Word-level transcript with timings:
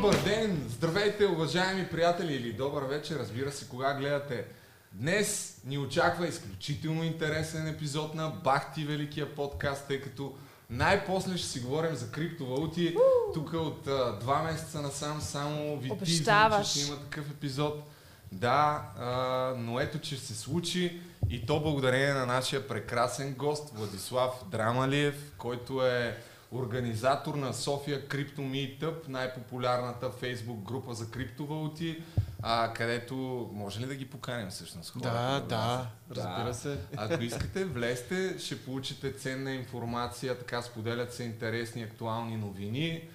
добър 0.00 0.22
ден! 0.24 0.66
Здравейте, 0.68 1.26
уважаеми 1.26 1.88
приятели 1.88 2.34
или 2.34 2.52
добър 2.52 2.82
вечер, 2.82 3.18
разбира 3.18 3.52
се, 3.52 3.68
кога 3.68 3.94
гледате. 3.94 4.44
Днес 4.92 5.60
ни 5.64 5.78
очаква 5.78 6.28
изключително 6.28 7.04
интересен 7.04 7.68
епизод 7.68 8.14
на 8.14 8.28
Бахти 8.28 8.84
Великия 8.84 9.34
подкаст, 9.34 9.88
тъй 9.88 10.00
като 10.00 10.34
най-после 10.70 11.36
ще 11.36 11.48
си 11.48 11.60
говорим 11.60 11.94
за 11.94 12.10
криптовалути. 12.10 12.96
Тук 13.34 13.52
от 13.52 13.88
а, 13.88 14.18
два 14.20 14.42
месеца 14.42 14.82
насам 14.82 15.20
само 15.20 15.78
ви 15.78 15.90
Обещаваш. 15.90 16.72
че 16.72 16.80
ще 16.80 16.88
има 16.88 17.00
такъв 17.00 17.30
епизод. 17.30 17.82
Да, 18.32 18.82
а, 18.98 19.08
но 19.58 19.80
ето, 19.80 19.98
че 19.98 20.16
се 20.16 20.34
случи 20.34 21.00
и 21.30 21.46
то 21.46 21.60
благодарение 21.60 22.12
на 22.12 22.26
нашия 22.26 22.68
прекрасен 22.68 23.34
гост 23.34 23.70
Владислав 23.74 24.44
Драмалиев, 24.50 25.32
който 25.38 25.86
е 25.86 26.18
организатор 26.52 27.34
на 27.34 27.52
София 27.52 28.08
Крипто 28.08 28.42
Meetup, 28.42 29.08
най-популярната 29.08 30.10
фейсбук 30.10 30.62
група 30.62 30.94
за 30.94 31.10
криптовалути, 31.10 32.02
а, 32.42 32.72
където 32.74 33.14
може 33.52 33.80
ли 33.80 33.86
да 33.86 33.94
ги 33.94 34.06
поканим 34.06 34.50
всъщност 34.50 34.90
хората? 34.90 35.10
Да, 35.10 35.40
да, 35.40 35.56
нас? 35.56 35.86
разбира 36.10 36.54
се. 36.54 36.78
Ако 36.96 37.22
искате, 37.22 37.64
влезте, 37.64 38.38
ще 38.38 38.58
получите 38.64 39.12
ценна 39.12 39.52
информация, 39.52 40.38
така 40.38 40.62
споделят 40.62 41.14
се 41.14 41.24
интересни, 41.24 41.82
актуални 41.82 42.36
новини. 42.36 43.08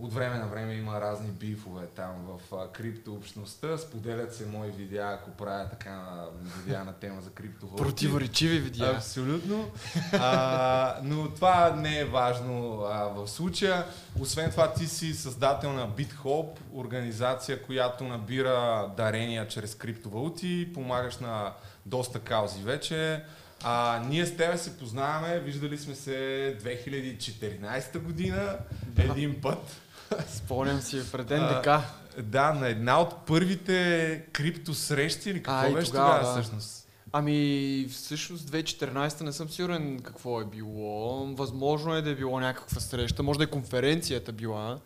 От 0.00 0.12
време 0.14 0.38
на 0.38 0.46
време 0.46 0.74
има 0.74 1.00
разни 1.00 1.28
бифове 1.28 1.86
там 1.86 2.12
в 2.26 2.68
криптообщността, 2.72 3.78
споделят 3.78 4.34
се 4.34 4.46
мои 4.46 4.70
видеа, 4.70 5.12
ако 5.12 5.30
правя 5.30 5.68
така 5.70 6.24
видеа 6.56 6.84
на 6.84 6.92
тема 6.92 7.20
за 7.20 7.30
криптовалути. 7.30 7.82
Противоречиви 7.82 8.58
видеа. 8.58 8.92
Абсолютно. 8.96 9.70
А, 10.12 10.96
но 11.02 11.30
това 11.30 11.70
не 11.76 11.98
е 11.98 12.04
важно 12.04 12.82
а, 12.82 13.04
в 13.04 13.28
случая. 13.28 13.86
Освен 14.20 14.50
това, 14.50 14.72
ти 14.72 14.86
си 14.86 15.14
създател 15.14 15.72
на 15.72 15.88
BitHop, 15.88 16.48
организация, 16.74 17.62
която 17.62 18.04
набира 18.04 18.90
дарения 18.96 19.48
чрез 19.48 19.74
криптовалути, 19.74 20.70
помагаш 20.74 21.18
на 21.18 21.52
доста 21.86 22.20
каузи 22.20 22.62
вече. 22.62 23.24
А, 23.62 24.02
ние 24.08 24.26
с 24.26 24.36
тебе 24.36 24.58
се 24.58 24.78
познаваме, 24.78 25.40
виждали 25.40 25.78
сме 25.78 25.94
се 25.94 26.56
2014 26.62 27.98
година 27.98 28.58
един 28.96 29.40
път. 29.40 29.80
Спомням 30.28 30.80
си 30.80 31.02
пред 31.12 31.30
А, 31.30 31.36
НДК. 31.36 31.84
Да, 32.22 32.52
на 32.52 32.68
една 32.68 33.00
от 33.00 33.26
първите 33.26 34.22
крипто 34.32 34.74
срещи 34.74 35.30
или 35.30 35.42
какво 35.42 35.66
А, 35.66 35.72
беше 35.72 35.90
тогава, 35.90 36.18
тогава 36.18 36.34
да. 36.34 36.42
всъщност? 36.42 36.88
Ами, 37.12 37.86
всъщност 37.90 38.50
2014 38.50 39.20
не 39.20 39.32
съм 39.32 39.48
сигурен 39.48 40.00
какво 40.00 40.40
е 40.40 40.44
било. 40.44 41.26
Възможно 41.34 41.94
е 41.94 42.02
да 42.02 42.10
е 42.10 42.14
било 42.14 42.40
някаква 42.40 42.80
среща. 42.80 43.22
Може 43.22 43.38
да 43.38 43.44
е 43.44 43.46
конференцията 43.46 44.32
била 44.32 44.78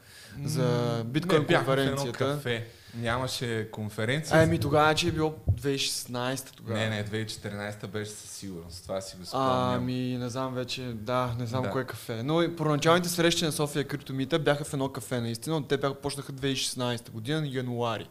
за 0.44 1.02
биткоин 1.06 1.44
бяхме 1.44 1.76
в 1.76 1.78
едно 1.78 1.96
конференцията. 1.96 2.18
кафе. 2.18 2.66
Нямаше 2.96 3.70
конференция. 3.70 4.42
Ами 4.42 4.58
тогава, 4.60 4.94
че 4.94 5.08
е 5.08 5.12
било 5.12 5.34
2016 5.52 6.50
тогава. 6.50 6.78
Не, 6.78 6.88
не, 6.88 7.04
2014 7.04 7.86
беше 7.86 8.10
със 8.10 8.30
сигурност. 8.30 8.82
Това 8.82 9.00
си 9.00 9.16
го 9.16 9.26
спомням. 9.26 9.74
Ами, 9.74 10.16
не 10.18 10.28
знам 10.28 10.54
вече, 10.54 10.82
да, 10.94 11.34
не 11.38 11.46
знам 11.46 11.62
Да. 11.62 11.70
кое 11.70 11.84
кафе. 11.84 12.22
Но 12.22 12.42
и 12.42 12.56
първоначалните 12.56 13.08
срещи 13.08 13.44
на 13.44 13.52
София 13.52 13.84
Криптомита 13.84 14.38
бяха 14.38 14.64
в 14.64 14.72
едно 14.72 14.88
кафе, 14.88 15.20
наистина, 15.20 15.60
но 15.60 15.66
те 15.66 15.76
бяха 15.76 15.94
почнаха 15.94 16.32
2016 16.32 17.10
година, 17.10 17.46
януари. 17.46 18.08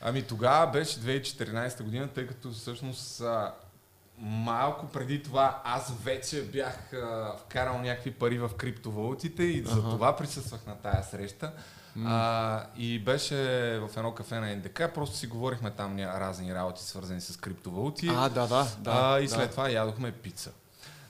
Ами 0.00 0.22
тогава 0.22 0.70
беше 0.70 1.00
2014 1.00 1.82
година, 1.82 2.08
тъй 2.08 2.26
като 2.26 2.50
всъщност 2.50 3.22
малко 4.18 4.86
преди 4.86 5.22
това 5.22 5.62
аз 5.64 5.92
вече 6.04 6.42
бях 6.42 6.92
а, 6.92 7.32
вкарал 7.38 7.78
някакви 7.78 8.10
пари 8.10 8.38
в 8.38 8.50
криптовалутите 8.56 9.42
и 9.42 9.62
за 9.62 9.78
Аха. 9.78 9.90
това 9.90 10.16
присъствах 10.16 10.66
на 10.66 10.74
тая 10.74 11.02
среща. 11.10 11.52
А, 11.98 12.62
и 12.76 12.98
беше 12.98 13.36
в 13.80 13.96
едно 13.96 14.12
кафе 14.12 14.34
на 14.34 14.56
НДК, 14.56 14.82
просто 14.94 15.16
си 15.16 15.26
говорихме 15.26 15.70
там 15.70 15.96
ня- 15.96 16.20
разни 16.20 16.54
работи, 16.54 16.82
свързани 16.82 17.20
с 17.20 17.36
криптовалути. 17.36 18.08
А, 18.08 18.28
да, 18.28 18.46
да, 18.46 18.66
да. 18.78 18.90
а, 18.94 19.20
и 19.20 19.24
да. 19.24 19.28
след 19.30 19.50
това 19.50 19.70
ядохме 19.70 20.12
пица. 20.12 20.50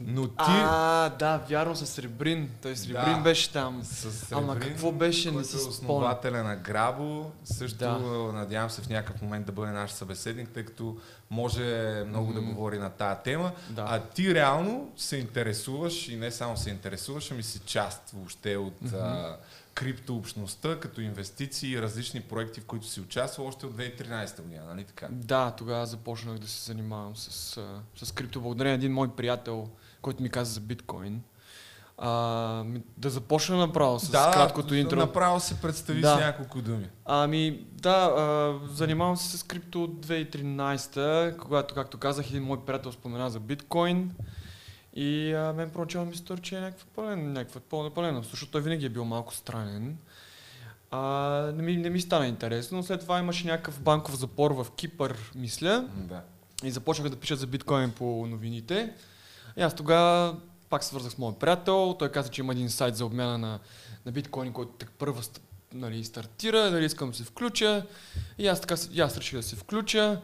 Но 0.01 0.29
ти 0.29 0.35
А, 0.39 1.09
да, 1.09 1.39
вярно 1.39 1.77
с 1.77 1.87
Сребрин. 1.87 2.51
Той 2.63 2.77
Сребрин 2.77 3.15
Да. 3.15 3.21
беше 3.21 3.53
там. 3.53 3.81
с 3.83 4.33
Ама 4.33 4.53
Сребрин, 4.53 4.69
какво 4.69 4.93
беше, 4.93 5.31
не 5.31 5.45
си 5.45 5.57
е 5.57 5.61
основателя 5.61 6.43
на 6.43 6.57
Грабо, 6.57 7.31
също 7.45 7.79
Да. 7.79 7.99
надявам 8.33 8.71
се 8.71 8.83
в 8.83 8.89
някакъв 8.89 9.23
момент 9.23 9.47
да 9.47 9.53
бъде 9.53 9.73
наш 9.73 9.91
събеседник, 9.91 10.49
тъй 10.49 10.65
като 10.65 10.97
може 11.31 11.65
много 12.07 12.33
да 12.33 12.41
Мгм. 12.41 12.51
говори 12.51 12.79
на 12.79 12.91
тая 12.91 13.17
тема. 13.17 13.53
Да. 13.69 13.85
А 13.89 14.01
ти 14.01 14.35
реално 14.35 14.93
се 14.97 15.17
интересуваш 15.17 16.09
и 16.09 16.17
не 16.17 16.31
само 16.31 16.57
се 16.57 16.71
интересуваш, 16.71 17.31
ами 17.31 17.43
си 17.43 17.59
част 17.59 18.11
въобще 18.11 18.57
от 18.57 18.93
а, 18.93 19.37
криптообщността, 19.75 20.81
като 20.81 21.01
инвестиции 21.01 21.83
различни 21.83 22.21
проекти, 22.21 22.61
в 22.61 22.65
които 22.65 22.87
си 22.87 23.01
участвал 23.01 23.47
още 23.47 23.67
от 23.67 23.77
2013 23.77 24.43
година, 24.43 24.65
нали 24.65 24.85
така? 24.85 25.09
Да, 25.11 25.51
тогава 25.51 25.87
започнах 25.87 26.39
да 26.39 26.49
се 26.49 26.65
занимавам 26.65 27.17
с, 27.17 27.61
с 27.97 28.13
крипто. 28.13 28.41
Благодарение 28.41 28.73
на 28.73 28.77
един 28.79 28.93
мой 28.93 29.09
приятел, 29.17 29.69
който 30.03 30.23
ми 30.23 30.31
каза 30.31 30.53
за 30.53 30.61
биткоин. 30.61 31.23
А, 31.99 32.65
да 32.97 33.11
започна 33.11 33.57
направо 33.57 34.01
с 34.01 34.11
краткото 34.11 34.75
интро. 34.75 34.97
направо 34.97 35.41
се 35.41 35.61
представи 35.61 36.01
Да. 36.01 36.17
с 36.17 36.21
няколко 36.21 36.63
думи. 36.63 36.89
Ами, 37.05 37.67
да, 37.73 37.91
а, 37.91 38.59
занимавам 38.75 39.17
се 39.17 39.39
с 39.39 39.43
крипто 39.43 39.85
от 39.85 40.07
2013, 40.07 41.37
когато, 41.37 41.75
както 41.75 41.99
казах, 41.99 42.31
един 42.31 42.43
мой 42.43 42.65
приятел 42.65 42.93
спомена 42.93 43.31
за 43.31 43.41
биткоин. 43.41 44.13
И 44.95 45.35
а, 45.35 45.53
мен 45.53 45.71
проначално 45.71 46.11
ми 46.11 46.17
се 46.17 46.23
стори, 46.23 46.41
че 46.41 46.57
е 46.57 46.61
някаква 46.61 46.87
пълен, 46.95 47.33
някаква 47.33 47.61
пълна 47.61 47.91
пълена, 47.91 48.23
защото 48.23 48.53
той 48.53 48.63
винаги 48.63 48.87
е 48.87 48.89
бил 48.89 49.05
малко 49.05 49.35
странен. 49.35 49.97
А, 50.91 51.01
не, 51.57 51.63
ми, 51.63 51.77
не 51.77 51.91
ми 51.91 52.01
стана 52.01 52.27
интересно, 52.27 52.77
но 52.77 52.83
след 52.83 53.01
това 53.01 53.19
имаше 53.19 53.47
някакъв 53.47 53.81
банков 53.81 54.17
запор 54.17 54.51
в 54.51 54.67
Кипър, 54.77 55.33
мисля. 55.35 55.89
Да. 55.97 56.23
И 56.65 56.71
започнаха 56.71 57.11
да 57.11 57.17
пишат 57.17 57.39
за 57.39 57.47
биткоин 57.47 57.91
по 57.91 58.27
новините. 58.27 58.93
И 59.57 59.63
аз 59.63 59.75
тогава 59.75 60.37
пак 60.71 60.85
свързах 60.85 61.13
с 61.13 61.19
моят 61.19 61.39
приятел. 61.39 61.97
Той 61.99 62.09
каза, 62.09 62.29
че 62.29 62.43
има 62.43 62.53
един 62.53 62.71
сайт 62.71 62.97
за 62.97 63.07
обмяна 63.07 63.39
на, 63.39 63.59
на 64.07 64.13
биткоини, 64.13 64.53
който 64.53 64.73
так 64.73 64.91
първа 64.91 65.23
нали, 65.75 66.05
стартира, 66.05 66.71
дали 66.71 66.85
искам 66.85 67.11
да 67.11 67.17
се 67.17 67.25
включа. 67.25 67.87
И 68.39 68.47
аз 68.47 68.61
така, 68.61 68.75
и 68.93 69.01
аз 69.01 69.19
реших 69.19 69.37
да 69.37 69.43
се 69.43 69.57
включа. 69.57 70.21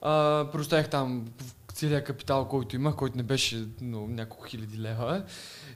А, 0.00 0.44
предоставих 0.52 0.88
там 0.88 1.28
целият 1.76 2.04
капитал, 2.04 2.48
който 2.48 2.76
имах, 2.76 2.94
който 2.94 3.16
не 3.16 3.22
беше 3.22 3.66
но, 3.80 4.06
няколко 4.06 4.44
хиляди 4.44 4.78
лева. 4.78 5.22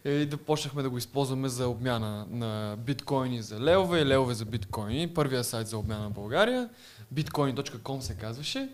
И 0.05 0.27
да 0.27 0.37
почнахме 0.37 0.83
да 0.83 0.91
го 0.91 0.99
използваме 0.99 1.49
за 1.49 1.69
обмяна 1.69 2.27
на 2.31 2.77
биткоини 2.79 3.43
за 3.43 3.61
левове 3.61 4.01
и 4.01 4.07
левове 4.07 4.35
за 4.35 4.45
биткоини. 4.45 5.15
Първия 5.15 5.45
сайт 5.45 5.67
за 5.67 5.79
обмяна 5.79 6.03
на 6.03 6.11
България. 6.11 6.69
bitcoin.com 7.15 8.01
се 8.01 8.15
казваше. 8.15 8.69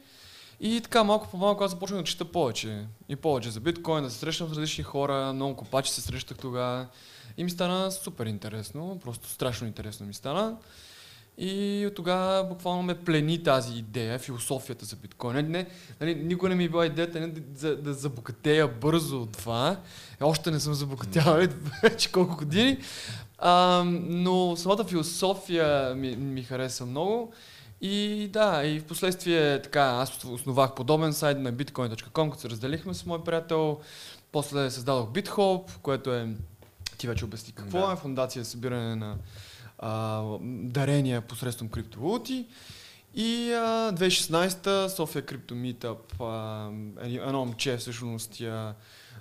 И 0.61 0.81
така 0.81 1.05
малко 1.05 1.29
по 1.31 1.37
малко 1.37 1.65
аз 1.65 1.71
започнах 1.71 2.01
да 2.01 2.05
чета 2.05 2.25
повече. 2.25 2.87
И 3.09 3.17
повече 3.17 3.51
за 3.51 3.61
биткоин, 3.61 4.05
да 4.05 4.11
се 4.11 4.19
срещам 4.19 4.49
с 4.49 4.51
различни 4.51 4.85
хора, 4.85 5.33
много 5.33 5.57
копачи 5.57 5.93
се 5.93 6.01
срещах 6.01 6.39
тогава. 6.39 6.87
И 7.37 7.45
ми 7.45 7.51
стана 7.51 7.93
супер 7.93 8.27
интересно, 8.27 9.01
просто 9.05 9.29
страшно 9.29 9.67
интересно 9.67 10.07
ми 10.07 10.15
стана. 10.15 10.57
И 11.39 11.85
от 11.87 11.95
тогава 11.95 12.45
буквално 12.45 12.83
ме 12.83 12.95
плени 12.95 13.43
тази 13.43 13.79
идея, 13.79 14.19
философията 14.19 14.85
за 14.85 14.97
биткоин. 14.97 15.35
Не, 15.35 15.43
не, 15.43 15.67
нали, 16.01 16.15
никога 16.15 16.49
не 16.49 16.55
ми 16.55 16.65
е 16.65 16.69
била 16.69 16.87
идеята 16.87 17.21
не, 17.21 17.27
да, 17.27 17.41
да, 17.41 17.77
да 17.77 17.95
забогатея 17.95 18.69
бързо 18.69 19.23
от 19.23 19.33
това. 19.33 19.77
Още 20.21 20.51
не 20.51 20.61
съм 20.61 20.75
забогатял 20.75 21.41
вече 21.83 22.13
колко 22.13 22.37
години. 22.37 22.79
А, 23.39 23.83
но 23.87 24.57
самата 24.57 24.85
философия 24.85 25.95
ми, 25.95 26.17
ми 26.17 26.43
хареса 26.43 26.87
много. 26.87 27.33
И 27.81 28.29
да, 28.33 28.65
и 28.65 28.81
в 28.81 28.85
последствие 28.85 29.63
така, 29.63 29.83
аз 29.83 30.25
основах 30.25 30.75
подобен 30.75 31.13
сайт 31.13 31.39
на 31.39 31.53
bitcoin.com, 31.53 32.31
като 32.31 32.41
се 32.41 32.51
разделихме 32.51 32.95
с 32.95 33.07
мой 33.07 33.25
приятел. 33.25 33.81
После 34.33 34.71
създадох 34.71 35.09
BitHop, 35.09 35.71
което 35.83 36.15
е, 36.15 36.29
ти 36.99 37.09
вече 37.09 37.25
обясни 37.25 37.53
какво 37.53 37.87
Да. 37.87 37.93
е, 37.93 37.97
фундация 37.97 38.45
за 38.45 38.51
събиране 38.51 38.97
на 38.97 39.17
а, 39.79 40.23
дарения 40.43 41.21
посредством 41.21 41.69
криптовалути. 41.69 42.47
И 43.15 43.53
а, 43.53 43.93
2016 43.93 44.89
София 44.89 45.23
Крипто 45.23 45.55
Meetup, 45.55 46.21
а, 46.21 46.71
едно 47.07 47.45
момче 47.45 47.77
всъщност 47.77 48.41
я, 48.41 48.75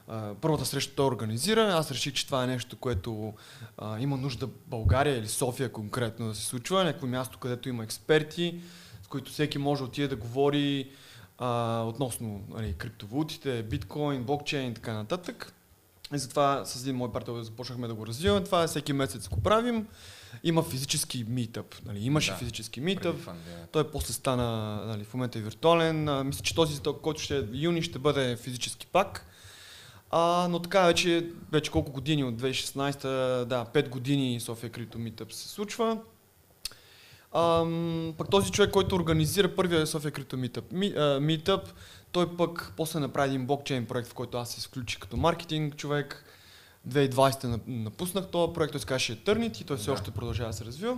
а, 0.07 0.33
първата 0.41 0.65
среща 0.65 0.95
той 0.95 1.05
организира. 1.05 1.61
Аз 1.61 1.91
реших, 1.91 2.13
че 2.13 2.25
това 2.25 2.43
е 2.43 2.47
нещо, 2.47 2.77
което 2.77 3.33
а, 3.77 3.99
има 3.99 4.17
нужда 4.17 4.47
България 4.67 5.17
или 5.17 5.27
София 5.27 5.71
конкретно 5.71 6.27
да 6.27 6.35
се 6.35 6.45
случва. 6.45 6.83
Някакво 6.83 7.07
място, 7.07 7.37
където 7.37 7.69
има 7.69 7.83
експерти, 7.83 8.59
с 9.03 9.07
които 9.07 9.31
всеки 9.31 9.57
може 9.57 9.79
да 9.79 9.85
отиде 9.85 10.07
да 10.07 10.15
говори 10.15 10.91
а, 11.37 11.81
относно 11.87 12.43
нали, 12.49 12.73
криптовалутите, 12.73 13.63
биткоин, 13.63 14.23
блокчейн 14.23 14.71
и 14.71 14.73
така 14.73 14.93
нататък. 14.93 15.53
И 16.13 16.17
затова 16.17 16.65
с 16.65 16.81
един 16.81 16.95
мой 16.95 17.11
приятел 17.11 17.43
започнахме 17.43 17.87
да 17.87 17.93
го 17.93 18.07
развиваме. 18.07 18.45
Това 18.45 18.67
всеки 18.67 18.93
месец 18.93 19.29
го 19.29 19.41
правим. 19.41 19.87
Има 20.43 20.63
физически 20.63 21.25
митъп. 21.27 21.75
Нали, 21.85 22.05
имаше 22.05 22.31
Да. 22.31 22.37
физически 22.37 22.81
митъп. 22.81 23.29
Той 23.71 23.91
после 23.91 24.13
стана, 24.13 24.75
нали, 24.85 25.03
в 25.03 25.13
момента 25.13 25.39
е 25.39 25.41
виртуален. 25.41 26.09
А, 26.09 26.23
мисля, 26.23 26.41
че 26.43 26.55
този, 26.55 26.81
който 27.01 27.21
ще 27.21 27.37
е 27.37 27.43
юни, 27.53 27.81
ще 27.81 27.99
бъде 27.99 28.35
физически 28.35 28.87
пак. 28.87 29.25
А, 30.11 30.47
но 30.49 30.59
така 30.59 30.85
вече, 30.85 31.29
вече 31.51 31.71
колко 31.71 31.91
години 31.91 32.23
от 32.23 32.35
2016, 32.35 33.01
да, 33.45 33.65
5 33.73 33.89
години 33.89 34.39
София 34.39 34.69
Крипто 34.69 34.99
Митъп 34.99 35.33
се 35.33 35.49
случва. 35.49 35.97
Ам, 37.35 38.13
пък 38.17 38.29
този 38.29 38.51
човек, 38.51 38.71
който 38.71 38.95
организира 38.95 39.55
първия 39.55 39.87
София 39.87 40.11
Крипто 40.11 40.37
Meetup, 40.37 40.73
ми, 40.73 40.87
а, 40.87 40.99
Meetup, 40.99 41.61
той 42.11 42.37
пък 42.37 42.73
после 42.77 42.99
направи 42.99 43.29
един 43.29 43.45
блокчейн 43.45 43.85
проект, 43.85 44.07
в 44.09 44.13
който 44.13 44.37
аз 44.37 44.49
се 44.49 44.67
включих 44.67 44.99
като 44.99 45.17
маркетинг 45.17 45.75
човек. 45.75 46.25
2020 46.85 47.09
нап- 47.43 47.61
напуснах 47.67 48.27
този 48.27 48.53
проект, 48.53 48.71
той 48.71 48.81
се 48.81 48.87
казваше 48.87 49.17
Eternity, 49.17 49.65
той 49.65 49.77
все 49.77 49.85
Да. 49.85 49.91
още 49.91 50.11
продължава 50.11 50.49
да 50.49 50.55
се 50.55 50.65
развива. 50.65 50.97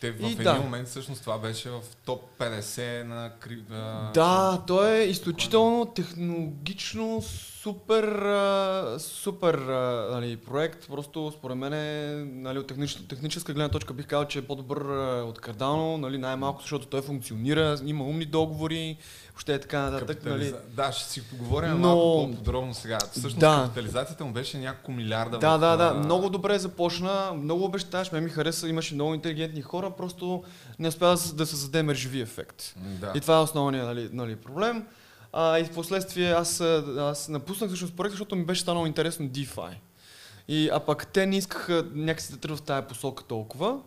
Те 0.00 0.12
в 0.12 0.20
И 0.20 0.24
един 0.24 0.36
да. 0.36 0.54
момент 0.54 0.88
всъщност 0.88 1.20
това 1.20 1.38
беше 1.38 1.70
в 1.70 1.80
топ 2.04 2.22
50 2.38 3.02
на 3.02 3.32
кри... 3.40 3.62
а, 3.70 4.10
Да, 4.12 4.62
той 4.66 4.90
е 4.90 5.04
изключително 5.04 5.86
технологично 5.86 7.22
супер, 7.62 8.04
а, 8.04 8.96
супер 8.98 9.54
а, 9.54 10.08
нали, 10.12 10.36
проект. 10.36 10.88
Просто 10.88 11.32
според 11.38 11.56
мен 11.56 11.72
е, 11.72 12.24
нали, 12.24 12.58
от 12.58 12.66
технич, 12.66 12.94
техническа 13.08 13.52
гледна 13.52 13.68
точка 13.68 13.94
бих 13.94 14.06
казал, 14.06 14.24
че 14.24 14.38
е 14.38 14.42
по-добър 14.42 14.80
а, 14.80 15.24
от 15.24 15.40
Cardano, 15.40 15.96
нали, 15.96 16.18
най-малко, 16.18 16.60
защото 16.60 16.86
той 16.86 17.02
функционира, 17.02 17.78
има 17.84 18.04
умни 18.04 18.24
договори, 18.24 18.96
въобще 19.32 19.54
е 19.54 19.60
така 19.60 19.90
нататък. 19.90 20.24
Нали. 20.24 20.54
Да, 20.68 20.92
ще 20.92 21.10
си 21.10 21.28
поговорим 21.28 21.70
Но- 21.70 21.78
малко 21.78 22.30
по-подробно 22.30 22.74
сега. 22.74 22.98
Всъщност 23.12 23.38
Да. 23.38 23.62
капитализацията 23.64 24.24
му 24.24 24.32
беше 24.32 24.58
няколко 24.58 24.92
милиарда. 24.92 25.38
Да, 25.38 25.56
в, 25.56 25.60
да, 25.60 25.76
да, 25.76 25.94
много 25.94 26.30
добре 26.30 26.58
започна, 26.58 27.32
много 27.36 27.64
обещаш, 27.64 28.12
ме 28.12 28.20
ми 28.20 28.30
хареса, 28.30 28.68
имаше 28.68 28.94
много 28.94 29.14
интелигентни 29.14 29.62
хора, 29.62 29.90
просто 29.90 30.44
не 30.78 30.88
успя 30.88 31.16
да, 31.34 31.46
създаде 31.46 31.82
мрежови 31.82 32.20
ефект. 32.20 32.74
Да. 32.76 33.12
И 33.14 33.20
това 33.20 33.36
е 33.36 33.40
основният 33.40 33.86
нали, 33.86 34.10
нали, 34.12 34.36
проблем. 34.36 34.86
А, 35.32 35.58
и 35.58 35.64
в 35.64 35.70
последствие 35.70 36.32
аз, 36.32 36.60
аз 36.98 37.28
напуснах 37.28 37.70
всъщност 37.70 37.96
проект, 37.96 38.12
защото 38.12 38.36
ми 38.36 38.44
беше 38.44 38.62
станало 38.62 38.86
интересно 38.86 39.28
DeFi. 39.28 39.74
И, 40.48 40.70
а 40.72 40.80
пък 40.80 41.06
те 41.06 41.26
не 41.26 41.36
искаха 41.36 41.86
някакси 41.92 42.32
да 42.32 42.38
тръгват 42.38 42.60
в 42.60 42.62
тая 42.62 42.86
посока 42.86 43.24
толкова. 43.24 43.78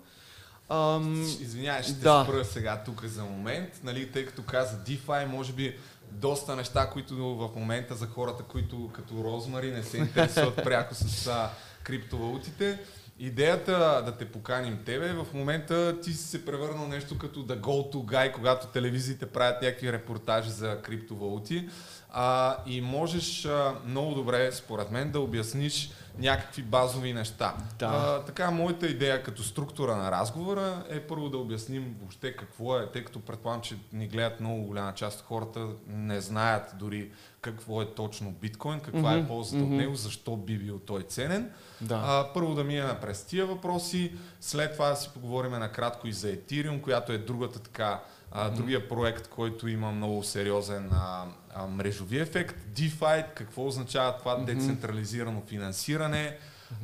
Ам, 0.70 1.22
Извинявай, 1.22 1.84
ще 1.84 1.94
да. 1.94 2.24
спра 2.24 2.46
сега 2.46 2.84
тук 2.86 3.06
за 3.06 3.24
момент, 3.24 3.80
нали, 3.84 4.12
тъй 4.12 4.26
като 4.26 4.44
каза 4.44 4.78
DeFi, 4.78 5.26
може 5.26 5.54
би 5.54 5.78
доста 6.12 6.56
неща, 6.56 6.90
които 6.90 7.16
в 7.16 7.50
момента 7.56 7.96
за 7.96 8.08
хората, 8.08 8.44
които 8.44 8.90
като 8.94 9.24
Розмари 9.24 9.72
не 9.72 9.84
се 9.84 9.98
интересуват 9.98 10.56
пряко 10.56 10.96
с 10.96 11.28
а, 11.28 11.50
криптовалутите. 11.84 12.80
Идеята 13.20 14.02
да 14.06 14.12
те 14.18 14.26
поканим 14.26 14.80
тебе, 14.86 15.14
в 15.14 15.28
момента 15.34 16.02
ти 16.02 16.14
си 16.14 16.24
се 16.24 16.46
превърнал 16.46 16.88
нещо 16.88 17.18
като 17.18 17.46
the 17.46 17.60
go-to 17.60 17.96
guy, 17.96 18.32
когато 18.32 18.68
телевизиите 18.68 19.26
правят 19.26 19.62
някакви 19.62 19.94
репортажи 19.94 20.50
за 20.50 20.82
криптовалути. 20.82 21.70
А, 22.10 22.58
и 22.66 22.82
можеш 22.82 23.46
а, 23.46 23.76
много 23.86 24.16
добре, 24.16 24.52
според 24.52 24.92
мен, 24.92 25.12
да 25.12 25.20
обясниш 25.20 25.92
някакви 26.18 26.62
базови 26.62 27.14
неща. 27.14 27.56
Да. 27.80 27.86
А, 27.86 28.26
така, 28.26 28.52
моята 28.52 28.88
идея 28.88 29.24
като 29.24 29.44
структура 29.44 29.96
на 29.96 30.12
разговора 30.12 30.84
е 30.90 31.00
първо 31.00 31.30
да 31.30 31.38
обясним 31.38 31.96
въобще 32.00 32.36
какво 32.36 32.80
е, 32.80 32.92
тъй 32.92 33.04
като 33.04 33.20
предполагам, 33.20 33.62
че 33.62 33.76
ни 33.94 34.08
гледат 34.08 34.40
много 34.40 34.64
голяма 34.64 34.94
част 34.94 35.20
от 35.20 35.26
хората, 35.26 35.68
не 35.88 36.22
знаят 36.22 36.76
дори 36.80 37.12
какво 37.44 37.82
е 37.82 37.86
точно 37.88 38.32
биткоин, 38.32 38.80
каква 38.80 39.14
е 39.14 39.18
Мгм, 39.18 39.28
ползата 39.28 39.58
от 39.58 39.68
мгм. 39.68 39.76
него, 39.76 39.96
защо 39.96 40.36
би 40.38 40.58
бил 40.58 40.80
той 40.80 41.02
ценен. 41.04 41.52
да. 41.82 42.02
А, 42.06 42.34
първо 42.34 42.56
да 42.56 42.64
минем 42.64 42.96
през 43.02 43.24
тия 43.24 43.46
въпроси, 43.46 44.12
след 44.42 44.74
това 44.74 44.90
да 44.90 44.96
си 44.96 45.10
поговорим 45.14 45.52
накратко 45.52 46.08
и 46.08 46.14
за 46.14 46.28
Ethereum, 46.28 46.82
която 46.82 47.12
е 47.12 47.18
другата 47.18 47.60
така, 47.60 48.00
а, 48.32 48.50
другия 48.50 48.88
проект, 48.90 49.28
който 49.28 49.68
има 49.68 49.92
много 49.92 50.24
сериозен 50.24 50.90
а, 50.94 51.26
а, 51.56 51.68
мрежови 51.68 52.20
ефект. 52.20 52.56
DeFi, 52.70 53.26
какво 53.34 53.68
означава 53.68 54.18
това 54.18 54.36
Мгм. 54.36 54.46
децентрализирано 54.46 55.42
финансиране. 55.48 56.38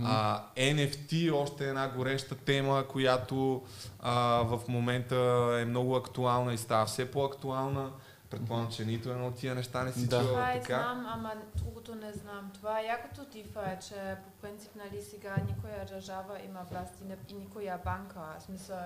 А, 0.03 0.43
NFT, 0.57 1.33
още 1.33 1.69
една 1.69 1.87
гореща 1.87 2.35
тема, 2.35 2.83
която 2.87 3.61
а, 3.99 4.13
в 4.41 4.59
момента 4.67 5.15
е 5.61 5.65
много 5.65 5.95
актуална 5.95 6.53
и 6.53 6.57
става 6.57 6.85
все 6.85 7.11
по-актуална. 7.11 7.89
Предполагам, 8.29 8.71
че 8.71 8.85
нито 8.85 9.09
едно 9.09 9.27
от 9.27 9.35
тия 9.35 9.55
неща 9.55 9.83
не 9.83 9.91
си 9.91 10.07
Да. 10.07 10.17
чувала 10.17 10.29
Това 10.29 10.51
е 10.51 10.61
така. 10.61 10.75
знам, 10.75 11.05
ама 11.07 11.33
другото 11.55 11.95
не 11.95 12.13
знам. 12.13 12.51
Това 12.53 12.79
е 12.79 12.85
якото 12.85 13.21
DeFi 13.23 13.37
е, 13.67 13.79
че 13.79 13.95
по 14.17 14.31
принцип 14.31 14.71
нали 14.77 15.01
сега 15.01 15.35
никоя 15.47 15.85
държава 15.85 16.39
има 16.41 16.59
власт 16.63 16.93
и, 17.01 17.05
не- 17.05 17.17
и 17.29 17.33
никоя 17.35 17.79
банка. 17.85 18.19
В 18.39 18.43
смисъл, 18.43 18.77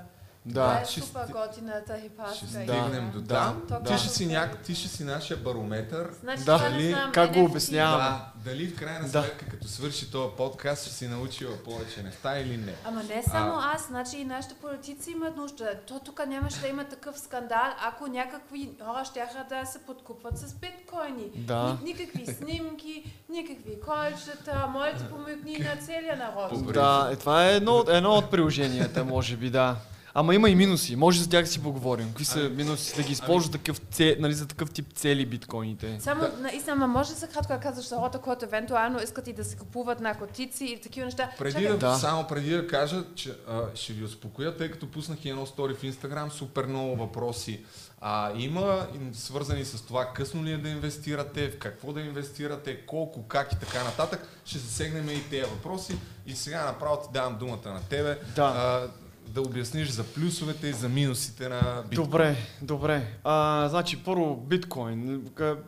това 0.49 0.67
да. 0.67 0.81
е 0.81 0.85
ще 0.85 1.01
супер 1.01 1.27
готината 1.27 1.93
Ще 1.93 2.01
хипаска 2.01 2.45
стигнем 2.47 3.11
до 3.13 3.21
да, 3.21 3.35
там. 3.35 3.61
да. 3.69 3.83
Ти, 3.83 3.97
ще 3.97 4.09
си 4.09 4.25
няк... 4.25 4.63
ти 4.63 4.75
ще 4.75 4.87
си 4.87 5.03
нашия 5.03 5.37
барометър. 5.37 6.09
Значи 6.21 6.43
Да. 6.43 6.57
това 6.57 6.69
Дали- 6.69 6.89
знам. 6.89 7.11
как 7.11 7.33
го 7.33 7.43
обяснявам? 7.45 7.97
Да, 7.99 8.31
дали 8.45 8.67
в 8.67 8.75
крайна 8.75 9.07
Да. 9.09 9.21
сметка, 9.21 9.45
като 9.45 9.67
свърши 9.67 10.11
този 10.11 10.35
подкаст, 10.37 10.85
ще 10.85 10.93
си 10.93 11.07
научила 11.07 11.57
повече 11.57 12.03
неща 12.03 12.39
или 12.39 12.57
не. 12.57 12.73
Ама 12.85 13.03
не 13.03 13.23
само 13.23 13.53
аз, 13.73 13.87
значи 13.87 14.17
и 14.17 14.25
нашите 14.25 14.55
политици 14.55 15.11
имат 15.11 15.37
нужда. 15.37 15.75
То 15.87 15.99
тук 15.99 16.21
нямаше 16.27 16.59
да 16.59 16.67
има 16.67 16.83
такъв 16.83 17.19
скандал, 17.19 17.73
ако 17.87 18.07
някакви 18.07 18.69
хора 18.85 19.05
щяха 19.05 19.45
да 19.49 19.65
се 19.65 19.79
подкупват 19.79 20.37
с 20.37 20.53
биткоини. 20.53 21.29
Да. 21.35 21.63
Ни, 21.63 21.93
никакви 21.93 22.25
снимки, 22.25 23.13
никакви 23.29 23.79
колчета, 23.81 24.67
моля 24.69 24.93
ти 24.97 25.03
помогни 25.09 25.57
на 25.59 25.75
целия 25.85 26.17
народ. 26.17 26.73
Да, 26.73 27.09
е, 27.11 27.15
това 27.15 27.45
е 27.49 27.55
едно, 27.55 27.83
едно 27.87 28.11
от 28.11 28.31
приложенията, 28.31 29.05
може 29.05 29.37
би, 29.37 29.49
да. 29.49 29.75
Ама 30.15 30.35
има 30.35 30.49
и 30.49 30.55
минуси. 30.55 30.95
Може 30.95 31.21
за 31.21 31.29
тях 31.29 31.43
да 31.43 31.51
си 31.51 31.63
поговорим. 31.63 32.07
Какви 32.07 32.25
са 32.25 32.39
Ами- 32.39 32.55
минуси 32.55 32.95
да 32.95 33.03
ги 33.03 33.11
използваш 33.11 33.51
такъв, 33.51 33.81
це, 33.91 34.17
нали, 34.19 34.33
за 34.33 34.47
такъв 34.47 34.71
тип 34.71 34.93
цели 34.93 35.25
биткоините? 35.25 35.97
Само 35.99 36.21
Да. 36.21 36.31
наистина, 36.41 36.87
може 36.87 37.11
ли 37.11 37.15
за 37.15 37.27
кратко 37.27 37.53
да 37.53 37.59
казваш 37.59 37.87
за 37.87 37.95
хората, 37.95 38.19
които 38.19 38.45
евентуално 38.45 38.99
искат 39.03 39.27
и 39.27 39.33
да 39.33 39.43
се 39.43 39.57
купуват 39.57 39.99
наркотици 39.99 40.65
и 40.65 40.81
такива 40.81 41.05
неща? 41.05 41.29
Преди 41.37 41.51
Чакай, 41.53 41.67
да, 41.67 41.77
Да. 41.77 41.95
само 41.95 42.27
преди 42.27 42.49
да 42.51 42.67
кажа, 42.67 43.03
че 43.15 43.33
а, 43.49 43.61
ще 43.75 43.93
ви 43.93 44.03
успокоя, 44.03 44.57
тъй 44.57 44.71
като 44.71 44.87
пуснах 44.87 45.25
и 45.25 45.29
едно 45.29 45.45
стори 45.45 45.75
в 45.75 45.83
Инстаграм, 45.83 46.31
супер 46.31 46.65
много 46.65 46.95
въпроси 46.95 47.61
а, 48.01 48.31
има, 48.35 48.87
свързани 49.13 49.65
с 49.65 49.81
това 49.81 50.05
късно 50.05 50.43
ли 50.43 50.51
е 50.51 50.57
да 50.57 50.69
инвестирате, 50.69 51.49
в 51.49 51.57
какво 51.59 51.93
да 51.93 52.01
инвестирате, 52.01 52.77
колко, 52.77 53.23
как 53.23 53.53
и 53.53 53.59
така 53.59 53.83
нататък. 53.83 54.27
Ще 54.45 54.57
засегнем 54.57 55.09
и 55.09 55.29
тези 55.29 55.43
въпроси. 55.43 55.95
И 56.25 56.35
сега 56.35 56.65
направо 56.65 56.97
ти 56.97 57.07
давам 57.13 57.37
думата 57.37 57.61
на 57.65 57.81
тебе 57.81 58.19
Да. 58.35 58.43
а, 58.43 58.87
да 59.27 59.41
обясниш 59.41 59.89
за 59.89 60.03
плюсовете 60.03 60.67
и 60.67 60.73
за 60.73 60.89
минусите 60.89 61.49
на 61.49 61.83
биткоин. 61.89 62.05
Добре, 62.05 62.37
добре. 62.61 63.07
А, 63.23 63.67
значи, 63.69 64.03
първо, 64.03 64.35
биткоин. 64.35 65.25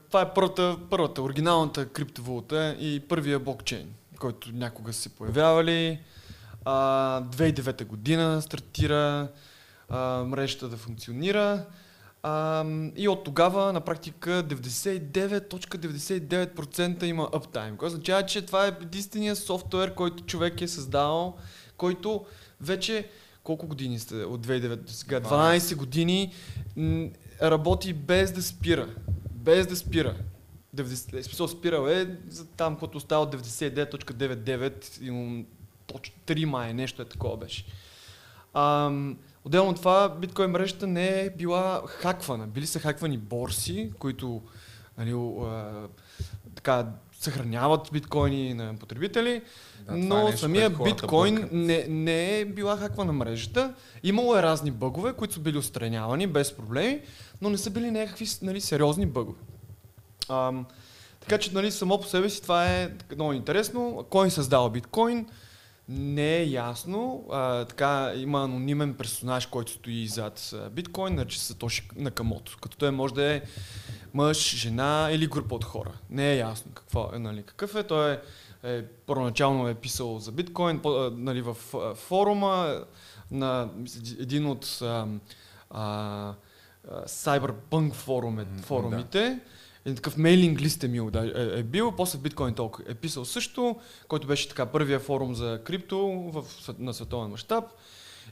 Това 0.07 0.21
е 0.21 0.33
първата, 0.33 0.77
първата, 0.89 1.21
оригиналната 1.21 1.89
криптовалута 1.89 2.75
и 2.79 2.99
първия 2.99 3.39
блокчейн, 3.39 3.93
който 4.19 4.49
някога 4.53 4.93
се 4.93 5.09
появявали. 5.09 5.99
А, 6.65 7.21
2009 7.21 7.85
година 7.85 8.41
стартира 8.41 9.27
а, 9.89 10.23
мрежата 10.23 10.69
да 10.69 10.77
функционира. 10.77 11.65
А, 12.23 12.65
и 12.95 13.07
от 13.07 13.23
тогава 13.23 13.73
на 13.73 13.81
практика 13.81 14.29
99.99% 14.29 17.03
има 17.03 17.27
uptime, 17.27 17.77
което 17.77 17.85
означава, 17.85 18.25
че 18.25 18.45
това 18.45 18.65
е 18.65 18.77
единствения 18.81 19.35
софтуер, 19.35 19.93
който 19.93 20.23
човек 20.23 20.61
е 20.61 20.67
създал, 20.67 21.37
който 21.77 22.25
вече 22.61 23.09
колко 23.45 23.67
години 23.67 23.99
сте 23.99 24.15
от 24.15 24.47
2009 24.47 24.75
до 24.75 24.91
сега? 24.91 25.21
12 25.21 25.75
години 25.75 26.33
работи 27.41 27.93
без 27.93 28.31
да 28.31 28.41
спира. 28.41 28.95
Без 29.31 29.67
да 29.67 29.75
спира. 29.75 30.15
90, 30.75 31.19
е, 31.19 31.23
смисъл 31.23 31.47
спирал 31.47 31.87
е 31.87 32.17
за 32.29 32.45
там, 32.47 32.75
което 32.75 32.97
остава 32.97 33.21
от 33.21 33.35
99.99 33.35 35.01
и 35.01 35.11
му 35.11 35.45
точно 35.87 36.15
3 36.27 36.45
май, 36.45 36.73
нещо 36.73 37.01
е 37.01 37.05
такова 37.05 37.37
беше. 37.37 37.65
Ам, 38.53 39.17
отделно 39.45 39.69
от 39.69 39.75
това, 39.75 40.09
биткоин 40.09 40.51
мрежата 40.51 40.87
не 40.87 41.21
е 41.21 41.29
била 41.29 41.83
хаквана. 41.87 42.47
Били 42.47 42.67
са 42.67 42.79
хаквани 42.79 43.17
борси, 43.17 43.91
които 43.99 44.41
нали, 44.97 45.11
а, 45.11 45.87
така, 46.55 46.87
съхраняват 47.25 47.89
биткоини 47.93 48.53
на 48.53 48.75
потребители, 48.75 49.41
Да, 49.87 49.93
е 49.93 49.97
но 49.97 50.23
нещо, 50.23 50.39
самия 50.39 50.69
биткоин 50.69 51.35
бъркат. 51.35 51.51
не, 51.51 51.85
не 51.89 52.39
е 52.39 52.45
била 52.45 52.77
хаквана 52.77 53.13
мрежата. 53.13 53.73
Имало 54.03 54.35
е 54.37 54.43
разни 54.43 54.71
бъгове, 54.71 55.13
които 55.13 55.33
са 55.33 55.39
били 55.39 55.57
отстранявани 55.57 56.27
без 56.27 56.53
проблеми, 56.53 57.01
но 57.41 57.49
не 57.49 57.57
са 57.57 57.69
били 57.69 57.91
някакви 57.91 58.25
нали, 58.41 58.61
сериозни 58.61 59.05
бъгове. 59.05 59.39
Ам, 60.29 60.65
така 61.19 61.37
че 61.37 61.53
нали, 61.53 61.71
само 61.71 61.99
по 62.01 62.07
себе 62.07 62.29
си 62.29 62.41
това 62.41 62.65
е 62.65 62.89
много 63.15 63.33
интересно. 63.33 64.05
Кой 64.09 64.27
е 64.27 64.29
създал 64.29 64.69
биткоин? 64.69 65.25
Не 65.89 66.35
е 66.37 66.45
ясно. 66.45 67.25
А, 67.31 67.65
така, 67.65 68.13
има 68.15 68.43
анонимен 68.43 68.93
персонаж, 68.93 69.45
който 69.45 69.71
стои 69.71 70.07
зад 70.07 70.53
биткоин, 70.71 71.15
нарича 71.15 71.39
се 71.39 71.45
Сатоши 71.45 71.87
Накамото. 71.95 72.57
Като 72.61 72.77
той 72.77 72.91
може 72.91 73.13
да 73.13 73.33
е 73.33 73.41
мъж, 74.15 74.55
жена 74.55 75.09
или 75.11 75.27
група 75.27 75.55
от 75.55 75.63
хора. 75.63 75.91
Не 76.09 76.31
е 76.31 76.37
ясно 76.37 76.71
какво 76.73 77.09
е, 77.13 77.19
нали, 77.19 77.43
какъв 77.43 77.75
е. 77.75 77.83
Той 77.83 78.11
е, 78.11 78.19
е 78.63 78.85
първоначално 78.85 79.67
е 79.67 79.75
писал 79.75 80.19
за 80.19 80.31
биткоин 80.31 80.79
по, 80.79 80.89
а, 80.89 81.11
нали, 81.15 81.41
в 81.41 81.57
а, 81.73 81.95
форума 81.95 82.83
на 83.31 83.69
мисля, 83.75 84.01
един 84.19 84.45
от 84.45 84.79
а, 84.81 85.07
а, 85.69 86.33
Cyberpunk 87.05 87.93
форум, 87.93 88.39
е- 88.39 88.45
форумите. 88.61 89.39
един 89.85 89.95
такъв 89.95 90.17
мейлинг 90.17 90.61
лист 90.61 90.83
е, 90.83 90.87
мил, 90.87 91.11
да, 91.11 91.25
е, 91.25 91.59
е 91.59 91.63
бил, 91.63 91.91
после 91.91 92.19
биткоин 92.19 92.53
толкова 92.53 92.91
е 92.91 92.95
писал 92.95 93.25
също, 93.25 93.75
който 94.07 94.27
беше 94.27 94.49
така 94.49 94.65
първия 94.65 94.99
форум 94.99 95.35
за 95.35 95.61
крипто 95.63 96.07
в, 96.07 96.45
на 96.79 96.93
световен 96.93 97.31
мащаб. 97.31 97.63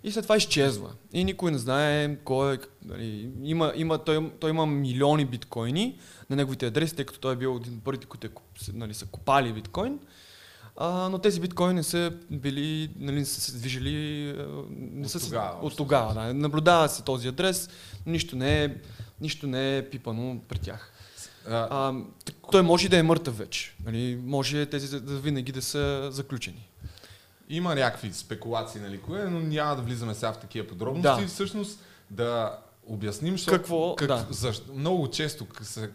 И 0.03 0.11
след 0.11 0.23
това 0.23 0.37
изчезва. 0.37 0.91
И 1.13 1.23
никой 1.23 1.51
не 1.51 1.57
знае 1.57 2.15
кой 2.15 2.53
е. 2.53 2.57
Нали, 2.85 3.29
има, 3.43 3.73
има, 3.75 3.97
той, 3.97 4.31
той 4.31 4.49
има 4.49 4.65
милиони 4.65 5.25
биткоини 5.25 5.97
на 6.29 6.35
неговите 6.35 6.65
адреси, 6.65 6.95
тъй 6.95 7.05
като 7.05 7.19
той 7.19 7.33
е 7.33 7.37
бил 7.37 7.59
един 7.61 7.73
от 7.73 7.83
първите, 7.83 8.07
които 8.07 8.27
е, 8.27 8.29
нали, 8.73 8.93
са 8.93 9.05
купали 9.05 9.53
биткоин. 9.53 9.99
А, 10.77 11.09
но 11.09 11.17
тези 11.17 11.39
биткоини 11.39 11.73
не 11.73 11.83
са 11.83 12.11
били, 12.31 12.89
нали, 12.99 13.15
не 13.15 13.25
са 13.25 13.41
се 13.41 13.53
движили 13.53 14.29
а, 14.29 14.45
не 14.69 15.05
От 15.05 15.11
са 15.11 15.19
се- 15.19 15.25
тогава, 15.25 15.59
от 15.61 15.75
тогава. 15.77 16.13
Да. 16.13 16.33
Наблюдава 16.33 16.89
се 16.89 17.03
този 17.03 17.27
адрес, 17.27 17.69
нищо 18.05 18.35
не 18.35 18.63
е, 18.63 18.75
нищо 19.21 19.47
не 19.47 19.77
е 19.77 19.89
пипано 19.89 20.41
при 20.49 20.59
тях. 20.59 20.93
А, 21.49 21.67
А, 21.71 21.93
той 22.51 22.61
може 22.61 22.89
да 22.89 22.97
е 22.97 23.03
мъртъв 23.03 23.37
вече. 23.37 23.73
Нали, 23.85 24.19
може 24.25 24.65
тези 24.65 24.97
винаги 24.99 25.51
да 25.51 25.61
са 25.61 26.09
заключени. 26.11 26.69
Има 27.55 27.75
някакви 27.75 28.13
спекулации, 28.13 28.81
нали, 28.81 29.01
кое, 29.01 29.23
но 29.23 29.39
няма 29.39 29.75
да 29.75 29.81
влизаме 29.81 30.13
сега 30.13 30.33
в 30.33 30.39
такива 30.39 30.67
подробности. 30.67 31.21
Да. 31.21 31.27
Всъщност 31.27 31.79
да 32.09 32.57
обясним, 32.85 33.37
защото 33.37 33.57
Какво- 33.57 33.95
да. 33.95 34.27
защо, 34.29 34.73
много 34.73 35.09
често 35.09 35.47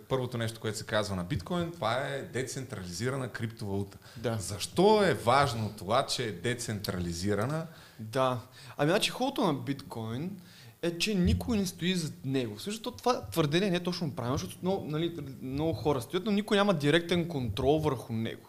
първото 0.09 0.39
нещо, 0.39 0.61
което 0.61 0.79
се 0.79 0.87
казва 0.87 1.17
на 1.17 1.25
биткоин, 1.25 1.73
това 1.73 1.95
е 1.95 2.23
децентрализирана 2.23 3.29
криптовалута. 3.29 3.99
Да. 4.17 4.37
Защо 4.41 5.05
е 5.05 5.15
важно 5.15 5.73
това, 5.79 6.07
че 6.07 6.25
е 6.25 6.33
децентрализирана? 6.33 7.67
Да. 7.99 8.41
Ами 8.77 8.91
значи 8.91 9.11
хубавото 9.11 9.47
на 9.47 9.55
биткоин 9.55 10.41
е, 10.83 10.99
че 10.99 11.15
никой 11.15 11.59
не 11.59 11.67
стои 11.67 11.95
зад 11.95 12.25
него. 12.25 12.59
Също 12.59 12.91
това 12.91 13.27
твърдение 13.31 13.71
не 13.71 13.77
е 13.77 13.83
точно 13.83 14.15
правилно, 14.15 14.39
защото 14.39 14.59
много, 14.63 14.87
нали, 14.91 15.17
много 15.43 15.73
хора 15.73 16.01
стоят, 16.01 16.25
но 16.25 16.31
никой 16.31 16.57
няма 16.57 16.75
директен 16.75 17.29
контрол 17.29 17.79
върху 17.79 18.13
него. 18.13 18.49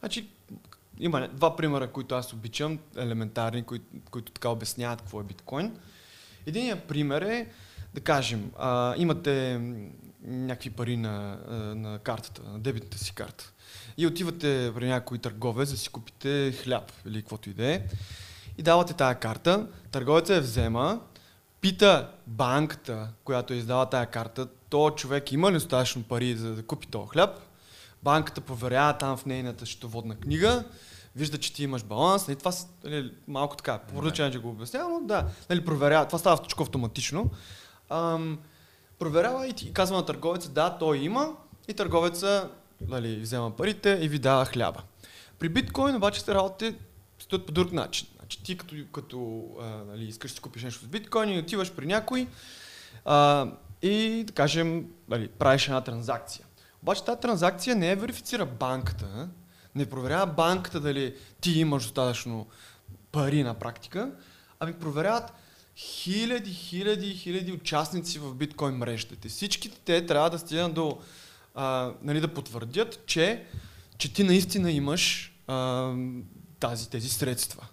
Значи, 0.00 0.28
има 1.00 1.28
два 1.28 1.56
примера, 1.56 1.88
които 1.88 2.14
аз 2.14 2.32
обичам, 2.32 2.78
елементарни, 2.96 3.62
които, 3.62 3.84
които 4.10 4.32
така 4.32 4.48
обясняват 4.48 5.00
какво 5.00 5.20
е 5.20 5.24
биткоин. 5.24 5.76
Единият 6.46 6.84
пример 6.84 7.22
е, 7.22 7.46
да 7.94 8.00
кажем, 8.00 8.50
а, 8.58 8.94
имате 8.96 9.60
някакви 10.24 10.70
пари 10.70 10.96
на, 10.96 11.38
на 11.74 11.98
картата, 11.98 12.42
на 12.42 12.58
дебитната 12.58 12.98
си 12.98 13.14
карта. 13.14 13.52
И 13.96 14.06
отивате 14.06 14.72
при 14.74 14.86
някой 14.86 15.18
търговец 15.18 15.70
да 15.70 15.76
си 15.76 15.88
купите 15.88 16.52
хляб 16.52 16.92
или 17.06 17.20
каквото 17.20 17.50
и 17.50 17.52
да 17.52 17.74
е. 17.74 17.82
И 18.58 18.62
давате 18.62 18.94
тая 18.94 19.14
карта, 19.14 19.66
търговецът 19.90 20.36
я 20.36 20.40
взема, 20.40 21.00
пита 21.60 22.10
банката, 22.26 23.08
която 23.24 23.52
е 23.52 23.56
издала 23.56 23.90
тая 23.90 24.06
карта, 24.06 24.48
то 24.68 24.90
човек 24.90 25.32
има 25.32 25.50
ли 25.50 25.54
достатъчно 25.54 26.02
пари 26.02 26.34
за 26.34 26.54
да 26.54 26.62
купи 26.62 26.86
този 26.86 27.08
хляб. 27.08 27.30
Банката 28.02 28.40
проверява 28.40 28.98
там 28.98 29.16
в 29.16 29.26
нейната 29.26 29.66
счетоводна 29.66 30.14
книга, 30.14 30.64
вижда, 31.20 31.38
че 31.38 31.52
ти 31.52 31.64
имаш 31.64 31.84
баланс. 31.84 32.28
Нали, 32.28 32.38
това 32.38 32.52
нали, 32.84 33.12
малко 33.28 33.56
така, 33.56 33.78
поръчане, 33.78 34.30
че 34.30 34.38
го 34.38 34.48
обяснявам, 34.48 34.92
но 34.92 35.00
да, 35.00 35.26
нали, 35.50 35.64
проверява. 35.64 36.06
Това 36.06 36.18
става 36.18 36.36
всичко 36.36 36.62
автоматично. 36.62 37.30
Ам, 37.90 38.38
проверява 38.98 39.46
и 39.46 39.52
ти 39.52 39.72
казва 39.72 39.96
на 39.96 40.06
търговеца, 40.06 40.50
да, 40.50 40.78
той 40.78 40.98
има, 40.98 41.36
и 41.68 41.74
търговеца 41.74 42.50
нали, 42.88 43.20
взема 43.20 43.50
парите 43.50 43.98
и 44.02 44.08
ви 44.08 44.18
дава 44.18 44.44
хляба. 44.44 44.82
При 45.38 45.48
биткоин 45.48 45.96
обаче 45.96 46.20
се 46.20 46.34
работите 46.34 46.78
стоят 47.18 47.46
по 47.46 47.52
друг 47.52 47.72
начин. 47.72 48.08
Значи 48.18 48.42
ти 48.42 48.56
като, 48.58 48.74
като 48.92 49.46
а, 49.60 49.64
нали, 49.64 50.04
искаш 50.04 50.30
да 50.30 50.34
си 50.34 50.40
купиш 50.40 50.62
нещо 50.62 50.84
с 50.84 50.88
биткоин 50.88 51.28
и 51.28 51.38
отиваш 51.38 51.72
при 51.72 51.86
някой 51.86 52.26
а, 53.04 53.46
и 53.82 54.24
да 54.26 54.32
кажем, 54.32 54.86
нали, 55.08 55.28
правиш 55.28 55.66
една 55.66 55.80
транзакция. 55.80 56.46
Обаче 56.82 57.04
тази 57.04 57.20
транзакция 57.20 57.76
не 57.76 57.90
е 57.90 57.96
верифицира 57.96 58.46
банката? 58.46 59.28
Не 59.74 59.90
проверява 59.90 60.26
банката 60.26 60.80
дали 60.80 61.14
ти 61.40 61.50
имаш 61.50 61.82
достатъчно 61.82 62.46
пари 63.12 63.42
на 63.42 63.54
практика, 63.54 64.12
ами 64.60 64.72
проверяват 64.72 65.32
хиляди, 65.76 66.50
хиляди, 66.50 67.14
хиляди 67.14 67.52
участници 67.52 68.18
в 68.18 68.34
биткоин 68.34 68.74
мрежата. 68.74 69.16
Те 69.16 69.28
Всичките 69.28 69.78
те 69.84 70.06
трябва 70.06 70.30
да 70.30 70.38
стигнат 70.38 70.74
до, 70.74 70.98
а, 71.54 71.92
нали, 72.02 72.20
да 72.20 72.34
потвърдят, 72.34 73.06
че, 73.06 73.46
че 73.98 74.12
ти 74.12 74.24
наистина 74.24 74.70
имаш 74.70 75.32
а, 75.46 75.92
тази, 76.60 76.90
тези 76.90 77.08
средства. 77.08 77.66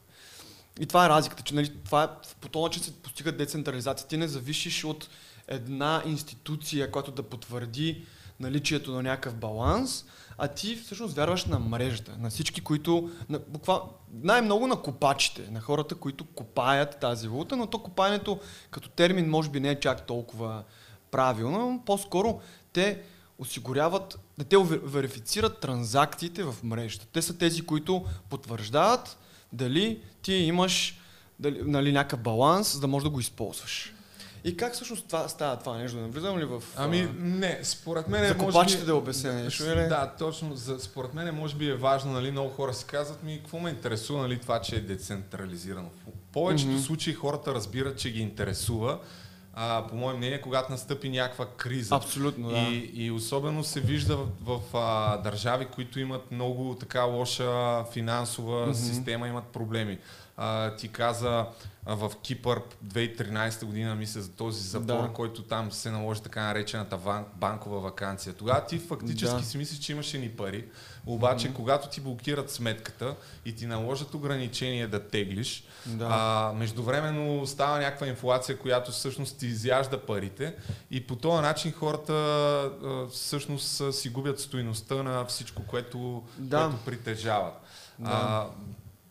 И 0.80 0.86
това 0.86 1.06
е 1.06 1.10
разликата, 1.10 1.44
че 1.44 1.56
нали, 1.56 1.72
това 1.86 2.04
е, 2.04 2.08
по 2.42 2.50
този 2.50 2.63
начин 2.63 2.84
се 2.84 2.94
постига 2.94 3.32
децентрализация. 3.32 4.08
Ти 4.08 4.18
не 4.18 4.27
зависиш 4.27 4.84
от 4.84 5.10
една 5.48 6.04
институция, 6.06 6.92
която 6.92 7.12
да 7.12 7.24
потвърди 7.24 8.06
наличието 8.39 8.92
на 8.92 9.04
някакъв 9.04 9.36
баланс, 9.36 10.06
а 10.38 10.48
ти 10.48 10.75
всъщност 10.75 11.15
вярваш 11.15 11.46
на 11.46 11.60
мрежата, 11.60 12.15
на 12.20 12.29
всички, 12.29 12.62
които, 12.62 13.12
на, 13.29 13.39
буква, 13.39 13.82
най-много 14.24 14.67
на 14.67 14.82
копачите, 14.82 15.51
на 15.51 15.62
хората, 15.62 15.96
които 15.96 16.25
копаят 16.25 17.00
тази 17.00 17.27
валута, 17.27 17.56
но 17.56 17.67
то 17.67 17.79
копаенето 17.79 18.39
като 18.72 18.89
термин 18.89 19.29
може 19.29 19.50
би 19.50 19.60
не 19.60 19.70
е 19.70 19.79
чак 19.79 20.08
толкова 20.08 20.63
правилно, 21.12 21.72
но 21.72 21.82
по-скоро 21.86 22.39
те 22.74 23.01
осигуряват, 23.39 24.20
да 24.38 24.44
те 24.44 24.58
верифицират 24.84 25.60
транзакциите 25.60 26.44
в 26.44 26.56
мрежата. 26.63 27.08
Те 27.13 27.22
са 27.22 27.38
тези, 27.38 27.62
които 27.65 28.06
потвърждават 28.29 29.17
дали 29.53 30.01
ти 30.22 30.34
имаш 30.34 31.00
дали, 31.39 31.62
нали, 31.65 31.91
някакъв 31.91 32.20
баланс, 32.20 32.74
за 32.74 32.79
да 32.79 32.88
можеш 32.88 33.03
да 33.03 33.10
го 33.10 33.20
използваш. 33.20 33.94
И 34.44 34.58
как 34.58 34.74
всъщност 34.74 35.08
това 35.08 35.27
става 35.27 35.60
това 35.60 35.77
нещо? 35.77 35.98
Да 35.98 36.03
навлизам 36.03 36.39
ли 36.39 36.46
в... 36.46 36.63
Ами 36.75 37.10
не, 37.20 37.60
според 37.63 38.08
мен 38.08 38.27
за 38.27 38.38
копачите 38.38 38.79
би... 38.79 38.86
да 38.86 38.96
обясня 38.96 39.34
нещо, 39.34 39.63
или? 39.63 39.75
Да, 39.75 40.13
точно. 40.20 40.56
За, 40.56 40.79
според 40.79 41.13
мен 41.13 41.36
може 41.36 41.56
би 41.56 41.70
е 41.70 41.75
важно, 41.75 42.12
нали, 42.12 42.32
много 42.32 42.50
хора 42.50 42.74
си 42.74 42.86
казват 42.86 43.24
ми, 43.24 43.38
какво 43.38 43.60
ме 43.60 43.70
интересува, 43.70 44.22
нали, 44.22 44.39
това, 44.39 44.62
че 44.62 44.75
е 44.75 44.79
децентрализирано. 44.79 45.89
В 46.08 46.34
повечето 46.34 46.72
Мгм. 46.72 46.82
случаи 46.82 47.13
хората 47.13 47.53
разбират, 47.53 47.98
че 47.98 48.12
ги 48.12 48.22
интересува. 48.22 49.00
А, 49.60 49.88
по 49.89 49.96
мое 49.96 50.13
мнение, 50.13 50.41
когато 50.41 50.72
настъпи 50.72 51.10
някаква 51.10 51.46
криза. 51.58 51.96
Абсолютно, 51.96 52.50
да. 52.50 52.58
И, 52.58 52.91
и 52.94 53.12
особено 53.12 53.63
се 53.63 53.79
вижда 53.82 54.17
в, 54.17 54.27
в 54.44 54.77
а, 54.77 55.17
държави, 55.17 55.65
които 55.65 56.00
имат 56.00 56.32
много 56.32 56.75
така 56.79 57.03
лоша 57.03 57.84
финансова 57.94 58.65
Мгм. 58.65 58.74
система, 58.74 59.27
имат 59.27 59.46
проблеми. 59.46 59.98
А, 60.39 60.75
ти 60.75 60.88
каза 60.88 61.46
а, 61.86 61.96
в 61.96 62.12
Кипър 62.22 62.62
2013 62.86 63.65
година, 63.65 63.96
мисля, 63.96 64.22
за 64.22 64.29
този 64.32 64.62
запор, 64.62 64.86
Да. 65.08 65.13
който 65.13 65.44
там 65.44 65.72
се 65.72 65.91
наложи 65.91 66.22
така 66.22 66.41
наречената 66.41 66.98
ван, 66.98 67.25
банкова 67.36 67.79
вакансия. 67.79 68.34
Тогава 68.34 68.65
ти 68.65 68.79
фактически 68.79 69.38
Да. 69.38 69.44
си 69.44 69.58
мислиш, 69.58 69.79
че 69.79 69.91
имаш 69.91 70.13
ни 70.13 70.29
пари, 70.29 70.65
обаче 71.06 71.53
когато 71.53 71.89
ти 71.89 72.01
блокират 72.01 72.51
сметката 72.51 73.15
и 73.46 73.56
ти 73.56 73.65
наложат 73.65 74.13
ограничение 74.13 74.88
да 74.88 75.08
теглиш, 75.08 75.63
Да. 75.86 76.08
а, 76.12 76.53
междувременно 76.53 77.48
става 77.48 77.77
някаква 77.79 78.08
инфлация, 78.08 78.58
която 78.60 78.91
всъщност 78.91 79.38
ти 79.38 79.46
изяжда 79.48 80.01
парите 80.01 80.56
и 80.91 81.08
по 81.08 81.15
този 81.15 81.41
начин 81.41 81.72
хората 81.72 82.13
а, 82.13 83.08
всъщност 83.08 83.96
си 83.96 84.10
губят 84.10 84.39
стоиността 84.39 85.03
на 85.03 85.25
всичко, 85.25 85.63
което, 85.67 86.24
Да. 86.38 86.60
което 86.63 86.86
притежават. 86.86 87.53
Да. 88.00 88.10
А, 88.12 88.46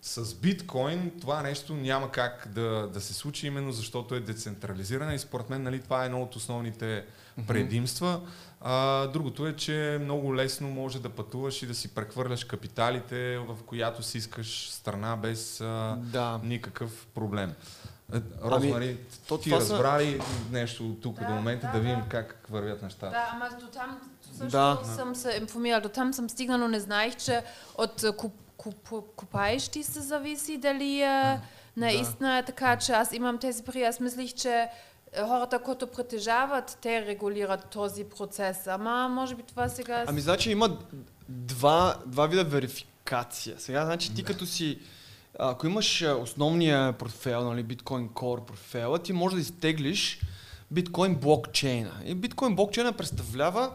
с 0.07 0.35
биткоин 0.35 1.13
това 1.21 1.43
нещо 1.43 1.75
няма 1.75 2.11
как 2.11 2.49
да, 2.51 2.89
да 2.89 3.01
се 3.01 3.15
случи, 3.15 3.47
именно 3.47 3.73
защото 3.73 4.15
е 4.15 4.21
децентрализирана 4.21 5.15
и 5.15 5.19
според 5.19 5.51
мен 5.51 5.63
нали, 5.63 5.81
това 5.81 6.03
е 6.03 6.07
едно 6.07 6.23
от 6.23 6.37
основните 6.37 7.05
предимства. 7.47 8.21
А, 8.61 9.07
другото 9.07 9.47
е, 9.47 9.57
че 9.57 9.99
много 10.01 10.37
лесно 10.37 10.69
може 10.69 11.03
да 11.03 11.09
пътуваш 11.09 11.63
и 11.63 11.67
да 11.67 11.75
си 11.75 11.89
прехвърляш 11.89 12.45
капиталите, 12.45 13.39
в 13.39 13.57
която 13.67 14.03
си 14.03 14.19
искаш 14.19 14.71
страна 14.71 15.17
без 15.17 15.61
а, 15.61 15.97
да. 15.99 16.41
никакъв 16.45 17.07
проблем. 17.15 17.53
Е, 18.15 18.21
Розмари, 18.45 18.99
то 19.29 19.39
ти 19.39 19.51
това 19.51 19.61
са- 19.61 19.73
разбра 19.73 20.01
ли 20.01 20.21
нещо 20.51 20.87
от 20.87 21.01
тук 21.01 21.19
Да, 21.19 21.27
до 21.27 21.33
момента, 21.33 21.67
да, 21.67 21.73
да 21.73 21.81
видим 21.81 22.01
да. 22.01 22.09
как 22.09 22.47
вървят 22.51 22.83
нещата? 22.83 23.11
Да, 23.11 23.31
ама 23.33 23.49
до 23.61 23.67
там 23.67 24.01
също 24.33 24.47
Да. 24.51 24.79
съм 24.87 25.15
се 25.15 25.39
информирала. 25.41 25.81
До 25.81 25.89
там 25.89 26.13
съм 26.13 26.31
стигнала, 26.31 26.59
но 26.59 26.69
не 26.69 26.81
знаех, 26.81 27.17
че 27.17 27.43
от 27.75 28.05
куп, 28.17 28.35
куп, 28.57 28.93
купаещи 29.17 29.83
се 29.83 30.01
зависи 30.01 30.59
дали 30.59 31.01
е 31.01 31.41
наистина 31.77 32.39
е 32.39 32.45
така, 32.45 32.77
че 32.77 32.93
аз 32.93 33.13
имам 33.13 33.39
тези 33.39 33.63
пари. 33.63 33.83
Аз 33.83 34.01
мислих, 34.01 34.35
че 34.35 34.69
е, 35.13 35.23
хората, 35.23 35.59
които 35.59 35.87
притежават, 35.87 36.79
те 36.83 37.07
регулират 37.07 37.71
този 37.71 38.05
процес. 38.05 38.67
Ама 38.67 39.09
може 39.09 39.35
би 39.35 39.43
това 39.43 39.69
сега... 39.69 40.05
Ами 40.07 40.21
значи 40.21 40.51
има 40.51 40.79
два, 41.29 41.97
два 42.07 42.27
вида 42.27 42.45
верификация. 42.45 43.55
Сега, 43.59 43.85
значи 43.85 44.15
ти 44.15 44.25
като 44.25 44.47
си, 44.47 44.79
ако 45.39 45.67
имаш 45.67 46.03
а, 46.03 46.15
основния 46.15 46.93
портфел, 46.93 47.45
нали, 47.45 47.63
биткоин 47.63 48.09
Core 48.09 48.41
портфела, 48.41 48.99
ти 48.99 49.13
можеш 49.13 49.35
да 49.35 49.41
изтеглиш 49.41 50.21
биткоин 50.71 51.15
блокчейна. 51.15 51.93
И 52.05 52.15
биткоин 52.15 52.57
блокчейна 52.57 52.93
представлява 52.93 53.71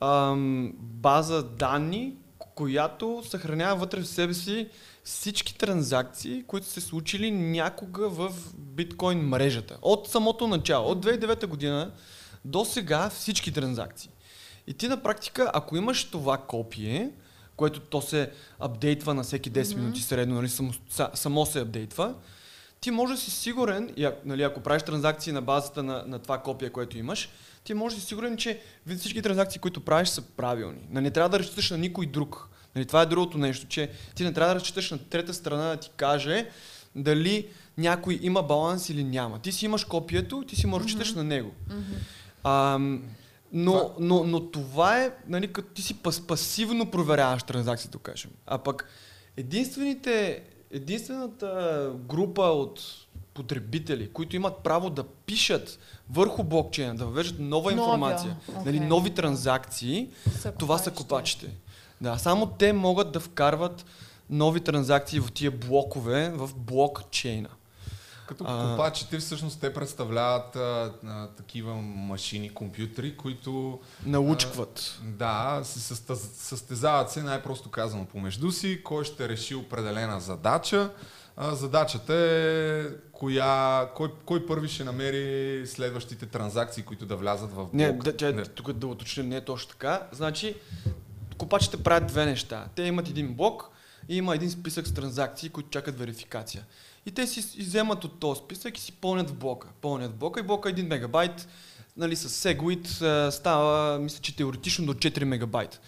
ам, 0.00 0.72
база 0.78 1.42
данни, 1.42 2.14
която 2.56 3.22
съхранява 3.28 3.76
вътре 3.76 4.00
в 4.00 4.06
себе 4.06 4.34
си 4.34 4.68
всички 5.04 5.58
транзакции, 5.58 6.44
които 6.46 6.66
се 6.66 6.80
случили 6.80 7.30
някога 7.30 8.08
в 8.08 8.32
биткоин 8.54 9.18
мрежата. 9.18 9.78
От 9.82 10.08
самото 10.08 10.48
начало, 10.48 10.90
от 10.90 11.06
2009 11.06 11.46
година 11.46 11.92
до 12.44 12.64
сега 12.64 13.10
всички 13.10 13.52
транзакции. 13.52 14.10
И 14.66 14.74
ти 14.74 14.88
на 14.88 15.02
практика, 15.02 15.50
ако 15.54 15.76
имаш 15.76 16.04
това 16.04 16.38
копие, 16.38 17.10
което 17.56 17.80
то 17.80 18.02
се 18.02 18.30
апдейтва 18.58 19.14
на 19.14 19.22
всеки 19.22 19.52
10 19.52 19.62
mm-hmm. 19.62 19.76
минути 19.76 20.02
средно, 20.02 20.34
нали, 20.34 20.48
само, 20.48 20.72
само 21.14 21.46
се 21.46 21.60
апдейтва, 21.60 22.14
ти 22.80 22.90
може 22.90 23.14
да 23.14 23.20
си 23.20 23.30
сигурен, 23.30 23.94
и, 23.96 24.08
нали, 24.24 24.42
ако 24.42 24.60
правиш 24.60 24.82
транзакции 24.82 25.32
на 25.32 25.42
базата 25.42 25.82
на, 25.82 26.04
на 26.06 26.18
това 26.18 26.38
копие, 26.38 26.70
което 26.70 26.98
имаш, 26.98 27.28
ти 27.66 27.74
може 27.74 27.94
да 27.94 28.00
си 28.00 28.06
сигурен, 28.06 28.36
че 28.36 28.60
всички 28.98 29.22
транзакции, 29.22 29.60
които 29.60 29.80
правиш, 29.80 30.08
са 30.08 30.22
правилни. 30.22 30.80
Нали, 30.90 31.04
не 31.04 31.10
трябва 31.10 31.28
да 31.28 31.38
разчиташ 31.38 31.70
на 31.70 31.78
никой 31.78 32.06
друг. 32.06 32.48
Нали, 32.74 32.86
това 32.86 33.02
е 33.02 33.06
другото 33.06 33.38
нещо, 33.38 33.66
че 33.66 33.90
ти 34.14 34.24
не 34.24 34.32
трябва 34.32 34.54
да 34.54 34.60
разчиташ 34.60 34.90
на 34.90 34.98
трета 34.98 35.34
страна 35.34 35.68
да 35.68 35.76
ти 35.76 35.90
каже 35.96 36.48
дали 36.94 37.48
някой 37.78 38.18
има 38.22 38.42
баланс 38.42 38.88
или 38.88 39.04
няма. 39.04 39.38
Ти 39.38 39.52
си 39.52 39.64
имаш 39.64 39.84
копието, 39.84 40.44
ти 40.44 40.56
си 40.56 40.66
можеш 40.66 40.92
да 40.92 41.04
mm-hmm. 41.04 41.16
на 41.16 41.24
него. 41.24 41.52
Mm-hmm. 41.70 41.98
А, 42.44 42.78
но, 43.52 43.72
това... 43.72 43.94
но, 44.00 44.24
но 44.24 44.50
това 44.50 45.02
е, 45.02 45.12
нали, 45.28 45.52
като 45.52 45.68
ти 45.68 45.82
си 45.82 45.94
пас, 45.94 46.26
пасивно 46.26 46.90
проверяваш 46.90 47.42
транзакцията, 47.42 47.98
да 47.98 48.02
кажем. 48.02 48.30
А 48.46 48.58
пък 48.58 48.88
единствените, 49.36 50.42
единствената 50.70 51.92
група 52.08 52.42
от 52.42 53.06
потребители, 53.34 54.10
които 54.12 54.36
имат 54.36 54.56
право 54.56 54.90
да 54.90 55.04
пишат 55.04 55.78
върху 56.10 56.44
блокчейна, 56.44 56.94
да 56.94 57.04
въвеждат 57.04 57.40
нова 57.40 57.72
информация, 57.72 58.36
okay. 58.50 58.64
нали, 58.64 58.80
нови 58.80 59.10
транзакции, 59.10 60.08
са 60.40 60.52
това 60.52 60.78
са 60.78 60.90
копачите. 60.90 61.50
Да, 62.00 62.18
само 62.18 62.46
те 62.46 62.72
могат 62.72 63.12
да 63.12 63.20
вкарват 63.20 63.84
нови 64.30 64.60
транзакции 64.60 65.20
в 65.20 65.32
тия 65.32 65.50
блокове 65.50 66.32
в 66.34 66.50
блокчейна. 66.56 67.48
Като 68.26 68.44
а... 68.48 68.70
копачите 68.70 69.18
всъщност 69.18 69.60
те 69.60 69.72
представляват 69.72 70.56
а, 70.56 70.92
а, 71.06 71.26
такива 71.26 71.74
машини, 71.74 72.54
компютри, 72.54 73.16
които... 73.16 73.80
Научкват. 74.06 75.00
А, 75.02 75.06
да, 75.06 75.64
се 75.64 75.94
състезават 76.34 77.10
се 77.10 77.22
най-просто 77.22 77.70
казано 77.70 78.04
помежду 78.04 78.50
си, 78.50 78.82
кой 78.84 79.04
ще 79.04 79.28
реши 79.28 79.54
определена 79.54 80.20
задача. 80.20 80.90
А, 81.36 81.54
задачата 81.54 82.14
е 82.14 82.84
коя, 83.12 83.88
кой, 83.94 84.12
кой 84.24 84.46
първи 84.46 84.68
ще 84.68 84.84
намери 84.84 85.66
следващите 85.66 86.26
транзакции, 86.26 86.82
които 86.82 87.06
да 87.06 87.16
влязат 87.16 87.50
в 87.50 87.54
блок. 87.54 87.74
Не, 87.74 87.92
да, 87.92 88.16
че, 88.16 88.32
не. 88.32 88.44
тук 88.44 88.72
да 88.72 88.86
уточним, 88.86 89.28
не 89.28 89.36
е 89.36 89.44
точно 89.44 89.70
така. 89.70 90.06
Значи, 90.12 90.54
копачите 91.38 91.82
правят 91.82 92.06
две 92.06 92.26
неща. 92.26 92.66
Те 92.74 92.82
имат 92.82 93.08
един 93.08 93.34
блок 93.34 93.70
и 94.08 94.16
има 94.16 94.34
един 94.34 94.50
списък 94.50 94.86
с 94.86 94.94
транзакции, 94.94 95.48
които 95.48 95.68
чакат 95.70 95.98
верификация. 95.98 96.64
И 97.06 97.10
те 97.10 97.26
си 97.26 97.60
иземат 97.60 98.04
от 98.04 98.20
този 98.20 98.40
списък 98.40 98.78
и 98.78 98.80
си 98.80 98.92
пълнят 98.92 99.30
в 99.30 99.34
блока. 99.34 99.68
Пълнят 99.80 100.12
в 100.12 100.16
блока 100.16 100.40
и 100.40 100.42
блока 100.42 100.70
е 100.70 100.74
1 100.74 100.88
мегабайт, 100.88 101.48
нали, 101.96 102.16
с 102.16 102.28
Segwit 102.28 103.30
става, 103.30 103.98
мисля, 103.98 104.20
че 104.20 104.36
теоретично 104.36 104.86
до 104.86 104.94
4 104.94 105.24
мегабайт. 105.24 105.80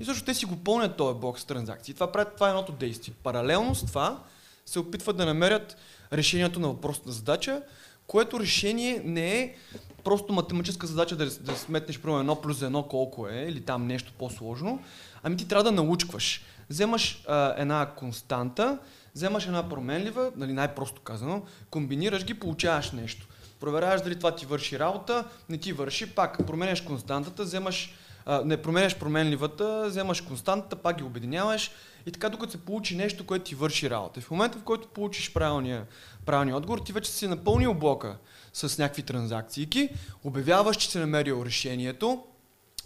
И 0.00 0.04
също 0.04 0.24
те 0.24 0.34
си 0.34 0.46
го 0.46 0.56
пълнят 0.56 0.96
този 0.96 1.18
блок 1.18 1.38
с 1.38 1.44
транзакции. 1.44 1.94
Това, 1.94 2.12
правят, 2.12 2.34
това 2.34 2.46
е 2.46 2.50
едното 2.50 2.72
действие. 2.72 3.14
Паралелно 3.22 3.74
с 3.74 3.86
това 3.86 4.22
се 4.66 4.78
опитват 4.78 5.16
да 5.16 5.26
намерят 5.26 5.76
решението 6.12 6.60
на 6.60 6.68
въпросната 6.68 7.12
задача, 7.12 7.62
което 8.06 8.40
решение 8.40 9.02
не 9.04 9.38
е 9.38 9.54
просто 10.04 10.32
математическа 10.32 10.86
задача 10.86 11.16
да, 11.16 11.26
да 11.26 11.56
сметнеш 11.56 12.00
примерно 12.00 12.36
1 12.36 12.40
плюс 12.40 12.60
1 12.60 12.86
колко 12.86 13.28
е, 13.28 13.46
или 13.48 13.60
там 13.60 13.86
нещо 13.86 14.12
по-сложно, 14.18 14.82
ами 15.22 15.36
ти 15.36 15.48
трябва 15.48 15.64
да 15.64 15.72
научкваш. 15.72 16.42
Вземаш 16.70 17.24
а, 17.28 17.54
една 17.56 17.86
константа, 17.86 18.78
вземаш 19.16 19.46
една 19.46 19.68
променлива, 19.68 20.32
нали 20.36 20.52
най-просто 20.52 21.00
казано, 21.00 21.42
комбинираш 21.70 22.24
ги, 22.24 22.34
получаваш 22.34 22.92
нещо. 22.92 23.26
Проверяваш 23.60 24.00
дали 24.02 24.16
това 24.16 24.34
ти 24.34 24.46
върши 24.46 24.78
работа, 24.78 25.24
не 25.48 25.58
ти 25.58 25.72
върши, 25.72 26.14
пак 26.14 26.46
променяш 26.46 26.80
константата, 26.80 27.42
вземаш, 27.42 27.94
а, 28.26 28.42
не 28.44 28.62
променяш 28.62 28.98
променливата, 28.98 29.84
вземаш 29.86 30.20
константата, 30.20 30.76
пак 30.76 30.96
ги 30.96 31.04
обединяваш 31.04 31.70
и 32.06 32.12
така 32.12 32.28
докато 32.28 32.52
се 32.52 32.64
получи 32.64 32.96
нещо, 32.96 33.26
което 33.26 33.44
ти 33.44 33.54
върши 33.54 33.90
работа. 33.90 34.20
И 34.20 34.22
в 34.22 34.30
момента, 34.30 34.58
в 34.58 34.62
който 34.62 34.88
получиш 34.88 35.32
правилния, 35.32 35.86
правилния 36.26 36.56
отговор, 36.56 36.78
ти 36.78 36.92
вече 36.92 37.10
си 37.10 37.28
напълнил 37.28 37.74
блока 37.74 38.16
с 38.52 38.78
някакви 38.78 39.02
транзакции, 39.02 39.88
обявяваш, 40.24 40.76
че 40.76 40.90
си 40.90 40.98
намерил 40.98 41.42
решението, 41.46 42.24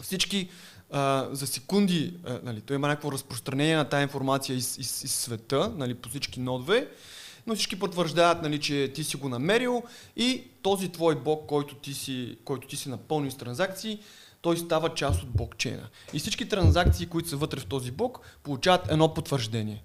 всички 0.02 0.50
а, 0.92 1.28
за 1.32 1.46
секунди, 1.46 2.14
а, 2.24 2.40
нали, 2.42 2.60
той 2.60 2.76
има 2.76 2.88
някакво 2.88 3.12
разпространение 3.12 3.76
на 3.76 3.84
тази 3.84 4.02
информация 4.02 4.56
из, 4.56 4.78
из, 4.78 5.04
из 5.04 5.14
света, 5.14 5.72
нали, 5.76 5.94
по 5.94 6.08
всички 6.08 6.40
нодове, 6.40 6.88
но 7.46 7.54
всички 7.54 7.78
потвърждават, 7.78 8.42
нали, 8.42 8.60
че 8.60 8.92
ти 8.94 9.04
си 9.04 9.16
го 9.16 9.28
намерил 9.28 9.82
и 10.16 10.44
този 10.62 10.88
твой 10.88 11.14
блок, 11.14 11.46
който 11.46 11.74
ти 11.74 11.94
си, 11.94 12.36
който 12.44 12.68
ти 12.68 12.76
си 12.76 12.88
напълнил 12.88 13.30
с 13.30 13.36
транзакции, 13.36 13.98
той 14.42 14.56
става 14.56 14.94
част 14.94 15.22
от 15.22 15.30
блокчейна. 15.30 15.88
И 16.12 16.18
всички 16.18 16.48
транзакции, 16.48 17.06
които 17.06 17.28
са 17.28 17.36
вътре 17.36 17.60
в 17.60 17.66
този 17.66 17.90
блок, 17.90 18.20
получават 18.42 18.90
едно 18.90 19.14
потвърждение. 19.14 19.82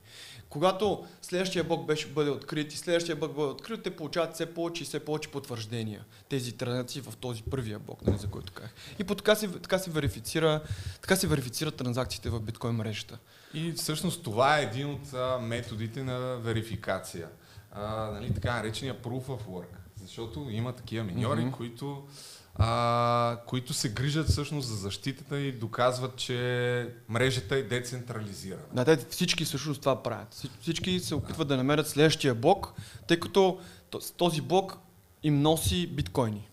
Когато 0.56 1.06
следващия 1.22 1.64
блок 1.64 1.86
беше 1.86 2.08
бъде 2.08 2.30
открит 2.30 2.74
и 2.74 2.78
следващия 2.78 3.16
блок 3.16 3.34
бъде 3.34 3.52
открит, 3.52 3.84
те 3.84 3.96
получават 3.96 4.34
все 4.34 4.54
повече 4.54 4.84
и 4.84 4.86
все 4.86 5.00
повече 5.00 5.32
потвърждения. 5.32 6.06
Тези 6.30 6.52
транзакции 6.52 7.02
в 7.02 7.18
този 7.18 7.44
първия 7.44 7.80
блок, 7.80 8.06
нали, 8.08 8.18
за 8.18 8.28
който 8.28 8.54
казах. 8.54 8.74
И 9.00 9.04
по 9.04 9.16
така 9.16 9.36
се, 9.36 9.48
така 9.48 9.80
се 9.80 9.90
верифицира, 9.90 10.62
така 11.02 11.16
се 11.16 11.28
верифицират 11.28 11.76
транзакциите 11.76 12.30
в 12.30 12.40
биткоин 12.40 12.76
мрежата. 12.76 13.18
И 13.54 13.72
всъщност 13.72 14.24
това 14.24 14.60
е 14.60 14.64
един 14.64 14.90
от 14.90 15.14
а, 15.14 15.40
методите 15.42 16.04
на 16.04 16.20
верификация. 16.20 17.28
А, 17.72 18.12
нали, 18.12 18.34
така 18.34 18.56
наречения 18.56 19.02
proof 19.02 19.26
of 19.26 19.46
work. 19.46 19.76
Защото 20.02 20.48
има 20.50 20.74
такива 20.74 21.04
миньори, 21.04 21.42
mm-hmm. 21.42 21.52
които 21.52 22.04
а, 22.56 23.38
които 23.48 23.74
се 23.74 23.90
грижат 23.90 24.28
всъщност 24.28 24.68
за 24.68 24.76
защитата 24.76 25.40
и 25.40 25.52
доказват, 25.52 26.16
че 26.16 26.90
мрежата 27.10 27.56
е 27.56 27.64
децентрализирана. 27.64 28.64
Да, 28.74 28.86
те 28.86 29.06
всички 29.10 29.46
всъщност 29.46 29.82
това 29.82 30.04
правят. 30.04 30.48
Всички 30.62 31.00
се 31.00 31.16
опитват 31.16 31.48
да 31.48 31.58
намерят 31.58 31.88
следващия 31.88 32.36
блок, 32.36 32.74
тъй 33.08 33.20
като 33.20 33.60
този 34.18 34.42
блок 34.42 34.78
им 35.24 35.42
носи 35.42 35.88
биткоини. 35.88 36.50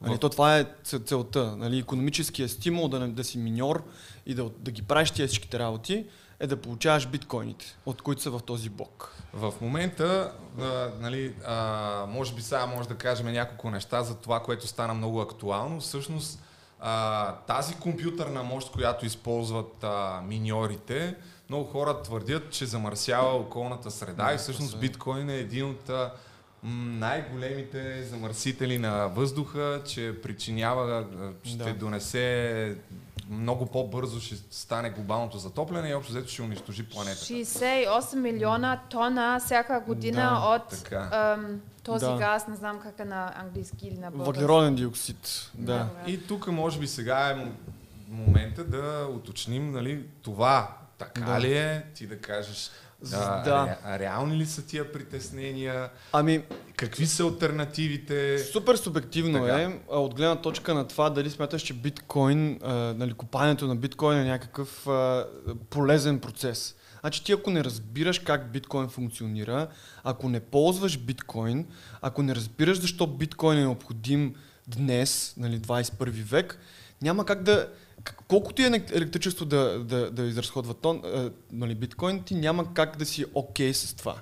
Нали, 0.00 0.18
то 0.18 0.28
това 0.28 0.58
е 0.58 0.66
целта. 1.04 1.56
Нали, 1.56 1.78
економическия 1.78 2.48
стимул 2.48 2.88
да, 2.88 3.08
да 3.08 3.24
си 3.24 3.38
миньор 3.38 3.84
и 4.26 4.34
да, 4.34 4.50
да 4.58 4.70
ги 4.70 4.82
правиш 4.82 5.10
тия 5.10 5.28
всичките 5.28 5.58
работи 5.58 6.06
е 6.40 6.46
да 6.46 6.56
получаваш 6.56 7.06
биткоините, 7.06 7.76
от 7.86 8.02
които 8.02 8.22
са 8.22 8.30
в 8.30 8.40
този 8.46 8.68
блок. 8.70 9.21
В 9.34 9.54
момента, 9.60 10.32
а, 10.60 10.90
нали, 11.00 11.34
а, 11.46 12.06
може 12.08 12.34
би 12.34 12.42
сега 12.42 12.66
може 12.66 12.88
да 12.88 12.94
кажем 12.94 13.32
няколко 13.32 13.70
неща 13.70 14.02
за 14.02 14.14
това, 14.14 14.40
което 14.40 14.66
стана 14.66 14.94
много 14.94 15.20
актуално. 15.20 15.80
Всъщност, 15.80 16.42
а, 16.80 17.32
тази 17.34 17.74
компютърна 17.74 18.42
мощ, 18.42 18.72
която 18.72 19.06
използват 19.06 19.84
а, 19.84 20.22
миньорите, 20.26 21.14
много 21.48 21.64
хора 21.64 22.02
твърдят, 22.02 22.50
че 22.50 22.66
замърсява 22.66 23.34
околната 23.34 23.90
среда 23.90 24.26
да, 24.26 24.34
и 24.34 24.38
всъщност 24.38 24.80
биткоин 24.80 25.30
е 25.30 25.36
един 25.36 25.70
от 25.70 25.88
а, 25.88 26.12
най-големите 26.62 28.02
замърсители 28.02 28.78
на 28.78 29.08
въздуха, 29.08 29.82
че 29.86 30.20
причинява, 30.22 31.06
ще 31.44 31.56
да. 31.56 31.74
донесе 31.74 32.76
много 33.32 33.66
по-бързо 33.66 34.20
ще 34.20 34.36
стане 34.50 34.90
глобалното 34.90 35.38
затопляне 35.38 35.88
и 35.88 35.94
общо 35.94 36.12
взето 36.12 36.28
ще 36.28 36.42
унищожи 36.42 36.88
планетата. 36.88 37.24
68 37.24 38.14
милиона 38.16 38.80
тона 38.90 39.40
всяка 39.44 39.80
година 39.80 40.40
да, 40.40 40.48
от 40.48 40.92
ам, 40.92 41.60
този 41.82 42.06
да. 42.06 42.16
газ, 42.16 42.48
не 42.48 42.56
знам 42.56 42.80
как 42.80 42.98
е 42.98 43.04
на 43.04 43.32
английски 43.36 43.88
или 43.88 43.98
на 43.98 44.10
български. 44.10 44.40
Въглероден 44.40 44.74
диоксид, 44.74 45.50
да. 45.54 45.72
да. 45.74 45.88
И 46.06 46.26
тук 46.26 46.46
може 46.46 46.78
би 46.78 46.86
сега 46.86 47.30
е 47.30 47.52
момента 48.08 48.64
да 48.64 49.08
уточним 49.14 49.70
нали, 49.70 50.06
това 50.22 50.76
така 50.98 51.20
да. 51.20 51.40
ли 51.40 51.58
е, 51.58 51.86
ти 51.94 52.06
да 52.06 52.18
кажеш 52.18 52.70
да, 53.10 53.42
да. 53.44 53.78
Ре, 53.86 53.98
реални 53.98 54.36
ли 54.36 54.46
са 54.46 54.66
тия 54.66 54.92
притеснения? 54.92 55.90
Ами, 56.12 56.42
какви 56.76 57.06
са 57.06 57.22
альтернативите? 57.22 58.38
Супер 58.38 58.76
субективно 58.76 59.38
така. 59.38 59.62
е, 59.62 59.78
от 59.88 60.14
гледна 60.14 60.36
точка 60.36 60.74
на 60.74 60.88
това 60.88 61.10
дали 61.10 61.30
смяташ, 61.30 61.62
че 61.62 61.74
биткоин, 61.74 62.58
а, 62.62 62.74
нали, 62.74 63.12
купането 63.12 63.66
на 63.66 63.76
биткоин 63.76 64.18
е 64.18 64.24
някакъв 64.24 64.86
а, 64.86 65.26
полезен 65.70 66.20
процес. 66.20 66.74
Значи 67.00 67.24
ти 67.24 67.32
ако 67.32 67.50
не 67.50 67.64
разбираш 67.64 68.18
как 68.18 68.52
биткоин 68.52 68.88
функционира, 68.88 69.68
ако 70.04 70.28
не 70.28 70.40
ползваш 70.40 70.98
биткоин, 70.98 71.66
ако 72.00 72.22
не 72.22 72.34
разбираш 72.34 72.80
защо 72.80 73.06
биткоин 73.06 73.58
е 73.58 73.60
необходим 73.60 74.34
днес, 74.66 75.34
нали, 75.36 75.60
21 75.60 76.10
век, 76.10 76.58
няма 77.02 77.24
как 77.24 77.42
да, 77.42 77.68
колкото 78.28 78.62
и 78.62 78.64
е 78.64 78.84
електричество 78.92 79.44
да, 79.44 79.78
да, 79.78 80.10
да 80.10 80.22
изразходва 80.22 80.74
тон, 80.74 81.02
а, 81.04 81.30
нали, 81.52 81.74
биткоин, 81.74 82.22
ти 82.22 82.34
няма 82.34 82.74
как 82.74 82.96
да 82.96 83.06
си 83.06 83.24
окей 83.34 83.70
okay 83.70 83.72
с 83.72 83.94
това. 83.94 84.16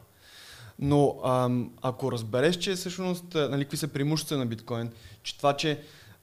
Но 0.78 1.20
ам, 1.24 1.72
ако 1.82 2.12
разбереш, 2.12 2.56
че 2.56 2.74
всъщност, 2.74 3.34
нали, 3.34 3.64
какви 3.64 3.76
са 3.76 3.88
преимущества 3.88 4.38
на 4.38 4.46
биткоин, 4.46 4.90
че 5.22 5.36
това, 5.36 5.56
че 5.56 5.82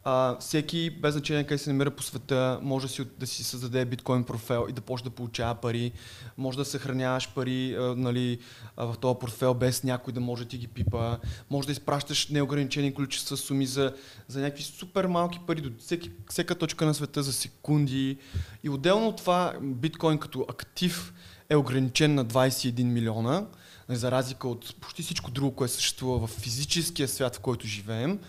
а, 0.10 0.38
всеки, 0.40 0.90
без 0.90 1.14
значение 1.14 1.44
къде 1.44 1.58
се 1.58 1.70
намира 1.70 1.92
по 1.92 2.04
света, 2.04 2.60
може 2.62 2.88
да 2.88 2.94
си, 2.94 3.06
да 3.20 3.28
си 3.28 3.44
създаде 3.44 3.86
биткоин 3.86 4.24
профил 4.24 4.66
и 4.70 4.74
да 4.74 4.82
почне 4.82 5.10
да 5.10 5.16
получава 5.16 5.56
пари. 5.56 5.92
Може 6.38 6.58
да 6.58 6.66
съхраняваш 6.66 7.30
пари 7.34 7.76
а, 7.80 7.82
нали, 7.82 8.40
в 8.78 8.96
този 9.02 9.20
портфел 9.20 9.54
без 9.54 9.84
някой 9.84 10.14
да 10.14 10.20
може 10.20 10.44
да 10.44 10.50
ти 10.50 10.58
ги 10.58 10.68
пипа. 10.68 11.18
Може 11.50 11.66
да 11.66 11.72
изпращаш 11.72 12.28
неограничени 12.28 12.94
количества 12.94 13.38
суми 13.38 13.66
за, 13.66 13.94
за 14.28 14.42
някакви 14.42 14.64
супер 14.64 15.06
малки 15.06 15.40
пари 15.48 15.62
до 15.62 15.70
всеки, 15.80 16.12
всяка 16.30 16.56
точка 16.56 16.86
на 16.86 16.94
света 16.94 17.24
за 17.24 17.34
секунди. 17.34 18.18
И 18.64 18.70
отделно 18.70 19.08
от 19.08 19.18
това, 19.18 19.54
биткоин 19.62 20.18
като 20.18 20.46
актив 20.50 21.14
е 21.50 21.56
ограничен 21.56 22.16
на 22.16 22.26
21 22.26 22.84
милиона, 22.84 23.46
за 23.90 24.12
разлика 24.12 24.48
от 24.48 24.76
почти 24.82 25.02
всичко 25.02 25.32
друго, 25.32 25.56
което 25.56 25.74
съществува 25.74 26.28
в 26.28 26.30
физическия 26.30 27.08
свят, 27.08 27.36
в 27.36 27.40
който 27.40 27.68
живеем. 27.68 28.20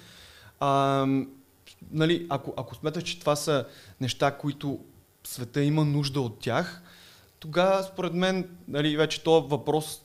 А, 0.60 1.06
нали, 1.90 2.26
ако, 2.30 2.54
ако 2.56 2.74
смяташ, 2.74 3.02
че 3.02 3.20
това 3.20 3.36
са 3.36 3.64
неща, 4.00 4.30
които 4.30 4.78
света 5.24 5.62
има 5.62 5.84
нужда 5.84 6.20
от 6.20 6.38
тях, 6.38 6.82
тогава 7.38 7.82
според 7.82 8.14
мен 8.14 8.48
нали, 8.68 8.96
вече 8.96 9.22
този 9.22 9.46
въпрос, 9.48 10.02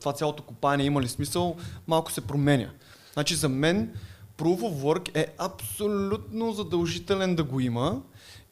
това 0.00 0.12
цялото 0.14 0.42
копание 0.42 0.86
има 0.86 1.02
ли 1.02 1.08
смисъл, 1.08 1.56
малко 1.86 2.12
се 2.12 2.20
променя. 2.20 2.70
Значи 3.12 3.34
за 3.34 3.48
мен 3.48 3.94
Proof 4.38 4.60
of 4.60 4.82
Work 4.82 5.16
е 5.16 5.34
абсолютно 5.38 6.52
задължителен 6.52 7.36
да 7.36 7.44
го 7.44 7.60
има 7.60 8.02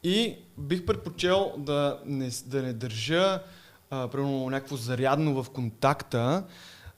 и 0.02 0.36
бих 0.58 0.86
предпочел 0.86 1.52
да 1.58 2.00
не, 2.06 2.30
да 2.46 2.62
не 2.62 2.72
държа 2.72 3.42
а, 3.90 4.08
примерно 4.08 4.50
някакво 4.50 4.76
зарядно 4.76 5.42
в 5.42 5.50
контакта 5.50 6.44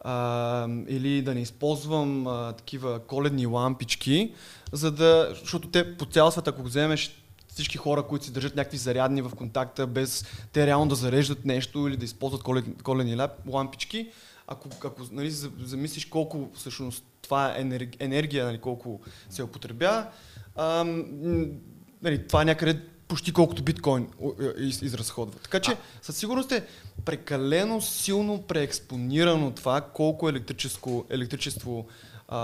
а, 0.01 0.69
или 0.89 1.23
да 1.23 1.35
не 1.35 1.41
използвам 1.41 2.27
а, 2.27 2.53
такива 2.53 2.99
коледни 2.99 3.47
лампички, 3.47 4.33
за 4.73 4.91
да, 4.91 5.29
защото 5.41 5.69
те 5.69 5.97
по 5.97 6.07
цял 6.07 6.31
свят, 6.31 6.49
ако 6.49 6.63
вземеш 6.63 7.23
всички 7.49 7.79
хора, 7.79 8.03
които 8.03 8.25
си 8.25 8.33
държат 8.33 8.57
някакви 8.57 8.79
зарядни 8.79 9.23
в 9.23 9.31
контакта, 9.37 9.87
без 9.87 10.25
те 10.53 10.67
реално 10.67 10.89
да 10.89 10.95
зареждат 10.95 11.45
нещо 11.45 11.89
или 11.89 11.97
да 11.97 12.05
използват 12.05 12.43
коледни 12.83 13.17
лампички, 13.47 14.11
ако, 14.47 14.69
ако 14.85 15.03
нали, 15.13 15.31
замислиш 15.31 16.05
колко 16.05 16.51
всъщност 16.55 17.05
това 17.23 17.57
е 17.57 17.67
енергия, 17.99 18.45
нали, 18.45 18.59
колко 18.59 19.01
се 19.31 19.43
употребя, 19.43 20.07
нали, 22.03 22.27
това 22.29 22.43
е 22.43 22.45
някъде 22.45 22.81
почти 23.09 23.33
колкото 23.33 23.63
биткоин 23.63 24.09
изразходва. 24.83 25.41
Така 25.41 25.61
че 25.61 25.77
със 26.03 26.17
сигурност 26.17 26.53
е 26.53 26.67
прекалено 27.05 27.81
силно 27.81 28.43
преекспонирано 28.43 29.51
това 29.51 29.81
колко 29.81 30.29
електрическо, 30.29 31.05
електричество 31.11 31.87
а, 32.29 32.41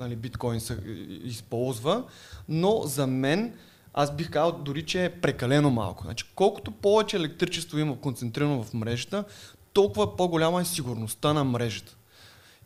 нали, 0.00 0.16
биткоин 0.16 0.60
се 0.60 0.78
използва, 1.24 2.04
но 2.48 2.82
за 2.84 3.06
мен 3.06 3.54
аз 3.94 4.16
бих 4.16 4.30
казал 4.30 4.52
дори, 4.52 4.86
че 4.86 5.04
е 5.04 5.20
прекалено 5.20 5.70
малко. 5.70 6.04
Значи, 6.04 6.24
колкото 6.34 6.70
повече 6.70 7.16
електричество 7.16 7.78
има 7.78 8.00
концентрирано 8.00 8.62
в 8.62 8.74
мрежата, 8.74 9.24
толкова 9.72 10.16
по-голяма 10.16 10.60
е 10.60 10.64
сигурността 10.64 11.32
на 11.32 11.44
мрежата. 11.44 11.96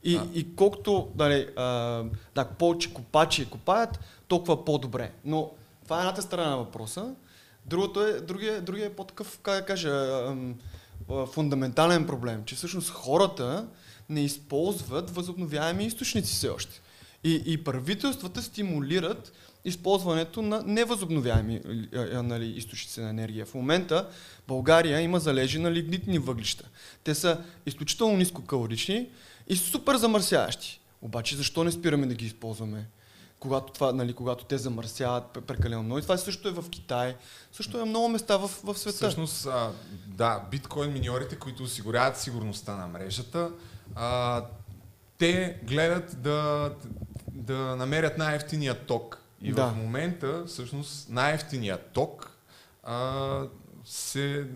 И, 0.05 0.17
а. 0.17 0.27
и 0.35 0.55
колкото 0.57 1.09
нали, 1.19 1.49
а, 1.57 1.65
да, 2.35 2.45
повече 2.45 2.95
копачи 2.95 3.51
копаят, 3.51 4.01
толкова 4.29 4.65
по-добре. 4.65 5.13
Но 5.25 5.51
това 5.85 5.97
е 5.97 6.01
едната 6.01 6.23
страна 6.23 6.51
на 6.51 6.57
въпроса. 6.57 7.15
Другото 7.67 8.07
е, 8.07 8.21
другия, 8.21 8.61
другия 8.61 8.87
е 8.87 8.93
по-такъв, 8.93 9.39
как 9.43 9.61
да 9.61 9.67
кажа, 9.67 10.23
фундаментален 11.33 12.07
проблем, 12.07 12.45
че 12.45 12.55
всъщност 12.55 12.91
хората 12.91 13.67
не 14.09 14.25
използват 14.25 15.11
възобновяеми 15.11 15.85
източници 15.85 16.33
все 16.33 16.49
още. 16.49 16.81
И, 17.25 17.43
и 17.47 17.65
правителствата 17.65 18.43
стимулират 18.43 19.33
използването 19.65 20.43
на 20.43 20.63
невъзобновяеми 20.67 21.61
нали, 22.13 22.47
източници 22.47 23.01
на 23.01 23.09
енергия. 23.09 23.47
В 23.47 23.55
момента 23.55 24.09
България 24.49 25.01
има 25.01 25.21
залежи 25.21 25.59
на 25.59 25.73
лигнитни 25.73 26.19
въглища. 26.19 26.69
Те 27.05 27.15
са 27.15 27.45
изключително 27.67 28.17
нискокалорични 28.17 29.09
и 29.49 29.57
супер 29.57 29.97
замърсяващи. 29.97 30.81
Обаче 31.03 31.37
защо 31.37 31.65
не 31.65 31.73
спираме 31.73 32.07
да 32.07 32.15
ги 32.15 32.27
използваме? 32.27 32.87
Когато, 33.41 33.73
това, 33.73 33.93
нали, 33.93 34.13
когато 34.13 34.45
те 34.45 34.59
замърсяват 34.59 35.39
прекалено 35.47 35.83
много. 35.83 35.99
И 35.99 36.03
това 36.03 36.17
също 36.17 36.49
е 36.49 36.53
в 36.53 36.65
Китай, 36.71 37.17
също 37.53 37.81
е 37.81 37.85
много 37.85 38.09
места 38.09 38.37
в, 38.37 38.51
в 38.65 38.79
света. 38.79 38.97
Всъщност, 38.97 39.47
а, 39.47 39.73
да, 40.07 40.45
биткоин 40.51 40.93
миньорите, 40.93 41.37
които 41.37 41.63
осигуряват 41.63 42.17
сигурността 42.17 42.77
на 42.77 42.87
мрежата, 42.87 43.51
а, 43.95 44.45
те 45.19 45.61
гледат 45.63 46.23
да, 46.23 46.71
да 47.33 47.59
намерят 47.77 48.19
най-ефтиния 48.19 48.75
ток. 48.87 49.19
И 49.43 49.53
да. 49.53 49.67
в 49.67 49.77
момента, 49.77 50.45
всъщност, 50.47 51.09
най-ефтиният 51.11 51.91
ток 51.93 52.31
а, 52.83 53.43
се 53.85 54.47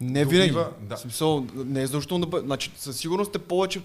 не 0.00 0.24
винаги. 0.24 0.56
Да. 0.80 0.96
Смисъл, 0.96 1.46
не 1.54 1.82
е 1.82 1.86
задължително 1.86 2.26
да. 2.26 2.40
Значи, 2.40 2.72
със 2.76 2.96
сигурност 2.96 3.34
е 3.34 3.38
повече 3.38 3.82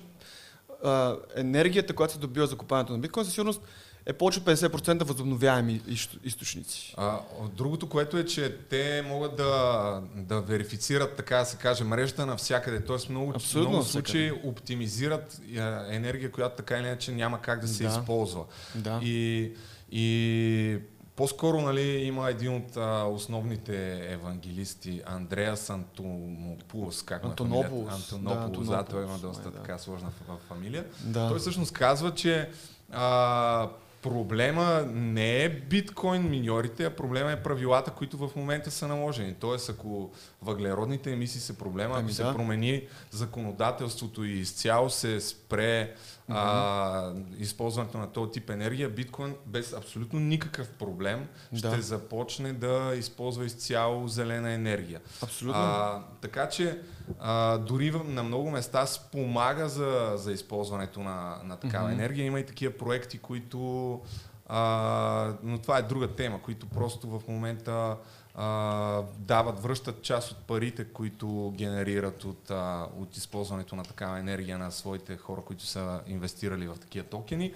а, 0.83 1.15
енергията, 1.35 1.93
която 1.93 2.13
се 2.13 2.19
добива 2.19 2.47
за 2.47 2.57
купането 2.57 2.93
на 2.93 2.99
биткоин, 2.99 3.25
със 3.25 3.33
сигурност 3.33 3.61
е 4.05 4.13
повече 4.13 4.39
от 4.39 4.45
50% 4.45 5.03
възобновяеми 5.03 5.81
източници. 6.23 6.93
А, 6.97 7.19
другото, 7.55 7.89
което 7.89 8.17
е, 8.17 8.25
че 8.25 8.57
те 8.69 9.03
могат 9.07 9.35
да, 9.35 10.01
да 10.15 10.41
верифицират, 10.41 11.15
така 11.15 11.37
да 11.37 11.45
се 11.45 11.57
каже, 11.57 11.83
мрежата 11.83 12.25
навсякъде. 12.25 12.85
Тоест 12.85 13.09
много, 13.09 13.31
Абсолютно 13.35 13.69
много 13.69 13.85
случаи 13.85 14.31
оптимизират 14.43 15.41
енергия, 15.89 16.31
която 16.31 16.55
така 16.55 16.77
или 16.77 16.87
иначе 16.87 17.11
няма 17.11 17.41
как 17.41 17.61
да 17.61 17.67
се 17.67 17.83
да. 17.83 17.89
използва. 17.89 18.45
Да. 18.75 18.99
И, 19.03 19.51
и 19.91 20.79
по-скоро 21.15 21.61
нали, 21.61 21.81
има 21.81 22.29
един 22.29 22.55
от 22.55 22.77
а, 22.77 23.03
основните 23.03 24.05
евангелисти, 24.13 25.01
Андреас 25.05 25.69
Антонопулос, 25.69 27.03
как 27.03 27.25
Антонополос. 27.25 27.93
Антонополос, 27.93 28.67
да, 28.67 28.83
той 28.83 29.03
има 29.03 29.17
доста 29.17 29.51
да. 29.51 29.57
така 29.57 29.77
сложна 29.77 30.11
фамилия. 30.47 30.85
Да. 31.03 31.29
Той 31.29 31.39
всъщност 31.39 31.71
казва, 31.71 32.13
че 32.13 32.49
а, 32.91 33.69
проблема 34.01 34.85
не 34.93 35.43
е 35.43 35.49
биткоин 35.49 36.29
миньорите, 36.29 36.85
а 36.85 36.95
проблема 36.95 37.31
е 37.31 37.43
правилата, 37.43 37.91
които 37.91 38.17
в 38.17 38.29
момента 38.35 38.71
са 38.71 38.87
наложени. 38.87 39.33
Тоест, 39.33 39.69
ако 39.69 40.11
въглеродните 40.41 41.11
емисии 41.11 41.41
са 41.41 41.53
проблема, 41.53 41.93
ако 41.93 41.99
ами 41.99 42.13
се 42.13 42.23
да. 42.23 42.33
промени 42.33 42.87
законодателството 43.11 44.23
и 44.23 44.31
изцяло 44.31 44.89
се 44.89 45.21
спре 45.21 45.95
а, 46.27 47.13
използването 47.37 47.97
на 47.97 48.07
този 48.07 48.31
тип 48.31 48.49
енергия, 48.49 48.89
биткоин 48.89 49.35
без 49.45 49.73
абсолютно 49.73 50.19
никакъв 50.19 50.69
проблем 50.69 51.27
да. 51.51 51.57
ще 51.57 51.81
започне 51.81 52.53
да 52.53 52.93
използва 52.95 53.45
изцяло 53.45 54.07
зелена 54.07 54.51
енергия. 54.51 54.99
Абсолютно. 55.21 55.61
А, 55.61 56.03
така 56.21 56.49
че 56.49 56.79
а, 57.19 57.57
дори 57.57 57.91
на 58.05 58.23
много 58.23 58.51
места 58.51 58.85
спомага 58.85 59.69
за, 59.69 60.13
за 60.15 60.31
използването 60.31 60.99
на, 60.99 61.35
на 61.43 61.57
такава 61.57 61.89
mm-hmm. 61.89 61.93
енергия. 61.93 62.25
Има 62.25 62.39
и 62.39 62.45
такива 62.45 62.73
проекти, 62.77 63.17
които. 63.17 64.01
А, 64.47 65.33
но 65.43 65.57
това 65.57 65.77
е 65.77 65.81
друга 65.81 66.07
тема, 66.07 66.41
които 66.41 66.65
просто 66.69 67.07
в 67.07 67.21
момента 67.27 67.97
а, 68.35 69.03
дават, 69.17 69.59
връщат 69.59 70.01
част 70.01 70.31
от 70.31 70.37
парите, 70.37 70.85
които 70.85 71.53
генерират 71.55 72.23
от, 72.23 72.51
а, 72.51 72.87
от 72.97 73.17
използването 73.17 73.75
на 73.75 73.83
такава 73.83 74.19
енергия 74.19 74.57
на 74.57 74.71
своите 74.71 75.17
хора, 75.17 75.41
които 75.41 75.65
са 75.65 76.01
инвестирали 76.07 76.67
в 76.67 76.75
такива 76.75 77.05
токени. 77.05 77.53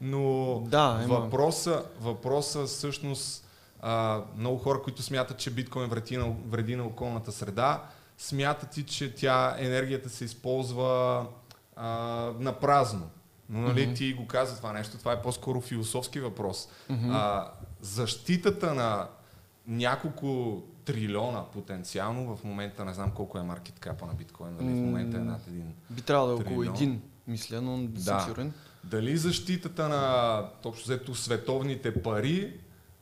Но 0.00 0.54
да, 0.66 1.04
въпроса, 1.06 1.84
въпроса 2.00 2.66
всъщност 2.66 3.44
а, 3.80 4.22
много 4.36 4.58
хора, 4.58 4.82
които 4.82 5.02
смятат, 5.02 5.38
че 5.38 5.50
биткоин 5.50 5.88
вреди 5.88 6.16
на, 6.16 6.34
вреди 6.48 6.76
на 6.76 6.84
околната 6.84 7.32
среда, 7.32 7.82
смятат 8.18 8.76
и, 8.76 8.86
че 8.86 9.14
тя 9.14 9.56
енергията 9.58 10.08
се 10.08 10.24
използва 10.24 11.26
а, 11.76 11.88
на 12.38 12.52
празно. 12.52 13.10
Но 13.50 13.60
нали, 13.60 13.80
mm-hmm. 13.80 13.96
ти 13.96 14.12
го 14.12 14.26
каза 14.26 14.56
това 14.56 14.72
нещо, 14.72 14.98
това 14.98 15.12
е 15.12 15.22
по-скоро 15.22 15.60
философски 15.60 16.20
въпрос. 16.20 16.68
Mm-hmm. 16.90 17.10
А, 17.12 17.50
защитата 17.80 18.74
на 18.74 19.08
няколко 19.66 20.62
трилиона 20.84 21.44
потенциално, 21.44 22.36
в 22.36 22.44
момента 22.44 22.84
не 22.84 22.94
знам 22.94 23.10
колко 23.10 23.38
е 23.38 23.42
маркет 23.42 23.80
капа 23.80 24.06
на 24.06 24.14
биткоин, 24.14 24.56
дали 24.56 24.68
в 24.68 24.70
момента 24.70 25.16
е 25.16 25.20
над 25.20 25.46
един 25.46 25.74
Би 25.90 26.02
трябвало 26.02 26.28
да 26.28 26.42
е 26.42 26.46
около 26.46 26.62
един, 26.62 27.02
мисля, 27.26 27.60
но 27.60 27.78
да. 27.78 28.00
съм 28.00 28.20
сигурен. 28.20 28.52
Дали 28.84 29.16
защитата 29.16 29.88
на, 29.88 30.42
точно 30.62 30.82
взето, 30.84 31.14
световните 31.14 32.02
пари 32.02 32.60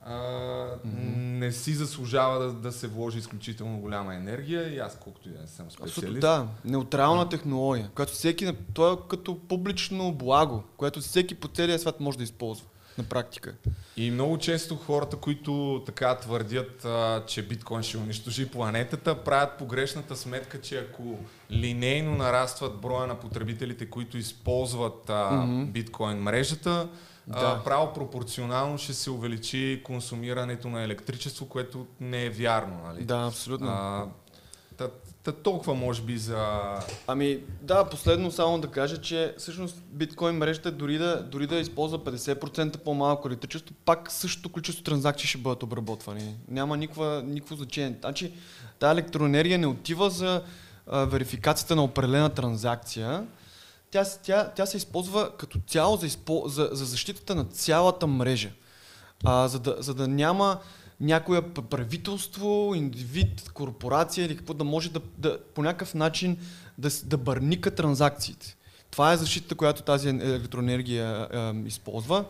а, 0.09 0.13
mm-hmm. 0.13 1.17
не 1.17 1.53
си 1.53 1.75
заслужава 1.75 2.45
да, 2.45 2.53
да 2.53 2.73
се 2.73 2.89
вложи 2.89 3.19
изключително 3.19 3.79
голяма 3.79 4.15
енергия 4.15 4.75
и 4.75 4.79
аз 4.79 4.99
колкото 5.01 5.29
и 5.29 5.33
да 5.33 5.41
не 5.41 5.47
съм 5.47 5.71
специалист. 5.71 5.97
Абсолютно, 5.99 6.21
да, 6.21 6.49
неутрална 6.65 7.23
да. 7.25 7.29
технология, 7.29 7.91
която 7.95 8.13
всеки, 8.13 8.53
то 8.75 8.93
е 8.93 8.97
като 9.09 9.39
публично 9.49 10.13
благо, 10.13 10.63
което 10.77 11.01
всеки 11.01 11.35
по 11.35 11.49
целия 11.49 11.79
свят 11.79 12.01
може 12.01 12.19
да 12.19 12.25
използва. 12.25 12.67
на 12.99 13.05
практика. 13.05 13.55
И 13.97 14.11
много 14.11 14.39
често 14.39 14.77
хората, 14.77 15.17
които 15.17 15.83
така 15.87 16.19
твърдят, 16.19 16.85
а, 16.85 17.25
че 17.27 17.43
биткоин 17.43 17.83
ще 17.83 17.97
унищожи 17.99 18.49
планетата, 18.49 19.25
правят 19.25 19.59
погрешната 19.59 20.17
сметка, 20.17 20.61
че 20.61 20.79
ако 20.79 21.19
линейно 21.51 22.15
нарастват 22.17 22.81
броя 22.81 23.07
на 23.07 23.15
потребителите, 23.15 23.91
които 23.91 24.19
използват 24.19 25.11
а, 25.11 25.31
Мгм. 25.31 25.65
биткоин 25.65 26.19
мрежата, 26.19 26.89
Да. 27.27 27.59
а, 27.61 27.65
право 27.65 27.93
пропорционално 27.93 28.79
ще 28.79 28.95
се 28.95 29.11
увеличи 29.11 29.83
консумирането 29.85 30.69
на 30.69 30.83
електричество, 30.83 31.49
което 31.49 31.87
не 32.01 32.25
е 32.25 32.31
вярно. 32.31 32.81
Нали? 32.85 33.05
Да, 33.05 33.27
абсолютно. 33.27 33.69
А, 33.69 34.07
та, 34.77 34.89
та 35.23 35.33
толкова 35.33 35.75
може 35.75 36.03
би 36.03 36.19
за... 36.19 36.63
Ами 37.07 37.41
да, 37.63 37.85
последно 37.85 38.31
само 38.31 38.61
да 38.61 38.69
кажа, 38.69 39.01
че 39.01 39.35
всъщност 39.39 39.83
биткоин 39.87 40.37
мрежата 40.37 40.73
дори 40.73 40.99
да, 40.99 41.23
дори 41.23 41.47
да 41.47 41.57
използва 41.57 41.99
50% 41.99 42.79
по-малко 42.79 43.29
електричество, 43.29 43.75
пак 43.85 44.11
същото 44.13 44.49
количество 44.49 44.85
транзакции 44.85 45.29
ще 45.29 45.39
бъдат 45.39 45.63
обработвани. 45.63 46.35
Няма 46.49 46.77
никаква, 46.77 47.23
никакво 47.27 47.57
значение. 47.57 47.97
Значи 48.01 48.33
тази 48.79 48.93
електроенергия 48.93 49.59
не 49.59 49.67
отива 49.67 50.11
за 50.11 50.43
а, 50.87 51.05
верификацията 51.05 51.77
на 51.77 51.85
определена 51.85 52.29
транзакция. 52.29 53.27
Тя, 53.91 54.05
тя, 54.23 54.51
тя 54.51 54.67
се 54.67 54.77
използва 54.77 55.37
като 55.37 55.59
цяло 55.67 55.97
за, 55.97 56.07
изпо, 56.07 56.43
за, 56.47 56.69
за 56.73 56.85
защитата 56.85 57.35
на 57.35 57.45
цялата 57.45 58.07
мрежа. 58.07 58.51
А, 59.25 59.49
за, 59.49 59.59
да, 59.59 59.77
за 59.79 59.95
да 59.95 60.09
няма 60.09 60.59
някое 61.01 61.43
правителство, 61.43 62.73
индивид, 62.77 63.51
корпорация 63.55 64.27
или 64.27 64.37
какво 64.37 64.55
да 64.55 64.65
може 64.65 64.91
да, 64.91 65.01
да 65.19 65.39
по 65.55 65.63
някакъв 65.63 65.95
начин 65.95 66.37
да, 66.79 66.89
да 67.05 67.17
бърника 67.17 67.71
транзакциите. 67.71 68.57
Това 68.91 69.13
е 69.13 69.17
защитата, 69.17 69.55
която 69.55 69.83
тази 69.83 70.09
ен- 70.09 70.23
електроенергия 70.23 71.29
е, 71.33 71.53
използва. 71.67 72.25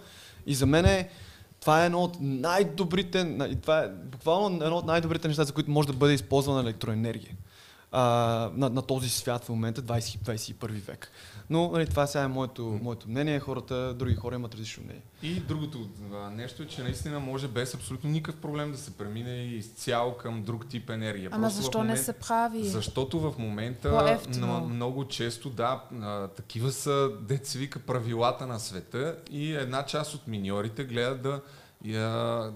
И 0.47 0.55
за 0.55 0.67
мен 0.67 0.85
е, 0.85 1.09
това 1.61 1.83
е 1.83 1.87
едно 1.87 2.03
от 2.03 2.17
най-добрите, 2.21 3.39
това 3.63 3.79
е 3.79 3.89
буквално 3.89 4.65
едно 4.65 4.77
от 4.77 4.87
най-добрите 4.87 5.29
неща, 5.29 5.45
за 5.45 5.53
които 5.53 5.71
може 5.71 5.89
да 5.89 5.95
бъде 5.95 6.15
използвана 6.15 6.61
електроенергия 6.61 7.33
а, 7.93 8.03
на, 8.55 8.71
на 8.71 8.83
този 8.83 9.09
свят 9.11 9.45
в 9.45 9.49
момента, 9.49 9.83
20, 9.83 10.37
21 10.37 10.69
век. 10.71 11.11
Но 11.51 11.71
нали, 11.71 11.87
това 11.87 12.07
сега 12.07 12.25
е 12.25 12.29
моето, 12.29 12.79
моето 12.83 13.09
мнение, 13.09 13.41
хората, 13.41 13.95
други 13.95 14.15
хора 14.15 14.35
имат 14.35 14.55
различно 14.55 14.83
мнение. 14.85 15.03
И 15.23 15.41
другото 15.41 15.89
нещо 16.33 16.63
е, 16.63 16.67
че 16.67 16.83
наистина 16.83 17.21
може 17.21 17.49
без 17.49 17.75
абсолютно 17.75 18.11
никакъв 18.11 18.41
проблем 18.41 18.73
да 18.73 18.79
се 18.79 18.97
премине 18.97 19.43
изцяло 19.43 20.17
към 20.17 20.43
друг 20.43 20.69
тип 20.69 20.91
енергия. 20.91 21.31
Ама 21.33 21.43
Просто 21.43 21.63
защо 21.63 21.79
не 21.79 21.85
момент- 21.85 22.05
се 22.05 22.13
прави? 22.13 22.65
Защото 22.65 23.21
в 23.21 23.35
момента 23.39 24.19
но, 24.39 24.61
много 24.61 25.09
често, 25.09 25.51
да, 25.51 25.85
а, 26.03 26.29
такива 26.29 26.73
са, 26.73 27.11
се 27.43 27.59
вика, 27.59 27.79
правилата 27.79 28.47
на 28.47 28.61
света 28.61 29.17
и 29.31 29.53
една 29.53 29.87
част 29.87 30.15
от 30.15 30.27
миньорите 30.27 30.85
гледат 30.85 31.23
да, 31.23 31.41
я, 31.85 32.09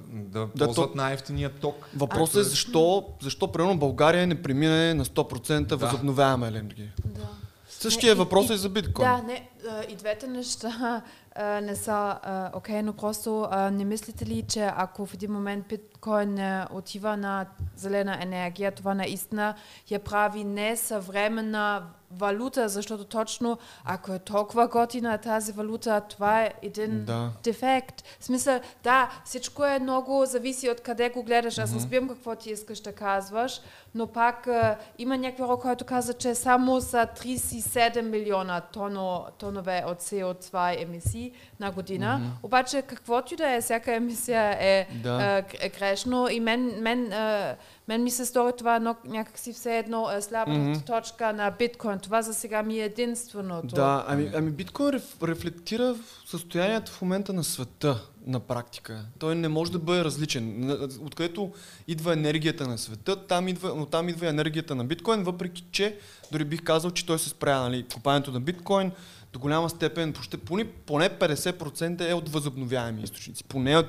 да, 0.06 0.48
Да, 0.56 0.64
ползват 0.64 0.90
то- 0.90 0.96
най-ефтиния 0.96 1.50
ток. 1.50 1.88
Въпросът 1.96 2.37
А, 2.37 2.40
е 2.40 2.44
защо, 2.44 3.06
защо 3.22 3.48
примерно 3.48 3.78
България 3.78 4.26
не 4.26 4.42
премине 4.42 4.94
на 4.94 5.04
100% 5.04 5.66
Да. 5.68 5.76
възобновяема 5.76 6.48
енергия. 6.48 6.92
Да. 7.04 7.28
Същия 7.68 8.12
и- 8.12 8.14
въпрос 8.14 8.48
и- 8.48 8.52
е 8.52 8.56
за 8.56 8.68
биткоин. 8.68 9.09
Да, 9.09 9.22
не, 9.22 9.48
и 9.88 9.96
двете 9.96 10.26
неща 10.26 11.02
а, 11.35 11.61
не 11.61 11.76
са 11.76 12.18
окей, 12.54 12.83
но 12.83 12.92
просто 12.92 13.48
а, 13.50 13.70
не 13.70 13.85
мислите 13.85 14.26
ли, 14.26 14.42
че 14.42 14.70
ако 14.76 15.06
в 15.06 15.14
един 15.14 15.33
момент 15.33 15.64
биткоин 15.68 15.89
не 16.06 16.64
отива 16.70 17.16
на 17.16 17.46
зелена 17.76 18.18
енергия, 18.20 18.72
това 18.72 18.94
наистина 18.94 19.54
я 19.90 19.98
прави 20.00 20.44
не 20.44 20.76
съвременна 20.76 21.82
валута, 22.12 22.68
защото 22.68 23.04
точно 23.04 23.58
ако 23.84 24.12
е 24.12 24.18
толкова 24.18 24.68
готина 24.68 25.18
тази 25.18 25.52
валута, 25.52 26.00
това 26.00 26.42
е 26.42 26.52
един 26.62 27.04
Да. 27.04 27.30
дефект. 27.44 28.02
В 28.20 28.24
смисъл, 28.24 28.60
да, 28.82 29.10
всичко 29.24 29.64
е 29.64 29.78
много 29.78 30.26
зависи 30.26 30.70
от 30.70 30.80
къде 30.80 31.08
го 31.10 31.22
гледаш. 31.22 31.58
Аз 31.58 31.74
разбирам 31.74 32.08
какво 32.08 32.34
ти 32.34 32.50
искаш 32.50 32.80
да 32.80 32.92
казваш, 32.92 33.60
но 33.94 34.06
пак 34.06 34.46
а, 34.46 34.76
има 34.98 35.18
някакви 35.18 35.42
хора, 35.42 35.56
който 35.56 35.84
каза, 35.84 36.14
че 36.14 36.34
само 36.34 36.80
са 36.80 37.06
37 37.16 38.00
милиона 38.02 38.60
тоно, 38.62 39.26
тонове 39.38 39.84
от 39.86 40.00
CO2 40.00 40.52
емисии 40.82 41.32
на 41.60 41.70
година. 41.70 42.08
Обаче 42.42 42.82
каквото 42.82 43.34
и 43.34 43.36
да 43.36 43.48
е, 43.48 43.60
всяка 43.60 43.94
емисия 43.94 44.56
е, 44.60 44.88
Да. 44.94 45.18
г- 45.42 45.56
е 45.60 45.68
грешно 45.90 46.29
и 46.31 46.40
мен, 46.40 46.83
мен, 46.83 47.12
а, 47.12 47.57
мен 47.88 48.03
ми 48.03 48.11
се 48.11 48.26
стори 48.26 48.53
това 48.59 48.76
едно, 48.76 48.96
някакси 49.05 49.53
все 49.53 49.79
едно 49.79 50.07
а, 50.11 50.22
слабата 50.22 50.59
Мгм. 50.59 50.81
точка 50.87 51.33
на 51.33 51.50
биткоин. 51.59 51.98
Това 51.98 52.22
за 52.22 52.35
сега 52.35 52.62
ми 52.62 52.81
е 52.81 52.85
единственото. 52.85 53.74
Да, 53.74 54.05
ами, 54.09 54.31
ами 54.35 54.50
биткоин 54.50 54.90
реф, 54.90 55.16
рефлектира 55.22 55.94
в 55.94 56.31
състоянието 56.31 56.92
в 56.92 57.03
момента 57.03 57.33
на 57.33 57.44
света 57.44 58.00
на 58.26 58.40
практика. 58.40 59.05
Той 59.18 59.35
не 59.35 59.48
може 59.48 59.72
да 59.72 59.79
бъде 59.79 60.05
различен. 60.05 60.70
Откъдето 61.00 61.53
идва 61.88 62.12
енергията 62.12 62.66
на 62.68 62.79
света, 62.79 63.26
там 63.26 63.48
идва, 63.48 63.74
но 63.76 63.87
там 63.87 64.09
идва 64.09 64.26
и 64.26 64.29
енергията 64.29 64.74
на 64.74 64.85
биткоин, 64.85 65.22
въпреки 65.22 65.64
че 65.72 65.98
дори 66.33 66.44
бих 66.44 66.62
казал, 66.62 66.90
че 66.90 67.07
той 67.07 67.18
се 67.18 67.29
справя. 67.29 67.62
Нали, 67.62 67.87
купането 67.94 68.31
на 68.31 68.40
биткоин 68.40 68.92
до 69.32 69.38
голяма 69.38 69.70
степен, 69.70 70.12
почти, 70.12 70.36
поне, 70.36 70.64
поне 70.64 71.10
50% 71.10 72.10
е 72.10 72.14
от 72.14 72.28
възобновяеми 72.28 73.02
източници. 73.02 73.44
Поне 73.44 73.76
от, 73.76 73.86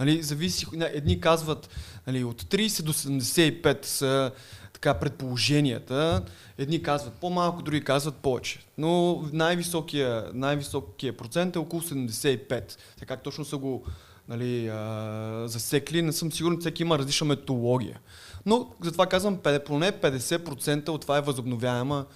нали, 0.00 0.22
зависи, 0.22 0.66
едни 0.80 1.20
казват 1.20 1.68
нали, 2.06 2.24
от 2.24 2.42
30 2.42 2.82
до 2.82 2.92
75 2.92 3.84
са 3.84 4.30
така 4.72 4.94
предположенията. 4.94 6.22
Едни 6.58 6.82
казват 6.82 7.14
по-малко, 7.14 7.62
други 7.62 7.84
казват 7.84 8.14
повече. 8.14 8.60
Но 8.78 9.22
най-високия, 9.32 10.30
най-високия 10.34 11.16
процент 11.16 11.56
е 11.56 11.58
около 11.58 11.82
75. 11.82 12.48
Така 12.48 13.14
как 13.14 13.22
точно 13.22 13.44
са 13.44 13.56
го 13.56 13.84
нали, 14.28 14.68
а, 14.68 15.42
засекли, 15.46 16.02
не 16.02 16.12
съм 16.12 16.32
сигурен, 16.32 16.60
всеки 16.60 16.82
има 16.82 16.98
различна 16.98 17.26
методология. 17.26 18.00
Но 18.46 18.70
затова 18.82 19.06
казвам, 19.06 19.38
поне 19.66 19.92
50% 19.92 20.88
от 20.88 21.00
това 21.00 21.18
е 21.18 21.20
възобновяема 21.20 22.06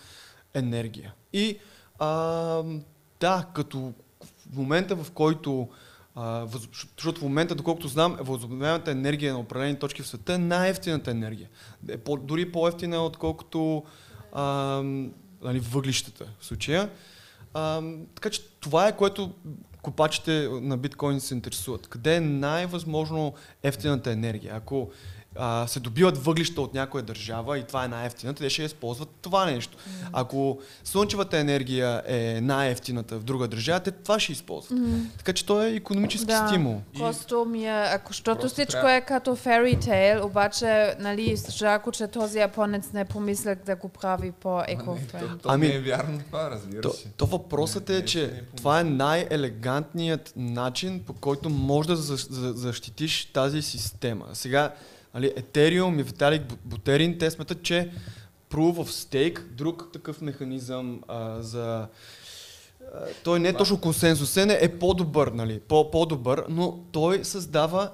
енергия. 0.55 1.15
И 1.33 1.59
а, 1.99 2.63
да, 3.21 3.47
като 3.55 3.93
в 4.53 4.57
момента 4.57 4.97
в 4.97 5.11
който 5.11 5.69
защото 6.97 7.21
в 7.21 7.23
момента, 7.23 7.55
доколкото 7.55 7.89
знам, 7.89 8.17
възобновяемата 8.21 8.91
енергия 8.91 9.33
на 9.33 9.41
определени 9.41 9.79
точки 9.79 10.03
в 10.03 10.09
света 10.09 10.35
е 10.35 10.39
най-ефтината 10.39 11.11
енергия. 11.11 11.49
Е 11.89 11.97
по, 11.97 12.17
дори 12.17 12.53
по-ефтина, 12.53 13.05
отколкото 13.05 13.85
а, 14.33 14.45
нали, 15.43 15.61
въглищата 15.61 16.27
в 16.41 16.47
случая. 16.47 16.91
А, 17.55 17.83
така 18.15 18.31
че 18.31 18.43
това 18.61 18.89
е 18.89 18.97
което 18.97 19.33
копачите 19.83 20.49
на 20.51 20.77
биткоин 20.77 21.21
се 21.21 21.35
интересуват. 21.35 21.87
Къде 21.87 22.17
е 22.17 22.21
най-възможно 22.21 23.35
ефтината 23.63 24.13
енергия? 24.13 24.55
Ако 24.57 24.91
а, 25.39 25.67
се 25.67 25.81
добиват 25.81 26.19
въглища 26.19 26.61
от 26.61 26.75
някоя 26.75 27.03
държава 27.03 27.59
и 27.59 27.65
това 27.65 27.85
е 27.85 27.89
най-ефтината, 27.89 28.39
те 28.39 28.51
ще 28.51 28.63
използват 28.63 29.09
това 29.23 29.47
нещо. 29.47 29.77
Ако 30.13 30.59
слънчевата 30.85 31.39
енергия 31.39 32.03
е 32.07 32.41
най-ефтината 32.41 33.19
в 33.19 33.25
друга 33.25 33.49
държава, 33.49 33.81
те 33.81 33.91
това 33.91 34.21
ще 34.21 34.33
използват. 34.33 34.79
Така 35.19 35.33
че 35.33 35.47
то 35.47 35.63
е 35.63 35.71
економически 35.71 36.27
Да. 36.27 36.49
стимул. 36.49 36.81
Просто 36.99 37.45
ми 37.45 37.67
е, 37.67 37.85
ако 37.87 38.13
щото 38.13 38.49
всичко 38.49 38.71
трябва- 38.73 38.95
е 38.95 39.01
като 39.01 39.31
fairy 39.31 39.79
tale, 39.79 40.25
обаче, 40.25 40.69
нали, 40.99 41.37
жалко, 41.51 41.93
че 41.93 42.07
този 42.07 42.39
японец 42.39 42.93
не 42.93 43.05
помисля 43.05 43.57
да 43.57 43.77
го 43.77 43.89
прави 43.89 44.33
по 44.33 44.63
еко 44.69 44.99
То, 45.13 45.19
то 45.39 45.49
Ами- 45.49 45.69
не 45.69 45.75
е 45.75 45.81
вярно 45.81 46.19
това, 46.21 46.51
разбира 46.51 46.81
То, 46.81 46.91
се. 46.91 47.09
то 47.09 47.27
въпросът 47.27 47.89
Не, 47.89 47.97
е, 47.97 48.05
че 48.05 48.19
не 48.21 48.27
е 48.29 48.43
това 48.57 48.81
е 48.81 48.85
най-елегантният 48.85 50.33
начин, 50.37 51.01
по 51.01 51.13
който 51.13 51.51
можеш 51.51 51.87
да 51.87 51.97
за, 51.97 52.17
за, 52.17 52.53
защитиш 52.53 53.25
тази 53.25 53.63
система. 53.63 54.25
Сега, 54.33 54.73
нали, 55.15 55.33
Ethereum 55.37 56.01
и 56.01 56.05
Бу- 56.41 56.57
Бутерин, 56.65 57.19
те 57.19 57.31
сметат, 57.31 57.63
че 57.63 57.91
Proof 58.51 58.75
of 58.75 58.89
Stake, 58.89 59.41
друг 59.41 59.89
такъв 59.93 60.21
механизъм 60.21 61.01
а, 61.09 61.43
за... 61.43 61.89
А, 62.95 63.01
той 63.25 63.41
не 63.41 63.49
е 63.49 63.53
точно 63.53 63.81
консенсусен, 63.81 64.51
е 64.51 64.79
по-добър, 64.79 65.29
нали, 65.29 65.61
по- 65.61 65.91
по-добър, 65.91 66.45
но 66.49 66.79
той 66.93 67.25
създава 67.25 67.91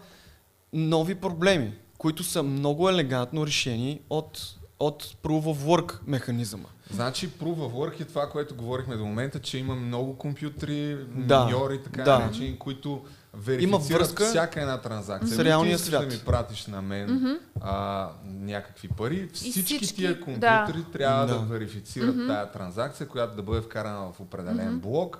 нови 0.72 1.14
проблеми, 1.14 1.72
които 1.98 2.22
са 2.24 2.42
много 2.42 2.88
елегантно 2.88 3.46
решени 3.46 4.00
от, 4.10 4.40
от 4.78 5.04
Proof 5.04 5.42
of 5.42 5.56
Work 5.56 5.98
механизъма. 6.06 6.68
Значи 6.90 7.28
Proof 7.30 7.56
of 7.56 7.72
Work 7.72 8.00
е 8.00 8.04
това, 8.04 8.30
което 8.30 8.54
говорихме 8.54 8.96
до 8.96 9.04
момента, 9.04 9.38
че 9.38 9.58
има 9.58 9.74
много 9.74 10.18
компютри, 10.18 10.96
Да, 11.08 11.44
миньори, 11.44 11.82
така 11.82 12.02
да. 12.02 12.18
наречени, 12.18 12.58
които 12.58 13.02
верифицират 13.36 14.00
връзка 14.00 14.24
всяка 14.24 14.60
една 14.60 14.80
транзакция. 14.80 15.28
с 15.28 15.36
Дори 15.36 15.48
реалния 15.48 15.78
свят. 15.78 16.08
да 16.08 16.14
ми 16.14 16.20
пратиш 16.26 16.66
на 16.66 16.82
мен 16.82 17.38
а, 17.60 18.08
някакви 18.24 18.88
пари, 18.88 19.28
всички, 19.32 19.62
всички, 19.62 19.96
тия 19.96 20.14
да. 20.14 20.20
компютри 20.20 20.92
трябва 20.92 21.26
да, 21.26 21.34
Да. 21.34 21.40
верифицират 21.40 22.16
тая 22.28 22.52
транзакция, 22.52 23.08
която 23.08 23.36
да 23.36 23.42
бъде 23.42 23.60
вкарана 23.60 24.12
в 24.12 24.20
определен 24.20 24.78
блок 24.78 25.18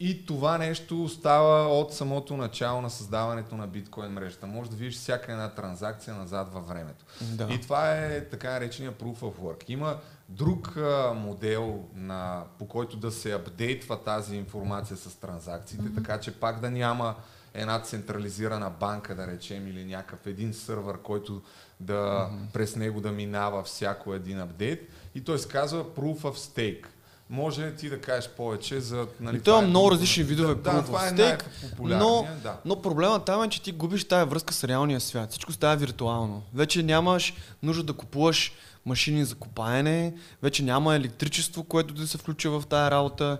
И 0.00 0.26
това 0.26 0.58
нещо 0.58 1.08
става 1.08 1.78
от 1.78 1.94
самото 1.94 2.36
начало 2.36 2.80
на 2.80 2.90
създаването 2.90 3.56
на 3.56 3.66
биткоин 3.66 4.12
мрежата. 4.12 4.46
Може 4.46 4.70
да 4.70 4.76
видиш 4.76 4.94
всяка 4.94 5.32
една 5.32 5.48
транзакция 5.48 6.14
назад 6.14 6.52
във 6.52 6.68
времето. 6.68 7.04
Да. 7.20 7.48
И 7.50 7.60
това 7.60 7.96
е 7.96 8.24
така 8.28 8.50
наречения 8.50 8.92
Proof 8.92 9.18
of 9.18 9.34
Work. 9.34 9.64
Има 9.68 9.96
друг 10.28 10.76
а, 10.76 11.12
модел, 11.16 11.84
на, 11.94 12.42
по 12.58 12.68
който 12.68 12.96
да 12.96 13.10
се 13.10 13.32
апдейтва 13.32 14.02
тази 14.02 14.36
информация 14.36 14.96
с 14.96 15.14
транзакциите, 15.14 15.84
mm-hmm. 15.84 15.94
така 15.94 16.20
че 16.20 16.32
пак 16.32 16.60
да 16.60 16.70
няма 16.70 17.14
една 17.54 17.80
централизирана 17.80 18.70
банка, 18.70 19.14
да 19.14 19.26
речем, 19.26 19.68
или 19.68 19.84
някакъв 19.84 20.26
един 20.26 20.54
сървър, 20.54 20.98
който 20.98 21.42
да 21.80 21.94
mm-hmm. 21.94 22.52
през 22.52 22.76
него 22.76 23.00
да 23.00 23.12
минава 23.12 23.62
всяко 23.62 24.14
един 24.14 24.40
апдейт. 24.40 24.88
И 25.14 25.24
той 25.24 25.38
се 25.38 25.48
казва 25.48 25.84
Proof 25.84 26.20
of 26.20 26.36
Stake. 26.36 26.86
Може 27.30 27.74
ти 27.74 27.88
да 27.88 28.00
кажеш 28.00 28.30
повече 28.30 28.80
за... 28.80 29.06
Нали, 29.20 29.36
И 29.36 29.40
това 29.40 29.60
е 29.60 29.64
е 29.64 29.66
много 29.66 29.90
различни 29.90 30.22
видове 30.22 30.54
да, 30.54 30.70
Proof 30.70 30.86
of 30.86 31.08
е 31.08 31.16
Stake, 31.16 31.44
най-популярният, 31.62 32.36
но, 32.36 32.42
да. 32.42 32.56
но 32.64 32.82
проблема 32.82 33.24
там 33.24 33.42
е, 33.42 33.48
че 33.48 33.62
ти 33.62 33.72
губиш 33.72 34.08
тая 34.08 34.26
връзка 34.26 34.54
с 34.54 34.64
реалния 34.64 35.00
свят. 35.00 35.30
Всичко 35.30 35.52
става 35.52 35.76
виртуално. 35.76 36.42
Вече 36.54 36.82
нямаш 36.82 37.34
нужда 37.62 37.82
да 37.82 37.92
купуваш 37.92 38.52
машини 38.86 39.24
за 39.24 39.34
копаене, 39.34 40.14
вече 40.42 40.62
няма 40.62 40.94
електричество, 40.94 41.64
което 41.64 41.94
да 41.94 42.06
се 42.06 42.18
включва 42.18 42.60
в 42.60 42.66
тая 42.66 42.90
работа 42.90 43.38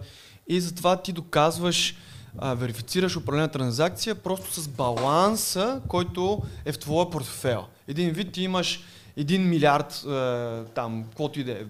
и 0.49 0.61
затова 0.61 1.03
ти 1.03 1.13
доказваш, 1.13 1.97
а, 2.39 2.55
верифицираш 2.55 3.17
определена 3.17 3.49
транзакция 3.49 4.15
просто 4.15 4.61
с 4.61 4.69
баланса, 4.69 5.81
който 5.89 6.43
е 6.65 6.73
в 6.73 6.79
твоя 6.79 7.11
портфел. 7.11 7.65
Един 7.89 8.11
вид 8.11 8.33
ти 8.33 8.43
имаш 8.43 8.85
1 9.19 9.39
милиард, 9.39 9.93
е, 9.93 10.73
там, 10.75 11.05
каквото 11.05 11.41
и 11.41 11.45
да 11.45 11.53
е, 11.53 11.65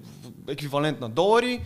еквивалент 0.49 1.01
на 1.01 1.09
долари, 1.09 1.61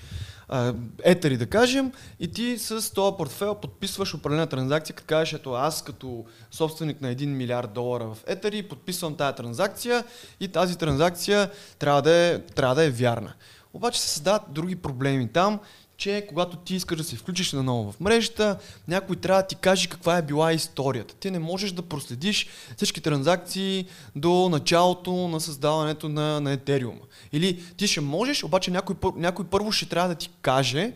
етери 1.02 1.36
да 1.36 1.46
кажем, 1.46 1.92
и 2.20 2.32
ти 2.32 2.58
с 2.58 2.94
този 2.94 3.16
портфел 3.16 3.54
подписваш 3.54 4.14
определена 4.14 4.46
транзакция, 4.46 4.96
като 4.96 5.06
кажеш, 5.06 5.32
ето 5.32 5.52
аз 5.52 5.84
като 5.84 6.24
собственик 6.50 7.00
на 7.00 7.14
1 7.14 7.26
милиард 7.26 7.72
долара 7.72 8.04
в 8.04 8.18
етери 8.26 8.62
подписвам 8.62 9.16
тази 9.16 9.36
транзакция 9.36 10.04
и 10.40 10.48
тази 10.48 10.78
транзакция 10.78 11.50
трябва 11.78 12.02
да 12.02 12.12
е, 12.12 12.38
трябва 12.38 12.74
да 12.74 12.84
е 12.84 12.90
вярна. 12.90 13.34
Обаче 13.74 14.00
се 14.00 14.08
създават 14.08 14.42
други 14.48 14.76
проблеми 14.76 15.28
там, 15.32 15.60
че 16.04 16.26
когато 16.28 16.56
ти 16.56 16.74
искаш 16.74 16.98
да 16.98 17.04
се 17.04 17.16
включиш 17.16 17.52
наново 17.52 17.92
в 17.92 18.00
мрежата, 18.00 18.58
някой 18.88 19.16
трябва 19.16 19.42
да 19.42 19.48
ти 19.48 19.56
каже 19.56 19.88
каква 19.88 20.16
е 20.16 20.22
била 20.22 20.52
историята. 20.52 21.14
Ти 21.14 21.30
не 21.30 21.38
можеш 21.38 21.72
да 21.72 21.82
проследиш 21.82 22.46
всички 22.76 23.00
транзакции 23.00 23.86
до 24.16 24.48
началото 24.48 25.12
на 25.28 25.40
създаването 25.40 26.08
на, 26.08 26.40
на 26.40 26.58
Ethereum. 26.58 26.98
Или 27.32 27.62
ти 27.76 27.86
ще 27.86 28.00
можеш, 28.00 28.44
обаче 28.44 28.70
някой, 28.70 28.96
някой 29.16 29.44
първо 29.44 29.72
ще 29.72 29.88
трябва 29.88 30.08
да 30.08 30.14
ти 30.14 30.30
каже 30.42 30.92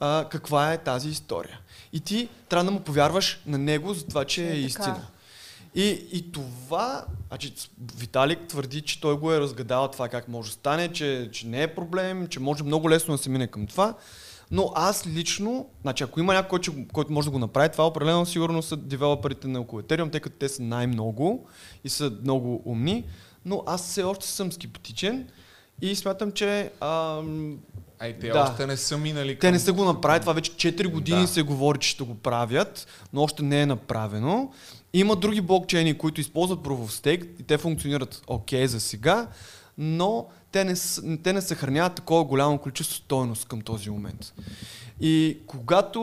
а, 0.00 0.26
каква 0.30 0.72
е 0.72 0.78
тази 0.78 1.08
история. 1.08 1.58
И 1.92 2.00
ти 2.00 2.28
трябва 2.48 2.64
да 2.64 2.70
му 2.70 2.80
повярваш 2.80 3.40
на 3.46 3.58
него 3.58 3.94
за 3.94 4.06
това, 4.06 4.24
че 4.24 4.44
Е, 4.44 4.52
е 4.52 4.56
истина. 4.56 5.06
И, 5.74 6.06
и 6.12 6.32
това, 6.32 7.04
значи 7.28 7.54
Виталик 7.96 8.38
твърди, 8.48 8.80
че 8.80 9.00
той 9.00 9.16
го 9.16 9.32
е 9.32 9.40
разгадал 9.40 9.88
това 9.88 10.08
как 10.08 10.28
може 10.28 10.48
да 10.48 10.54
стане, 10.54 10.92
че, 10.92 11.28
че 11.32 11.46
не 11.46 11.62
е 11.62 11.74
проблем, 11.74 12.26
че 12.26 12.40
може 12.40 12.64
много 12.64 12.90
лесно 12.90 13.14
да 13.16 13.22
се 13.22 13.30
мине 13.30 13.46
към 13.46 13.66
това. 13.66 13.94
Но 14.50 14.72
аз 14.74 15.06
лично, 15.06 15.66
значи 15.82 16.04
ако 16.04 16.20
има 16.20 16.34
някой, 16.34 16.48
който, 16.48 16.72
който 16.92 17.12
може 17.12 17.26
да 17.26 17.32
го 17.32 17.38
направи, 17.38 17.68
това 17.68 17.86
определено 17.86 18.26
сигурно 18.26 18.62
са 18.62 18.76
девелоперите 18.76 19.48
на 19.48 19.60
около 19.60 19.82
Ethereum, 19.82 20.12
тъй 20.12 20.20
като 20.20 20.36
те 20.38 20.48
са 20.48 20.62
най-много 20.62 21.46
и 21.84 21.88
са 21.88 22.12
много 22.22 22.62
умни, 22.64 23.04
но 23.44 23.62
аз 23.66 23.82
все 23.82 24.02
още 24.02 24.26
съм 24.26 24.52
скептичен 24.52 25.28
и 25.82 25.94
смятам, 25.96 26.32
че 26.32 26.70
ам, 26.80 27.58
Ай, 27.98 28.12
те 28.12 28.28
Да. 28.28 28.40
още 28.42 28.66
не 28.66 28.76
са 28.76 28.98
минали 28.98 29.28
те 29.28 29.38
към- 29.38 29.52
не 29.52 29.58
са 29.58 29.72
го 29.72 29.84
направили, 29.84 30.20
това 30.20 30.32
вече 30.32 30.52
4 30.52 30.88
години 30.88 31.20
Да. 31.20 31.26
се 31.26 31.42
говори, 31.42 31.78
че 31.78 31.88
ще 31.88 32.04
го 32.04 32.14
правят, 32.14 32.86
но 33.12 33.22
още 33.22 33.42
не 33.42 33.60
е 33.60 33.66
направено. 33.66 34.52
Има 34.92 35.16
други 35.16 35.40
блокчейни, 35.40 35.98
които 35.98 36.20
използват 36.20 36.60
Proof 36.60 36.78
of 36.78 37.04
Stake 37.04 37.28
и 37.40 37.42
те 37.42 37.58
функционират 37.58 38.22
окей 38.26 38.66
за 38.66 38.80
сега, 38.80 39.28
но 39.78 40.26
те 40.56 40.64
не, 40.64 40.74
те 41.16 41.32
не 41.32 41.42
съхраняват 41.42 41.94
такова 41.94 42.24
голямо 42.24 42.58
количество 42.58 42.96
стойност 42.96 43.48
към 43.48 43.60
този 43.60 43.90
момент. 43.90 44.32
И 45.00 45.38
когато 45.46 45.98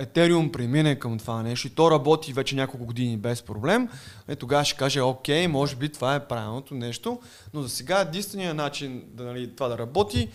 Ethereum 0.00 0.52
премине 0.52 0.98
към 0.98 1.18
това 1.18 1.42
нещо 1.42 1.66
и 1.66 1.70
то 1.70 1.90
работи 1.90 2.32
вече 2.32 2.56
няколко 2.56 2.86
години 2.86 3.16
без 3.16 3.42
проблем, 3.42 3.88
е, 4.28 4.36
тогава 4.36 4.64
ще 4.64 4.76
каже, 4.76 5.00
окей, 5.00 5.48
може 5.48 5.76
би 5.76 5.88
това 5.88 6.14
е 6.14 6.26
правилното 6.26 6.74
нещо, 6.74 7.20
но 7.54 7.62
за 7.62 7.68
сега 7.68 8.00
единственият 8.00 8.56
начин 8.56 9.02
да, 9.12 9.24
нали, 9.24 9.54
това 9.56 9.68
да 9.68 9.78
работи 9.78 10.28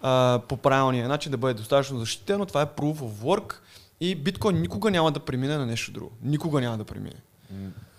а, 0.00 0.40
по 0.48 0.56
правилния 0.56 1.08
начин, 1.08 1.32
да 1.32 1.38
бъде 1.38 1.54
достатъчно 1.54 1.98
защитено, 1.98 2.46
това 2.46 2.62
е 2.62 2.66
Proof 2.66 2.96
of 2.96 3.10
Work 3.10 3.54
и 4.00 4.14
биткоин 4.14 4.60
никога 4.60 4.90
няма 4.90 5.12
да 5.12 5.20
премине 5.20 5.56
на 5.56 5.66
нещо 5.66 5.92
друго. 5.92 6.10
Никога 6.22 6.60
няма 6.60 6.78
да 6.78 6.84
премине. 6.84 7.20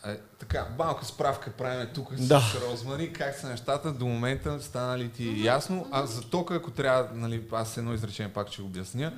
Е, 0.06 0.18
така, 0.40 0.68
малка 0.80 1.06
справка 1.06 1.52
правим 1.52 1.88
тук 1.94 2.14
Да. 2.16 2.40
с 2.40 2.56
Розмари, 2.62 3.14
как 3.14 3.36
са 3.36 3.48
нещата 3.50 3.92
до 3.92 4.06
момента, 4.06 4.62
стана 4.62 4.98
ли 5.00 5.10
ти 5.10 5.44
ясно? 5.46 5.88
А 5.92 6.06
за 6.06 6.22
тока, 6.22 6.56
ако 6.56 6.72
трябва, 6.72 7.10
нали, 7.14 7.44
аз 7.52 7.78
едно 7.78 7.94
изречение 7.94 8.34
пак 8.34 8.48
ще 8.52 8.62
обясня, 8.62 9.14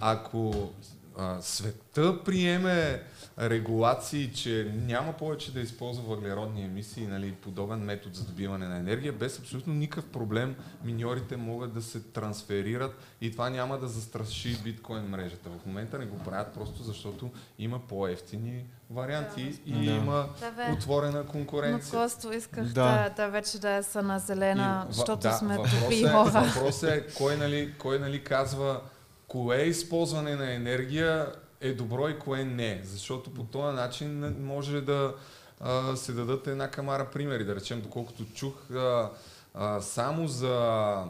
ако 0.00 0.70
а, 1.18 1.36
света 1.42 2.24
приеме 2.24 3.02
регулации, 3.40 4.32
че 4.32 4.72
няма 4.74 5.12
повече 5.12 5.52
да 5.52 5.60
използва 5.60 6.02
въглеродни 6.04 6.64
емисии, 6.64 7.06
нали, 7.06 7.32
подобен 7.32 7.78
метод 7.78 8.14
за 8.14 8.24
добиване 8.24 8.68
на 8.68 8.76
енергия, 8.76 9.12
без 9.12 9.38
абсолютно 9.38 9.74
никакъв 9.74 10.10
проблем 10.10 10.56
миньорите 10.84 11.36
могат 11.36 11.74
да 11.74 11.82
се 11.82 12.00
трансферират 12.00 12.96
и 13.20 13.32
това 13.32 13.50
няма 13.50 13.78
да 13.78 13.88
застраши 13.88 14.62
биткоин 14.64 15.02
мрежата. 15.02 15.48
В 15.62 15.66
момента 15.66 15.98
не 15.98 16.06
го 16.06 16.18
правят 16.18 16.54
просто 16.54 16.82
защото 16.82 17.30
има 17.58 17.78
по-ефтини 17.78 18.64
варианти 18.90 19.60
и 19.66 19.72
Да. 19.86 19.92
има 19.92 20.28
Да, 20.40 20.72
отворена 20.72 21.18
Но 21.18 21.24
конкуренция. 21.26 21.90
просто 21.90 22.32
исках 22.32 22.64
Да. 22.64 22.72
да, 22.72 23.10
да 23.16 23.28
вече 23.28 23.58
да 23.58 23.82
са 23.82 24.02
на 24.02 24.18
зелена, 24.18 24.86
И 24.90 24.92
защото 24.92 25.22
да, 25.22 25.32
сме 25.32 25.56
добри 25.56 26.00
е, 26.00 26.08
хора. 26.08 26.30
Въпросът 26.54 26.90
е 26.90 27.06
кой 27.14 27.36
нали, 27.36 27.74
кой 27.78 27.98
нали 27.98 28.24
казва 28.24 28.80
кое 29.28 29.56
използване 29.62 30.36
на 30.36 30.52
енергия 30.52 31.32
е 31.66 31.74
добро 31.74 32.08
и 32.08 32.18
кое 32.18 32.44
не. 32.44 32.80
Защото 32.84 33.34
по 33.34 33.44
този 33.44 33.76
начин 33.76 34.36
може 34.40 34.80
да 34.80 35.14
а, 35.60 35.96
се 35.96 36.12
дадат 36.12 36.46
една 36.46 36.70
камара 36.70 37.10
примери. 37.12 37.44
Да 37.44 37.54
речем, 37.54 37.80
доколкото 37.80 38.24
чух, 38.34 38.70
а, 38.70 39.10
а, 39.54 39.80
само 39.80 40.28
за 40.28 41.04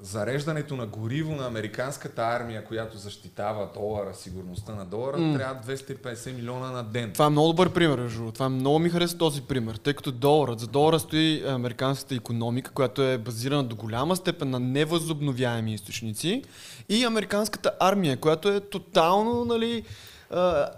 зареждането 0.00 0.76
на 0.76 0.86
гориво 0.86 1.34
на 1.34 1.46
американската 1.46 2.22
армия, 2.22 2.64
която 2.64 2.98
защитава 2.98 3.70
долара, 3.74 4.14
сигурността 4.14 4.74
на 4.74 4.84
долара, 4.84 5.18
М. 5.18 5.38
трябва 5.38 5.62
250 5.74 6.32
милиона 6.32 6.70
на 6.70 6.82
ден. 6.84 7.12
Това 7.12 7.26
е 7.26 7.30
много 7.30 7.48
добър 7.48 7.72
пример, 7.72 7.96
другото. 7.96 8.32
Това 8.32 8.48
много 8.48 8.78
ми 8.78 8.90
хареса 8.90 9.18
този 9.18 9.42
пример, 9.42 9.74
тъй 9.76 9.94
като 9.94 10.12
доларът, 10.12 10.60
за 10.60 10.66
долара 10.66 11.00
стои 11.00 11.42
американската 11.48 12.14
економика, 12.14 12.70
която 12.70 13.02
е 13.02 13.18
базирана 13.18 13.64
до 13.64 13.76
голяма 13.76 14.16
степен 14.16 14.50
на 14.50 14.60
невъзобновяеми 14.60 15.74
източници 15.74 16.42
и 16.88 17.04
американската 17.04 17.70
армия, 17.80 18.16
която 18.16 18.48
е 18.48 18.60
тотално, 18.60 19.44
нали, 19.44 19.82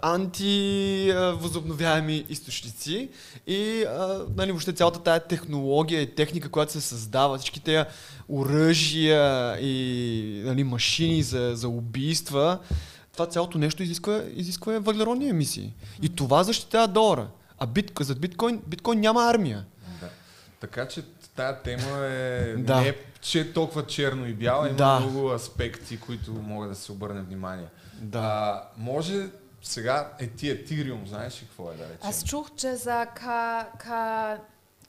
антивъзобновяеми 0.01 2.25
източници 2.29 3.09
и 3.47 3.83
а, 3.83 4.25
нали, 4.35 4.51
въобще 4.51 4.73
цялата 4.73 5.03
тая 5.03 5.19
технология 5.19 6.01
и 6.01 6.15
техника, 6.15 6.49
която 6.49 6.71
се 6.71 6.81
създава, 6.81 7.37
всички 7.37 7.59
тези 7.59 7.83
оръжия 8.29 9.57
и 9.61 10.41
нали, 10.45 10.63
машини 10.63 11.23
за, 11.23 11.51
за 11.55 11.67
убийства, 11.67 12.59
това 13.13 13.25
цялото 13.25 13.57
нещо 13.57 13.83
изисква, 13.83 14.21
изисква 14.35 14.79
въглеродни 14.79 15.29
емисии. 15.29 15.73
И 16.01 16.09
това 16.09 16.43
защитава 16.43 16.87
долара. 16.87 17.27
А 17.57 17.65
бит, 17.65 17.91
за 17.99 18.15
биткоин, 18.15 18.61
биткоин 18.67 18.99
няма 18.99 19.29
армия. 19.29 19.65
Да. 20.01 20.09
Така 20.59 20.87
че 20.87 21.01
тая 21.35 21.61
тема 21.61 21.97
е 22.05 22.53
Да. 22.57 22.81
не 22.81 22.93
че 23.21 23.39
е 23.39 23.53
толкова 23.53 23.85
черно 23.85 24.27
и 24.27 24.33
бяло, 24.33 24.65
има 24.65 24.75
Да. 24.75 24.99
много 24.99 25.31
аспекти, 25.31 25.99
които 25.99 26.31
могат 26.33 26.69
да 26.69 26.75
се 26.75 26.91
обърне 26.91 27.21
внимание. 27.21 27.65
Да. 28.01 28.19
А, 28.19 28.63
може 28.77 29.27
сега 29.61 30.13
е 30.19 30.27
ти 30.27 30.45
Ethereum, 30.45 31.07
знаеш 31.07 31.41
ли 31.41 31.47
какво 31.47 31.71
е 31.71 31.75
да 31.75 31.83
речем? 31.83 32.09
Аз 32.09 32.23
чух, 32.25 32.51
че 32.55 32.75
за 32.75 33.05
ка... 33.15 33.67
ка... 33.79 34.37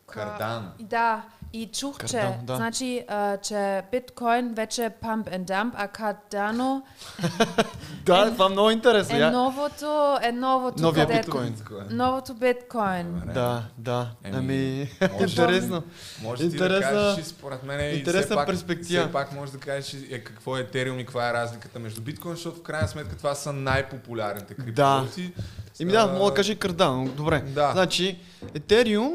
Кардан. 0.06 0.72
Да, 0.80 1.24
и 1.52 1.66
чух, 1.68 1.96
че, 2.00 2.38
да. 2.42 2.56
значи, 2.56 3.04
а, 3.08 3.36
че 3.36 3.82
биткоин 3.92 4.54
вече 4.54 4.84
е 4.84 4.90
pump 4.92 5.24
and 5.28 5.44
dump, 5.44 5.72
а 5.74 5.88
кардано 5.88 6.82
Да, 8.04 8.30
това 8.32 8.46
е 8.46 8.48
много 8.48 8.70
интересно. 8.70 9.16
е 9.16 9.30
новото, 9.30 10.18
е 10.22 10.32
новото, 10.32 10.82
Новия 10.82 11.06
където- 11.06 11.26
биткоин. 11.26 11.54
Новото 11.90 12.34
биткоин. 12.34 13.22
Да, 13.26 13.62
да. 13.78 14.10
Еми, 14.24 14.36
Ами, 14.36 14.88
може- 15.12 15.24
интересно. 15.24 15.82
Може 16.22 16.42
ти 16.42 16.48
да 16.48 16.54
Интересна- 16.56 16.90
кажеш, 16.90 17.24
според 17.24 17.62
мен, 17.62 17.80
и 17.80 17.94
интересна 17.94 18.22
все 18.22 18.34
пак, 18.34 18.46
перспектива. 18.46 19.02
Все 19.02 19.12
пак 19.12 19.32
може 19.32 19.52
да 19.52 19.58
кажеш 19.58 19.92
и, 19.94 20.08
е, 20.10 20.18
какво 20.18 20.56
е 20.56 20.64
Ethereum 20.64 20.94
и 20.94 21.04
каква 21.04 21.30
е 21.30 21.32
разликата 21.32 21.78
между 21.78 22.00
биткоин, 22.00 22.34
защото 22.34 22.56
в 22.56 22.62
крайна 22.62 22.88
сметка 22.88 23.16
това 23.16 23.34
са 23.34 23.52
най-популярните 23.52 24.54
криптовалути. 24.54 25.32
Да, 25.80 26.00
А, 26.00 26.06
мога 26.08 26.30
да 26.30 26.34
кажа 26.34 26.52
и 26.52 26.56
Cardano. 26.56 27.08
Добре. 27.08 27.40
Да. 27.40 27.70
Значи, 27.72 28.18
Ethereum, 28.44 29.12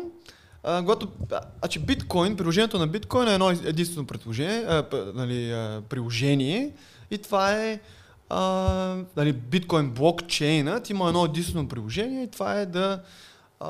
а, 0.65 0.79
когато, 0.79 1.07
а, 1.31 1.41
значи 1.59 1.79
биткоин, 1.79 2.37
приложението 2.37 2.79
на 2.79 2.87
биткоин 2.87 3.27
е 3.27 3.33
едно 3.33 3.49
единствено 3.49 4.07
предложение, 4.07 4.65
а, 4.67 4.83
п- 4.83 5.11
нали, 5.15 5.51
а, 5.51 5.81
приложение 5.89 6.71
и 7.11 7.17
това 7.17 7.51
е 7.51 7.79
а, 8.29 8.39
нали, 9.17 9.33
биткоин 9.33 9.89
блокчейнът 9.89 10.89
има 10.89 11.07
едно 11.07 11.25
единствено 11.25 11.67
приложение 11.67 12.23
и 12.23 12.31
това 12.31 12.59
е 12.59 12.65
да, 12.65 13.01
а, 13.59 13.69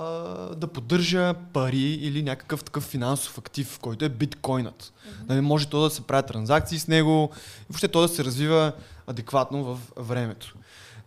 да 0.56 0.68
поддържа 0.68 1.34
пари 1.34 1.92
или 2.02 2.24
някакъв 2.24 2.64
такъв 2.64 2.84
финансов 2.84 3.38
актив, 3.38 3.80
който 3.80 4.06
е 4.06 4.10
биткоинът. 4.10 4.84
Mm-hmm. 4.84 5.30
Нали, 5.30 5.42
може 5.42 5.68
то 5.68 5.82
да 5.82 5.90
се 5.90 6.02
правят 6.02 6.28
транзакции 6.28 6.80
с 6.80 6.88
него 6.88 7.32
и 7.34 7.66
въобще 7.70 7.88
то 7.88 8.02
да 8.02 8.08
се 8.08 8.24
развива 8.24 8.72
адекватно 9.08 9.64
в 9.64 9.80
времето. 9.98 10.56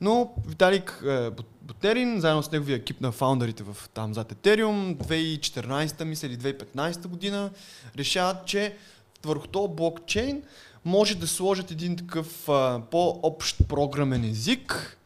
Но 0.01 0.32
Виталик 0.47 1.05
е, 1.07 1.30
Бутерин, 1.68 2.20
заедно 2.20 2.42
с 2.42 2.50
неговия 2.50 2.76
екип 2.76 3.00
на 3.00 3.12
фаундърите 3.12 3.62
в 3.62 3.76
там 3.94 4.14
зад 4.14 4.32
Ethereum, 4.32 4.96
2014 4.96 6.04
мисля 6.04 6.26
или 6.26 6.36
2015 6.36 7.06
година, 7.06 7.50
решават, 7.98 8.46
че 8.46 8.76
върху 9.24 9.46
този 9.46 9.74
блокчейн 9.74 10.42
може 10.84 11.14
да 11.14 11.26
сложат 11.26 11.70
един 11.70 11.96
такъв 11.96 12.48
а, 12.48 12.80
по-общ 12.90 13.56
програмен 13.68 14.24
език 14.24 14.98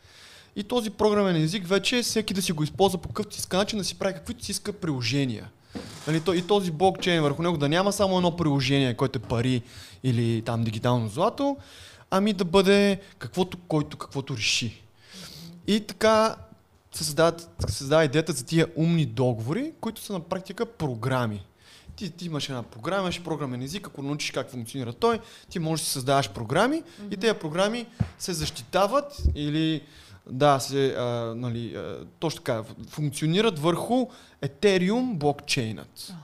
и 0.56 0.62
този 0.62 0.90
програмен 0.90 1.36
език 1.36 1.66
вече 1.66 2.02
всеки 2.02 2.34
да 2.34 2.42
си 2.42 2.52
го 2.52 2.62
използва 2.62 2.98
по 2.98 3.08
какъвто 3.08 3.36
иска 3.38 3.56
начин 3.56 3.78
да 3.78 3.84
си 3.84 3.98
прави 3.98 4.14
каквито 4.14 4.44
си 4.44 4.50
иска 4.50 4.72
приложения. 4.72 5.50
Нали, 6.06 6.22
и 6.34 6.42
този 6.42 6.70
блокчейн 6.70 7.22
върху 7.22 7.42
него 7.42 7.56
да 7.56 7.68
няма 7.68 7.92
само 7.92 8.16
едно 8.16 8.36
приложение, 8.36 8.94
което 8.94 9.18
е 9.18 9.22
пари 9.22 9.62
или 10.04 10.42
там 10.42 10.64
дигитално 10.64 11.08
злато, 11.08 11.56
ами 12.10 12.32
да 12.32 12.44
бъде 12.44 13.00
каквото, 13.18 13.58
който 13.68 13.96
каквото 13.96 14.36
реши. 14.36 14.82
И 15.66 15.80
така 15.80 16.36
се 16.92 17.04
създава, 17.04 17.32
създава 17.68 18.04
идеята 18.04 18.32
за 18.32 18.44
тия 18.44 18.66
умни 18.76 19.06
договори, 19.06 19.72
които 19.80 20.00
са 20.00 20.12
на 20.12 20.20
практика 20.20 20.66
програми. 20.66 21.46
Ти, 21.96 22.10
ти 22.10 22.26
имаш 22.26 22.48
една 22.48 22.62
програма, 22.62 23.02
имаш 23.02 23.22
програмен 23.22 23.62
език, 23.62 23.86
ако 23.86 24.02
научиш 24.02 24.30
как 24.30 24.50
функционира 24.50 24.92
той, 24.92 25.20
ти 25.50 25.58
можеш 25.58 25.84
да 25.84 25.90
създаваш 25.90 26.30
програми 26.30 26.82
mm-hmm. 26.82 27.14
и 27.14 27.16
тези 27.16 27.38
програми 27.38 27.86
се 28.18 28.32
защитават 28.32 29.22
или 29.34 29.82
да, 30.30 30.60
се, 30.60 30.94
а, 30.98 31.34
нали, 31.36 31.74
а, 31.74 32.06
точно 32.18 32.38
така, 32.38 32.64
функционират 32.88 33.58
върху 33.58 34.06
Ethereum 34.42 35.14
блокчейнът. 35.14 35.98
Uh-huh. 35.98 36.14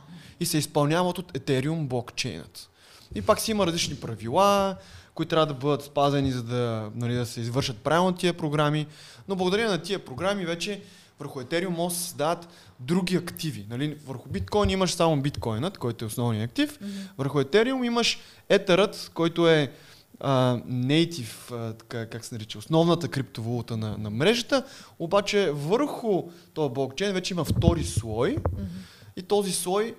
И 0.40 0.46
се 0.46 0.58
изпълняват 0.58 1.18
от 1.18 1.32
Ethereum 1.32 1.86
блокчейнът. 1.86 2.70
И 3.14 3.22
пак 3.22 3.40
си 3.40 3.50
има 3.50 3.66
различни 3.66 3.96
правила, 3.96 4.76
които 5.18 5.30
трябва 5.30 5.46
да 5.46 5.54
бъдат 5.54 5.84
спазени, 5.84 6.32
за 6.32 6.42
да, 6.42 6.90
нали, 6.94 7.14
да 7.14 7.26
се 7.26 7.40
извършат 7.40 7.78
правилно 7.78 8.12
тия 8.12 8.34
програми. 8.34 8.86
Но 9.28 9.36
благодарение 9.36 9.70
на 9.70 9.82
тия 9.82 9.98
програми 9.98 10.44
вече 10.44 10.82
върху 11.18 11.40
Ethereum 11.40 11.68
може 11.68 11.94
да 11.94 12.00
се 12.00 12.06
създадат 12.06 12.48
други 12.80 13.16
активи. 13.16 13.66
Нали? 13.70 13.96
Върху 14.06 14.28
биткоин 14.28 14.70
имаш 14.70 14.92
само 14.92 15.22
биткоинът, 15.22 15.78
който 15.78 16.04
е 16.04 16.06
основният 16.08 16.50
актив. 16.50 16.78
Mm-hmm. 16.78 17.08
Върху 17.18 17.38
Ethereum 17.38 17.86
имаш 17.86 18.18
етерът, 18.48 19.10
който 19.14 19.48
е 19.48 19.72
uh, 20.20 20.64
native, 20.64 21.72
така, 21.78 22.06
как 22.06 22.24
се 22.24 22.34
нарича, 22.34 22.58
основната 22.58 23.08
криптовалута 23.08 23.76
на, 23.76 23.98
на 23.98 24.10
мрежата, 24.10 24.64
обаче 24.98 25.50
върху 25.50 26.22
този 26.54 26.72
блокчейн 26.72 27.12
вече 27.12 27.34
има 27.34 27.44
втори 27.44 27.84
слой 27.84 28.36
mm-hmm. 28.36 29.16
и 29.16 29.22
този 29.22 29.52
слой 29.52 29.94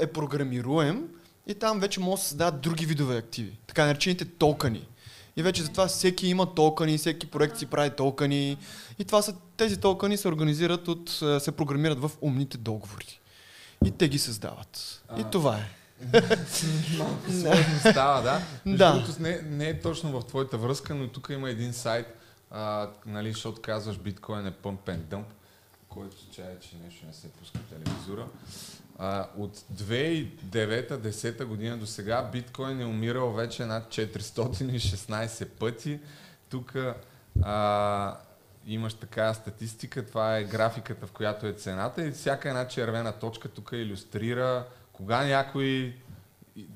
е 0.00 0.06
програмируем 0.06 1.08
и 1.46 1.54
там 1.54 1.80
вече 1.80 2.00
може 2.00 2.20
да 2.20 2.22
се 2.22 2.28
създадат 2.28 2.60
други 2.60 2.86
видове 2.86 3.16
активи, 3.16 3.58
така 3.66 3.86
наречените 3.86 4.24
токени. 4.24 4.86
И 5.36 5.42
вече 5.42 5.62
затова 5.62 5.86
всеки 5.86 6.26
има 6.26 6.54
токени, 6.54 6.98
всеки 6.98 7.26
проект 7.26 7.56
си 7.56 7.66
прави 7.66 7.90
токени. 7.90 8.58
И 8.98 9.04
това 9.04 9.22
са, 9.22 9.34
тези 9.56 9.80
токени 9.80 10.16
се 10.16 10.28
организират 10.28 10.88
от, 10.88 11.10
се 11.42 11.52
програмират 11.52 12.00
в 12.00 12.10
умните 12.20 12.58
договори. 12.58 13.20
И 13.84 13.90
те 13.90 14.08
ги 14.08 14.18
създават. 14.18 15.02
А, 15.08 15.20
и 15.20 15.24
това 15.32 15.56
е. 15.56 15.68
Малко 16.98 17.30
сложно 17.30 17.78
става, 17.90 18.22
да? 18.22 18.40
да. 18.76 18.92
Другото, 18.92 19.22
не, 19.22 19.42
не 19.42 19.68
е 19.68 19.80
точно 19.80 20.20
в 20.20 20.26
твоята 20.26 20.58
връзка, 20.58 20.94
но 20.94 21.08
тук 21.08 21.28
има 21.30 21.50
един 21.50 21.72
сайт, 21.72 22.06
а, 22.50 22.90
нали, 23.06 23.32
защото 23.32 23.60
казваш 23.60 23.98
биткоин 23.98 24.46
е 24.46 24.52
pump 24.52 24.78
and 24.86 25.00
dump, 25.00 25.24
който 25.88 26.16
чая, 26.32 26.60
че 26.60 26.76
нещо 26.84 27.06
не 27.06 27.12
се 27.12 27.28
пуска 27.28 27.58
телевизора. 27.58 28.26
А, 29.02 29.26
от 29.38 29.56
2009-10 29.56 31.44
година 31.44 31.78
до 31.78 31.86
сега 31.86 32.22
биткоин 32.32 32.80
е 32.80 32.84
умирал 32.84 33.32
вече 33.32 33.66
над 33.66 33.88
416 33.88 35.46
пъти. 35.48 36.00
Тук 36.48 36.76
а, 37.42 38.16
имаш 38.66 38.94
такава 38.94 39.34
статистика, 39.34 40.06
това 40.06 40.36
е 40.36 40.44
графиката, 40.44 41.06
в 41.06 41.12
която 41.12 41.46
е 41.46 41.52
цената 41.52 42.06
и 42.06 42.10
всяка 42.10 42.48
една 42.48 42.68
червена 42.68 43.12
точка 43.12 43.48
тук 43.48 43.70
иллюстрира 43.72 44.64
кога 44.92 45.24
някой 45.24 45.96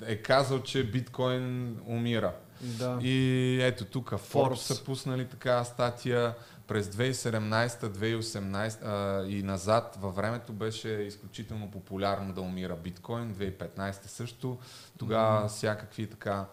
е 0.06 0.16
казал, 0.16 0.62
че 0.62 0.84
биткоин 0.84 1.76
умира. 1.86 2.32
Да. 2.60 2.98
И 3.02 3.58
ето 3.62 3.84
тук 3.84 4.10
Forbes 4.10 4.54
са 4.54 4.84
пуснали 4.84 5.26
такава 5.26 5.64
статия 5.64 6.34
през 6.66 6.86
2017-2018 6.86 9.28
и 9.28 9.42
назад 9.42 9.98
във 10.00 10.16
времето 10.16 10.52
беше 10.52 10.88
изключително 10.88 11.70
популярно 11.70 12.32
да 12.32 12.40
умира 12.40 12.76
биткоин, 12.76 13.34
2015 13.34 14.06
също, 14.06 14.58
тогава 14.98 15.44
mm. 15.44 15.48
всякакви 15.48 16.06
така, 16.06 16.46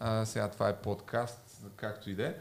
а, 0.00 0.24
сега 0.24 0.50
това 0.50 0.68
е 0.68 0.76
подкаст, 0.76 1.42
както 1.76 2.10
и 2.10 2.14
да 2.14 2.26
е, 2.26 2.34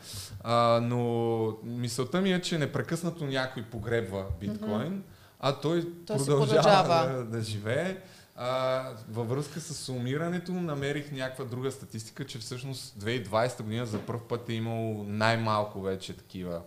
но 0.82 1.58
мисълта 1.64 2.22
ми 2.22 2.34
е, 2.34 2.42
че 2.42 2.58
непрекъснато 2.58 3.26
някой 3.26 3.64
погребва 3.64 4.26
биткоин, 4.40 4.70
mm-hmm. 4.70 5.02
а 5.40 5.60
той, 5.60 5.88
той 6.08 6.18
продължава, 6.18 6.46
продължава. 6.46 7.14
Да, 7.14 7.24
да 7.24 7.42
живее. 7.42 7.98
А, 8.36 8.90
във 9.10 9.30
връзка 9.30 9.60
с 9.60 9.74
сумирането 9.74 10.52
намерих 10.52 11.12
някаква 11.12 11.46
друга 11.46 11.72
статистика, 11.72 12.26
че 12.26 12.40
всъщност 12.40 13.00
2020 13.00 13.64
година 13.64 13.86
за 13.86 14.00
първ 14.00 14.20
път 14.30 14.50
е 14.50 14.54
имало 14.54 15.04
най-малко 15.04 15.82
вече 15.82 16.18
такива 16.18 16.62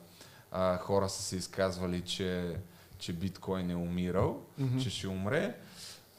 а, 0.52 0.78
хора 0.78 1.08
са 1.08 1.22
се 1.22 1.36
изказвали, 1.36 2.00
че, 2.00 2.56
че 2.98 3.12
биткоин 3.12 3.70
е 3.70 3.76
умирал, 3.76 4.40
mm-hmm. 4.60 4.82
че 4.82 4.90
ще 4.90 5.08
умре. 5.08 5.54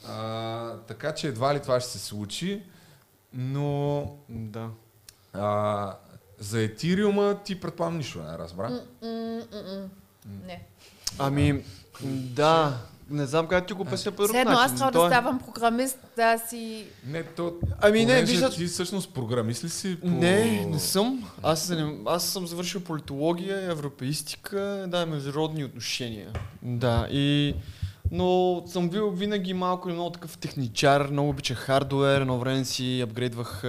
А, 0.08 0.78
така 0.78 1.14
че 1.14 1.28
едва 1.28 1.56
ли 1.56 1.62
това 1.62 1.80
ще 1.80 1.92
се 1.92 2.00
случи, 2.00 2.64
но 3.34 4.12
да. 4.30 4.70
А, 5.34 5.96
за 6.40 6.62
етириума 6.62 7.40
ти 7.44 7.60
предполагам 7.60 7.98
нищо 7.98 8.24
не 8.24 8.38
разбра. 8.38 8.82
Не. 10.46 10.64
Ами, 11.18 11.64
да, 12.12 12.78
не 13.10 13.26
знам 13.26 13.48
как 13.48 13.68
ти 13.68 13.74
го 13.74 13.86
песя 13.86 14.12
по 14.12 14.24
друг 14.24 14.36
начин. 14.36 14.52
аз 14.52 14.76
трябва 14.76 14.92
да 14.92 15.08
ставам 15.08 15.40
програмист, 15.40 15.98
да 16.16 16.40
си... 16.48 16.86
Не, 17.08 17.24
то... 17.24 17.54
Ами 17.82 18.06
не, 18.06 18.24
виждат... 18.24 18.54
Ти 18.56 18.66
всъщност 18.66 19.14
програмист 19.14 19.64
ли 19.64 19.70
си? 19.70 20.00
По... 20.00 20.08
Не, 20.08 20.66
не 20.66 20.80
съм. 20.80 21.30
Аз, 21.44 21.62
съм. 21.62 22.04
аз 22.06 22.24
съм 22.24 22.48
завършил 22.48 22.82
политология, 22.82 23.72
европеистика, 23.72 24.86
да, 24.88 25.06
международни 25.06 25.64
отношения. 25.64 26.30
Да, 26.62 27.08
и... 27.12 27.56
Но 28.12 28.64
съм 28.68 28.90
бил 28.90 29.10
винаги 29.10 29.54
малко 29.54 29.90
или 29.90 29.96
много 29.96 30.10
такъв 30.10 30.38
техничар, 30.38 31.08
много 31.08 31.30
обичах 31.30 31.58
хардуер, 31.58 32.22
едно 32.22 32.40
време 32.40 32.66
си 32.66 33.02
апгрейдвах 33.02 33.64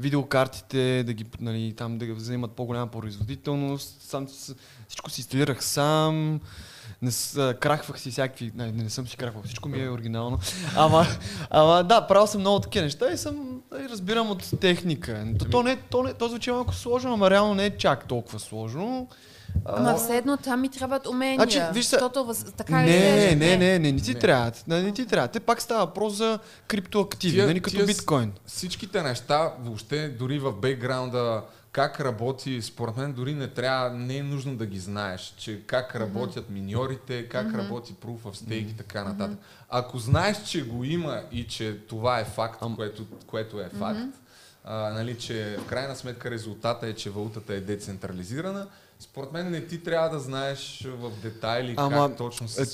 видеокартите, 0.00 1.04
да 1.06 1.12
ги, 1.12 1.26
нали, 1.40 1.74
там 1.76 1.98
да 1.98 2.14
вземат 2.14 2.52
по-голяма 2.52 2.86
производителност, 2.86 4.02
сам, 4.02 4.26
всичко 4.88 5.10
си 5.10 5.20
инсталирах 5.20 5.64
сам, 5.64 6.40
не 7.02 7.10
с, 7.10 7.54
крахвах 7.60 8.00
си 8.00 8.10
всякакви... 8.10 8.52
Не, 8.54 8.72
не, 8.72 8.82
не 8.82 8.90
съм 8.90 9.08
си 9.08 9.16
крахвал, 9.16 9.42
всичко 9.42 9.68
ми 9.68 9.82
е 9.82 9.90
оригинално. 9.90 10.38
Ама, 10.76 11.06
ама 11.50 11.84
да, 11.84 12.06
правил 12.06 12.26
съм 12.26 12.40
много 12.40 12.60
такива 12.60 12.84
неща 12.84 13.12
и 13.12 13.16
съм, 13.16 13.62
и 13.84 13.88
разбирам 13.88 14.30
от 14.30 14.60
техника. 14.60 15.26
То, 15.38 15.44
то, 15.44 15.62
не, 15.62 15.76
то, 15.76 16.02
не, 16.02 16.14
то 16.14 16.28
звучи 16.28 16.50
малко 16.50 16.74
сложно, 16.74 17.14
ама 17.14 17.30
реално 17.30 17.54
не 17.54 17.66
е 17.66 17.76
чак 17.76 18.08
толкова 18.08 18.38
сложно. 18.38 19.08
Ама 19.64 19.94
все 19.94 20.16
едно 20.16 20.36
там 20.36 20.60
ми 20.60 20.68
трябват 20.68 21.06
умения. 21.06 21.34
Значи, 21.34 21.60
виж 21.74 21.84
са... 21.84 21.96
Защото 21.96 22.34
така 22.56 22.76
не, 22.76 22.86
не, 22.86 23.34
не, 23.36 23.56
не, 23.56 23.78
не, 23.78 23.92
не 23.92 24.00
ти 24.00 24.14
трябват. 24.14 24.64
Не, 24.66 24.82
не 24.82 24.92
ти 24.92 25.06
трябват. 25.06 25.32
Те 25.32 25.40
пак 25.40 25.62
става 25.62 25.86
въпрос 25.86 26.14
за 26.14 26.38
криптоактиви, 26.68 27.34
тия, 27.34 27.46
нали, 27.46 27.60
като 27.60 27.76
тия, 27.76 27.86
биткоин. 27.86 28.32
Всичките 28.46 29.02
неща, 29.02 29.52
въобще 29.60 30.08
дори 30.08 30.38
в 30.38 30.52
бейкграунда, 30.52 31.42
как 31.72 32.00
работи, 32.00 32.62
според 32.62 32.96
мен 32.96 33.12
дори 33.12 33.34
не 33.34 33.48
трябва, 33.48 33.90
не 33.90 34.16
е 34.16 34.22
нужно 34.22 34.56
да 34.56 34.66
ги 34.66 34.78
знаеш, 34.78 35.34
че 35.38 35.66
как 35.66 35.96
работят 35.96 36.46
mm-hmm. 36.46 36.52
миньорите, 36.52 37.28
как 37.28 37.46
mm-hmm. 37.46 37.58
работи 37.58 37.94
Proof 38.04 38.18
of 38.18 38.36
Stake 38.36 38.48
mm-hmm. 38.48 38.70
и 38.70 38.76
така 38.76 39.04
нататък. 39.04 39.38
Ако 39.68 39.98
знаеш, 39.98 40.42
че 40.42 40.66
го 40.66 40.84
има 40.84 41.22
и 41.32 41.46
че 41.46 41.78
това 41.88 42.20
е 42.20 42.24
факт, 42.24 42.62
um. 42.62 42.76
което, 42.76 43.06
което 43.26 43.60
е 43.60 43.68
факт, 43.78 44.00
mm-hmm. 44.00 44.64
а, 44.64 44.92
нали, 44.92 45.18
че 45.18 45.56
в 45.60 45.66
крайна 45.66 45.96
сметка 45.96 46.30
резултата 46.30 46.86
е, 46.86 46.94
че 46.94 47.10
валутата 47.10 47.54
е 47.54 47.60
децентрализирана, 47.60 48.66
според 49.00 49.32
мен 49.32 49.50
не 49.50 49.66
ти 49.66 49.82
трябва 49.82 50.08
да 50.08 50.20
знаеш 50.20 50.88
в 50.98 51.10
детайли 51.22 51.74
Ама, 51.76 52.08
как 52.08 52.16
точно 52.16 52.48
се... 52.48 52.62
Е, 52.62 52.66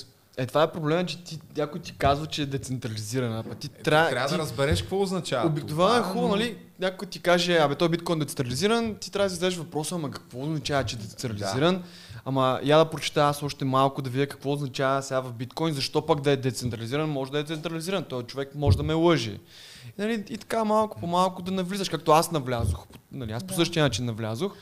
е, 0.42 0.46
това 0.46 0.62
е 0.62 0.72
проблема, 0.72 1.06
че 1.06 1.24
ти, 1.24 1.38
някой 1.56 1.80
ти 1.80 1.96
казва, 1.98 2.26
че 2.26 2.42
е 2.42 2.46
децентрализирана. 2.46 3.44
А 3.50 3.54
ти 3.54 3.66
е, 3.66 3.82
трябва, 3.82 4.10
трябва 4.10 4.28
ти, 4.28 4.34
да 4.34 4.42
разбереш 4.42 4.82
какво 4.82 5.02
означава. 5.02 5.46
Обикновено 5.46 5.98
е 5.98 6.02
хубаво, 6.02 6.28
нали? 6.28 6.58
Някой 6.80 7.08
ти 7.08 7.22
каже, 7.22 7.58
абе, 7.58 7.74
той 7.74 7.88
биткоин 7.88 8.22
е 8.22 8.24
децентрализиран, 8.24 8.94
ти 8.94 9.12
трябва 9.12 9.28
да 9.28 9.34
зададеш 9.34 9.56
въпроса, 9.56 9.94
ама 9.94 10.10
какво 10.10 10.42
означава, 10.42 10.84
че 10.84 10.96
е 10.96 10.98
децентрализиран? 10.98 11.74
Да. 11.74 11.82
Ама 12.24 12.60
я 12.64 12.78
да 12.78 12.90
прочета 12.90 13.22
аз 13.22 13.42
още 13.42 13.64
малко 13.64 14.02
да 14.02 14.10
видя 14.10 14.26
какво 14.26 14.52
означава 14.52 15.02
сега 15.02 15.20
в 15.20 15.32
биткоин, 15.32 15.74
защо 15.74 16.06
пък 16.06 16.20
да 16.20 16.30
е 16.30 16.36
децентрализиран, 16.36 17.10
може 17.10 17.32
да 17.32 17.38
е 17.38 17.42
децентрализиран. 17.42 18.04
Той 18.04 18.22
човек 18.22 18.54
може 18.54 18.76
да 18.76 18.82
ме 18.82 18.94
лъже. 18.94 19.32
И, 19.32 19.92
нали, 19.98 20.24
и 20.28 20.38
така 20.38 20.64
малко 20.64 21.00
по 21.00 21.06
малко 21.06 21.42
да 21.42 21.52
навлизаш, 21.52 21.88
както 21.88 22.12
аз 22.12 22.30
навлязох. 22.30 22.86
Нали, 23.12 23.32
аз 23.32 23.42
да. 23.42 23.46
по 23.46 23.54
същия 23.54 23.82
начин 23.82 24.04
навлязох. 24.04 24.52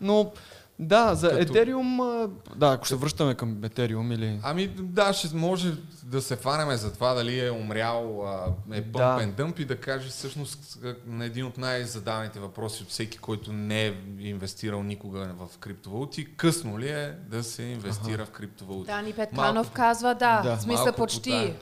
Но 0.00 0.32
да, 0.80 1.14
за 1.14 1.28
Като- 1.30 1.40
Етериум, 1.42 1.98
да, 2.56 2.68
ако 2.68 2.88
се 2.88 2.96
връщаме 2.96 3.34
към 3.34 3.64
Етериум 3.64 4.12
или... 4.12 4.40
Ами 4.42 4.66
да, 4.68 5.12
ще 5.12 5.36
може 5.36 5.72
да 6.02 6.22
се 6.22 6.36
фанеме 6.36 6.76
за 6.76 6.92
това 6.92 7.14
дали 7.14 7.46
е 7.46 7.50
умрял, 7.50 8.24
е 8.72 8.80
Да. 8.80 8.92
пъмпен 8.92 9.32
дъмп 9.32 9.58
и 9.58 9.64
да 9.64 9.76
каже 9.76 10.08
всъщност 10.08 10.78
на 11.06 11.24
един 11.24 11.46
от 11.46 11.58
най-задаваните 11.58 12.40
въпроси 12.40 12.82
от 12.82 12.88
всеки, 12.88 13.18
който 13.18 13.52
не 13.52 13.86
е 13.86 13.94
инвестирал 14.18 14.82
никога 14.82 15.18
в 15.38 15.58
криптовалути, 15.58 16.36
късно 16.36 16.78
ли 16.78 16.88
е 16.88 17.14
да 17.28 17.42
се 17.42 17.62
инвестира 17.62 18.24
в 18.24 18.30
криптовалути? 18.30 18.86
Дани 18.86 19.02
Малко 19.08 19.16
Петканов 19.30 19.70
казва 19.70 20.14
да, 20.14 20.40
Да. 20.42 20.56
в 20.56 20.62
смисъл 20.62 20.84
Малко 20.84 20.96
почти. 20.96 21.20
потая. 21.22 21.54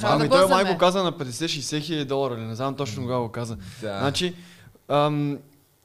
Трябва 0.00 0.16
ами 0.16 0.28
да 0.28 0.36
той 0.36 0.48
май 0.48 0.64
го 0.64 0.78
каза 0.78 1.02
на 1.02 1.12
50-60 1.12 1.80
хиляди 1.80 2.04
долара, 2.04 2.36
не 2.36 2.54
знам 2.54 2.74
точно 2.74 3.02
кога 3.02 3.18
го 3.18 3.28
каза. 3.28 3.56
Да. 3.80 3.98
Значи, 3.98 4.34
ам, 4.88 5.38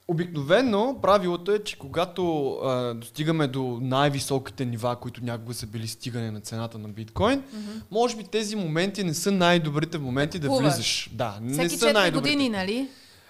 обикновено 0.07 0.99
правилото 1.01 1.51
е, 1.51 1.59
че 1.59 1.77
когато 1.77 2.51
а, 2.53 2.93
достигаме 2.93 3.47
до 3.47 3.79
най-високите 3.81 4.65
нива, 4.65 4.95
които 4.95 5.23
някога 5.23 5.53
са 5.53 5.67
били 5.67 5.87
стигане 5.87 6.31
на 6.31 6.41
цената 6.41 6.77
на 6.77 6.89
биткоин, 6.89 7.43
може 7.91 8.17
би 8.17 8.23
тези 8.23 8.55
моменти 8.55 9.03
не 9.03 9.13
са 9.13 9.31
най-добрите 9.31 9.97
моменти 9.97 10.39
да 10.39 10.47
Купуваш. 10.47 10.73
влизаш. 10.73 11.09
Да, 11.13 11.37
не 11.41 11.53
Всеки 11.53 11.77
са 11.77 11.85
4 11.87 11.93
най-добрите. 11.93 12.35
години, 12.35 12.49
нали? 12.49 12.87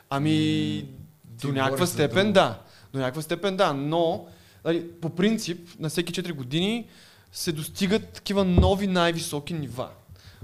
Ами, 0.09 0.85
до 1.25 1.47
говориш 1.47 1.61
някаква 1.61 1.85
степен 1.85 2.33
да. 2.33 2.59
До 2.93 2.99
някаква 2.99 3.21
степен 3.21 3.57
да, 3.57 3.73
но 3.73 4.25
нали, 4.65 4.91
по 5.01 5.09
принцип 5.09 5.69
на 5.79 5.89
всеки 5.89 6.13
4 6.13 6.33
години 6.33 6.87
се 7.31 7.51
достигат 7.51 8.07
такива 8.07 8.45
нови 8.45 8.87
най-високи 8.87 9.53
нива. 9.53 9.89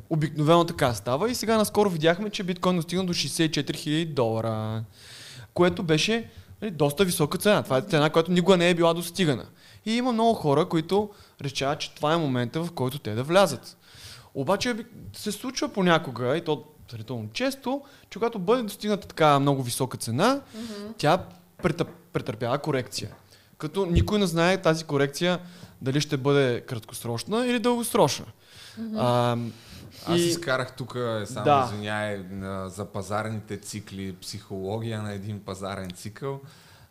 Обикновено 0.09 0.63
така 0.63 0.93
става 0.93 1.32
и 1.32 1.36
сега 1.36 1.57
наскоро 1.57 1.89
видяхме, 1.89 2.30
че 2.30 2.43
биткоин 2.43 2.75
достигна 2.75 3.05
до 3.05 3.13
64 3.13 3.71
000 3.71 4.05
долара, 4.05 4.84
което 5.60 5.84
беше 5.84 6.30
нали, 6.62 6.72
доста 6.72 7.05
висока 7.05 7.38
цена. 7.38 7.64
Това 7.64 7.78
е 7.78 7.82
цена, 7.82 8.10
която 8.10 8.32
никога 8.32 8.57
не 8.57 8.70
е 8.70 8.76
била 8.76 8.93
достигана. 8.93 9.45
И 9.86 9.93
има 9.93 10.12
много 10.12 10.34
хора, 10.34 10.66
които 10.66 11.10
решават, 11.41 11.80
че 11.80 11.95
това 11.95 12.14
е 12.14 12.18
момента, 12.18 12.64
в 12.64 12.72
който 12.72 12.99
те 12.99 13.16
да 13.16 13.24
влязат. 13.24 13.78
Обаче 14.34 14.76
се 15.14 15.32
случва 15.32 15.70
понякога, 15.70 16.38
и 16.38 16.43
то 16.43 16.64
сравнително 16.89 17.30
често, 17.34 17.82
че 18.10 18.20
когато 18.20 18.39
бъде 18.39 18.64
достигната 18.64 19.07
така 19.07 19.39
много 19.39 19.64
висока 19.64 19.97
цена, 19.97 20.41
тя 20.97 21.24
претъп, 21.64 21.88
претърпява 22.14 22.57
корекция. 22.57 23.10
Като 23.57 23.86
никой 23.86 24.20
не 24.20 24.28
знае 24.28 24.62
тази 24.62 24.84
корекция 24.84 25.39
дали 25.82 26.01
ще 26.01 26.18
бъде 26.18 26.62
краткосрочна 26.62 27.47
или 27.47 27.60
дългосрочна. 27.60 28.26
А, 28.97 29.38
Аз 30.06 30.20
и- 30.20 30.24
изкарах 30.24 30.76
тук, 30.76 30.95
е, 30.95 31.26
само 31.26 31.43
Да. 31.45 31.64
извиняй, 31.66 32.26
за 32.66 32.86
пазарните 32.86 33.58
цикли, 33.58 34.16
психология 34.22 35.02
на 35.02 35.14
един 35.14 35.39
пазарен 35.39 35.91
цикъл. 35.91 36.41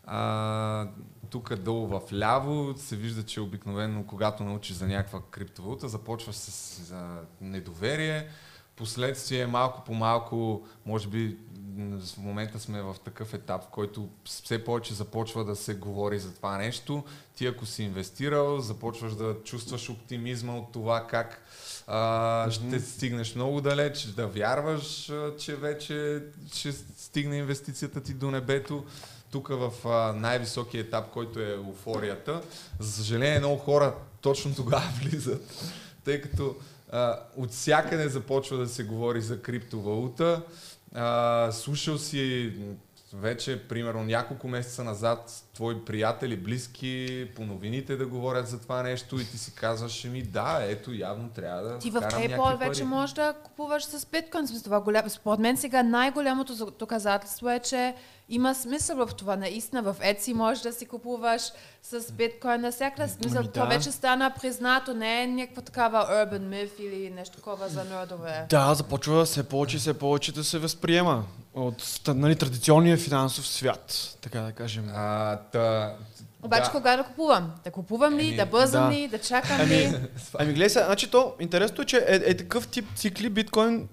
А, 0.06 0.88
тук 1.30 1.54
долу 1.54 1.86
в 1.86 2.00
ляво 2.12 2.74
се 2.76 2.96
вижда, 2.96 3.22
че 3.22 3.40
обикновено, 3.40 4.04
когато 4.06 4.44
научиш 4.44 4.76
за 4.76 4.86
някаква 4.86 5.20
криптовалута, 5.30 5.88
започваш 5.88 6.36
с 6.36 6.92
а, 6.92 7.16
недоверие, 7.40 8.28
последствие 8.76 9.46
малко 9.46 9.84
по 9.84 9.94
малко, 9.94 10.66
може 10.86 11.08
би 11.08 11.36
в 12.00 12.18
момента 12.18 12.58
сме 12.60 12.82
в 12.82 12.96
такъв 13.04 13.34
етап, 13.34 13.64
в 13.64 13.68
който 13.68 14.08
все 14.24 14.64
повече 14.64 14.94
започва 14.94 15.44
да 15.44 15.56
се 15.56 15.74
говори 15.74 16.18
за 16.18 16.34
това 16.34 16.58
нещо. 16.58 17.04
Ти 17.34 17.46
ако 17.46 17.66
си 17.66 17.82
инвестирал, 17.82 18.60
започваш 18.60 19.14
да 19.14 19.36
чувстваш 19.44 19.90
оптимизма 19.90 20.56
от 20.56 20.72
това 20.72 21.06
как 21.06 21.42
а, 21.88 22.50
ще 22.50 22.80
стигнеш 22.80 23.34
много 23.34 23.60
далеч, 23.60 24.02
да 24.02 24.26
вярваш, 24.26 25.12
че 25.38 25.56
вече 25.56 26.22
ще 26.54 26.72
стигне 26.96 27.36
инвестицията 27.36 28.00
ти 28.00 28.14
до 28.14 28.30
небето. 28.30 28.84
Тук 29.30 29.48
в 29.48 29.72
а, 29.88 30.12
най-високия 30.12 30.80
етап, 30.80 31.10
който 31.10 31.40
е 31.40 31.52
еуфорията, 31.52 32.42
за 32.78 32.92
съжаление 32.92 33.38
много 33.38 33.56
хора 33.56 33.94
точно 34.20 34.54
тогава 34.54 34.92
влизат, 35.02 35.72
тъй 36.04 36.20
като 36.20 36.56
а, 36.92 37.20
от 37.36 37.50
всякъде 37.50 38.08
започва 38.08 38.56
да 38.56 38.68
се 38.68 38.84
говори 38.84 39.20
за 39.20 39.42
криптовалута. 39.42 40.42
А, 40.94 41.52
слушал 41.52 41.98
си 41.98 42.52
вече, 43.12 43.68
примерно, 43.68 44.04
няколко 44.04 44.48
месеца 44.48 44.84
назад 44.84 45.44
твои 45.54 45.84
приятели, 45.84 46.36
близки 46.36 47.28
по 47.36 47.42
новините 47.42 47.96
да 47.96 48.06
говорят 48.06 48.48
за 48.48 48.60
това 48.60 48.82
нещо 48.82 49.20
и 49.20 49.24
ти 49.24 49.38
си 49.38 49.54
казваш, 49.54 50.04
ми 50.04 50.22
да, 50.22 50.58
ето, 50.62 50.92
явно 50.92 51.28
трябва 51.28 51.62
да 51.62 51.78
Ти 51.78 51.90
в 51.90 52.00
PayPal 52.00 52.58
вече 52.58 52.80
пари. 52.80 52.88
можеш 52.88 53.14
да 53.14 53.34
купуваш 53.44 53.84
с 53.84 54.06
биткоин. 54.06 54.46
Смисъл, 54.46 54.64
Това 54.64 54.80
голям... 54.80 55.10
Според 55.10 55.40
мен 55.40 55.56
сега 55.56 55.82
най-голямото 55.82 56.54
за- 56.54 56.70
доказателство 56.78 57.50
е, 57.50 57.58
че 57.58 57.94
има 58.28 58.54
смисъл 58.54 59.06
в 59.06 59.14
това. 59.14 59.36
Наистина 59.36 59.82
в 59.82 59.96
Etsy 60.00 60.32
можеш 60.32 60.62
да 60.62 60.72
си 60.72 60.86
купуваш 60.86 61.42
с 61.82 62.12
биткоин 62.12 62.60
навсякъде. 62.60 63.08
Смисъл, 63.08 63.38
Ами 63.38 63.48
това 63.52 63.66
да. 63.66 63.76
вече 63.76 63.92
стана 63.92 64.32
признато. 64.40 64.94
Не 64.94 65.22
е 65.22 65.26
някаква 65.26 65.62
такава 65.62 65.98
urban 65.98 66.40
myth 66.40 66.80
или 66.80 67.10
нещо 67.10 67.36
такова 67.36 67.68
за 67.68 67.84
нърдове. 67.84 68.46
Да, 68.50 68.74
започва 68.74 69.24
все 69.24 69.42
повече 69.42 69.76
и 69.76 69.80
все 69.80 69.98
повече 69.98 70.32
да 70.32 70.44
се 70.44 70.58
възприема 70.58 71.24
от 71.54 72.00
нали, 72.06 72.36
традиционния 72.36 72.96
финансов 72.96 73.48
свят, 73.48 74.16
така 74.20 74.40
да 74.40 74.52
кажем. 74.52 74.90
А, 74.94 75.36
та, 75.36 75.94
Обаче 76.42 76.62
да. 76.62 76.70
кога 76.70 76.96
да 76.96 77.04
купувам? 77.04 77.52
Да 77.64 77.70
купувам 77.70 78.16
ли? 78.16 78.26
Еми, 78.26 78.36
да 78.36 78.46
бързам 78.46 78.90
да. 78.90 78.96
ли? 78.96 79.08
Да 79.08 79.18
чакам 79.18 79.56
Ами, 79.60 79.76
ли? 79.76 79.94
ами 80.38 80.52
гледай 80.52 80.70
сега, 80.70 80.86
значи 80.86 81.10
то, 81.10 81.34
интересното 81.40 81.82
е, 81.82 81.84
че 81.84 81.96
е, 81.96 82.14
е 82.24 82.36
такъв 82.36 82.68
тип 82.68 82.84
цикли 82.96 83.30
биткоин 83.30 83.88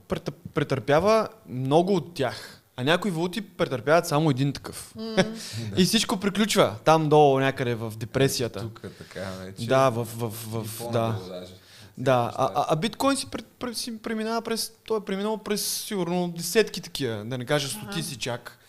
претърпява 0.53 1.27
много 1.49 1.95
от 1.95 2.13
тях. 2.13 2.54
А 2.77 2.83
някои 2.83 3.11
валути 3.11 3.41
претърпяват 3.41 4.07
само 4.07 4.29
един 4.29 4.53
такъв. 4.53 4.95
и 5.77 5.85
всичко 5.85 6.17
приключва 6.17 6.75
там 6.85 7.09
долу 7.09 7.39
някъде 7.39 7.75
в 7.75 7.93
депресията. 7.97 8.59
Тук 8.59 8.81
така 8.97 9.31
вече. 9.31 9.67
Да, 9.67 9.89
в, 9.89 10.03
в, 10.03 10.29
в, 10.29 10.63
в 10.63 10.91
да. 10.91 11.19
даже. 11.29 11.51
Да, 11.97 12.31
а, 12.35 12.51
а, 12.55 12.65
а 12.69 12.75
биткоин 12.75 13.17
си, 13.17 13.25
пред, 13.31 13.45
пред, 13.59 13.77
си 13.77 13.97
преминава 13.97 14.41
през, 14.41 14.71
той 14.87 14.97
е 14.97 15.01
преминал 15.01 15.37
през 15.37 15.67
сигурно 15.67 16.33
десетки 16.37 16.81
такива, 16.81 17.25
да 17.25 17.37
не 17.37 17.45
кажа 17.45 17.67
стотици 17.67 18.17
чак. 18.17 18.59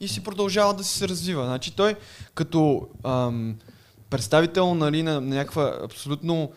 И 0.00 0.08
си 0.08 0.22
продължава 0.22 0.74
да 0.74 0.84
се 0.84 1.08
развива. 1.08 1.44
Значи 1.44 1.76
той 1.76 1.96
като 2.34 2.88
ам, 3.04 3.56
представител 4.10 4.74
нали, 4.74 5.02
на, 5.02 5.20
на 5.20 5.34
някаква 5.34 5.78
абсолютно 5.84 6.52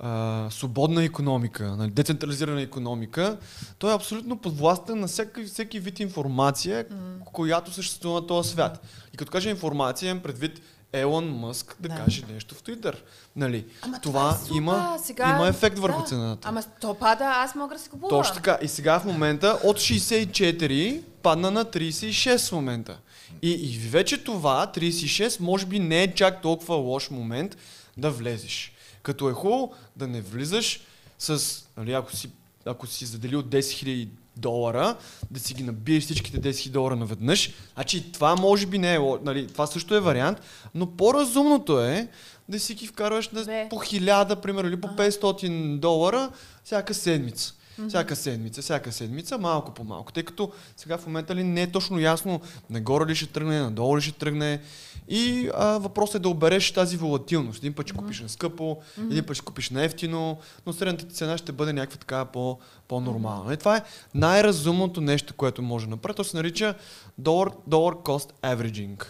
а, 0.00 0.46
свободна 0.50 1.04
економика, 1.04 1.76
нали, 1.76 1.90
децентрализирана 1.90 2.62
економика, 2.62 3.36
той 3.78 3.92
е 3.92 3.94
абсолютно 3.94 4.36
подвластен 4.36 5.00
на 5.00 5.06
всеки, 5.06 5.44
всеки 5.44 5.80
вид 5.80 6.00
информация, 6.00 6.86
която 7.32 7.72
съществува 7.72 8.20
на 8.20 8.26
този 8.26 8.50
свят. 8.50 8.86
И 9.14 9.16
като 9.16 9.32
кажа 9.32 9.50
информация, 9.50 10.10
имам 10.10 10.22
предвид 10.22 10.60
Елон 10.92 11.28
Мъск 11.28 11.76
да, 11.80 11.88
Да. 11.88 11.96
каже 11.96 12.24
нещо 12.32 12.54
в 12.54 12.62
Twitter. 12.62 12.94
Нали? 13.36 13.66
Ама 13.82 14.00
това 14.00 14.30
е 14.30 14.44
супер. 14.44 14.56
има, 14.56 14.98
Сега, 15.04 15.28
има 15.28 15.48
ефект 15.48 15.78
върху 15.78 16.00
да. 16.00 16.06
цената. 16.06 16.48
Ама 16.48 16.62
то 16.80 16.94
пада, 16.94 17.24
аз 17.24 17.54
мога 17.54 17.74
да 17.74 17.80
си 17.80 17.88
купувам. 17.88 18.10
Точно 18.10 18.34
така. 18.34 18.58
И 18.62 18.68
сега 18.68 19.00
в 19.00 19.04
момента 19.04 19.58
от 19.64 19.76
64 19.76 21.02
падна 21.22 21.50
на 21.50 21.64
36 21.64 22.48
в 22.48 22.52
момента. 22.52 22.98
И, 23.42 23.50
и 23.50 23.88
вече 23.88 24.24
това, 24.24 24.72
36, 24.74 25.40
може 25.40 25.66
би 25.66 25.78
не 25.78 26.02
е 26.02 26.14
чак 26.14 26.42
толкова 26.42 26.74
лош 26.74 27.10
момент 27.10 27.56
да 27.96 28.10
влезеш. 28.10 28.72
Като 29.02 29.30
е 29.30 29.32
хубаво 29.32 29.72
да 29.96 30.06
не 30.06 30.20
влизаш 30.20 30.80
с, 31.18 31.58
нали, 31.76 31.92
ако 31.92 32.16
си, 32.16 32.30
ако 32.64 32.86
си 32.86 33.06
заделил 33.06 33.42
10 33.42 33.58
000 33.58 34.08
долара, 34.36 34.96
да 35.30 35.40
си 35.40 35.54
ги 35.54 35.62
набиеш 35.62 36.04
всичките 36.04 36.40
10 36.40 36.50
000 36.50 36.70
долара 36.70 36.96
наведнъж. 36.96 37.52
Значи 37.74 38.12
това 38.12 38.36
може 38.36 38.66
би 38.66 38.78
не 38.78 38.94
е, 38.94 38.98
нали, 39.22 39.46
това 39.46 39.66
също 39.66 39.94
е 39.94 40.00
вариант, 40.00 40.40
но 40.74 40.86
по-разумното 40.86 41.80
е 41.80 42.08
да 42.48 42.60
си 42.60 42.74
ги 42.74 42.86
вкарваш 42.86 43.28
на, 43.28 43.68
по 43.70 43.76
1000, 43.76 44.40
примерно, 44.40 44.68
или 44.68 44.80
по 44.80 44.88
500 44.88 45.78
долара 45.78 46.30
всяка 46.64 46.94
седмица. 46.94 47.54
Всяка 47.88 48.16
седмица, 48.16 48.62
всяка 48.62 48.92
седмица, 48.92 49.38
малко 49.38 49.74
по 49.74 49.84
малко. 49.84 50.12
Тъй 50.12 50.22
като 50.22 50.52
сега 50.76 50.98
в 50.98 51.06
момента 51.06 51.34
ли 51.34 51.44
не 51.44 51.62
е 51.62 51.70
точно 51.70 52.00
ясно 52.00 52.40
нагоре 52.70 53.06
ли 53.06 53.14
ще 53.14 53.26
тръгне, 53.26 53.60
надолу 53.60 53.96
ли 53.96 54.00
ще 54.02 54.12
тръгне. 54.12 54.60
И 55.08 55.50
а, 55.54 55.78
въпросът 55.78 56.14
е 56.14 56.18
да 56.18 56.28
обереш 56.28 56.72
тази 56.72 56.96
волатилност. 56.96 57.58
Един 57.58 57.72
път 57.72 57.86
ще 57.86 57.96
купиш 57.96 58.20
на 58.20 58.28
скъпо, 58.28 58.78
един 58.98 59.24
път 59.24 59.36
ще 59.36 59.44
купиш 59.44 59.70
на 59.70 59.84
ефтино, 59.84 60.38
но 60.66 60.72
средната 60.72 61.08
ти 61.08 61.14
цена 61.14 61.38
ще 61.38 61.52
бъде 61.52 61.72
някаква 61.72 61.98
така 61.98 62.24
по, 62.24 62.58
по-нормална. 62.88 63.54
И 63.54 63.56
това 63.56 63.76
е 63.76 63.82
най-разумното 64.14 65.00
нещо, 65.00 65.34
което 65.34 65.62
може 65.62 65.86
да 65.86 65.90
направи. 65.90 66.16
То 66.16 66.24
се 66.24 66.36
нарича 66.36 66.74
dollar, 67.20 67.54
dollar 67.68 67.94
cost 68.02 68.32
averaging. 68.42 69.04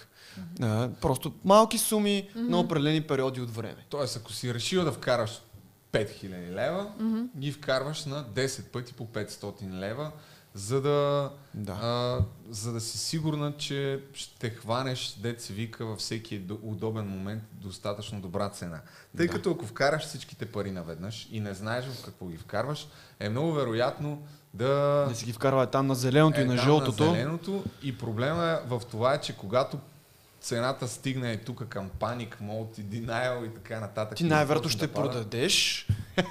А, 0.60 0.88
просто 1.00 1.32
малки 1.44 1.78
суми 1.78 2.28
на 2.34 2.60
определени 2.60 3.00
периоди 3.00 3.40
от 3.40 3.50
време. 3.50 3.86
Тоест, 3.88 4.16
ако 4.16 4.32
си 4.32 4.54
решил 4.54 4.84
да 4.84 4.92
вкараш 4.92 5.42
5000 5.93 6.51
лева, 6.51 6.91
ги 7.36 7.53
вкарваш 7.53 8.05
на 8.05 8.24
10 8.24 8.62
пъти 8.62 8.93
по 8.93 9.07
500 9.07 9.72
лева, 9.72 10.11
за 10.55 10.80
да, 10.80 11.30
Да. 11.55 11.72
а, 11.72 12.18
за 12.51 12.72
да 12.72 12.80
си 12.80 12.99
сигурна, 12.99 13.53
че 13.53 14.03
ще 14.14 14.51
хванеш, 14.51 15.16
се 15.38 15.53
вика, 15.53 15.86
във 15.86 15.99
всеки 15.99 16.38
до- 16.38 16.59
удобен 16.62 17.09
момент 17.09 17.43
достатъчно 17.53 18.20
добра 18.20 18.49
цена. 18.49 18.80
Тъй 19.16 19.26
Да. 19.26 19.32
като 19.32 19.51
ако 19.51 19.66
вкараш 19.66 20.03
всичките 20.05 20.47
пари 20.47 20.70
наведнъж 20.70 21.28
и 21.30 21.41
не 21.41 21.55
знаеш 21.55 21.84
в 21.84 22.05
какво 22.05 22.26
ги 22.26 22.36
вкарваш, 22.36 22.88
е 23.20 23.28
много 23.28 23.53
вероятно 23.53 24.22
да... 24.55 24.68
Да 25.09 25.14
си 25.14 25.24
ги 25.24 25.32
вкарва 25.32 25.66
там 25.66 25.86
на 25.86 25.95
зеленото 25.95 26.41
и 26.41 26.45
на 26.45 26.57
жълтото. 26.57 27.05
На 27.05 27.11
зеленото. 27.11 27.64
И 27.82 27.99
проблема 27.99 28.45
е 28.45 28.68
в 28.68 28.82
това, 28.91 29.14
е, 29.14 29.20
че 29.20 29.36
когато 29.36 29.78
цената 30.41 30.88
стигне 30.88 31.36
тук 31.36 31.64
към 31.68 31.88
паник, 31.99 32.41
мод 32.41 32.78
и 32.78 32.84
denial 32.84 33.47
и 33.47 33.55
така 33.55 33.80
нататък. 33.80 34.18
Ти 34.18 34.24
и 34.24 34.26
най-вероятно 34.26 34.70
ще 34.70 34.86
да 34.86 34.93
продадеш 34.93 35.86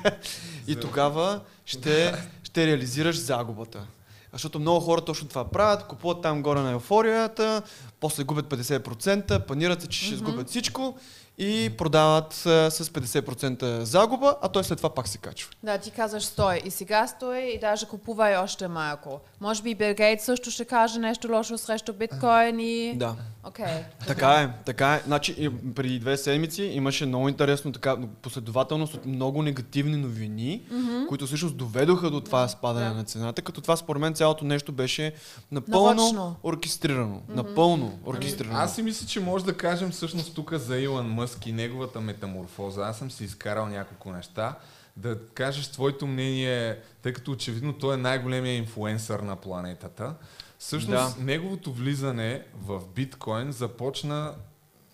и 0.67 0.75
тогава 0.75 1.41
ще, 1.65 2.13
ще 2.43 2.67
реализираш 2.67 3.19
загубата. 3.19 3.87
Защото 4.33 4.59
много 4.59 4.79
хора 4.79 5.01
точно 5.01 5.27
това 5.27 5.49
правят, 5.49 5.87
купуват 5.87 6.21
там 6.21 6.41
горе 6.41 6.59
на 6.59 6.71
еуфорията, 6.71 7.61
после 7.99 8.23
губят 8.23 8.45
50%, 8.45 9.45
планират 9.45 9.81
се, 9.81 9.87
че 9.87 10.05
ще 10.05 10.15
сгубят 10.15 10.49
всичко 10.49 10.97
и 11.39 11.69
продават 11.69 12.33
а, 12.45 12.71
с 12.71 12.85
50% 12.85 13.81
загуба, 13.81 14.35
а 14.41 14.49
той 14.49 14.63
след 14.63 14.77
това 14.77 14.89
пак 14.89 15.07
се 15.07 15.17
качва. 15.17 15.51
Да, 15.63 15.77
ти 15.77 15.91
казваш 15.91 16.23
стой. 16.23 16.61
И 16.65 16.71
сега 16.71 17.07
стой 17.07 17.39
и 17.39 17.59
даже 17.59 17.85
купувай 17.85 18.37
още 18.37 18.67
малко. 18.67 19.19
Може 19.41 19.61
би 19.63 19.75
Бил 19.75 19.93
Гейтс 19.93 20.25
също 20.25 20.51
ще 20.51 20.65
каже 20.65 20.99
нещо 20.99 21.31
лошо 21.31 21.57
срещу 21.57 21.93
биткоин 21.93 22.59
и... 22.59 22.93
Да. 22.97 23.15
Окей. 23.43 23.65
Така 24.07 24.31
е, 24.31 24.49
така 24.65 24.93
е. 24.93 25.01
Значи 25.05 25.49
преди 25.75 25.99
две 25.99 26.17
седмици 26.17 26.63
имаше 26.63 27.05
много 27.05 27.29
интересно 27.29 27.71
така 27.71 27.97
последователност 28.21 28.93
от 28.93 29.05
много 29.05 29.43
негативни 29.43 29.97
новини, 29.97 30.61
които 31.09 31.25
всъщност 31.27 31.57
доведоха 31.57 32.09
до 32.09 32.21
това 32.21 32.47
спадане 32.47 32.89
Да. 32.89 32.93
на 32.95 33.03
цената, 33.03 33.41
като 33.41 33.61
това 33.61 33.75
според 33.77 34.01
мен 34.01 34.13
цялото 34.13 34.45
нещо 34.45 34.71
беше 34.71 35.13
напълно 35.51 35.93
Нарочно. 35.93 36.35
оркестрирано. 36.43 37.21
Напълно 37.29 37.99
оркестрирано. 38.05 38.59
Аз 38.59 38.75
си 38.75 38.81
мисля, 38.81 39.07
че 39.07 39.19
може 39.19 39.45
да 39.45 39.57
кажем 39.57 39.91
всъщност 39.91 40.35
тук 40.35 40.53
за 40.53 40.77
Илон 40.79 41.07
Мъск 41.07 41.28
и 41.45 41.51
неговата 41.51 42.01
метаморфоза. 42.01 42.81
Аз 42.87 42.97
съм 42.97 43.11
си 43.11 43.23
изкарал 43.23 43.67
няколко 43.67 44.11
неща. 44.11 44.55
Да 44.97 45.19
кажеш 45.27 45.67
твоето 45.67 46.07
мнение, 46.07 46.79
тъй 47.01 47.13
като 47.13 47.31
очевидно 47.31 47.73
той 47.73 47.93
е 47.93 47.97
най-големия 47.97 48.55
инфлуенсър 48.55 49.19
на 49.19 49.35
планетата. 49.35 50.15
Всъщност, 50.59 51.17
Да. 51.17 51.23
неговото 51.23 51.73
влизане 51.73 52.43
в 52.61 52.81
биткоин 52.95 53.51
започна, 53.51 54.33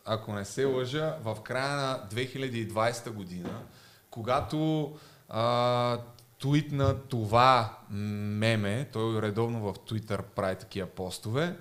ако 0.05 0.33
не 0.33 0.45
се 0.45 0.65
лъжа, 0.65 1.15
в 1.23 1.38
края 1.43 1.75
на 1.75 1.99
2020 2.11 3.09
година, 3.09 3.61
когато 4.09 4.91
а, 5.29 5.97
твитна 6.39 6.99
това 6.99 7.77
меме, 7.89 8.89
той 8.93 9.21
редовно 9.21 9.59
в 9.59 9.73
Twitter 9.73 10.21
прави 10.21 10.55
такива 10.55 10.88
постове, 10.88 11.55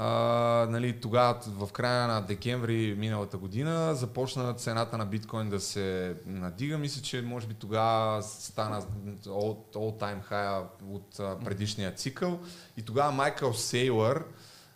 а, 0.00 0.66
нали, 0.70 1.00
тогава 1.00 1.38
в 1.46 1.72
края 1.72 2.06
на 2.06 2.20
декември 2.20 2.94
миналата 2.98 3.38
година 3.38 3.94
започна 3.94 4.54
цената 4.54 4.98
на 4.98 5.06
биткоин 5.06 5.50
да 5.50 5.60
се 5.60 6.16
надига. 6.26 6.78
Мисля, 6.78 7.02
че 7.02 7.22
може 7.22 7.46
би 7.46 7.54
тогава 7.54 8.22
стана 8.22 8.82
all, 8.82 9.56
all 9.74 10.00
time 10.00 10.30
high 10.30 10.64
от 10.90 11.44
предишния 11.44 11.92
цикъл. 11.92 12.40
И 12.76 12.82
тогава 12.82 13.12
Майкъл 13.12 13.54
Сейлър 13.54 14.24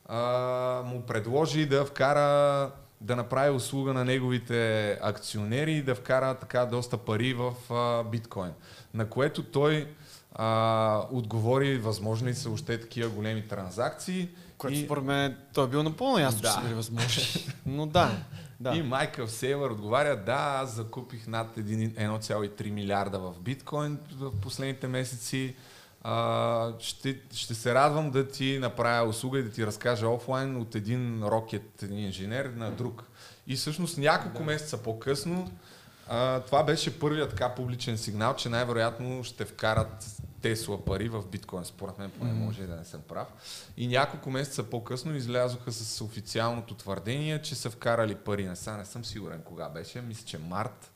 а, 0.07 0.19
му 0.85 1.03
предложи 1.03 1.67
да 1.67 1.85
вкара 1.85 2.71
да 3.01 3.17
направи 3.17 3.51
услуга 3.51 3.93
на 3.93 4.05
неговите 4.05 4.91
акционери 5.03 5.73
и 5.73 5.83
да 5.83 5.95
вкара 5.95 6.35
така 6.35 6.67
доста 6.67 6.99
пари 6.99 7.35
в 7.35 7.55
а, 7.75 8.05
биткоин. 8.05 8.53
На 8.95 9.09
което 9.09 9.43
той 9.43 9.89
а, 10.35 11.03
отговори, 11.11 11.79
възможно 11.79 12.29
ли 12.29 12.35
са 12.35 12.51
още 12.51 12.81
такива 12.81 13.09
големи 13.09 13.49
транзакции. 13.49 14.29
Което 14.63 14.77
и, 14.79 14.85
според 14.85 15.05
мен 15.05 15.37
той 15.55 15.65
е 15.65 15.69
бил 15.69 15.83
напълно 15.83 16.19
ясно, 16.19 16.39
че 16.41 16.43
Да. 16.43 16.53
са 16.53 16.61
били 16.61 16.75
възможни. 16.75 17.23
Но 17.67 17.87
да, 17.87 18.11
да. 18.61 18.75
и 18.75 18.83
Майкъл 18.83 19.29
Сейлър 19.29 19.71
отговаря, 19.71 20.17
да, 20.17 20.59
аз 20.63 20.75
закупих 20.75 21.27
над 21.27 21.59
един- 21.59 21.91
1,3 21.91 22.71
милиарда 22.71 23.19
в 23.19 23.41
биткоин 23.41 23.99
в 24.13 24.41
последните 24.41 24.89
месеци. 24.89 25.55
А, 26.05 26.73
ще, 26.79 27.19
ще 27.35 27.55
се 27.55 27.75
радвам 27.75 28.11
да 28.11 28.29
ти 28.29 28.59
направя 28.59 29.09
услуга 29.09 29.39
и 29.39 29.43
да 29.43 29.51
ти 29.51 29.67
разкажа 29.67 30.09
офлайн 30.09 30.57
от 30.57 30.75
един 30.75 31.23
рокет 31.25 31.85
инженер 31.91 32.45
на 32.45 32.71
друг. 32.71 33.05
И 33.47 33.57
всъщност 33.57 33.99
няколко 33.99 34.39
да. 34.39 34.45
месеца 34.45 34.83
по-късно 34.83 35.51
а, 36.09 36.41
това 36.41 36.63
беше 36.63 36.99
първият 36.99 37.31
така 37.31 37.55
публичен 37.55 37.99
сигнал, 37.99 38.35
че 38.35 38.49
най-вероятно 38.49 39.25
ще 39.25 39.45
вкарат 39.45 40.07
Тесла 40.43 40.85
пари 40.85 41.09
в 41.09 41.23
биткоин. 41.27 41.65
Според 41.65 41.99
мен 41.99 42.11
поне 42.11 42.33
може 42.33 42.63
и 42.63 42.67
да 42.67 42.77
не 42.77 42.85
съм 42.85 43.01
прав. 43.09 43.29
И 43.77 43.87
няколко 43.87 44.31
месеца 44.31 44.63
по-късно 44.63 45.15
излязоха 45.15 45.73
с 45.73 46.01
официалното 46.01 46.75
твърдение, 46.75 47.43
че 47.43 47.55
са 47.55 47.71
вкарали 47.71 48.15
пари. 48.15 48.45
Не, 48.49 48.57
са, 48.57 48.77
не 48.77 48.85
съм 48.85 49.05
сигурен 49.05 49.43
кога 49.43 49.69
беше. 49.69 50.01
Мисля, 50.01 50.27
че 50.27 50.39
март. 50.39 50.93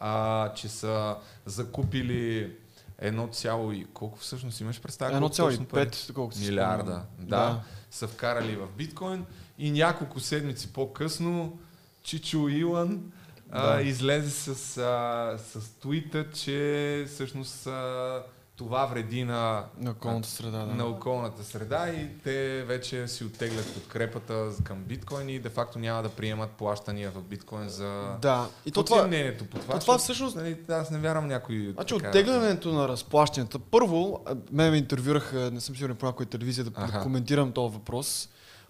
А, 0.00 0.52
че 0.54 0.68
са 0.68 1.16
закупили 1.46 2.56
едно 2.98 3.28
цяло 3.28 3.72
и 3.72 3.86
колко 3.94 4.18
всъщност 4.18 4.60
имаш 4.60 4.80
представа? 4.80 5.18
колко 5.18 5.36
точно 5.36 5.66
пари? 5.66 5.88
1,5, 5.88 6.12
колкото 6.12 6.38
си 6.38 6.44
Милиарда. 6.44 7.02
Да, 7.18 7.26
да. 7.26 7.62
Са 7.90 8.08
вкарали 8.08 8.56
в 8.56 8.68
биткоин 8.76 9.26
и 9.58 9.70
няколко 9.70 10.20
седмици 10.20 10.72
по-късно 10.72 11.58
Чичо 12.02 12.48
Илан 12.48 13.12
а, 13.50 13.72
Да. 13.72 13.82
излезе 13.82 14.30
с, 14.30 14.78
а, 14.78 15.38
с 15.38 15.70
твита, 15.80 16.30
че 16.30 17.04
всъщност 17.08 17.66
а, 17.66 18.22
това 18.56 18.86
вреди 18.86 19.24
на, 19.24 19.64
На 19.78 19.90
околната 19.90 20.28
среда, 20.28 20.58
да. 20.58 20.66
на 20.66 20.86
околната 20.86 21.44
среда 21.44 21.88
и 21.88 22.08
те 22.18 22.64
вече 22.64 23.08
си 23.08 23.24
оттеглят 23.24 23.74
подкрепата 23.74 24.50
към 24.64 24.78
биткоин 24.78 25.28
и 25.28 25.38
де-факто 25.38 25.78
няма 25.78 26.02
да 26.02 26.08
приемат 26.08 26.50
плащания 26.50 27.10
в 27.10 27.22
биткоин 27.22 27.68
за... 27.68 28.16
Да. 28.22 28.48
И 28.66 28.70
то 28.70 28.84
ти 28.84 28.92
е 28.92 28.96
това, 28.96 29.06
мнението 29.06 29.44
по 29.44 29.58
това? 29.58 29.74
то 29.74 29.80
това 29.80 29.98
всъщност- 29.98 30.36
Нали, 30.36 30.56
аз 30.68 30.90
не 30.90 30.98
вярвам 30.98 31.26
някой... 31.26 31.72
Значи 31.72 31.94
така- 31.94 32.08
оттеглянето 32.08 32.72
на 32.72 32.88
разплащанията. 32.88 33.58
Първо, 33.58 34.24
мен 34.52 34.70
ме 34.70 34.76
интервюраха, 34.76 35.50
не 35.52 35.60
съм 35.60 35.76
сигурен 35.76 35.96
по 35.96 36.06
някоя 36.06 36.26
телевизия 36.26 36.64
да, 36.64 36.70
да 36.70 36.80
Аха. 36.82 37.02
коментирам 37.02 37.52
този 37.52 37.74
въпрос. 37.74 38.28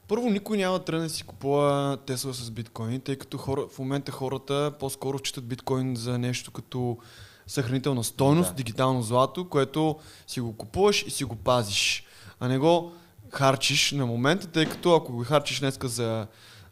Първо, 0.09 0.31
никой 0.31 0.57
няма 0.57 0.79
да 0.79 0.85
тръгне 0.85 1.05
да 1.05 1.11
си 1.11 1.23
купува 1.23 1.99
Тесла 2.07 2.35
с 2.35 2.51
биткоин, 2.51 3.01
тъй 3.01 3.17
като 3.17 3.39
хора, 3.39 3.67
в 3.69 3.79
момента 3.79 4.13
хората 4.13 4.73
по-скоро 4.81 5.19
считат 5.19 5.45
биткоин 5.45 5.97
за 5.97 6.19
нещо 6.19 6.51
като 6.51 6.99
съхранителна 7.47 8.05
стойност, 8.05 8.51
Да. 8.51 8.57
дигитално 8.57 9.03
злато, 9.03 9.49
което 9.49 9.97
си 10.27 10.41
го 10.41 10.57
купуваш 10.57 11.05
и 11.07 11.11
си 11.11 11.25
го 11.25 11.37
пазиш, 11.37 12.05
а 12.41 12.49
не 12.49 12.59
го 12.59 12.93
харчиш 13.31 13.93
на 13.93 14.07
момента, 14.07 14.47
тъй 14.47 14.67
като 14.67 14.95
ако 14.95 15.13
го 15.13 15.25
харчиш 15.25 15.61
днеска 15.61 15.89
за 15.89 16.27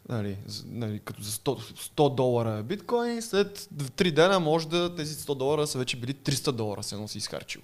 Нали, 0.09 0.37
нали, 0.65 0.99
като 1.05 1.23
за 1.23 1.31
100, 1.31 1.79
100 1.97 2.15
долара 2.15 2.63
биткоин, 2.63 3.21
след 3.21 3.59
3 3.59 4.11
дена 4.11 4.39
може 4.39 4.67
да 4.67 4.95
тези 4.95 5.15
100 5.15 5.35
долара 5.35 5.67
са 5.67 5.77
вече 5.77 5.97
били 5.97 6.13
300 6.13 6.51
долара, 6.51 6.83
се 6.83 6.95
едно 6.95 7.07
си 7.07 7.17
изхарчил. 7.17 7.61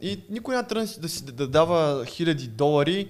И 0.00 0.20
никой 0.30 0.54
няма 0.54 0.68
тръгне 0.68 0.88
да 0.98 1.08
си 1.08 1.24
да 1.24 1.48
дава 1.48 2.06
хиляди 2.06 2.46
долари 2.46 3.08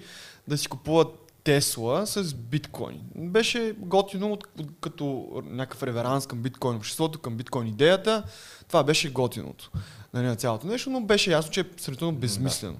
да 0.49 0.59
си 0.59 0.68
купува 0.68 1.07
Тесла 1.45 2.07
с 2.07 2.34
биткоин. 2.34 3.01
Беше 3.16 3.74
готино 3.78 4.32
от, 4.32 4.45
от, 4.61 4.66
като 4.80 5.28
някакъв 5.45 5.82
реверанс 5.82 6.26
към 6.26 6.38
биткоин 6.38 6.76
обществото, 6.76 7.18
към 7.18 7.36
биткоин 7.36 7.66
идеята. 7.66 8.22
Това 8.68 8.84
беше 8.84 9.12
готиното 9.12 9.70
нали, 10.14 10.26
на 10.26 10.36
цялото 10.36 10.66
нещо, 10.66 10.90
но 10.90 11.01
беше 11.01 11.30
ясно, 11.30 11.53
че 11.53 11.61
е 11.61 11.64
абсолютно 11.72 12.12
безсмислено. 12.12 12.76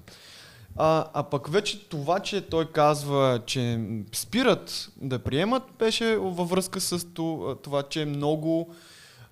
А, 0.75 1.05
а 1.13 1.23
пък 1.23 1.47
вече 1.47 1.89
това, 1.89 2.19
че 2.19 2.41
той 2.41 2.71
казва, 2.71 3.41
че 3.45 3.79
спират 4.13 4.89
да 4.97 5.19
приемат, 5.19 5.63
беше 5.79 6.17
във 6.17 6.49
връзка 6.49 6.81
с 6.81 6.99
то- 6.99 7.57
това, 7.63 7.83
че 7.83 8.05
много 8.05 8.75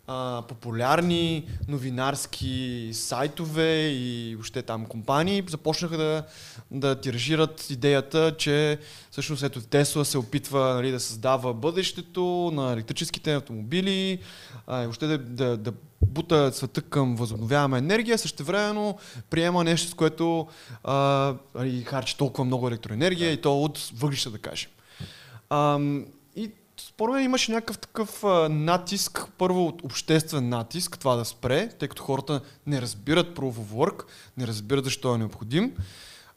а, 0.07 0.41
популярни 0.47 1.47
новинарски 1.67 2.89
сайтове 2.93 3.87
и 3.87 4.35
въобще 4.35 4.61
там 4.61 4.85
компании 4.85 5.43
започнаха 5.47 5.97
да, 5.97 6.23
да 6.71 7.01
тиражират 7.01 7.69
идеята, 7.69 8.35
че 8.37 8.79
всъщност 9.11 9.43
ето 9.43 9.61
Тесла 9.61 10.05
се 10.05 10.17
опитва 10.17 10.73
нали, 10.73 10.91
да 10.91 10.99
създава 10.99 11.53
бъдещето 11.53 12.51
на 12.53 12.73
електрическите 12.73 13.33
автомобили, 13.33 14.19
а, 14.67 14.81
и 14.81 14.85
въобще 14.85 15.07
да, 15.07 15.17
да, 15.17 15.57
да 15.57 15.73
бута 16.05 16.51
света 16.53 16.81
към 16.81 17.15
възобновяема 17.15 17.77
енергия, 17.77 18.17
същевременно 18.17 18.97
приема 19.29 19.63
нещо, 19.63 19.89
с 19.89 19.93
което 19.93 20.47
а, 20.83 21.35
нали, 21.55 21.83
харчи 21.83 22.17
толкова 22.17 22.45
много 22.45 22.67
електроенергия 22.67 23.31
и 23.31 23.41
то 23.41 23.61
от 23.63 23.91
въглища, 23.93 24.31
да 24.31 24.37
кажем. 24.37 24.69
Ам, 25.49 26.05
според 26.93 27.13
мен 27.15 27.23
имаше 27.23 27.51
някакъв 27.51 27.77
такъв 27.77 28.23
а, 28.23 28.49
натиск, 28.49 29.25
първо 29.37 29.67
от 29.67 29.83
обществен 29.83 30.49
натиск, 30.49 30.99
това 30.99 31.15
да 31.15 31.25
спре, 31.25 31.69
тъй 31.69 31.87
като 31.87 32.03
хората 32.03 32.41
не 32.67 32.81
разбират 32.81 33.37
Proof 33.37 33.53
of 33.53 33.91
Work, 33.91 34.03
не 34.37 34.47
разбират 34.47 34.85
защо 34.85 35.15
е 35.15 35.17
необходим. 35.17 35.73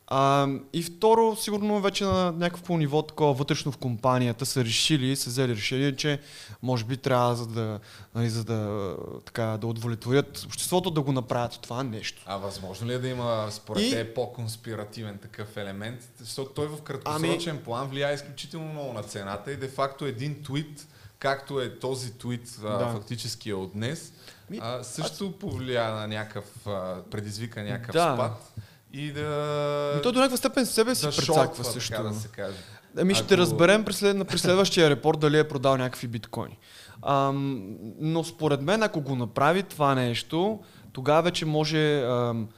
А, 0.09 0.49
и 0.73 0.83
второ, 0.83 1.37
сигурно 1.37 1.81
вече 1.81 2.05
на 2.05 2.33
някакво 2.33 2.77
ниво 2.77 3.03
такова 3.03 3.33
вътрешно 3.33 3.73
в 3.73 3.77
компанията 3.77 4.47
са 4.47 4.65
решили, 4.65 5.17
са 5.17 5.31
взели 5.31 5.57
решение, 5.57 5.97
че 5.97 6.21
може 6.63 6.85
би 6.85 6.97
трябва 6.97 7.37
за 7.37 7.47
да, 7.47 7.81
нали, 8.15 8.31
за 8.31 8.45
да, 8.45 8.91
така, 9.25 9.45
да 9.45 9.67
удовлетворят 9.67 10.43
обществото 10.47 10.91
да 10.91 11.03
го 11.03 11.13
направят 11.13 11.59
това 11.63 11.83
нещо. 11.83 12.23
А 12.27 12.37
възможно 12.37 12.89
ли 12.89 12.95
е 12.95 12.99
да 12.99 13.09
има 13.09 13.49
според 13.51 13.83
И- 13.83 13.91
те 13.91 14.15
по-конспиративен 14.15 15.19
такъв 15.19 15.57
елемент? 15.57 16.09
Защото 16.19 16.51
той 16.51 16.67
в 16.67 16.83
краткосрочен 16.83 17.51
Ами- 17.51 17.65
план 17.65 17.89
влияе 17.89 18.15
изключително 18.15 18.73
много 18.73 18.93
на 18.93 19.03
цената 19.03 19.53
и 19.53 19.57
де-факто 19.57 20.05
един 20.05 20.43
твит, 20.43 20.87
както 21.19 21.61
е 21.61 21.79
този 21.79 22.13
твит, 22.13 22.59
а, 22.65 22.69
Да. 22.69 22.89
фактически 22.89 23.51
е 23.51 23.55
от 23.55 23.73
днес, 23.73 24.13
Ми, 24.51 24.59
а, 24.63 24.85
също 24.85 25.33
повлия 25.33 25.91
на 25.91 26.09
някакъв, 26.09 26.67
а, 26.67 27.03
предизвика 27.11 27.63
някакъв 27.63 27.93
Да. 27.93 28.15
спад. 28.15 28.53
И 28.93 29.13
да... 29.13 29.95
И 29.99 30.03
то 30.03 30.13
до 30.13 30.19
някаква 30.19 30.37
степен 30.37 30.67
себе 30.67 30.95
си 30.95 31.07
да 31.07 31.17
прецаква 31.17 31.65
също. 31.65 31.91
така 31.91 32.03
да 32.03 32.15
се 32.15 32.29
каже. 32.29 32.57
Ами 32.99 33.15
ще 33.15 33.25
Ако- 33.25 33.37
разберем 33.37 33.85
при, 33.85 33.93
след, 33.93 34.29
при 34.29 34.39
следващия 34.39 34.91
репорт 34.91 35.21
дали 35.21 35.39
е 35.39 35.49
продал 35.49 35.77
някакви 35.77 36.09
биткоини. 36.09 36.59
Ам, 37.03 37.63
но 38.01 38.25
според 38.25 38.63
мен, 38.63 38.83
ако 38.83 39.01
го 39.01 39.17
направи 39.17 39.63
това 39.63 39.95
нещо, 39.95 40.61
тогава 40.93 41.23
вече 41.23 41.45
може 41.47 42.03
ам, 42.03 42.49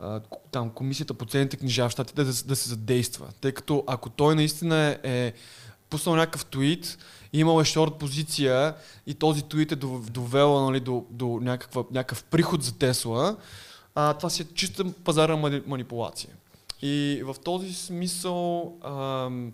а, 0.00 0.20
там 0.50 0.70
комисията 0.70 1.14
по 1.14 1.24
ценните 1.26 1.56
книжа 1.56 1.88
в 1.88 1.92
щатите 1.92 2.24
да, 2.24 2.32
да 2.44 2.56
се 2.56 2.68
задейства. 2.68 3.26
Тъй 3.40 3.52
като 3.52 3.84
ако 3.86 4.10
той 4.10 4.34
наистина 4.34 4.98
е, 5.02 5.32
пуснал 5.90 6.16
някакъв 6.16 6.44
твит, 6.46 6.98
имал 7.32 7.60
е 7.60 7.64
шорт 7.64 7.94
позиция 7.98 8.74
и 9.06 9.14
този 9.14 9.42
твит 9.42 9.72
е 9.72 9.76
дов- 9.76 10.10
довел 10.10 10.64
нали, 10.70 10.80
до, 10.80 11.06
до 11.10 11.38
някаква, 11.42 11.82
някакъв 11.90 12.24
приход 12.24 12.62
за 12.62 12.78
Тесла, 12.78 13.36
а, 14.00 14.14
това 14.14 14.30
си 14.30 14.42
е 14.42 14.54
чиста 14.54 14.92
пазарна 15.04 15.36
мани- 15.36 15.62
манипулация. 15.66 16.30
И 16.82 17.22
в 17.24 17.36
този 17.44 17.74
смисъл 17.74 18.72
ам, 18.84 19.52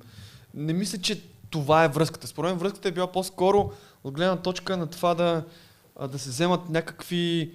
не 0.54 0.72
мисля, 0.72 0.98
че 0.98 1.22
това 1.50 1.84
е 1.84 1.88
връзката. 1.88 2.26
Според 2.26 2.50
мен 2.50 2.58
връзката 2.58 2.88
е 2.88 2.92
била 2.92 3.12
по-скоро 3.12 3.72
от 4.04 4.14
гледна 4.14 4.36
точка 4.36 4.76
на 4.76 4.86
това 4.86 5.14
да, 5.14 5.44
а, 5.96 6.08
да 6.08 6.18
се 6.18 6.28
вземат 6.28 6.68
някакви 6.68 7.54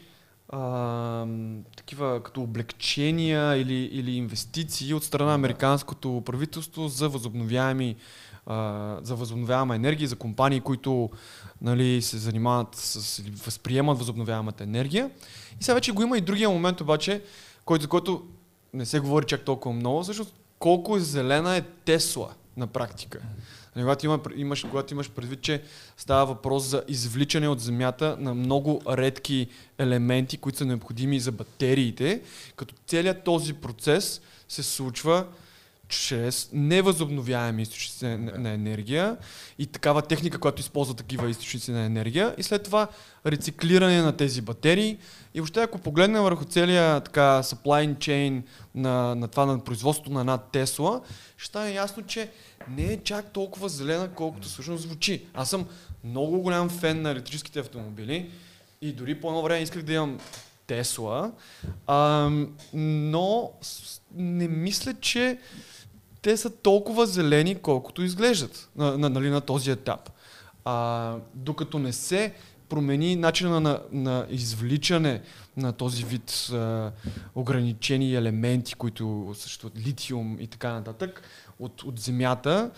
ам, 0.54 1.64
такива 1.78 2.24
като 2.24 2.42
облегчения 2.42 3.56
или, 3.56 3.74
или 3.74 4.12
инвестиции 4.12 4.94
от 4.94 5.04
страна 5.04 5.30
на 5.30 5.36
американското 5.36 6.22
правителство 6.26 6.88
за 6.88 7.10
възобновяеми 7.10 7.96
а, 8.46 8.98
за 9.02 9.16
възобновяема 9.16 9.76
енергия, 9.76 10.08
за 10.08 10.16
компании, 10.16 10.62
които 10.62 11.10
нали, 11.62 12.02
се 12.02 12.18
занимават 12.18 12.76
с 12.76 13.20
или 13.20 13.32
възприемат 13.32 13.98
възобновяемата 13.98 14.64
енергия. 14.64 15.12
И 15.62 15.64
сега 15.64 15.76
вече 15.76 15.92
го 15.92 16.02
има 16.02 16.18
и 16.18 16.22
другия 16.22 16.50
момент 16.50 16.82
обаче, 16.82 17.22
който, 17.66 17.82
за 17.82 17.88
който 17.88 18.24
не 18.74 18.86
се 18.86 19.00
говори 19.00 19.26
чак 19.26 19.42
толкова 19.42 19.76
много, 19.76 20.04
всъщност 20.04 20.34
колко 20.60 20.98
е 20.98 21.00
зелена 21.00 21.58
е 21.58 21.62
Тесла 21.62 22.34
на 22.60 22.68
практика. 22.68 23.20
Нали, 23.76 23.84
Когато, 23.84 24.06
има, 24.06 24.20
имаш, 24.36 24.64
когато 24.64 24.94
имаш 24.94 25.10
предвид, 25.10 25.42
че 25.42 25.62
става 25.98 26.26
въпрос 26.26 26.64
за 26.64 26.84
извличане 26.88 27.48
от 27.48 27.60
земята 27.60 28.18
на 28.20 28.34
много 28.34 28.82
редки 28.88 29.48
елементи, 29.78 30.38
които 30.38 30.58
са 30.58 30.66
необходими 30.66 31.20
за 31.20 31.32
батериите, 31.32 32.22
като 32.56 32.76
целият 32.88 33.24
този 33.24 33.54
процес 33.54 34.22
се 34.48 34.64
случва 34.64 35.26
чрез 35.90 36.50
невъзобновяеми 36.54 37.62
източници 37.62 38.06
на, 38.06 38.18
на 38.18 38.50
енергия 38.50 39.18
и 39.60 39.66
такава 39.66 40.02
техника, 40.02 40.40
която 40.40 40.62
използва 40.62 40.94
такива 40.94 41.30
източници 41.30 41.72
на 41.72 41.86
енергия 41.86 42.36
и 42.38 42.44
след 42.44 42.64
това 42.64 42.88
рециклиране 43.26 44.02
на 44.02 44.18
тези 44.18 44.42
батерии 44.42 44.98
и 45.34 45.40
въобще 45.40 45.62
ако 45.62 45.80
погледнем 45.80 46.24
върху 46.24 46.46
целия 46.46 47.02
така 47.02 47.44
supply 47.44 47.96
chain 47.96 48.42
на, 48.76 49.16
на 49.16 49.28
това 49.28 49.46
на 49.46 49.64
производството 49.64 50.12
на 50.12 50.20
една 50.20 50.38
Тесла, 50.38 51.02
ще 51.38 51.48
стане 51.48 51.74
ясно, 51.74 52.06
че 52.06 52.32
не 52.70 52.84
е 52.84 53.04
чак 53.04 53.32
толкова 53.32 53.70
зелена, 53.70 54.10
колкото 54.16 54.48
всъщност 54.48 54.84
звучи. 54.84 55.26
Аз 55.34 55.50
съм 55.50 55.68
много 56.04 56.42
голям 56.42 56.70
фен 56.70 57.02
на 57.02 57.12
електрическите 57.12 57.60
автомобили 57.60 58.32
и 58.82 58.94
дори 58.94 59.22
по 59.22 59.28
едно 59.28 59.42
време 59.42 59.62
исках 59.62 59.82
да 59.82 59.94
имам 59.94 60.20
Тесла, 60.68 61.32
но 62.74 63.52
не 64.16 64.48
мисля, 64.48 64.94
че 65.02 65.38
те 66.22 66.38
са 66.38 66.50
толкова 66.50 67.06
зелени, 67.06 67.56
колкото 67.56 68.04
изглеждат 68.04 68.70
на, 68.76 68.98
на, 68.98 69.10
нали, 69.10 69.30
на 69.30 69.42
този 69.42 69.72
етап. 69.72 70.10
А, 70.66 71.16
докато 71.34 71.80
не 71.80 71.94
се 71.94 72.34
промени 72.70 73.16
начина 73.16 73.60
на, 73.60 73.82
на 73.92 74.26
извличане 74.30 75.22
на 75.58 75.74
този 75.74 76.04
вид 76.04 76.50
а, 76.54 76.92
ограничени 77.36 78.16
елементи, 78.16 78.76
които 78.76 79.32
съществуват, 79.36 79.78
литиум 79.78 80.38
и 80.40 80.48
така 80.48 80.74
нататък, 80.74 81.22
от, 81.60 81.84
от 81.84 82.00
земята, 82.00 82.72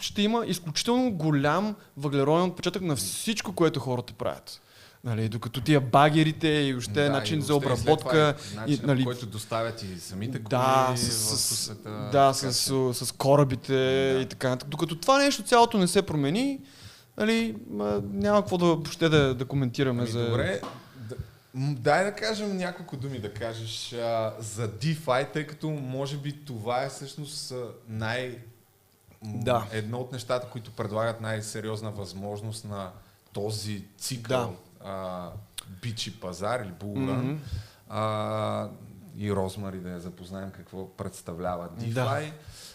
ще 0.00 0.22
има 0.22 0.44
изключително 0.46 1.12
голям 1.12 1.76
въглероден 1.96 2.50
отпечатък 2.50 2.82
на 2.82 2.96
всичко, 2.96 3.52
което 3.52 3.80
хората 3.80 4.12
правят. 4.12 4.60
Нали, 5.06 5.28
докато 5.28 5.60
тия 5.60 5.80
багерите 5.80 6.48
и 6.48 6.74
още 6.74 6.92
Да, 6.92 7.10
начин 7.10 7.38
и 7.38 7.42
за 7.42 7.54
обработка. 7.54 8.34
начинът, 8.54 8.82
и, 8.82 8.86
нали, 8.86 9.04
който 9.04 9.26
доставят 9.26 9.82
и 9.82 10.00
самите 10.00 10.38
коли 10.38 10.50
да, 10.50 10.92
с, 10.96 11.38
с, 11.38 11.74
да, 12.12 12.32
с, 12.32 12.52
с, 12.52 13.06
с 13.06 13.12
корабите 13.12 13.72
Да. 14.14 14.20
и 14.20 14.26
така 14.26 14.48
нататък. 14.48 14.68
Докато 14.68 14.96
това 14.96 15.18
нещо 15.18 15.42
цялото 15.42 15.78
не 15.78 15.86
се 15.86 16.02
промени, 16.02 16.60
нали, 17.18 17.56
ма, 17.70 18.02
няма 18.12 18.40
какво 18.40 18.58
да, 18.58 18.64
въобще 18.64 19.08
да, 19.08 19.34
да 19.34 19.44
коментираме 19.44 20.02
Ами, 20.02 20.10
за... 20.10 20.26
Добре, 20.26 20.60
да, 20.96 21.14
дай 21.54 22.04
да 22.04 22.12
кажем 22.12 22.56
няколко 22.56 22.96
думи 22.96 23.18
да 23.18 23.34
кажеш 23.34 23.92
а, 23.92 24.34
за 24.38 24.68
DeFi, 24.68 25.32
тъй 25.32 25.46
като 25.46 25.70
може 25.70 26.16
би 26.16 26.32
това 26.32 26.82
е 26.82 26.88
всъщност 26.88 27.54
най... 27.88 28.38
Да. 29.22 29.66
Едно 29.72 29.98
от 29.98 30.12
нещата, 30.12 30.48
които 30.48 30.70
предлагат 30.70 31.20
най-сериозна 31.20 31.90
възможност 31.90 32.64
на 32.64 32.90
този 33.32 33.84
цикъл 33.98 34.56
а, 34.86 35.30
бичи 35.82 36.20
пазар 36.20 36.60
или 36.60 36.72
булран. 36.80 37.26
Мгм. 37.26 37.36
а, 37.88 38.68
и 39.18 39.32
Розмари 39.32 39.80
да 39.80 39.90
я 39.90 40.00
запознаем 40.00 40.50
какво 40.50 40.96
представлява 40.96 41.68
DeFi. 41.68 41.92
Да. 41.92 42.32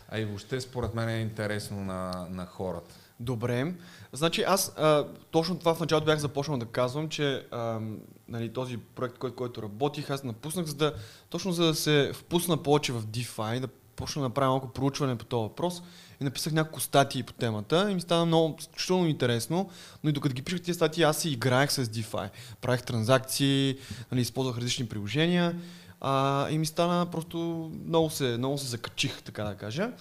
А 0.10 0.20
и 0.20 0.26
въобще 0.26 0.62
според 0.62 0.94
мен 0.94 1.10
е 1.10 1.20
интересно 1.20 1.86
на, 1.86 2.28
на 2.30 2.46
хората. 2.46 2.96
Добре. 3.20 3.74
Значи 4.14 4.44
аз 4.44 4.74
а, 4.78 5.08
точно 5.32 5.60
това 5.60 5.76
в 5.76 5.80
началото 5.80 6.06
бях 6.06 6.20
започнал 6.20 6.58
да 6.58 6.66
казвам, 6.66 7.10
че 7.10 7.48
а, 7.52 7.80
нали, 8.28 8.54
този 8.54 8.78
проект, 8.78 9.18
който, 9.18 9.36
който 9.36 9.64
работих, 9.64 10.10
аз 10.10 10.24
напуснах, 10.24 10.66
за 10.66 10.76
да, 10.76 10.94
точно 11.30 11.52
за 11.52 11.66
да 11.66 11.76
се 11.76 12.12
впусна 12.14 12.64
повече 12.64 12.94
в 12.94 13.02
DeFi, 13.02 13.60
да 13.60 13.68
почна 13.96 14.22
да 14.22 14.28
направя 14.28 14.50
малко 14.50 14.74
проучване 14.74 15.18
по 15.18 15.26
този 15.26 15.42
въпрос 15.42 15.84
и 16.22 16.24
написах 16.24 16.54
няколко 16.54 16.80
статии 16.80 17.24
по 17.24 17.34
темата 17.34 17.92
и 17.92 17.96
ми 17.96 18.02
стана 18.02 18.26
много 18.26 18.56
изключително 18.60 19.08
интересно, 19.08 19.70
но 20.04 20.10
и 20.10 20.14
докато 20.14 20.36
ги 20.36 20.42
пишах 20.42 20.62
тези 20.62 20.74
статии, 20.74 21.04
аз 21.04 21.18
си 21.18 21.30
играех 21.30 21.72
с 21.72 21.86
DeFi. 21.86 22.30
Правих 22.62 22.84
транзакции, 22.84 23.78
нали, 24.12 24.22
използвах 24.22 24.58
различни 24.58 24.88
приложения 24.88 25.56
а, 26.02 26.50
и 26.50 26.58
ми 26.58 26.66
стана 26.66 27.06
просто 27.06 27.72
много 27.86 28.10
се, 28.10 28.38
много 28.38 28.58
се 28.58 28.68
закачих, 28.68 29.22
така 29.22 29.44
да 29.44 29.56
кажа. 29.56 29.92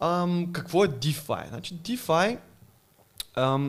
Ам, 0.00 0.52
какво 0.52 0.84
е 0.84 0.88
DeFi? 0.88 1.48
Значи 1.48 1.74
DeFi 1.74 2.38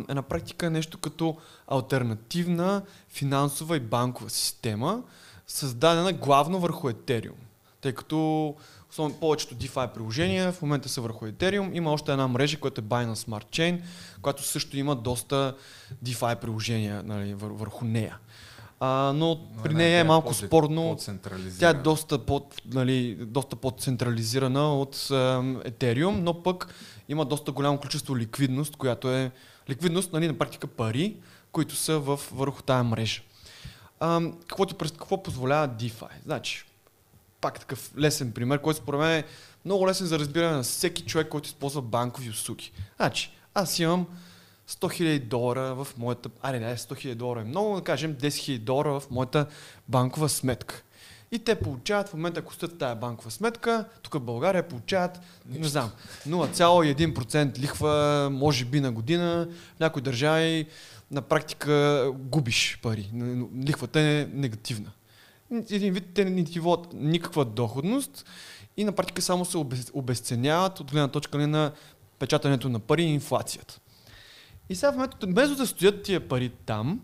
е 0.09 0.13
на 0.13 0.21
практика 0.21 0.69
нещо 0.69 0.97
като 0.97 1.37
альтернативна 1.67 2.81
финансова 3.09 3.77
и 3.77 3.79
банкова 3.79 4.29
система, 4.29 5.03
създадена 5.47 6.13
главно 6.13 6.59
върху 6.59 6.89
Ethereum. 6.89 7.31
Тъй 7.81 7.93
като 7.93 8.55
основно 8.95 9.19
повечето 9.19 9.55
DeFi 9.55 9.93
приложения 9.93 10.51
в 10.51 10.61
момента 10.61 10.89
са 10.89 11.01
върху 11.01 11.25
Ethereum. 11.25 11.69
Има 11.73 11.91
още 11.91 12.11
една 12.11 12.27
мрежа, 12.27 12.59
която 12.59 12.81
е 12.81 12.83
Binance 12.83 13.13
Smart 13.13 13.45
Chain, 13.45 13.81
която 14.21 14.43
също 14.43 14.77
има 14.77 14.95
доста 14.95 15.55
DeFi 16.05 16.35
приложения 16.35 17.03
нали, 17.03 17.33
вър, 17.33 17.51
върху 17.51 17.85
нея. 17.85 18.17
А, 18.79 19.13
но 19.15 19.39
при 19.63 19.73
не, 19.73 19.77
нея 19.77 19.97
тя 19.97 19.99
е 19.99 20.03
малко 20.03 20.33
спорно. 20.33 20.97
Тя 21.59 21.69
е 21.69 21.73
доста, 21.73 22.25
под, 22.25 22.61
нали, 22.73 23.15
доста 23.15 23.55
по-централизирана 23.55 24.75
от 24.75 24.95
ем, 25.11 25.57
Ethereum, 25.57 26.19
но 26.19 26.43
пък 26.43 26.75
има 27.09 27.25
доста 27.25 27.51
голямо 27.51 27.77
количество 27.77 28.17
ликвидност, 28.17 28.75
която 28.75 29.11
е 29.11 29.31
ликвидност, 29.69 30.13
нали, 30.13 30.27
на 30.27 30.37
практика 30.37 30.67
пари, 30.67 31.15
които 31.51 31.75
са 31.75 31.99
в, 31.99 32.19
върху 32.31 32.61
тая 32.61 32.83
мрежа. 32.83 33.21
Ам, 33.99 34.33
какво, 34.47 34.65
ти, 34.65 34.75
какво 34.77 35.23
позволява 35.23 35.67
DeFi? 35.67 36.09
Значи, 36.25 36.65
пак 37.45 37.59
такъв 37.59 37.91
лесен 37.97 38.31
пример, 38.31 38.61
който 38.61 38.79
според 38.79 38.99
мен 38.99 39.11
е 39.11 39.23
много 39.65 39.87
лесен 39.87 40.07
за 40.07 40.19
разбиране 40.19 40.55
на 40.55 40.63
всеки 40.63 41.03
човек, 41.03 41.29
който 41.29 41.47
използва 41.47 41.81
банкови 41.81 42.29
услуги. 42.29 42.71
Значи, 42.97 43.31
аз 43.53 43.79
имам 43.79 44.07
100 44.69 45.01
000 45.01 45.19
долара 45.19 45.75
в 45.75 45.87
моята... 45.97 46.29
Аре, 46.41 46.59
не, 46.59 46.77
100 46.77 46.77
000 46.77 47.15
долара 47.15 47.41
е 47.41 47.43
много, 47.43 47.75
да 47.75 47.81
кажем 47.81 48.15
10 48.15 48.27
000 48.27 48.59
долара 48.59 48.99
в 48.99 49.03
моята 49.11 49.47
банкова 49.87 50.29
сметка. 50.29 50.83
И 51.31 51.39
те 51.39 51.55
получават 51.55 52.09
в 52.09 52.13
момента, 52.13 52.39
ако 52.39 52.53
стоят 52.53 52.77
тази 52.77 52.99
банкова 52.99 53.31
сметка, 53.31 53.85
тук 54.01 54.13
в 54.13 54.19
България 54.19 54.67
получават, 54.67 55.19
не 55.45 55.67
знам, 55.67 55.91
0,1% 56.27 57.59
лихва, 57.59 58.29
може 58.31 58.65
би 58.65 58.79
на 58.79 58.91
година. 58.91 59.47
В 59.75 59.79
някои 59.79 60.01
държави 60.01 60.67
на 61.11 61.21
практика 61.21 62.05
губиш 62.15 62.79
пари. 62.81 63.11
Лихвата 63.67 63.99
е 63.99 64.27
негативна. 64.33 64.91
Един 65.51 65.93
вид 65.93 66.03
те 66.13 66.25
не 66.25 66.43
ти 66.43 66.59
водят 66.59 66.93
никаква 66.93 67.45
доходност 67.45 68.25
и 68.77 68.83
на 68.83 68.91
практика 68.91 69.21
само 69.21 69.45
се 69.45 69.57
обесценяват 69.93 70.79
от 70.79 70.91
гледна 70.91 71.07
точка 71.07 71.37
нали, 71.37 71.47
на 71.47 71.71
печатането 72.19 72.69
на 72.69 72.79
пари 72.79 73.03
и 73.03 73.13
инфлацията. 73.13 73.79
И 74.69 74.75
сега 74.75 74.91
в 74.91 74.95
момента, 74.95 75.27
вместо 75.27 75.55
да 75.55 75.67
стоят 75.67 76.03
тия 76.03 76.27
пари 76.27 76.51
там, 76.65 77.01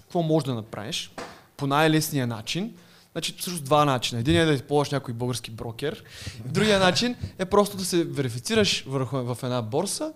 какво 0.00 0.22
можеш 0.22 0.46
да 0.46 0.54
направиш 0.54 1.10
по 1.56 1.66
най-лесния 1.66 2.26
начин? 2.26 2.74
Значи, 3.12 3.34
всъщност 3.38 3.64
два 3.64 3.84
начина. 3.84 4.20
Един 4.20 4.36
е 4.36 4.44
да 4.44 4.52
използваш 4.52 4.90
някой 4.90 5.14
български 5.14 5.50
брокер. 5.50 6.04
Другия 6.44 6.78
начин 6.78 7.16
е 7.38 7.44
просто 7.44 7.76
да 7.76 7.84
се 7.84 8.04
верифицираш 8.04 8.84
върху, 8.86 9.16
в 9.16 9.38
една 9.42 9.62
борса 9.62 10.12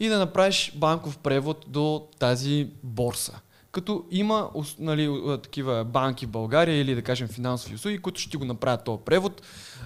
и 0.00 0.08
да 0.08 0.18
направиш 0.18 0.72
банков 0.76 1.18
превод 1.18 1.64
до 1.68 2.06
тази 2.18 2.68
борса. 2.82 3.40
Като 3.78 4.04
има 4.10 4.50
нали, 4.78 5.10
такива 5.42 5.84
банки 5.84 6.26
в 6.26 6.30
България 6.30 6.80
или 6.80 6.94
да 6.94 7.02
кажем 7.02 7.28
финансови 7.28 7.74
услуги, 7.74 7.98
които 7.98 8.20
ще 8.20 8.30
ти 8.30 8.36
го 8.36 8.44
направят 8.44 8.84
този 8.84 9.02
превод. 9.04 9.42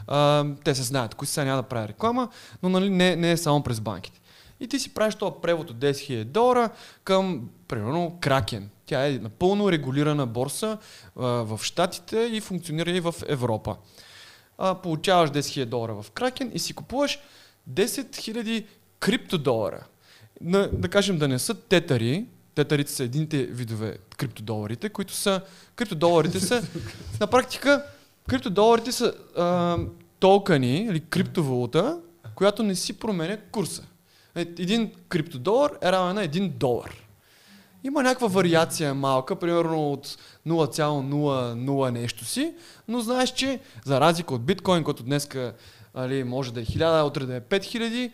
А, 0.06 0.46
те 0.64 0.74
се 0.74 0.82
знаят, 0.82 1.14
кои 1.14 1.28
сега 1.28 1.44
няма 1.44 1.62
да 1.62 1.68
правя 1.68 1.88
реклама, 1.88 2.28
но 2.62 2.68
нали, 2.68 2.90
не, 2.90 3.16
не 3.16 3.30
е 3.32 3.36
само 3.36 3.62
през 3.62 3.80
банките. 3.80 4.20
И 4.60 4.68
ти 4.68 4.78
си 4.78 4.94
правиш 4.94 5.14
този 5.14 5.32
превод 5.42 5.70
от 5.70 5.76
10 5.76 5.90
000 5.90 6.24
долара 6.24 6.70
към, 7.04 7.48
примерно, 7.68 8.18
Кракен. 8.20 8.70
Тя 8.86 9.06
е 9.06 9.12
напълно 9.12 9.72
регулирана 9.72 10.26
борса 10.26 10.78
а, 11.16 11.26
в 11.26 11.60
Штатите 11.62 12.30
и 12.32 12.40
функционира 12.40 12.90
и 12.90 13.00
в 13.00 13.14
Европа. 13.26 13.76
А, 14.58 14.74
получаваш 14.74 15.30
10 15.30 15.40
000 15.40 15.64
долара 15.64 16.02
в 16.02 16.10
Кракен 16.10 16.50
и 16.54 16.58
си 16.58 16.74
купуваш 16.74 17.18
10 17.70 17.84
000 17.86 18.64
криптодолара. 18.98 19.86
На, 20.40 20.68
да 20.68 20.88
кажем 20.88 21.18
да 21.18 21.28
не 21.28 21.38
са 21.38 21.54
тетари, 21.54 22.26
тетарите 22.54 22.92
са 22.92 23.04
едините 23.04 23.46
видове 23.46 23.98
криптодоларите, 24.16 24.88
които 24.88 25.12
са, 25.12 25.40
криптодоларите 25.76 26.40
са, 26.40 26.62
на 27.20 27.26
практика, 27.26 27.84
криптодоларите 28.28 28.92
са 28.92 29.14
а, 29.36 29.78
токени 30.20 30.76
или 30.76 31.00
криптовалута, 31.00 31.98
която 32.34 32.62
не 32.62 32.74
си 32.74 32.92
променя 32.92 33.36
курса. 33.36 33.82
Е, 34.34 34.40
Един 34.40 34.90
криптодолар 35.08 35.70
е 35.82 35.92
равен 35.92 36.14
на 36.14 36.24
един 36.24 36.52
долар. 36.56 37.02
Има 37.84 38.02
някаква 38.02 38.28
вариация 38.28 38.94
малка, 38.94 39.36
примерно 39.36 39.92
от 39.92 40.06
0,00 40.46 41.90
нещо 41.90 42.24
си, 42.24 42.54
но 42.88 43.00
знаеш, 43.00 43.30
че 43.30 43.60
за 43.84 44.00
разлика 44.00 44.34
от 44.34 44.44
биткоин, 44.44 44.84
който 44.84 45.02
днеска 45.02 45.54
али, 45.94 46.24
може 46.24 46.52
да 46.52 46.60
е 46.60 46.64
1000, 46.64 47.06
утре 47.06 47.26
да 47.26 47.36
е 47.36 47.40
5000, 47.40 48.12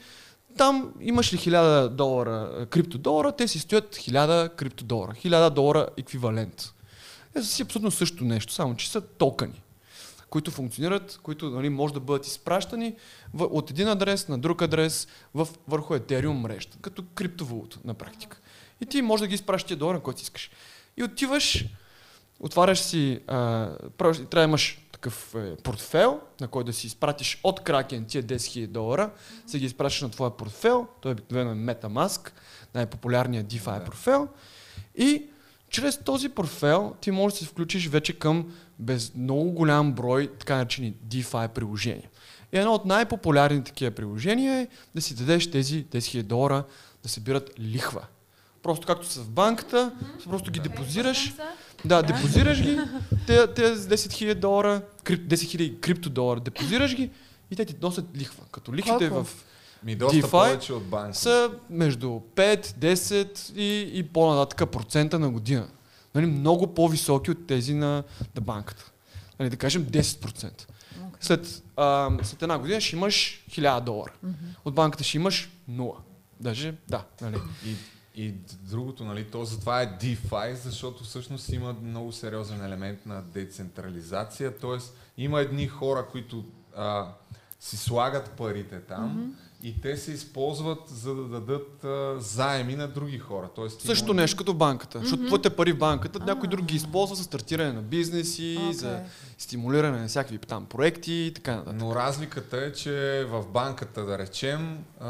там 0.57 0.93
имаш 1.01 1.33
ли 1.33 1.39
1000 1.39 1.89
долара 1.89 2.51
е, 2.61 2.67
криптодолара, 2.67 3.33
те 3.33 3.49
си 3.49 3.59
стоят 3.59 3.97
1000 3.97 4.55
криптодолара. 4.55 5.13
1000 5.13 5.51
долара 5.51 5.89
еквивалент. 5.97 6.75
Е 7.35 7.43
си 7.43 7.63
абсолютно 7.63 7.91
също 7.91 8.25
нещо, 8.25 8.53
само 8.53 8.77
че 8.77 8.91
са 8.91 9.01
токени, 9.01 9.63
които 10.31 10.51
функционират, 10.51 11.21
които 11.23 11.51
нали, 11.51 11.69
може 11.69 11.95
да 11.95 12.01
бъдат 12.01 12.27
изпращани 12.27 12.95
в, 13.35 13.45
от 13.45 13.71
един 13.71 13.89
адрес 13.89 14.29
на 14.29 14.39
друг 14.39 14.63
адрес 14.63 15.09
в, 15.35 15.49
върху 15.69 15.95
Ethereum 15.95 16.33
мрежата, 16.33 16.79
като 16.81 17.05
криптовалута 17.15 17.79
на 17.85 17.95
практика. 17.95 18.39
И 18.81 18.87
ти 18.87 19.03
може 19.03 19.23
да 19.23 19.29
ги 19.29 19.35
изпращаш 19.35 19.67
тия 19.67 19.77
долара, 19.77 20.01
който 20.01 20.23
искаш. 20.23 20.51
И 20.97 21.03
отиваш, 21.03 21.65
отваряш 22.41 22.79
си, 22.79 23.21
а, 23.27 23.69
трябва 23.99 24.15
да 24.25 24.43
имаш 24.43 24.79
такъв 25.01 25.35
е, 25.35 25.57
портфел, 25.57 26.21
на 26.41 26.49
който 26.49 26.67
да 26.67 26.73
си 26.73 26.87
изпратиш 26.87 27.41
от 27.43 27.61
Кракен 27.61 28.05
тия 28.05 28.23
10 28.23 28.37
000 28.37 28.67
долара, 28.67 29.11
си 29.47 29.59
ги 29.59 29.65
изпращаш 29.67 30.03
на 30.03 30.11
твоя 30.11 30.37
портфел, 30.37 30.87
той 31.01 31.13
обикновено 31.13 31.51
е 31.51 31.75
MetaMask, 31.75 32.31
най-популярният 32.75 33.47
DeFi 33.47 33.79
Да. 33.79 33.85
портфел. 33.85 34.29
И 34.97 35.23
чрез 35.71 35.99
този 36.05 36.29
портфел 36.29 36.95
ти 37.01 37.11
можеш 37.11 37.39
да 37.39 37.45
се 37.45 37.51
включиш 37.51 37.89
вече 37.89 38.19
към 38.19 38.53
без 38.79 39.15
много 39.15 39.51
голям 39.51 39.93
брой 39.93 40.33
така 40.39 40.57
наречени 40.57 40.95
DeFi 41.09 41.49
приложения. 41.49 42.09
И 42.53 42.59
едно 42.59 42.75
от 42.75 42.85
най-популярните 42.85 43.65
такива 43.65 43.91
приложения 43.91 44.61
е 44.61 44.69
да 44.95 45.03
си 45.03 45.15
дадеш 45.15 45.51
тези 45.51 45.85
10 45.85 45.99
000 45.99 46.23
долара 46.23 46.65
да 47.03 47.09
събират 47.09 47.51
лихва. 47.61 48.07
Просто 48.63 48.87
както 48.87 49.07
са 49.07 49.21
в 49.21 49.31
банката, 49.31 49.93
просто 50.25 50.51
ги 50.51 50.61
депозираш. 50.61 51.35
Да, 51.85 52.03
депозираш 52.03 52.63
ги, 52.63 52.79
те, 53.27 53.47
те 53.47 53.77
с 53.77 53.87
10 53.89 53.95
000 53.95 54.35
долара, 54.35 54.83
крип, 55.05 55.29
10 55.31 55.35
000 55.35 55.81
криптодолара, 55.81 56.41
депозираш 56.41 56.97
ги 56.97 57.11
и 57.51 57.57
те 57.57 57.65
ти 57.65 57.77
носят 57.83 58.05
лихва. 58.17 58.45
Като 58.53 58.75
лихвите 58.75 59.09
Колко? 59.09 59.25
в 59.25 59.45
Ми 59.85 59.97
доста 59.97 60.17
DeFi 60.17 60.31
повече 60.31 60.73
от 60.73 60.85
банки. 60.85 61.19
са 61.19 61.51
между 61.71 62.07
5, 62.07 62.67
10 62.67 63.53
и, 63.57 63.99
и 63.99 64.03
по-нататък 64.03 64.71
процента 64.71 65.19
на 65.19 65.31
година. 65.31 65.69
Нали, 66.15 66.27
много 66.27 66.75
по-високи 66.75 67.31
от 67.31 67.47
тези 67.47 67.75
на, 67.75 68.05
на 68.37 68.41
банката. 68.41 68.93
Нали, 69.39 69.51
да 69.51 69.57
кажем 69.57 69.85
10%. 69.87 70.67
След, 71.21 71.63
а, 71.77 72.11
след 72.23 72.43
една 72.43 72.59
година 72.59 72.81
ще 72.81 72.97
имаш 72.97 73.45
1000 73.51 73.81
долара. 73.81 74.13
От 74.65 74.75
банката 74.75 75.05
ще 75.05 75.17
имаш 75.17 75.51
0. 75.71 75.95
Даже, 76.41 76.75
да. 76.89 77.05
Нали. 77.21 77.37
И, 77.67 77.75
и 78.19 78.35
другото, 78.63 79.05
нали, 79.05 79.31
то 79.31 79.45
затова 79.45 79.83
е 79.83 79.99
DeFi, 79.99 80.55
защото 80.55 81.05
всъщност 81.05 81.49
има 81.49 81.73
много 81.83 82.13
сериозен 82.13 82.65
елемент 82.65 83.07
на 83.07 83.23
децентрализация, 83.23 84.59
т.е. 84.59 84.79
има 85.17 85.41
едни 85.41 85.67
хора, 85.67 86.07
които 86.11 86.45
а, 86.77 87.13
си 87.61 87.77
слагат 87.77 88.31
парите 88.31 88.81
там 88.81 89.37
и 89.63 89.81
те 89.81 89.97
се 89.97 90.13
използват 90.13 90.79
за 90.89 91.15
да 91.15 91.23
дадат 91.23 91.85
а, 91.85 92.15
заеми 92.21 92.77
на 92.77 92.89
други 92.89 93.19
хора. 93.19 93.49
Тоест, 93.55 93.81
Също 93.81 94.07
може- 94.07 94.17
нещо 94.17 94.37
като 94.37 94.55
банката. 94.55 94.99
Защото 95.01 95.27
твоите 95.27 95.51
пари 95.51 95.73
в 95.73 95.79
банката, 95.79 96.19
някой 96.19 96.49
друг 96.49 96.65
ги 96.65 96.77
използва 96.77 97.17
за 97.17 97.23
стартиране 97.25 97.73
на 97.73 97.83
бизнеси, 97.83 98.57
Окей. 98.61 98.73
за 98.73 99.01
стимулиране 99.39 100.01
на 100.01 100.09
всякакви 100.09 100.39
там 100.39 100.67
проекти 100.67 101.13
и 101.13 101.33
така 101.35 101.57
нататък. 101.57 101.77
Но 101.81 101.95
разликата 101.95 102.57
е, 102.57 102.73
че 102.73 103.27
в 103.29 103.45
банката, 103.53 104.05
да 104.05 104.19
речем, 104.19 104.85
а, 105.01 105.09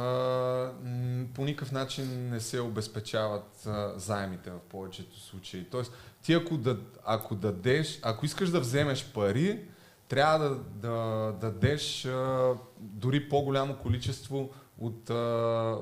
по 1.35 1.45
никакъв 1.45 1.73
начин 1.73 2.29
не 2.31 2.41
се 2.41 2.61
обезпечават 2.61 3.67
а, 3.67 3.93
заемите 3.97 4.51
в 4.51 4.59
повечето 4.71 5.21
случаи. 5.21 5.65
Тоест, 5.71 5.93
ти 6.23 6.33
ако, 6.33 6.57
да, 6.57 6.77
ако 7.05 7.35
дадеш, 7.35 7.99
ако 8.03 8.27
искаш 8.27 8.51
да 8.51 8.61
вземеш 8.61 9.05
пари, 9.05 9.61
трябва 10.09 10.39
да, 10.49 10.55
да 10.75 11.33
дадеш 11.41 12.05
а, 12.07 12.51
дори 12.81 13.29
по-голямо 13.29 13.77
количество 13.77 14.51
от, 14.79 15.11
а, 15.11 15.15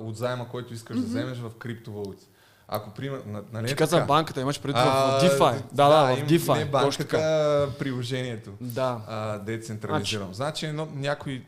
от 0.00 0.16
заема, 0.16 0.48
който 0.48 0.74
искаш 0.74 0.96
да 0.96 1.02
вземеш 1.06 1.38
в 1.38 1.50
криптовалути. 1.58 2.26
Ако, 2.68 2.90
пример, 2.90 3.22
на- 3.26 3.42
нали 3.52 3.66
Ти 3.66 3.74
каза 3.76 4.00
банката, 4.00 4.40
имаш 4.40 4.60
преди 4.60 4.78
А, 4.78 5.18
в 5.18 5.22
DeFi. 5.22 5.62
Да, 5.72 5.88
да, 5.88 6.16
в 6.16 6.28
DeFi. 6.28 6.58
Не 6.64 6.70
точно 6.70 7.04
така. 7.04 7.16
банката, 7.16 7.78
приложението 7.78 8.50
Да. 8.60 9.00
а, 9.08 9.38
децентрализирам. 9.38 10.34
Значи, 10.34 10.66
но, 10.68 10.88
някои 10.94 11.44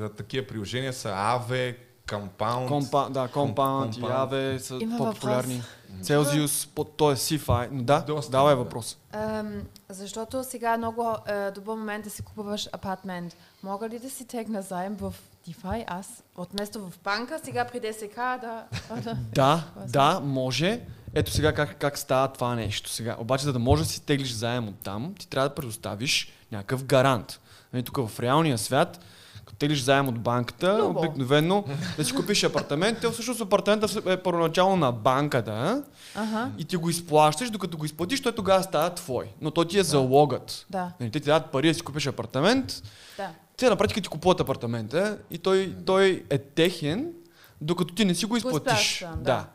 а, 0.00 0.08
такива 0.08 0.46
приложения 0.46 0.92
са 0.92 1.08
AVE, 1.08 1.76
Compound. 2.08 2.68
Компа, 2.68 3.08
да, 3.10 3.28
Compound 3.28 3.94
Compound. 3.94 4.28
Aave 4.30 4.58
са 4.58 4.78
Има 4.80 4.98
по-популярни. 4.98 5.62
Celsius, 6.02 6.68
под 6.74 6.96
той 6.96 7.12
е 7.12 7.16
CFI. 7.16 7.68
Но 7.72 7.82
да, 7.82 8.00
Доста, 8.00 8.30
давай 8.32 8.54
да. 8.54 8.62
въпрос. 8.62 8.98
Ем, 9.12 9.66
защото 9.88 10.44
сега 10.44 10.74
е 10.74 10.78
много 10.78 11.16
е, 11.26 11.50
добър 11.50 11.76
момент 11.76 12.04
да 12.04 12.10
си 12.10 12.22
купуваш 12.22 12.68
апартмент. 12.72 13.36
Мога 13.62 13.88
ли 13.88 13.98
да 13.98 14.10
си 14.10 14.26
тегна 14.26 14.62
заем 14.62 14.94
в 14.94 15.14
DeFi 15.48 15.84
аз? 15.86 16.22
От 16.36 16.54
место 16.54 16.80
в 16.80 16.92
банка, 17.04 17.40
сега 17.44 17.64
при 17.64 17.80
ДСК 17.80 18.16
да... 18.16 18.64
да. 19.34 19.64
Да, 19.86 20.20
може. 20.20 20.80
Ето 21.14 21.32
сега 21.32 21.52
как, 21.52 21.78
как 21.78 21.98
става 21.98 22.28
това 22.28 22.54
нещо. 22.54 22.90
Сега, 22.90 23.16
обаче, 23.18 23.44
за 23.44 23.52
да 23.52 23.58
можеш 23.58 23.86
да 23.86 23.92
си 23.92 24.00
теглиш 24.02 24.32
заем 24.32 24.68
от 24.68 24.78
там, 24.82 25.14
ти 25.18 25.28
трябва 25.28 25.48
да 25.48 25.54
предоставиш 25.54 26.32
някакъв 26.52 26.84
гарант. 26.84 27.40
Нали, 27.72 27.82
тук 27.82 28.08
в 28.08 28.20
реалния 28.20 28.58
свят, 28.58 29.00
като 29.44 29.58
теглиш 29.58 29.80
заем 29.82 30.08
от 30.08 30.18
банката, 30.20 30.74
Много. 30.74 30.98
обикновено 30.98 31.64
да 31.96 32.04
си 32.04 32.14
купиш 32.14 32.44
апартамент, 32.44 32.98
те 33.00 33.10
всъщност 33.10 33.40
апартамента 33.40 34.12
е 34.12 34.16
първоначално 34.16 34.76
на 34.76 34.92
банката 34.92 35.82
Ага, 36.14 36.50
и 36.58 36.64
ти 36.64 36.76
го 36.76 36.90
изплащаш, 36.90 37.50
докато 37.50 37.78
го 37.78 37.84
изплатиш, 37.84 38.22
той 38.22 38.32
тогава 38.34 38.62
става 38.62 38.94
твой. 38.94 39.26
Но 39.40 39.50
той 39.50 39.68
ти 39.68 39.78
е 39.78 39.82
залогът. 39.82 40.66
да, 40.70 40.92
Нали, 41.00 41.10
те 41.10 41.20
ти 41.20 41.26
дадат 41.26 41.50
пари 41.52 41.68
да 41.68 41.74
си 41.74 41.82
купиш 41.82 42.06
апартамент, 42.06 42.82
да. 43.16 43.30
те 43.56 43.68
на 43.68 43.76
практика 43.76 44.00
ти 44.00 44.08
купуват 44.08 44.40
апартамента 44.40 45.18
и 45.30 45.38
той, 45.38 45.74
той 45.86 46.24
е 46.30 46.38
техен, 46.38 47.12
докато 47.60 47.94
ти 47.94 48.04
не 48.04 48.14
си 48.14 48.26
го 48.26 48.36
изплатиш. 48.36 48.92
изплащам, 48.92 49.18
да. 49.18 49.22
да. 49.22 49.46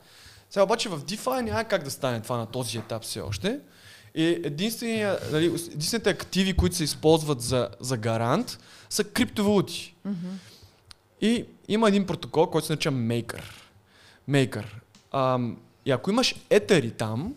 Сега 0.49 0.63
обаче 0.63 0.89
в 0.89 0.99
DeFi 0.99 1.41
няма 1.41 1.63
как 1.63 1.83
да 1.83 1.91
стане 1.91 2.21
това 2.21 2.37
на 2.37 2.45
този 2.45 2.77
етап 2.77 3.03
все 3.03 3.21
още. 3.21 3.59
И 4.19 4.41
нали, 5.31 5.45
единствените 5.45 6.09
активи, 6.09 6.53
които 6.53 6.75
се 6.75 6.83
използват 6.83 7.41
за, 7.41 7.69
за 7.79 7.97
гарант, 7.97 8.59
са 8.89 9.03
криптовалути. 9.03 9.95
И 11.21 11.45
има 11.67 11.87
един 11.87 12.05
протокол, 12.05 12.47
който 12.47 12.67
се 12.67 12.73
нарича 12.73 12.91
Maker. 12.91 13.41
Maker. 14.29 14.65
Ам, 15.13 15.57
и 15.85 15.91
ако 15.91 16.09
имаш 16.09 16.35
етери 16.49 16.91
там, 16.91 17.33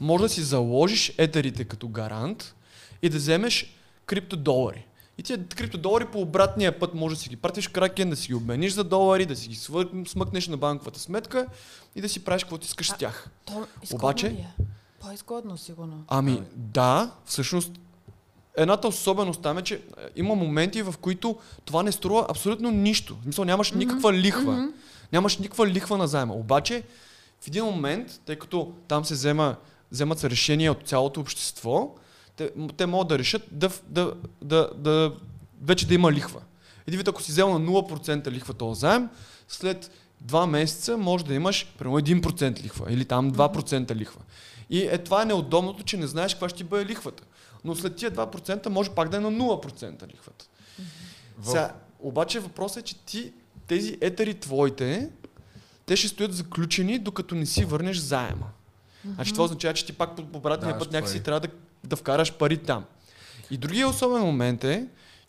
може 0.00 0.22
да 0.22 0.28
си 0.28 0.42
заложиш 0.42 1.12
етерите 1.18 1.64
като 1.64 1.88
гарант 1.88 2.54
и 3.02 3.08
да 3.08 3.16
вземеш 3.16 3.74
криптодолари. 4.06 4.86
И 5.18 5.22
тия 5.22 5.46
криптодолари 5.46 6.04
по 6.06 6.20
обратния 6.20 6.78
път 6.78 6.94
може 6.94 7.14
да 7.14 7.20
си 7.20 7.28
ги 7.28 7.36
пратиш 7.36 7.68
Кракен, 7.68 8.10
да 8.10 8.16
си 8.16 8.28
ги 8.28 8.34
обмениш 8.34 8.72
за 8.72 8.84
долари, 8.84 9.26
да 9.26 9.36
си 9.36 9.48
ги 9.48 9.56
свър- 9.56 10.08
смъкнеш 10.08 10.48
на 10.48 10.56
банковата 10.56 11.00
сметка 11.00 11.46
и 11.94 12.00
да 12.00 12.08
си 12.08 12.24
правиш 12.24 12.42
каквото 12.44 12.66
искаш 12.66 12.90
с 12.90 12.96
тях. 12.96 13.30
То 13.46 13.66
Обаче- 13.92 14.30
ли 14.30 14.34
е? 14.34 14.46
По-изгодно, 15.06 15.58
сигурно. 15.58 16.04
Ами 16.08 16.42
да, 16.54 17.10
всъщност 17.24 17.72
едната 18.56 18.88
особеност 18.88 19.42
там 19.42 19.58
е, 19.58 19.62
че 19.62 19.74
е, 19.74 19.80
има 20.16 20.34
моменти, 20.34 20.82
в 20.82 20.94
които 21.00 21.36
това 21.64 21.82
не 21.82 21.92
струва 21.92 22.26
абсолютно 22.28 22.70
нищо. 22.70 23.16
В 23.20 23.22
смисъл 23.22 23.44
нямаш 23.44 23.72
никаква 23.72 24.12
лихва. 24.12 24.68
Нямаш 25.12 25.38
никаква 25.38 25.66
лихва 25.66 25.98
на 25.98 26.06
заема. 26.06 26.34
Обаче 26.34 26.82
в 27.40 27.48
един 27.48 27.64
момент, 27.64 28.20
тъй 28.24 28.36
като 28.36 28.72
там 28.88 29.04
се 29.04 29.14
взема, 29.14 29.56
вземат 29.92 30.18
се 30.18 30.30
решения 30.30 30.72
от 30.72 30.88
цялото 30.88 31.20
общество, 31.20 31.94
те, 32.36 32.50
те 32.76 32.86
могат 32.86 33.08
да 33.08 33.18
решат 33.18 33.42
да, 33.50 33.70
да, 33.88 34.12
да, 34.42 34.70
да, 34.76 35.12
вече 35.62 35.86
да 35.86 35.94
има 35.94 36.12
лихва. 36.12 36.40
Един 36.86 36.98
вид, 36.98 37.08
ако 37.08 37.22
си 37.22 37.32
взел 37.32 37.58
на 37.58 37.66
0% 37.70 38.30
лихва 38.30 38.54
този 38.54 38.80
заем, 38.80 39.08
след 39.48 39.90
два 40.20 40.46
месеца 40.46 40.96
може 40.96 41.24
да 41.24 41.34
имаш 41.34 41.66
примерно 41.78 42.00
1% 42.00 42.62
лихва 42.62 42.92
или 42.92 43.04
там 43.04 43.32
2% 43.32 43.94
лихва. 43.94 44.20
И 44.70 44.82
е, 44.82 44.98
това 44.98 45.22
е 45.22 45.26
неудобното, 45.26 45.82
че 45.82 45.96
не 45.96 46.06
знаеш 46.06 46.34
каква 46.34 46.48
ще 46.48 46.58
ти 46.58 46.64
бъде 46.64 46.86
лихвата. 46.86 47.22
Но 47.64 47.74
след 47.74 47.96
тия 47.96 48.12
2% 48.12 48.68
може 48.68 48.90
пак 48.90 49.08
да 49.08 49.16
е 49.16 49.20
на 49.20 49.32
0% 49.32 50.08
лихвата. 50.08 50.46
В- 51.38 51.46
Сега, 51.46 51.74
обаче 51.98 52.40
въпросът 52.40 52.76
е, 52.78 52.84
че 52.84 52.96
ти 52.96 53.32
тези 53.66 53.98
етери 54.00 54.34
твоите, 54.34 55.10
те 55.86 55.96
ще 55.96 56.08
стоят 56.08 56.34
заключени, 56.34 56.98
докато 56.98 57.34
не 57.34 57.46
си 57.46 57.64
върнеш 57.64 57.96
заема. 57.96 58.46
Значи 59.04 59.32
това 59.32 59.44
означава, 59.44 59.74
че 59.74 59.86
ти 59.86 59.92
пак 59.92 60.16
по 60.16 60.38
обратния 60.38 60.68
Даваш 60.68 60.78
път 60.78 60.92
някакси 60.92 61.14
пари. 61.14 61.22
трябва 61.24 61.40
да, 61.40 61.48
да 61.84 61.96
вкараш 61.96 62.32
пари 62.32 62.56
там. 62.56 62.84
И 63.50 63.56
другия 63.56 63.88
особен 63.88 64.22
момент 64.22 64.64
е, 64.64 64.86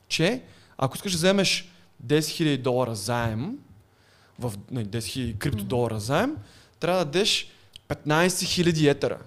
че 0.08 0.42
ако 0.78 0.96
искаш 0.96 1.12
да 1.12 1.18
вземеш 1.18 1.72
10 2.06 2.20
000 2.20 2.58
долара 2.58 2.96
заем, 2.96 3.58
в 4.40 4.54
не, 4.72 4.86
10 4.86 4.98
000 4.98 5.38
крипто 5.38 5.64
долара 5.64 6.00
заем, 6.00 6.36
трябва 6.80 7.00
да 7.00 7.06
дадеш 7.06 7.48
15 7.88 8.28
000 8.28 8.90
етера, 8.92 9.18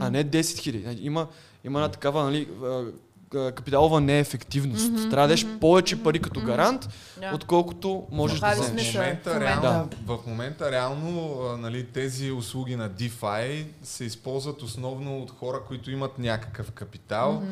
а 0.00 0.10
не 0.10 0.24
10 0.24 0.40
000. 0.40 0.82
Значи 0.82 0.98
Има, 1.02 1.26
има 1.64 1.78
една 1.78 1.88
такава 1.88 2.24
нали, 2.24 2.48
капиталова 3.30 4.00
неефективност. 4.00 4.92
Трябва 4.94 5.08
да 5.08 5.16
дадеш 5.16 5.46
повече 5.60 6.02
пари 6.02 6.18
като 6.18 6.40
гарант, 6.40 6.88
Да. 7.20 7.32
отколкото 7.34 8.06
можеш 8.12 8.40
да 8.40 8.50
вземеш. 8.52 8.92
в 8.92 8.94
момента. 8.94 9.40
реално, 9.40 9.88
в 10.06 10.18
момента 10.26 10.70
реално 10.70 11.38
нали, 11.58 11.86
тези 11.86 12.32
услуги 12.32 12.76
на 12.76 12.90
DeFi 12.90 13.64
се 13.82 14.04
използват 14.04 14.62
основно 14.62 15.18
от 15.18 15.30
хора, 15.30 15.60
които 15.68 15.90
имат 15.90 16.18
някакъв 16.18 16.70
капитал. 16.72 17.42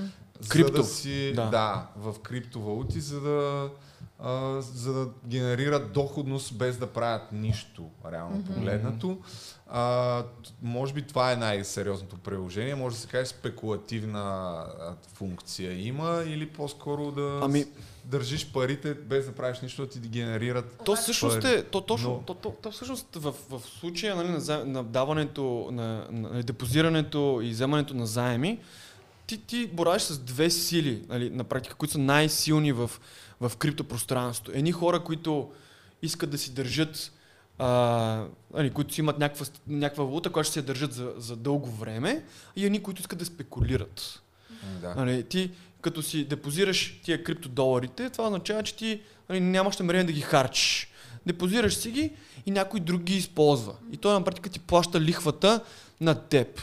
За 0.40 0.48
Крипто. 0.48 0.72
да 0.72 0.84
си, 0.84 1.32
Да. 1.36 1.46
да. 1.46 1.86
в 1.96 2.14
криптовалути, 2.18 3.00
за 3.00 3.20
да, 3.20 3.68
а, 4.18 4.60
за 4.60 4.92
да 4.92 5.08
генерират 5.26 5.92
доходност 5.92 6.54
без 6.54 6.76
да 6.76 6.86
правят 6.86 7.32
нищо, 7.32 7.82
реално 8.12 8.44
погледнато. 8.44 9.18
А, 9.70 10.24
може 10.62 10.94
би 10.94 11.02
това 11.02 11.32
е 11.32 11.36
най-сериозното 11.36 12.16
приложение. 12.16 12.74
Може 12.74 12.96
да 12.96 13.00
се 13.02 13.08
каже 13.08 13.26
спекулативна 13.26 14.64
функция 15.14 15.86
има 15.86 16.22
или 16.26 16.48
по-скоро 16.48 17.10
да 17.12 17.40
Ами- 17.42 17.64
държиш 18.04 18.52
парите 18.52 18.94
без 18.94 19.26
да 19.26 19.32
правиш 19.32 19.60
нищо, 19.60 19.82
да 19.82 19.88
ти 19.88 19.98
генерират 19.98 20.80
То 20.84 20.96
всъщност 20.96 21.40
Пари. 21.42 21.54
е, 21.54 21.62
то, 21.62 21.80
точно, 21.80 22.10
Но- 22.10 22.18
то, 22.18 22.34
то, 22.34 22.54
то 22.62 22.70
всъщност 22.70 23.16
в, 23.16 23.34
в 23.50 23.60
случая 23.80 24.16
нали, 24.16 24.28
на, 24.28 24.64
на 24.64 24.84
даването, 24.84 25.68
на, 25.72 26.06
на 26.10 26.42
депозирането 26.42 27.40
и 27.42 27.50
вземането 27.50 27.94
на 27.94 28.06
заеми, 28.06 28.58
ти, 29.26 29.46
ти 29.46 29.66
боравиш 29.66 30.02
с 30.02 30.18
две 30.18 30.50
сили, 30.50 31.02
нали, 31.08 31.30
на 31.30 31.44
практика, 31.44 31.74
които 31.74 31.92
са 31.92 31.98
най-силни 31.98 32.72
в, 32.72 32.90
в 33.40 33.52
криптопространството. 33.58 34.50
Едни 34.54 34.72
хора, 34.72 35.04
които 35.04 35.50
искат 36.02 36.30
да 36.30 36.38
си 36.38 36.54
държат, 36.54 37.12
а, 37.58 38.24
нали, 38.54 38.70
които 38.70 38.94
си 38.94 39.00
имат 39.00 39.18
някаква, 39.18 39.46
някаква 39.66 40.04
валута, 40.04 40.30
която 40.30 40.46
ще 40.46 40.54
се 40.54 40.62
държат 40.62 40.92
за, 40.92 41.12
за 41.16 41.36
дълго 41.36 41.70
време, 41.70 42.24
и 42.56 42.66
едни, 42.66 42.82
които 42.82 43.00
искат 43.00 43.18
да 43.18 43.24
спекулират. 43.24 44.22
Да. 44.80 44.94
Нали, 44.94 45.22
ти 45.22 45.50
като 45.80 46.02
си 46.02 46.24
депозираш 46.24 47.00
тия 47.02 47.24
криптодоларите, 47.24 48.10
това 48.10 48.24
означава, 48.26 48.62
че 48.62 48.76
ти 48.76 49.00
нали, 49.28 49.40
нямаш 49.40 49.78
намерение 49.78 50.06
да 50.06 50.12
ги 50.12 50.20
харчиш. 50.20 50.90
Депозираш 51.26 51.74
си 51.74 51.90
ги 51.90 52.12
и 52.46 52.50
някой 52.50 52.80
друг 52.80 53.02
ги 53.02 53.16
използва. 53.16 53.74
И 53.92 53.96
той 53.96 54.12
на 54.12 54.24
практика 54.24 54.50
ти 54.50 54.60
плаща 54.60 55.00
лихвата 55.00 55.60
на 56.00 56.14
теб. 56.14 56.60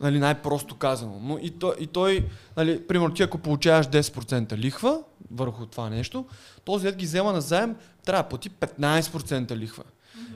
Нали, 0.00 0.18
най-просто 0.18 0.76
казано. 0.76 1.20
Но 1.22 1.38
и 1.38 1.50
той, 1.50 1.74
и 1.80 1.86
той 1.86 2.26
нали, 2.56 2.86
примерно 2.86 3.14
ти 3.14 3.22
ако 3.22 3.38
получаваш 3.38 3.86
10% 3.86 4.56
лихва 4.56 5.02
върху 5.30 5.66
това 5.66 5.90
нещо, 5.90 6.26
този 6.64 6.84
дед 6.84 6.96
ги 6.96 7.06
взема 7.06 7.32
на 7.32 7.40
заем, 7.40 7.76
трябва 8.04 8.22
да 8.22 8.28
плати 8.28 8.50
15% 8.50 9.56
лихва. 9.56 9.84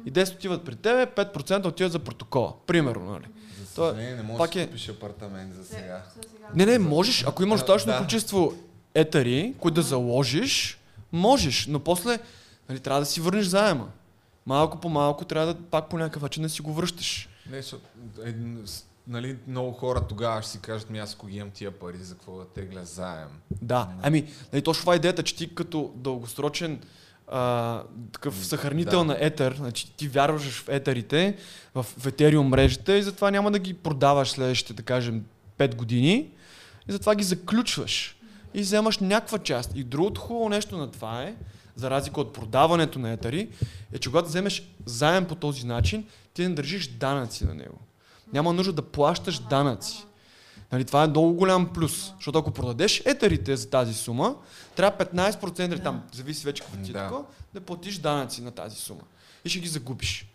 И 0.07 0.13
10 0.13 0.35
отиват 0.35 0.65
при 0.65 0.77
тебе, 0.77 1.07
5% 1.07 1.67
отиват 1.67 1.93
за 1.93 1.99
протокола. 1.99 2.55
Примерно, 2.67 3.11
нали? 3.13 3.27
За 3.61 3.75
То 3.75 3.87
е- 3.87 3.91
съжаление, 3.91 4.15
не 4.15 4.23
можеш 4.23 4.39
пак 4.39 4.53
да 4.53 4.61
е- 4.61 4.67
купиш 4.67 4.89
апартамент 4.89 5.55
за 5.55 5.65
сега. 5.65 6.03
Не, 6.55 6.67
не, 6.67 6.79
можеш, 6.79 7.25
ако 7.27 7.43
имаш 7.43 7.61
достатъчно 7.61 7.93
да. 7.93 7.99
количество 7.99 8.53
етари, 8.95 9.55
които 9.59 9.75
да 9.75 9.83
заложиш, 9.83 10.79
можеш, 11.13 11.67
но 11.67 11.81
после 11.81 12.19
нали, 12.69 12.81
трябва 12.81 13.01
да 13.01 13.07
си 13.07 13.21
върнеш 13.21 13.47
заема. 13.47 13.89
Малко 14.47 14.81
по 14.81 14.89
малко 14.89 15.25
трябва 15.25 15.55
да 15.55 15.61
пак 15.61 15.89
по 15.89 15.99
някакъв 15.99 16.23
начин 16.23 16.43
да 16.43 16.49
си 16.49 16.63
го 16.63 16.73
връщаш. 16.73 17.29
Не, 17.51 17.57
защото, 17.57 17.85
е, 18.25 18.35
нали, 19.07 19.37
много 19.49 19.73
хора 19.73 20.07
тогава 20.09 20.43
ще 20.43 20.51
си 20.51 20.61
кажат, 20.61 20.91
ми 20.91 20.99
аз 20.99 21.15
ако 21.15 21.27
ги 21.27 21.37
имам 21.37 21.51
тия 21.51 21.71
пари, 21.71 21.97
за 21.99 22.15
какво 22.15 22.39
да 22.39 22.45
тегля 22.45 22.85
заем? 22.85 23.29
Да, 23.63 23.89
ами, 24.03 24.33
нали, 24.53 24.63
точно 24.63 24.81
това 24.81 24.93
е 24.93 24.97
идеята, 24.97 25.23
че 25.23 25.37
ти 25.37 25.55
като 25.55 25.93
дългосрочен 25.97 26.81
а, 27.29 27.83
такъв 28.13 28.47
съхранител 28.47 28.99
Да. 28.99 29.05
на 29.05 29.17
етер, 29.21 29.55
значи 29.57 29.93
ти 29.97 30.09
вярваш 30.09 30.43
в 30.43 30.69
етерите, 30.69 31.37
в, 31.75 31.83
в 31.83 32.07
Ethereum 32.07 32.43
мрежата 32.43 32.97
и 32.97 33.03
затова 33.03 33.31
няма 33.31 33.51
да 33.51 33.59
ги 33.59 33.75
продаваш 33.75 34.31
следващите, 34.31 34.73
да 34.73 34.83
кажем, 34.83 35.25
5 35.59 35.75
години 35.75 36.31
и 36.89 36.93
затова 36.93 37.15
ги 37.15 37.25
заключваш 37.25 38.17
и 38.55 38.61
вземаш 38.61 38.99
някаква 38.99 39.39
част. 39.39 39.73
И 39.77 39.85
другото 39.85 40.21
хубаво 40.21 40.49
нещо 40.49 40.77
на 40.77 40.91
това 40.91 41.23
е, 41.23 41.35
за 41.77 41.91
разлика 41.91 42.21
от 42.21 42.33
продаването 42.33 42.99
на 42.99 43.13
етари, 43.13 43.49
е, 43.93 43.99
че 43.99 44.09
когато 44.09 44.29
вземеш 44.29 44.69
заем 44.87 45.25
по 45.25 45.35
този 45.35 45.67
начин, 45.67 46.07
ти 46.35 46.43
не 46.43 46.55
държиш 46.55 46.89
данъци 46.89 47.45
на 47.45 47.55
него. 47.55 47.79
Няма 48.33 48.53
нужда 48.53 48.73
да 48.73 48.83
плащаш 48.83 49.39
данъци. 49.39 50.07
Нали, 50.73 50.85
това 50.85 51.05
е 51.05 51.07
много 51.07 51.33
голям 51.33 51.73
плюс, 51.73 52.13
защото 52.17 52.39
ако 52.39 52.51
продадеш 52.51 53.03
етерите 53.05 53.57
за 53.57 53.71
тази 53.71 53.95
сума, 53.95 54.35
трябва 54.77 55.05
15% 55.05 55.73
или 55.75 55.83
там, 55.83 56.03
зависи 56.13 56.47
вече 56.47 56.63
какво 56.63 56.77
ти 56.77 56.91
е 56.91 56.93
Да. 56.93 57.25
да 57.55 57.61
платиш 57.61 57.99
данъци 57.99 58.43
на 58.43 58.51
тази 58.51 58.77
сума. 58.77 59.01
И 59.45 59.49
ще 59.49 59.59
ги 59.61 59.69
загубиш. 59.69 60.27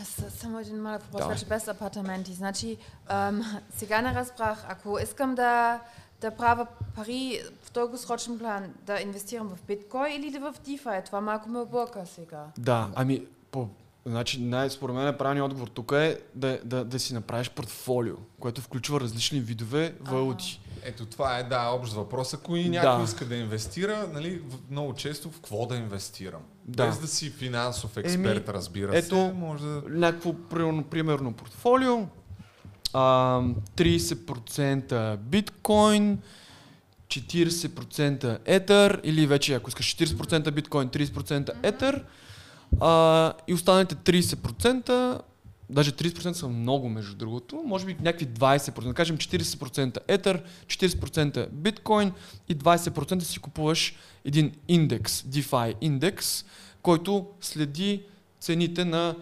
Аз 0.00 0.38
само 0.38 0.58
един 0.58 0.82
малък 0.82 1.02
въпрос, 1.02 1.28
вече 1.28 1.44
без 1.46 1.68
апартаменти. 1.68 2.32
Значи, 2.32 2.76
ам, 3.08 3.60
сега 3.76 4.02
не 4.02 4.14
разбрах, 4.14 4.64
ако 4.68 4.98
искам 4.98 5.34
да, 5.34 5.80
да 6.20 6.30
правя 6.30 6.66
пари 6.96 7.40
в 7.62 7.72
дългосрочен 7.72 8.38
план, 8.38 8.74
да 8.86 9.00
инвестирам 9.00 9.48
в 9.48 9.62
биткоин 9.66 10.24
или 10.24 10.38
в 10.38 10.54
DeFi, 10.66 11.04
това 11.04 11.20
малко 11.20 11.48
ме 11.48 11.58
обърка 11.58 12.06
сега. 12.14 12.44
Да, 12.58 12.88
ами, 12.94 13.26
по, 13.50 13.68
значи, 14.06 14.40
най- 14.40 14.70
според 14.70 14.96
мен 14.96 15.14
правилният 15.18 15.44
отговор 15.44 15.68
тук 15.68 15.92
е 15.92 16.20
да, 16.34 16.60
да, 16.64 16.84
да 16.84 16.98
си 16.98 17.14
направиш 17.14 17.50
портфолио, 17.50 18.14
което 18.40 18.60
включва 18.60 19.00
различни 19.00 19.40
видове 19.40 19.94
валути. 20.00 20.60
Ето 20.84 21.06
това 21.06 21.38
е, 21.38 21.42
да, 21.42 21.68
общ 21.68 21.92
въпрос. 21.92 22.34
Ако 22.34 22.56
и 22.56 22.68
някой 22.68 22.98
Да. 22.98 23.04
иска 23.04 23.24
да 23.24 23.36
инвестира, 23.36 24.08
нали, 24.12 24.42
много 24.70 24.94
често 24.94 25.30
в 25.30 25.34
какво 25.34 25.66
да 25.66 25.76
инвестирам? 25.76 26.40
Да. 26.64 26.86
Без 26.86 26.98
да 26.98 27.06
си 27.06 27.30
финансов 27.30 27.96
експерт, 27.96 28.48
Еми, 28.48 28.54
разбира 28.54 28.98
ето, 28.98 29.08
се. 29.16 29.32
Може 29.32 29.64
да... 29.64 29.82
Някакво 29.88 30.32
примерно, 30.50 30.84
примерно 30.84 31.32
портфолио, 31.32 32.06
а, 32.92 33.40
30% 33.76 35.16
биткоин, 35.16 36.18
40% 37.08 38.38
етър 38.44 39.00
или 39.04 39.26
вече 39.26 39.54
ако 39.54 39.68
искаш 39.68 39.96
40% 39.96 40.50
биткоин, 40.50 40.88
30% 40.88 41.50
етър 41.62 42.04
а, 42.80 43.32
и 43.48 43.54
останалите 43.54 43.94
30%, 43.94 45.20
даже 45.70 45.92
30% 45.92 46.32
са 46.32 46.48
много 46.48 46.88
между 46.88 47.16
другото, 47.16 47.62
може 47.66 47.86
би 47.86 47.96
някакви 48.00 48.26
20%, 48.26 48.84
да 48.84 48.94
кажем 48.94 49.18
40% 49.18 49.98
етър, 50.08 50.42
40% 50.66 51.48
биткоин 51.50 52.12
и 52.48 52.56
20% 52.56 53.20
си 53.20 53.38
купуваш 53.38 53.94
един 54.24 54.52
индекс, 54.68 55.22
DeFi 55.22 55.74
индекс, 55.80 56.44
който 56.82 57.26
следи 57.40 58.02
цените 58.40 58.84
на 58.84 59.16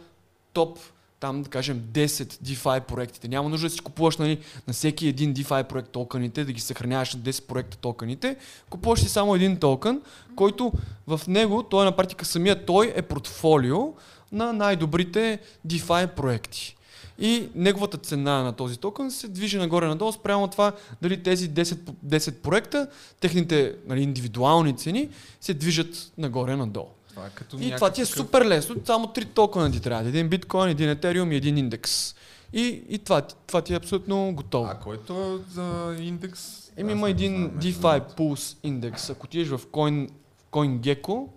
топ 0.52 0.78
там 1.20 1.42
да 1.42 1.50
кажем 1.50 1.80
10 1.92 2.06
DeFi 2.22 2.80
проектите. 2.80 3.28
Няма 3.28 3.48
нужда 3.48 3.66
да 3.66 3.70
си 3.70 3.80
купуваш 3.80 4.16
нали, 4.16 4.38
на 4.66 4.72
всеки 4.72 5.08
един 5.08 5.34
DeFi 5.34 5.64
проект 5.64 5.90
токените, 5.90 6.44
да 6.44 6.52
ги 6.52 6.60
съхраняваш 6.60 7.14
на 7.14 7.20
10 7.20 7.46
проекта 7.46 7.76
токените. 7.76 8.36
Купуваш 8.70 9.00
си 9.00 9.08
само 9.08 9.34
един 9.34 9.56
токен, 9.56 10.02
който 10.36 10.72
в 11.06 11.20
него, 11.28 11.62
той 11.62 11.84
на 11.84 11.96
практика 11.96 12.24
самия 12.24 12.66
той 12.66 12.92
е 12.96 13.02
портфолио 13.02 13.94
на 14.32 14.52
най-добрите 14.52 15.38
DeFi 15.66 16.06
проекти. 16.06 16.74
И 17.20 17.48
неговата 17.54 17.98
цена 17.98 18.42
на 18.42 18.52
този 18.52 18.76
токен 18.76 19.10
се 19.10 19.28
движи 19.28 19.58
нагоре-надолу 19.58 20.12
спрямо 20.12 20.48
това 20.48 20.72
дали 21.02 21.22
тези 21.22 21.50
10, 21.50 21.84
по- 21.84 21.92
10 22.06 22.32
проекта, 22.32 22.88
техните 23.20 23.74
нали, 23.86 24.02
индивидуални 24.02 24.76
цени 24.76 25.08
се 25.40 25.54
движат 25.54 26.12
нагоре-надолу. 26.18 26.97
Това 27.18 27.26
е 27.26 27.30
като 27.30 27.56
И 27.56 27.70
това 27.70 27.90
ти 27.90 28.00
е 28.00 28.06
супер 28.06 28.44
лесно, 28.44 28.76
само 28.84 29.06
три 29.06 29.24
токена 29.24 29.70
ти 29.72 29.80
трябва. 29.80 30.08
Един 30.08 30.28
биткоин, 30.28 30.68
един 30.68 30.88
етериум 30.90 31.32
и 31.32 31.36
един 31.36 31.58
индекс. 31.58 32.14
И, 32.52 32.84
и 32.88 32.98
това, 32.98 33.20
ти- 33.20 33.34
това 33.46 33.62
ти 33.62 33.72
е 33.72 33.76
абсолютно 33.76 34.32
готово. 34.34 34.66
А 34.66 34.74
който 34.74 35.12
е 35.40 35.52
за 35.52 35.96
индекс? 36.00 36.72
Еми 36.76 36.92
има 36.92 37.10
един 37.10 37.36
знам, 37.36 37.50
DeFi. 37.52 38.14
Pulse 38.16 38.56
индекс. 38.62 39.10
Ако 39.10 39.24
отидеш 39.24 39.48
в 39.48 39.58
Coin, 39.58 40.10
в 40.38 40.44
CoinGecko, 40.52 41.28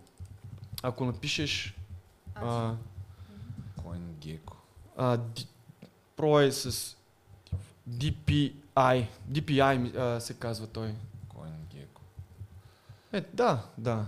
ако 0.83 1.05
напишеш 1.05 1.75
а, 2.35 2.73
CoinGecko. 3.79 4.53
а, 4.97 5.17
D, 5.17 5.45
Pro 6.17 6.47
е 6.47 6.51
с 6.51 6.95
DPI. 7.89 9.05
DPI 9.31 9.97
а, 9.97 10.19
се 10.19 10.33
казва 10.33 10.67
той. 10.67 10.93
CoinGecko. 11.29 11.99
Е, 13.13 13.21
да, 13.33 13.61
да. 13.77 14.05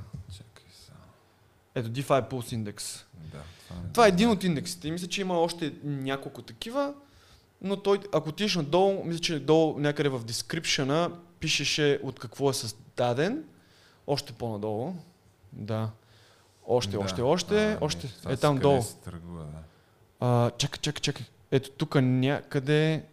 Ето 1.76 1.90
DeFi 1.90 2.30
Pulse 2.30 2.54
индекс. 2.54 3.06
Да, 3.32 3.38
това, 3.68 3.82
не 3.82 3.90
Това 3.92 4.06
е 4.06 4.10
един 4.10 4.30
от 4.30 4.44
индексите. 4.44 4.88
И 4.88 4.92
мисля, 4.92 5.08
че 5.08 5.22
има 5.22 5.40
още 5.40 5.74
няколко 5.84 6.42
такива. 6.42 6.94
но 7.62 7.78
той, 7.78 8.00
ако 8.14 8.30
отидеш 8.30 8.56
надолу, 8.56 9.04
мисля, 9.06 9.20
че 9.22 9.40
долу 9.40 9.80
някъде 9.80 10.10
в 10.10 10.20
description 10.20 11.12
пишеше 11.40 12.00
от 12.04 12.20
какво 12.20 12.50
е 12.50 12.54
създаден. 12.54 13.44
Още 14.08 14.34
по-надолу. 14.34 14.94
Да. 15.54 15.90
Още, 16.68 16.92
Да. 16.92 17.00
още, 17.00 17.22
още, 17.22 17.72
А, 17.72 17.78
още. 17.82 18.08
не, 18.26 18.34
Е 18.34 18.38
там 18.38 18.58
долу. 18.58 18.82
се 18.82 18.96
тръгва, 18.96 19.40
да. 19.44 19.58
А, 20.20 20.52
чакай, 20.52 20.80
чакай, 20.82 21.02
чакай. 21.02 21.26
Ето 21.52 21.70
тук 21.72 21.96
някъде... 22.02 23.04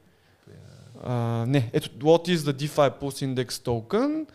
А, 1.04 1.14
не, 1.48 1.70
ето 1.72 1.88
what 1.90 2.34
is 2.34 2.36
the 2.36 2.52
DeFi 2.66 3.00
Pulse 3.00 3.26
Index 3.34 3.50
Token. 3.50 4.26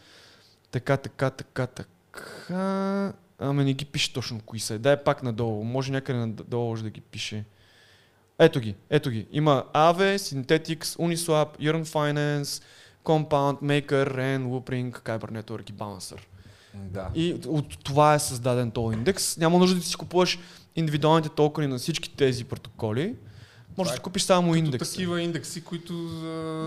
Така, 0.71 0.97
така, 0.97 1.29
така, 1.29 1.67
така. 1.67 3.13
Ама 3.39 3.63
не 3.63 3.73
ги 3.73 3.85
пише 3.85 4.13
точно 4.13 4.39
кои 4.39 4.59
са. 4.59 4.79
Дай 4.79 5.03
пак 5.03 5.23
надолу. 5.23 5.63
Може 5.63 5.91
някъде 5.91 6.19
надолу 6.19 6.69
може 6.69 6.83
да 6.83 6.89
ги 6.89 7.01
пише. 7.01 7.43
Ето 8.39 8.59
ги, 8.59 8.75
ето 8.89 9.09
ги. 9.09 9.27
Има 9.31 9.63
Aave, 9.73 10.15
Synthetics, 10.15 10.83
Uniswap, 10.83 11.47
Yearn 11.59 11.85
Finance, 11.85 12.63
Compound, 13.03 13.61
Maker, 13.61 14.09
REN, 14.09 14.43
Loopring, 14.43 14.91
Kyber 15.01 15.41
Network 15.41 15.69
и 15.69 15.73
Balancer. 15.73 16.19
Да. 16.73 17.09
И 17.15 17.35
от 17.47 17.83
това 17.83 18.13
е 18.13 18.19
създаден 18.19 18.71
този 18.71 18.97
индекс. 18.97 19.37
Няма 19.37 19.57
нужда 19.59 19.75
да 19.79 19.85
си 19.85 19.95
купуваш 19.95 20.39
индивидуалните 20.75 21.29
токени 21.29 21.67
на 21.67 21.77
всички 21.77 22.09
тези 22.15 22.43
протоколи. 22.43 23.15
Може 23.77 23.87
да 23.87 23.93
е 23.93 23.95
си 23.95 24.01
купиш 24.01 24.23
само 24.23 24.47
Като 24.51 24.57
индекс. 24.57 24.91
такива 24.91 25.21
индекси, 25.21 25.63
които 25.63 25.93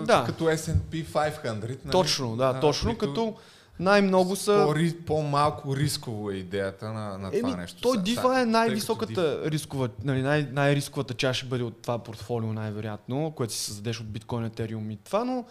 Да. 0.07 0.25
като 0.27 0.45
S&P 0.45 1.05
500. 1.05 1.61
Нали? 1.63 1.77
Точно, 1.91 2.37
да, 2.37 2.53
А, 2.57 2.61
точно, 2.61 2.89
които 2.99 2.99
като 3.15 3.37
най-много 3.81 4.37
са... 4.37 4.67
По, 4.67 5.05
по-малко 5.07 5.77
рисково 5.77 6.31
е 6.31 6.35
идеята 6.35 6.93
на, 6.93 7.19
на 7.19 7.31
това 7.31 7.51
Еми, 7.51 7.61
нещо. 7.61 7.81
той 7.81 7.97
DeFi 7.97 8.43
е 8.43 8.47
най-високата 8.47 9.15
като 9.15 9.51
рискова, 9.51 9.89
нали, 10.05 10.23
най- 10.23 10.49
най-рисковата 10.53 11.15
част 11.15 11.39
ще 11.39 11.47
бъде 11.47 11.63
от 11.63 11.83
това 11.83 11.99
портфолио 11.99 12.53
най-вероятно, 12.53 13.33
което 13.37 13.53
си 13.53 13.65
създадеш 13.65 14.01
от 14.01 14.07
биткоин, 14.07 14.45
етериум 14.45 14.91
и 14.91 14.97
това, 14.97 15.25
но 15.25 15.45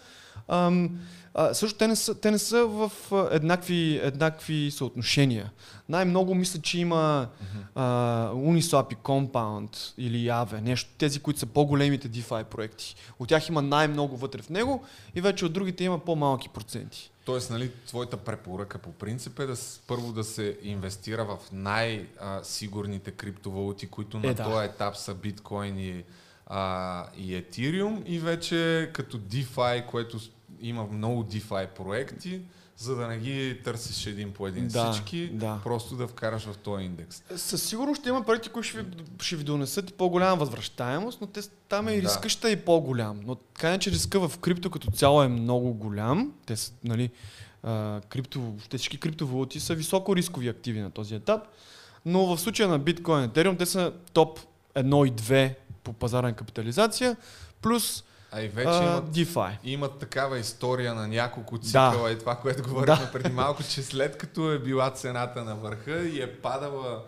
ам, 0.47 0.99
а, 1.33 1.53
също 1.53 1.77
те 1.77 1.87
не 1.87 1.95
са, 1.95 2.15
те 2.15 2.31
не 2.31 2.37
са 2.37 2.65
в 2.65 2.91
а, 3.11 3.27
еднакви, 3.31 3.99
еднакви 4.03 4.71
съотношения. 4.71 5.51
Най-много 5.89 6.35
мисля, 6.35 6.61
че 6.61 6.79
има 6.79 7.27
а, 7.75 8.31
Uniswap 8.31 8.93
и 8.93 8.97
Compound 8.97 9.93
или 9.97 10.27
Aave, 10.27 10.61
нещо, 10.61 10.89
тези, 10.97 11.19
които 11.19 11.39
са 11.39 11.45
по-големите 11.45 12.09
DeFi 12.09 12.43
проекти. 12.43 12.95
От 13.19 13.29
тях 13.29 13.49
има 13.49 13.61
най-много 13.61 14.17
вътре 14.17 14.41
в 14.41 14.49
него 14.49 14.83
и 15.15 15.21
вече 15.21 15.45
от 15.45 15.53
другите 15.53 15.83
има 15.83 15.99
по-малки 15.99 16.49
проценти. 16.49 17.11
Тоест, 17.27 17.49
нали, 17.49 17.71
твоята 17.87 18.17
препоръка 18.17 18.77
по 18.77 18.91
принцип 18.91 19.39
е 19.39 19.45
да 19.45 19.55
с, 19.55 19.81
първо 19.87 20.11
да 20.11 20.23
се 20.23 20.57
инвестира 20.61 21.25
в 21.25 21.37
най-сигурните 21.51 23.11
криптовалути, 23.11 23.87
които 23.87 24.19
на 24.19 24.27
Е, 24.27 24.33
да. 24.33 24.43
този 24.43 24.65
етап 24.65 24.95
са 24.97 25.13
биткоин 25.13 25.79
и, 25.79 26.03
а, 26.45 27.05
и 27.17 27.35
етириум 27.35 28.03
и 28.05 28.19
вече 28.19 28.89
като 28.93 29.17
DeFi, 29.17 29.85
което 29.85 30.19
има 30.59 30.83
много 30.83 31.23
DeFi 31.23 31.67
проекти, 31.67 32.41
за 32.77 32.95
да 32.95 33.07
не 33.07 33.17
ги 33.17 33.59
търсиш 33.63 34.05
един 34.05 34.33
по 34.33 34.47
един 34.47 34.67
Да, 34.67 34.91
всички, 34.91 35.29
да. 35.29 35.59
просто 35.63 35.95
да 35.95 36.07
вкараш 36.07 36.43
в 36.43 36.57
този 36.57 36.83
индекс. 36.83 37.23
Със 37.35 37.63
сигурност 37.63 37.99
ще 38.01 38.09
има 38.09 38.23
проекти, 38.23 38.49
които 38.49 38.67
ще 38.69 38.81
ви, 38.81 38.85
ще 39.21 39.35
ви 39.35 39.43
донесат 39.43 39.89
и 39.89 39.93
по-голяма 39.93 40.35
възвръщаемост, 40.35 41.21
но 41.21 41.27
те, 41.27 41.41
там 41.69 41.87
е 41.87 41.91
и 41.93 42.01
Да. 42.01 42.07
риска 42.07 42.29
ще 42.29 42.47
е 42.47 42.51
и 42.51 42.55
по-голям. 42.55 43.19
Но 43.25 43.35
така 43.35 43.77
че 43.77 43.91
риска 43.91 44.27
в 44.27 44.37
крипто 44.37 44.69
като 44.69 44.91
цяло 44.91 45.23
е 45.23 45.27
много 45.27 45.73
голям. 45.73 46.33
Те 46.45 46.55
са, 46.55 46.71
нали, 46.83 47.09
а, 47.63 48.01
крипто, 48.09 48.53
всички 48.69 48.97
криптовалути 48.97 49.59
са 49.59 49.75
високо 49.75 50.15
рискови 50.15 50.47
активи 50.47 50.79
на 50.79 50.91
този 50.91 51.15
етап. 51.15 51.41
Но 52.05 52.25
в 52.25 52.41
случая 52.41 52.69
на 52.69 52.79
биткоин 52.79 53.21
и 53.21 53.25
етериум 53.25 53.57
те 53.57 53.65
са 53.65 53.93
топ 54.13 54.39
1 54.75 55.07
и 55.07 55.11
2 55.11 55.53
по 55.83 55.93
пазарна 55.93 56.33
капитализация, 56.33 57.17
плюс 57.61 58.03
А 58.31 58.41
и 58.41 58.47
вече 58.47 58.69
а, 58.69 58.83
имат 58.83 59.05
DeFi. 59.05 59.57
имат 59.63 59.99
такава 59.99 60.39
история 60.39 60.93
на 60.93 61.07
няколко 61.07 61.57
цикъла 61.57 62.11
и 62.11 62.19
това, 62.19 62.35
което 62.35 62.63
говорихме 62.69 63.05
Да. 63.05 63.11
преди 63.11 63.29
малко, 63.29 63.63
че 63.63 63.83
след 63.83 64.17
като 64.17 64.51
е 64.51 64.59
била 64.59 64.89
цената 64.91 65.43
на 65.43 65.55
върха 65.55 65.99
и 65.99 66.21
е 66.21 66.35
падала 66.35 67.03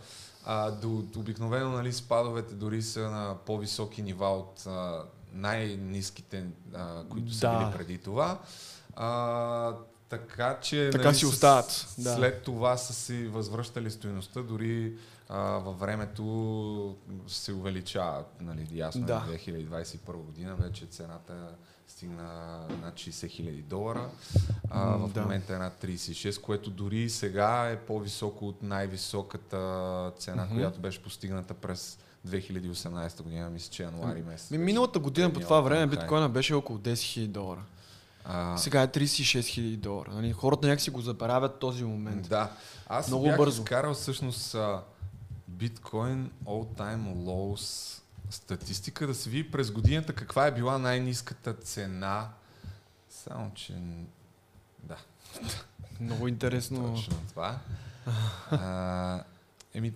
а, 0.45 0.71
до, 0.71 1.03
обикновено 1.17 1.69
нали, 1.71 1.93
спадовете 1.93 2.53
дори 2.53 2.81
са 2.81 2.99
на 2.99 3.35
по-високи 3.45 4.01
нива 4.01 4.29
от 4.29 4.63
а, 4.67 5.03
най-низките, 5.33 6.43
а, 6.75 7.03
които 7.09 7.33
са 7.33 7.39
Да. 7.49 7.57
били 7.59 7.77
преди 7.77 7.97
това. 7.97 8.39
А, 8.95 9.73
така 10.09 10.57
че 10.61 10.89
Така 10.91 11.03
нали, 11.03 11.15
си 11.15 11.25
остават, 11.25 11.87
да. 11.97 12.15
след 12.15 12.41
това 12.43 12.77
са 12.77 12.93
си 12.93 13.27
възвръщали 13.27 13.91
стоеността, 13.91 14.41
дори 14.41 14.93
а, 15.29 15.39
във 15.39 15.79
времето 15.79 16.95
се 17.27 17.53
увеличава. 17.53 18.23
Нали, 18.41 18.67
ясно 18.71 19.05
Да. 19.05 19.23
е 19.27 19.37
2021 19.37 19.97
година 20.13 20.55
вече 20.55 20.85
цената 20.85 21.47
стигна 21.87 22.23
над 22.81 22.93
60 22.93 23.27
хиляди 23.27 23.61
долара. 23.61 24.09
А, 24.69 24.85
в 24.87 25.09
да. 25.09 25.21
момента 25.21 25.53
е 25.53 25.57
над 25.57 25.73
36, 25.75 26.41
което 26.41 26.69
дори 26.69 27.09
сега 27.09 27.69
е 27.69 27.77
по-високо 27.77 28.47
от 28.47 28.63
най-високата 28.63 29.57
цена, 30.17 30.45
Мгм. 30.45 30.55
която 30.55 30.79
беше 30.79 31.03
постигната 31.03 31.53
през 31.53 31.99
2018 32.27 33.21
година, 33.21 33.49
мисля, 33.49 33.71
че 33.71 33.83
януари 33.83 34.21
месец. 34.21 34.51
Ми, 34.51 34.57
миналата 34.57 34.99
година 34.99 35.33
по 35.33 35.39
това 35.39 35.61
време 35.61 35.87
биткоина 35.87 36.29
беше 36.29 36.53
около 36.53 36.79
10 36.79 36.93
000 36.93 37.27
долара. 37.27 37.61
А, 38.25 38.57
Сега 38.57 38.81
е 38.81 38.87
36 38.87 39.39
000 39.61 39.77
долара. 39.77 40.11
Нали? 40.13 40.31
Хората 40.31 40.67
някакси 40.67 40.89
го 40.89 41.01
забравят 41.01 41.59
този 41.59 41.83
момент. 41.83 42.29
Да. 42.29 42.51
Аз 42.87 43.07
Много 43.07 43.23
бях 43.23 43.37
бързо. 43.37 43.45
бързо. 43.45 43.61
изкарал 43.61 43.93
всъщност 43.93 44.55
а, 44.55 44.81
биткоин 45.49 46.31
all-time 46.45 47.15
lows 47.15 47.95
статистика, 48.29 49.07
да 49.07 49.15
се 49.15 49.29
види 49.29 49.51
през 49.51 49.71
годината 49.71 50.13
каква 50.13 50.47
е 50.47 50.53
била 50.53 50.77
най-низката 50.77 51.53
цена. 51.53 52.29
Само, 53.09 53.51
че... 53.53 53.73
Да, 54.83 54.97
Много 55.99 56.27
интересно. 56.27 56.93
точно 56.95 57.17
това. 57.29 57.59
А, 58.51 59.23
еми, 59.73 59.93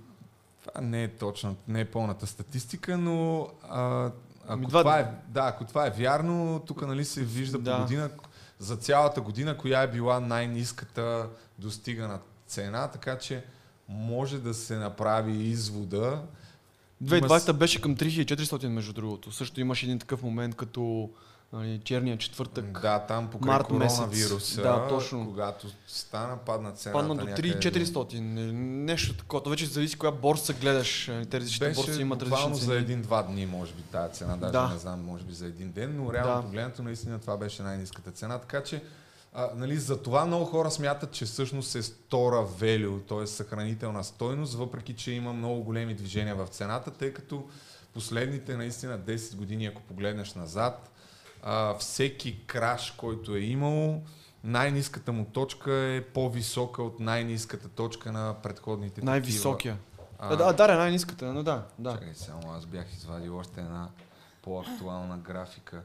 това 0.62 0.82
не 0.82 1.04
е 1.04 1.08
точно, 1.10 1.56
не 1.68 1.80
е 1.80 1.92
пълната 1.92 2.28
статистика, 2.28 2.98
но 2.98 3.48
а, 3.64 4.12
ако, 4.48 4.64
това- 4.64 4.82
това 4.82 5.00
е, 5.00 5.16
да, 5.28 5.42
ако 5.42 5.66
това 5.66 5.88
е 5.88 5.92
вярно, 5.92 6.64
тук 6.68 6.82
нали 6.82 7.06
се 7.06 7.24
вижда 7.24 7.58
Да. 7.60 7.76
по 7.76 7.82
година, 7.82 8.10
за 8.60 8.78
цялата 8.78 9.22
година, 9.22 9.58
коя 9.58 9.82
е 9.82 9.92
била 9.92 10.20
най-низката 10.20 11.30
достигана 11.60 12.20
цена, 12.48 12.88
така 12.88 13.18
че 13.18 13.46
може 13.90 14.40
да 14.40 14.54
се 14.54 14.76
направи 14.76 15.44
извода. 15.44 16.22
2020 17.04 17.52
беше 17.54 17.82
към 17.82 17.96
3400 17.96 18.68
между 18.68 18.94
другото. 18.94 19.32
Също 19.32 19.62
имаше 19.62 19.86
един 19.86 20.00
такъв 20.00 20.24
момент 20.24 20.56
като 20.56 21.10
нали, 21.54 21.82
черния 21.84 22.18
четвъртък. 22.18 22.82
Да, 22.82 23.00
там 23.00 23.28
покрай 23.30 23.54
март 23.54 23.70
месец. 23.70 23.98
коронавируса, 23.98 24.62
Да, 24.62 24.88
точно. 24.88 25.26
когато 25.26 25.68
стана, 25.88 26.38
падна 26.38 26.72
цената. 26.72 27.00
Падна 27.00 27.16
до 27.16 27.26
някъде 27.26 27.60
3400. 27.62 28.14
или 28.14 28.52
Нещо 28.54 29.14
такова. 29.14 29.50
Вече 29.50 29.66
зависи 29.66 29.98
коя 29.98 30.12
борса 30.12 30.54
гледаш. 30.54 31.08
Нали, 31.08 31.26
Те 31.26 31.40
различните 31.40 31.66
Беше 31.66 31.82
борси 31.82 32.02
имат 32.02 32.22
различни 32.22 32.56
за 32.56 32.66
цени. 32.66 32.78
един-два 32.78 33.24
дни, 33.24 33.46
може 33.46 33.74
би, 33.74 33.82
тази 33.82 34.14
цена. 34.14 34.38
Даже 34.38 34.52
Да. 34.52 34.70
не 34.70 34.78
знам, 34.78 35.06
може 35.06 35.24
би 35.24 35.34
за 35.34 35.46
един 35.46 35.72
ден, 35.72 35.98
но 35.98 36.14
реално 36.14 36.36
Да. 36.36 36.42
погледнато 36.42 36.84
наистина 36.84 37.20
това 37.20 37.38
беше 37.38 37.64
най-низката 37.64 38.12
цена. 38.12 38.38
Така 38.38 38.64
че, 38.64 38.84
а, 39.34 39.50
нали, 39.56 39.78
за 39.78 40.02
това 40.02 40.26
много 40.26 40.46
хора 40.46 40.72
смятат, 40.72 41.12
че 41.12 41.26
всъщност 41.26 41.76
е 41.76 41.84
стора 41.84 42.48
value, 42.48 43.08
т.е. 43.08 43.28
съхранителна 43.28 44.04
стойност, 44.04 44.54
въпреки 44.54 44.94
че 44.94 45.12
има 45.12 45.34
много 45.34 45.64
големи 45.64 45.94
движения 45.94 46.36
в 46.36 46.48
цената, 46.48 46.92
тъй 46.92 47.14
като 47.14 47.48
последните 47.94 48.58
наистина 48.58 49.00
10 49.00 49.36
години, 49.36 49.66
ако 49.66 49.82
погледнеш 49.82 50.34
назад, 50.34 50.92
а, 51.44 51.74
всеки 51.74 52.46
краш, 52.48 52.92
който 52.98 53.36
е 53.36 53.40
имал, 53.40 54.02
най-низката 54.44 55.12
му 55.12 55.26
точка 55.26 55.74
е 55.74 56.02
по-висока 56.02 56.84
от 56.84 57.00
най-низката 57.00 57.70
точка 57.70 58.12
на 58.12 58.36
предходните. 58.44 59.02
Най-високия. 59.02 59.78
А, 60.20 60.36
да, 60.36 60.54
да, 60.54 60.76
най-ниската, 60.78 61.34
но 61.34 61.44
да. 61.44 61.64
да. 61.80 61.92
Чакай 61.92 62.14
само, 62.14 62.52
аз 62.52 62.66
бях 62.66 62.94
извадил 62.94 63.38
още 63.38 63.62
една 63.62 63.90
по-актуална 64.42 65.18
графика. 65.18 65.82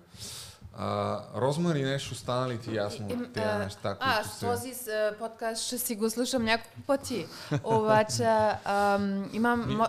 А, 0.78 1.20
Розмари, 1.36 1.82
нещо 1.82 2.14
стана 2.14 2.48
ли 2.48 2.58
ти 2.58 2.74
ясно 2.74 3.06
от 3.06 3.32
тези 3.32 3.58
неща, 3.58 3.88
които 3.90 3.98
Аз 4.00 4.30
се... 4.30 4.46
този 4.46 4.74
подкаст 5.14 5.62
ще 5.62 5.78
си 5.78 5.96
го 5.96 6.10
слушам 6.10 6.44
няколко 6.44 6.76
пъти. 6.82 7.26
Обаче 7.64 8.24
ам, 8.64 9.30
имам... 9.32 9.66
Мо- 9.68 9.88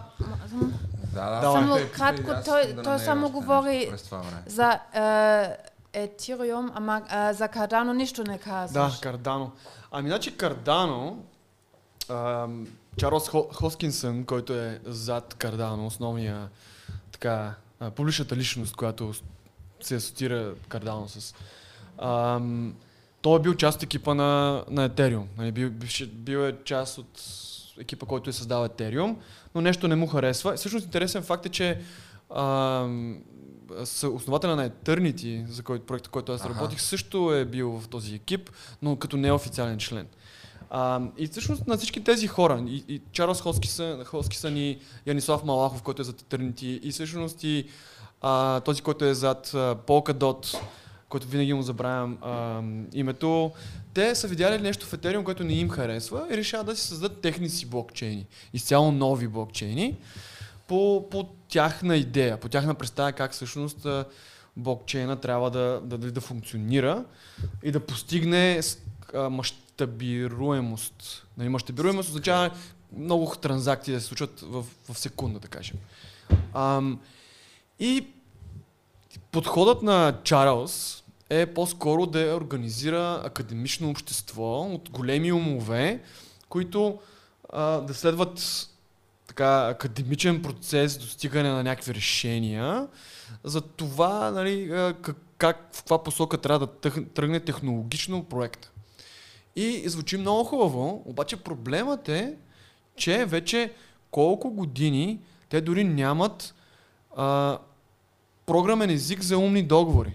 мо- 0.54 0.72
Да, 1.14 1.30
да, 1.32 1.42
Само 1.44 1.76
питай, 1.76 1.92
кратко, 1.92 2.32
той- 2.46 2.74
да 2.74 2.84
той 2.84 3.00
само 3.00 3.30
говори- 3.30 3.92
за 4.46 4.80
Ethereum, 5.94 6.72
ама 6.74 7.02
а, 7.10 7.34
за 7.34 7.48
Cardano 7.48 7.94
нищо 7.94 8.24
не 8.24 8.34
Да, 8.34 8.40
казваш. 8.40 9.00
Кардано. 9.00 9.52
Ами, 9.92 10.10
значи 10.10 10.38
Кардано, 10.38 11.18
ам, 12.10 12.68
Чарлз 12.98 13.30
Хо- 13.30 13.48
Хоскинсън, 13.54 14.24
който 14.26 14.54
е 14.54 14.80
зад 14.86 15.34
Кардано, 15.34 15.86
основния 15.86 16.50
така, 17.12 17.54
публичната 17.96 18.36
личност, 18.36 18.76
която 18.76 19.14
се 19.82 19.96
асоциира 19.96 20.54
Кардано 20.68 21.08
с. 21.08 21.36
Ам, 21.98 22.76
той 23.22 23.40
е 23.40 23.42
бил 23.42 23.54
част 23.54 23.78
от 23.78 23.84
екипа 23.84 24.14
на, 24.14 24.64
на 24.70 24.90
Ethereum. 24.90 25.24
Нали, 25.38 25.52
бил, 25.52 25.72
бил, 26.08 26.38
е 26.38 26.56
част 26.64 26.98
от 26.98 27.22
екипа, 27.80 28.06
който 28.06 28.30
е 28.30 28.34
създал 28.34 28.68
Ethereum, 28.68 29.16
но 29.56 29.62
нещо 29.62 29.88
не 29.88 29.96
му 29.96 30.08
харесва. 30.08 30.54
Всъщност 30.54 30.86
интересен 30.86 31.24
факт 31.24 31.46
е, 31.46 31.50
че 31.50 31.82
а, 32.30 32.88
основателя 34.14 34.56
на 34.56 34.70
Eternity, 34.70 35.48
за 35.48 35.64
който 35.64 35.86
проект, 35.86 36.08
който 36.08 36.32
аз 36.32 36.46
работих, 36.46 36.82
също 36.82 37.34
е 37.34 37.46
бил 37.46 37.80
в 37.80 37.88
този 37.88 38.16
екип, 38.16 38.50
но 38.82 38.96
като 38.96 39.18
неофициален 39.18 39.78
член. 39.78 40.08
А, 40.70 41.02
и 41.18 41.28
всъщност 41.28 41.68
на 41.68 41.78
всички 41.78 42.04
тези 42.04 42.28
хора, 42.28 42.64
и, 42.68 42.84
и 42.88 43.02
Чарлз 43.12 43.42
Хоскисън, 43.42 44.04
Хоскисън 44.04 44.58
и 44.58 44.80
Янислав 45.06 45.44
Малахов, 45.44 45.82
който 45.82 46.02
е 46.02 46.06
зад 46.06 46.22
Eternity, 46.22 46.80
и 46.80 46.92
всъщност 46.92 47.44
и 47.44 47.66
а, 48.22 48.60
този, 48.60 48.82
който 48.82 49.06
е 49.06 49.14
зад 49.14 49.48
Polkadot, 49.88 50.58
който 51.10 51.28
винаги 51.28 51.54
му 51.54 51.62
забравям 51.62 52.18
а, 52.22 52.62
името, 52.94 53.52
те 53.94 54.16
са 54.16 54.28
видяли 54.28 54.62
нещо 54.62 54.86
в 54.86 54.92
Ethereum, 54.92 55.24
което 55.24 55.44
не 55.44 55.54
им 55.54 55.70
харесва 55.70 56.28
и 56.32 56.38
решават 56.38 56.68
да 56.68 56.76
си 56.76 56.88
създадат 56.88 57.22
техни 57.22 57.50
си 57.50 57.66
блокчейни. 57.66 58.26
Изцяло 58.54 58.92
нови 58.92 59.28
блокчейни 59.28 59.98
по, 60.68 61.08
по 61.12 61.30
тяхна 61.48 61.98
идея, 61.98 62.38
по 62.38 62.50
тяхна 62.50 62.76
представа 62.76 63.12
как 63.12 63.32
всъщност 63.32 63.88
блокчейна 64.58 65.16
трябва 65.16 65.52
да, 65.52 65.82
да, 65.84 65.98
да, 65.98 66.12
да 66.12 66.22
функционира 66.22 67.06
и 67.64 67.72
да 67.72 67.80
постигне 67.80 68.62
мащабируемост. 69.14 71.26
Нали, 71.38 71.50
мащабируемост 71.50 72.10
означава 72.10 72.52
много 72.98 73.36
транзакции 73.42 73.94
да 73.94 74.02
се 74.02 74.08
случват 74.08 74.42
в, 74.42 74.66
в 74.90 74.98
секунда, 74.98 75.40
да 75.40 75.48
кажем. 75.48 75.78
Ам, 76.54 77.00
и 77.80 78.08
подходът 79.32 79.84
на 79.84 80.18
Чарлз 80.24 81.04
е 81.30 81.46
по-скоро 81.46 82.06
да 82.06 82.36
организира 82.36 83.22
академично 83.26 83.90
общество 83.90 84.62
от 84.62 84.90
големи 84.90 85.32
умове, 85.32 86.02
които 86.50 87.00
а, 87.50 87.82
да 87.82 87.94
следват 87.94 88.68
така, 89.28 89.68
академичен 89.68 90.42
процес, 90.42 90.98
достигане 90.98 91.50
на 91.50 91.64
някакви 91.64 91.94
решения 91.94 92.88
за 93.44 93.62
това 93.62 94.32
нали, 94.32 94.70
как, 95.02 95.16
как, 95.38 95.70
в 95.72 95.78
каква 95.78 96.04
посока 96.04 96.38
трябва 96.38 96.68
да 96.68 97.04
тръгне 97.06 97.40
технологично 97.40 98.24
проекта. 98.24 98.72
И 99.56 99.90
звучи 99.90 100.18
много 100.18 100.44
хубаво, 100.44 101.04
обаче 101.06 101.38
проблемът 101.38 102.10
е, 102.10 102.36
че 102.96 103.26
вече 103.26 103.74
колко 104.12 104.52
години 104.52 105.20
те 105.50 105.62
дори 105.62 105.84
нямат 105.84 106.56
а, 107.16 107.58
програмен 108.50 108.90
език 108.90 109.22
за 109.22 109.38
умни 109.38 109.64
договори. 109.64 110.14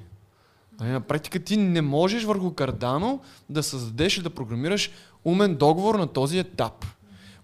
Нали, 0.81 0.91
на 0.91 1.01
практика 1.01 1.39
ти 1.39 1.57
не 1.57 1.83
можеш 1.83 2.25
върху 2.25 2.51
Cardano 2.51 3.19
да 3.51 3.63
създадеш 3.63 4.19
и 4.19 4.23
да 4.23 4.31
програмираш 4.31 4.91
умен 5.25 5.55
договор 5.55 5.95
на 5.95 6.07
този 6.07 6.39
етап. 6.39 6.87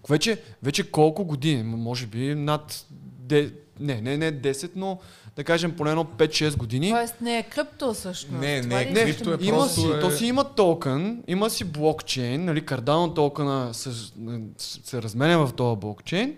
Вече, 0.09 0.41
вече 0.63 0.91
колко 0.91 1.25
години? 1.25 1.63
Може 1.63 2.07
би 2.07 2.35
над... 2.35 2.85
Де, 3.19 3.53
не, 3.79 4.01
не, 4.01 4.17
не 4.17 4.41
10, 4.41 4.71
но 4.75 4.99
да 5.35 5.43
кажем 5.43 5.75
поне 5.75 5.89
едно 5.89 6.03
5-6 6.03 6.57
години. 6.57 6.89
Тоест 6.89 7.21
не 7.21 7.37
е 7.37 7.43
крипто 7.43 7.93
всъщност. 7.93 8.41
Не, 8.41 8.61
не, 8.61 8.81
искаш 8.81 9.03
крипто 9.03 9.33
е 9.33 9.37
Има 9.41 9.57
просто 9.57 9.81
си, 9.81 9.87
е- 9.87 9.99
то 9.99 10.11
си 10.11 10.25
има 10.25 10.43
токен, 10.43 11.23
има 11.27 11.49
си 11.49 11.63
блокчейн, 11.63 12.45
нали, 12.45 12.61
Cardano 12.61 13.15
токена 13.15 13.73
се, 13.73 13.89
се 14.57 15.01
разменя 15.01 15.45
в 15.45 15.53
този 15.53 15.79
блокчейн, 15.79 16.37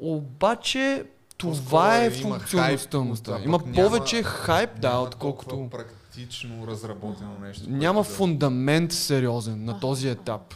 обаче 0.00 1.04
това 1.38 1.96
е 1.96 2.10
функционалността. 2.10 3.00
но 3.00 3.16
това 3.16 3.40
Има 3.44 3.58
повече 3.58 4.22
хайп, 4.22 4.80
да, 4.80 4.98
отколкото... 4.98 5.68
практично 5.70 6.66
разработено 6.66 7.30
нещо. 7.40 7.64
Няма 7.68 8.04
фундамент 8.04 8.92
сериозен 8.92 9.64
на 9.64 9.80
този 9.80 10.08
етап. 10.08 10.54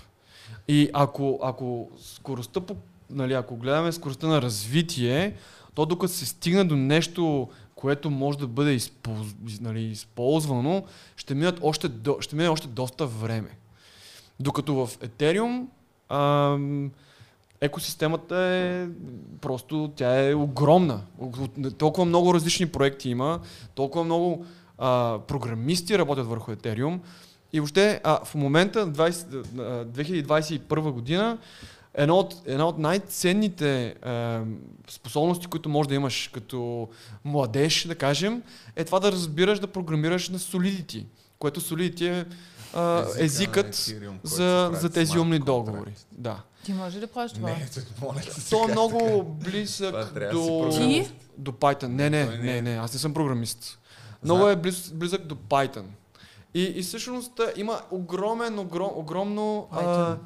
И 0.68 0.90
ако, 0.92 1.38
ако 1.42 1.90
скоростта, 2.02 2.60
по, 2.60 2.76
нали, 3.10 3.32
ако 3.32 3.56
гледаме 3.56 3.92
скоростта 3.92 4.26
на 4.26 4.42
развитие, 4.42 5.34
то 5.74 5.86
докато 5.86 6.12
се 6.12 6.26
стигне 6.26 6.64
до 6.64 6.76
нещо, 6.76 7.48
което 7.74 8.10
може 8.10 8.38
да 8.38 8.46
бъде 8.46 8.72
използ, 8.72 9.26
из- 9.46 9.60
нали, 9.60 9.82
използвано, 9.82 10.84
ще, 11.16 11.34
минат 11.34 11.58
още, 11.62 11.88
до, 11.88 12.16
ще 12.20 12.36
мине 12.36 12.48
още 12.48 12.68
доста 12.68 13.06
време. 13.06 13.50
Докато 14.40 14.74
в 14.74 14.98
Ethereum 14.98 15.66
ам, 16.08 16.90
екосистемата 17.60 18.36
е 18.36 18.86
просто, 19.40 19.92
тя 19.96 20.28
е 20.28 20.34
огромна. 20.34 21.00
Толкова 21.78 22.04
много 22.04 22.34
различни 22.34 22.66
проекти 22.66 23.10
има, 23.10 23.40
толкова 23.74 24.04
много 24.04 24.46
а, 24.78 25.18
програмисти 25.28 25.98
работят 25.98 26.26
върху 26.26 26.52
Ethereum. 26.52 26.98
И 27.52 27.60
въобще 27.60 28.00
а, 28.04 28.24
в 28.24 28.34
момента, 28.34 28.92
20, 28.92 29.58
а, 29.58 29.84
2021 29.86 30.90
година, 30.90 31.38
едно 31.94 32.16
от, 32.16 32.34
една 32.46 32.66
от 32.68 32.78
най-ценните 32.78 33.94
а, 34.02 34.42
способности, 34.88 35.46
които 35.46 35.68
можеш 35.68 35.88
да 35.88 35.94
имаш 35.94 36.30
като 36.32 36.88
младеж, 37.24 37.86
да 37.86 37.94
кажем, 37.94 38.42
е 38.76 38.84
това 38.84 39.00
да 39.00 39.12
разбираш 39.12 39.58
да 39.58 39.66
програмираш 39.66 40.28
на 40.28 40.38
Solidity, 40.38 41.04
което 41.38 41.60
Solidity 41.60 42.20
е 42.20 42.26
а, 42.74 43.00
Езика 43.00 43.18
на 43.18 43.24
езикът 43.24 43.74
Ethereum, 43.74 44.14
за, 44.22 44.70
за 44.74 44.90
тези 44.90 45.18
умни 45.18 45.38
договори. 45.38 45.92
Да. 46.12 46.42
Ти 46.64 46.72
може 46.72 47.00
да 47.00 47.06
правиш 47.06 47.32
това. 47.32 47.48
Не, 47.48 47.68
моля 48.02 48.22
се. 48.22 48.50
То 48.50 48.68
е 48.68 48.72
много 48.72 48.98
така? 48.98 49.50
близък 49.50 49.92
до, 50.32 50.60
програмист. 50.62 51.12
до 51.38 51.52
Python. 51.52 51.86
Не, 51.86 52.10
не, 52.10 52.24
не 52.24 52.36
не, 52.36 52.56
е. 52.56 52.62
не, 52.62 52.76
аз 52.76 52.92
не 52.92 52.98
съм 52.98 53.14
програмист. 53.14 53.78
Много 54.24 54.48
е 54.48 54.56
близ, 54.56 54.90
близък 54.92 55.26
до 55.26 55.34
Python. 55.34 55.84
И, 56.54 56.62
и 56.62 56.82
всъщност 56.82 57.40
има 57.56 57.80
огромен, 57.90 58.58
огром, 58.58 58.90
огромно, 58.94 59.68
а, 59.72 60.16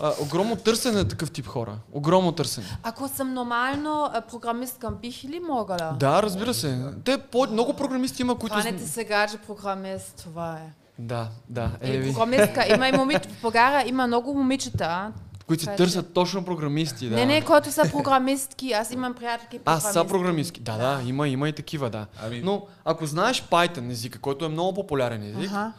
а, 0.00 0.12
огромно 0.20 0.56
търсене 0.56 0.98
на 0.98 1.08
такъв 1.08 1.30
тип 1.30 1.46
хора. 1.46 1.78
Огромно 1.92 2.32
търсене. 2.32 2.66
Ако 2.82 3.08
съм 3.08 3.34
нормално 3.34 4.10
програмисткам, 4.30 4.94
бих 5.02 5.24
ли 5.24 5.40
могла? 5.40 5.96
Да, 6.00 6.22
разбира 6.22 6.54
се. 6.54 6.84
Те 7.04 7.18
по, 7.18 7.46
много 7.50 7.74
програмисти 7.74 8.22
има, 8.22 8.38
които... 8.38 8.56
Хванете 8.56 8.86
сега, 8.86 9.26
че 9.26 9.38
програмист, 9.38 10.16
това 10.24 10.52
е. 10.52 10.72
Да, 10.98 11.28
да. 11.48 11.70
Или 11.82 11.96
Еви, 11.96 12.12
програмистка. 12.12 12.64
Има 12.74 12.88
и 12.88 12.92
момичета. 12.92 13.28
В 13.38 13.42
България 13.42 13.88
има 13.88 14.06
много 14.06 14.34
момичета. 14.34 15.12
Които 15.48 15.62
се 15.64 15.76
търсят 15.76 16.12
точно 16.12 16.44
програмисти. 16.44 17.08
Да. 17.08 17.16
Не, 17.16 17.26
не, 17.26 17.44
които 17.44 17.72
са 17.72 17.90
програмистки. 17.92 18.72
Аз 18.72 18.92
имам 18.92 19.14
приятелки 19.14 19.56
А, 19.56 19.60
програмистки. 19.64 19.92
са 19.92 20.04
програмистки. 20.04 20.60
Да, 20.60 20.76
да, 20.76 21.02
има, 21.08 21.28
има 21.28 21.48
и 21.48 21.52
такива, 21.52 21.90
да. 21.90 22.06
Ами, 22.22 22.40
Но 22.44 22.66
ако 22.84 23.06
знаеш 23.06 23.42
Python 23.42 23.90
езика, 23.90 24.18
който 24.18 24.44
е 24.44 24.48
много 24.48 24.74
популярен 24.74 25.22
език, 25.22 25.50
Аха. 25.50 25.72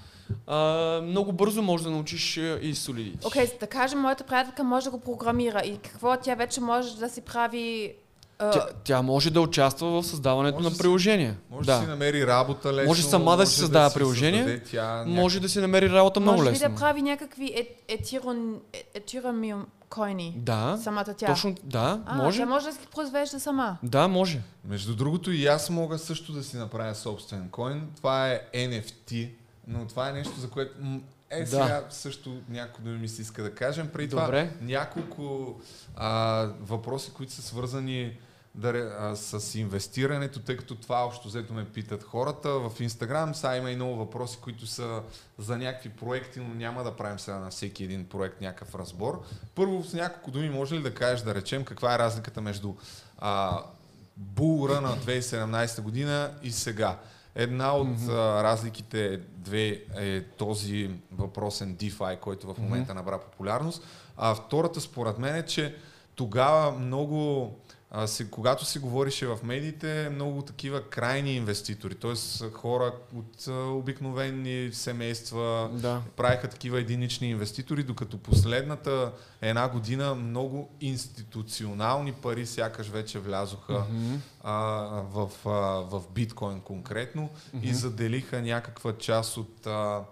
а, 0.48 1.02
много 1.04 1.32
бързо 1.34 1.62
можеш 1.62 1.84
да 1.84 1.91
научиш 1.91 2.38
а, 2.38 2.41
и 2.62 2.76
Solidity. 2.76 3.26
Окей, 3.28 3.48
да 3.60 3.68
кажем, 3.68 4.00
моята 4.00 4.24
приятелка 4.24 4.64
може 4.64 4.84
да 4.86 4.91
го 4.91 5.00
програмира. 5.00 5.62
И 5.66 5.78
какво 5.78 6.18
тя 6.18 6.36
вече 6.36 6.62
може 6.62 6.96
да 6.98 7.10
си 7.10 7.22
прави... 7.22 7.94
а, 8.40 8.52
Тя, 8.52 8.66
тя 8.84 9.02
може 9.02 9.32
да 9.32 9.41
участва 9.41 10.02
в 10.02 10.06
създаването 10.06 10.56
Може 10.56 10.64
на 10.64 10.70
да 10.70 10.76
си- 10.76 10.82
приложения. 10.82 11.38
може 11.49 11.66
да. 11.66 11.74
да 11.74 11.82
си 11.82 11.88
намери 11.88 12.28
работа 12.28 12.74
лесно. 12.74 12.88
Може 12.88 13.03
сама 13.03 13.38
да 13.38 13.45
си 13.45 13.56
създава 13.56 13.90
си 13.90 13.94
приложение, 13.94 14.60
тя 14.61 15.03
Може 15.07 15.40
да 15.40 15.49
си 15.49 15.60
намери 15.60 15.90
работа 15.90 16.20
много 16.20 16.38
може 16.38 16.52
лесно. 16.52 16.70
да 16.70 16.76
прави 16.76 17.02
някакви 17.02 17.45
е- 17.48 17.95
етирон- 17.95 18.56
етиромиум 18.94 19.66
койни? 19.90 20.34
Да, 20.38 20.80
Самата 20.84 21.14
тя. 21.18 21.28
точно, 21.28 21.56
да, 21.64 22.02
а, 22.06 22.16
може. 22.16 22.40
Тя 22.40 22.45
може 22.45 22.66
да 22.66 22.74
си 22.74 22.80
произвежда 22.88 23.40
сама. 23.40 23.78
Да, 23.84 24.07
може. 24.07 24.41
Между 24.66 24.95
другото 24.95 25.32
и 25.32 25.48
аз 25.48 25.70
мога 25.70 25.98
също 25.98 26.32
да 26.32 26.44
си 26.44 26.57
направя 26.57 26.95
собствен 26.95 27.49
коин. 27.49 27.88
Това 27.95 28.30
е 28.30 28.41
NFT, 28.56 29.30
но 29.68 29.86
това 29.88 30.10
е 30.10 30.14
нещо, 30.14 30.40
за 30.40 30.49
което... 30.49 30.74
Е, 31.32 31.40
Да. 31.40 31.48
сега 31.48 31.84
също 31.90 32.38
някой 32.49 32.86
да 32.86 32.91
ми 32.91 33.07
се 33.07 33.22
иска 33.22 33.44
да 33.44 33.56
кажем. 33.56 33.90
Преди 33.90 34.07
Добре. 34.07 34.49
това 34.49 34.66
няколко 34.68 35.56
а, 35.95 36.48
въпроси, 36.61 37.11
които 37.11 37.34
са 37.34 37.41
свързани 37.41 38.11
да, 38.56 38.70
а, 39.00 39.16
с 39.16 39.56
инвестирането, 39.56 40.40
тъй 40.40 40.58
като 40.58 40.76
това 40.76 41.06
общо 41.06 41.28
взето 41.28 41.54
ме 41.54 41.66
питат 41.66 42.04
хората. 42.04 42.50
В 42.50 42.72
Инстаграм 42.80 43.36
сега 43.36 43.58
има 43.58 43.72
и 43.72 43.76
много 43.76 43.96
въпроси, 43.96 44.38
които 44.42 44.68
са 44.68 45.02
за 45.38 45.58
някакви 45.58 45.90
проекти, 45.90 46.40
но 46.40 46.56
няма 46.56 46.84
да 46.84 46.96
правим 46.96 47.20
сега 47.20 47.38
на 47.38 47.50
всеки 47.50 47.84
един 47.84 48.06
проект 48.06 48.42
някакъв 48.42 48.76
разбор. 48.76 49.24
Първо 49.56 49.84
с 49.84 49.94
няколко 49.94 50.32
думи 50.32 50.50
може 50.50 50.76
ли 50.76 50.82
да 50.82 50.94
кажеш, 50.94 51.22
да 51.22 51.36
речем, 51.36 51.66
каква 51.66 51.96
е 51.96 52.00
разликата 52.00 52.42
между 52.42 52.74
а, 53.18 53.64
булра 54.18 54.82
на 54.82 54.98
2017 54.98 55.82
година 55.82 56.34
и 56.44 56.52
сега? 56.52 56.98
Една 57.36 57.76
от 57.76 58.10
а, 58.10 58.44
разликите 58.44 59.18
две 59.18 59.82
е 59.98 60.24
този 60.24 60.92
въпросен 61.12 61.76
DeFi, 61.76 62.20
който 62.20 62.54
в 62.54 62.58
момента 62.58 62.94
набра 62.94 63.20
популярност. 63.20 63.84
А 64.18 64.36
втората 64.36 64.82
според 64.82 65.18
мен 65.20 65.36
е, 65.36 65.46
че 65.46 65.76
тогава 66.16 66.72
много, 66.72 67.52
а, 67.91 68.07
се, 68.07 68.32
когато 68.32 68.66
се 68.66 68.80
говорише 68.80 69.28
в 69.28 69.40
медиите, 69.44 70.10
много 70.14 70.41
такива 70.41 70.90
крайни 70.90 71.36
инвеститори, 71.36 71.95
т.е. 71.95 72.49
хора 72.49 72.94
от 73.16 73.48
а, 73.48 73.52
обикновени 73.53 74.70
семейства, 74.74 75.70
Да. 75.74 76.02
правиха 76.16 76.48
такива 76.48 76.80
единични 76.80 77.30
инвеститори, 77.30 77.84
докато 77.84 78.18
последната 78.18 79.11
една 79.41 79.70
година 79.70 80.16
много 80.16 80.70
институционални 80.82 82.14
пари 82.14 82.45
сякаш 82.45 82.88
вече 82.88 83.20
влязоха 83.20 83.86
а, 84.44 84.53
в, 85.11 85.30
а, 85.45 85.49
в 85.82 86.03
биткоин 86.14 86.60
конкретно 86.61 87.30
и 87.61 87.74
заделиха 87.74 88.41
някаква 88.41 88.98
част 88.98 89.38
от, 89.38 89.68
а, 89.68 90.03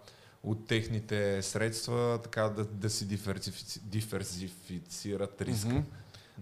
от 0.43 0.67
техните 0.67 1.41
средства, 1.41 2.19
така 2.23 2.43
да, 2.43 2.65
да 2.65 2.89
си 2.89 3.07
диверсифици, 3.07 3.79
диверсифицират 3.83 5.41
риска. 5.41 5.69
Мгм. 5.69 5.79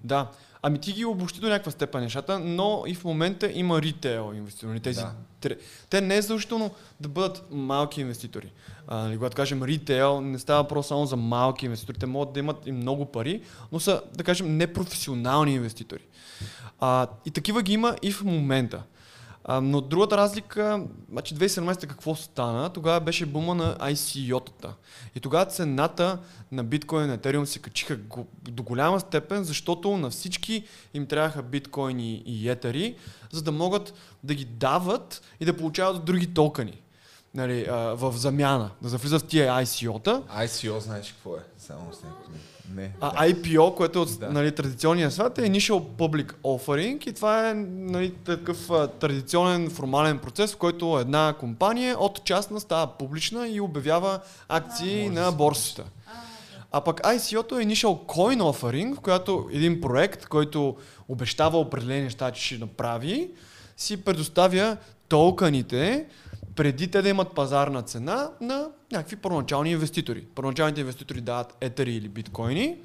Да. 0.03 0.31
Ами 0.67 0.79
ти 0.79 0.93
ги 0.93 1.05
обобщи 1.05 1.39
до 1.39 1.47
някаква 1.49 1.71
степен 1.71 2.01
нещата, 2.01 2.39
но 2.39 2.83
и 2.87 2.95
в 2.95 3.03
момента 3.03 3.51
има 3.53 3.81
ритейл 3.81 4.33
инвеститори. 4.35 4.79
Тези, 4.79 5.01
Да. 5.41 5.55
те, 5.89 6.01
не 6.01 6.17
е 6.17 6.21
задължително 6.21 6.71
да 6.99 7.09
бъдат 7.09 7.43
малки 7.51 8.01
инвеститори. 8.01 8.51
А, 8.87 8.97
нали, 8.97 9.17
когато 9.17 9.35
кажем 9.35 9.63
ритейл, 9.63 10.21
не 10.21 10.39
става 10.39 10.61
въпрос 10.61 10.87
само 10.87 11.05
за 11.05 11.15
малки 11.15 11.65
инвеститори. 11.65 11.97
Те 11.97 12.05
могат 12.05 12.33
да 12.33 12.39
имат 12.39 12.67
и 12.67 12.71
много 12.71 13.05
пари, 13.05 13.41
но 13.71 13.79
са, 13.79 14.01
да 14.13 14.23
кажем, 14.23 14.57
непрофесионални 14.57 15.53
инвеститори. 15.53 16.03
А, 16.79 17.07
и 17.25 17.31
такива 17.31 17.61
ги 17.61 17.73
има 17.73 17.95
и 18.01 18.11
в 18.11 18.23
момента. 18.23 18.83
Но 19.49 19.81
другата 19.81 20.17
разлика, 20.17 20.83
значи 21.11 21.35
2017 21.35 21.87
какво 21.87 22.15
стана? 22.15 22.69
Тогава 22.69 22.99
беше 22.99 23.25
бума 23.25 23.55
на 23.55 23.77
ICO-тата. 23.77 24.73
И 25.15 25.19
тогава 25.19 25.45
цената 25.45 26.19
на 26.51 26.63
биткоин 26.63 27.05
и 27.05 27.33
на 27.33 27.45
се 27.45 27.59
качиха 27.59 27.97
до 28.41 28.63
голяма 28.63 28.99
степен, 28.99 29.43
защото 29.43 29.97
на 29.97 30.09
всички 30.09 30.63
им 30.93 31.05
трябваха 31.05 31.43
биткоини 31.43 32.23
и 32.25 32.49
етери, 32.49 32.95
за 33.31 33.41
да 33.41 33.51
могат 33.51 33.93
да 34.23 34.33
ги 34.33 34.45
дават 34.45 35.21
и 35.39 35.45
да 35.45 35.57
получават 35.57 35.97
от 35.97 36.05
други 36.05 36.33
токени. 36.33 36.81
Нали, 37.33 37.65
а, 37.69 37.75
в 37.75 38.13
замяна, 38.17 38.71
да 38.81 38.89
завлизат 38.89 39.21
в 39.21 39.25
тия 39.25 39.53
ICO-та. 39.53 40.21
ICO 40.21 40.77
знаеш 40.77 41.11
какво 41.11 41.35
е? 41.35 41.43
Само 41.57 41.93
с 41.93 42.03
някакво. 42.03 42.31
Не. 42.75 42.91
А 43.01 43.27
IPO, 43.27 43.75
което 43.75 43.99
е 43.99 44.01
от 44.01 44.19
Да. 44.19 44.29
нали, 44.29 44.51
традиционния 44.55 45.11
свят, 45.11 45.37
е 45.37 45.41
Initial 45.41 45.83
Public 45.97 46.33
Offering 46.43 47.09
и 47.09 47.13
това 47.13 47.49
е 47.49 47.53
нали, 47.53 48.11
такъв 48.11 48.71
а, 48.71 48.87
традиционен 48.87 49.69
формален 49.69 50.19
процес, 50.19 50.53
в 50.53 50.57
който 50.57 50.99
една 50.99 51.35
компания 51.39 51.99
от 51.99 52.23
частна 52.23 52.59
става 52.59 52.87
публична 52.87 53.47
и 53.47 53.61
обявява 53.61 54.19
акции 54.49 55.09
да 55.09 55.21
на 55.21 55.31
борсата. 55.31 55.83
А 56.71 56.81
пък 56.81 57.01
ICO-то 57.01 57.59
е 57.59 57.65
Initial 57.65 58.05
Coin 58.05 58.41
Offering, 58.41 58.95
в 58.95 58.99
която 58.99 59.49
един 59.53 59.81
проект, 59.81 60.25
който 60.25 60.75
обещава 61.07 61.59
определени 61.59 62.01
неща, 62.01 62.31
че 62.31 62.43
ще 62.43 62.57
направи, 62.57 63.29
си 63.77 64.03
предоставя 64.03 64.77
токените, 65.09 66.05
преди 66.55 66.87
те 66.87 67.01
да 67.01 67.09
имат 67.09 67.35
пазарна 67.35 67.81
цена 67.81 68.29
на 68.41 68.69
някакви 68.91 69.15
първоначални 69.15 69.71
инвеститори. 69.71 70.25
Първоначалните 70.35 70.81
инвеститори 70.81 71.21
дават 71.21 71.57
етери 71.61 71.93
или 71.93 72.09
биткоини, 72.09 72.77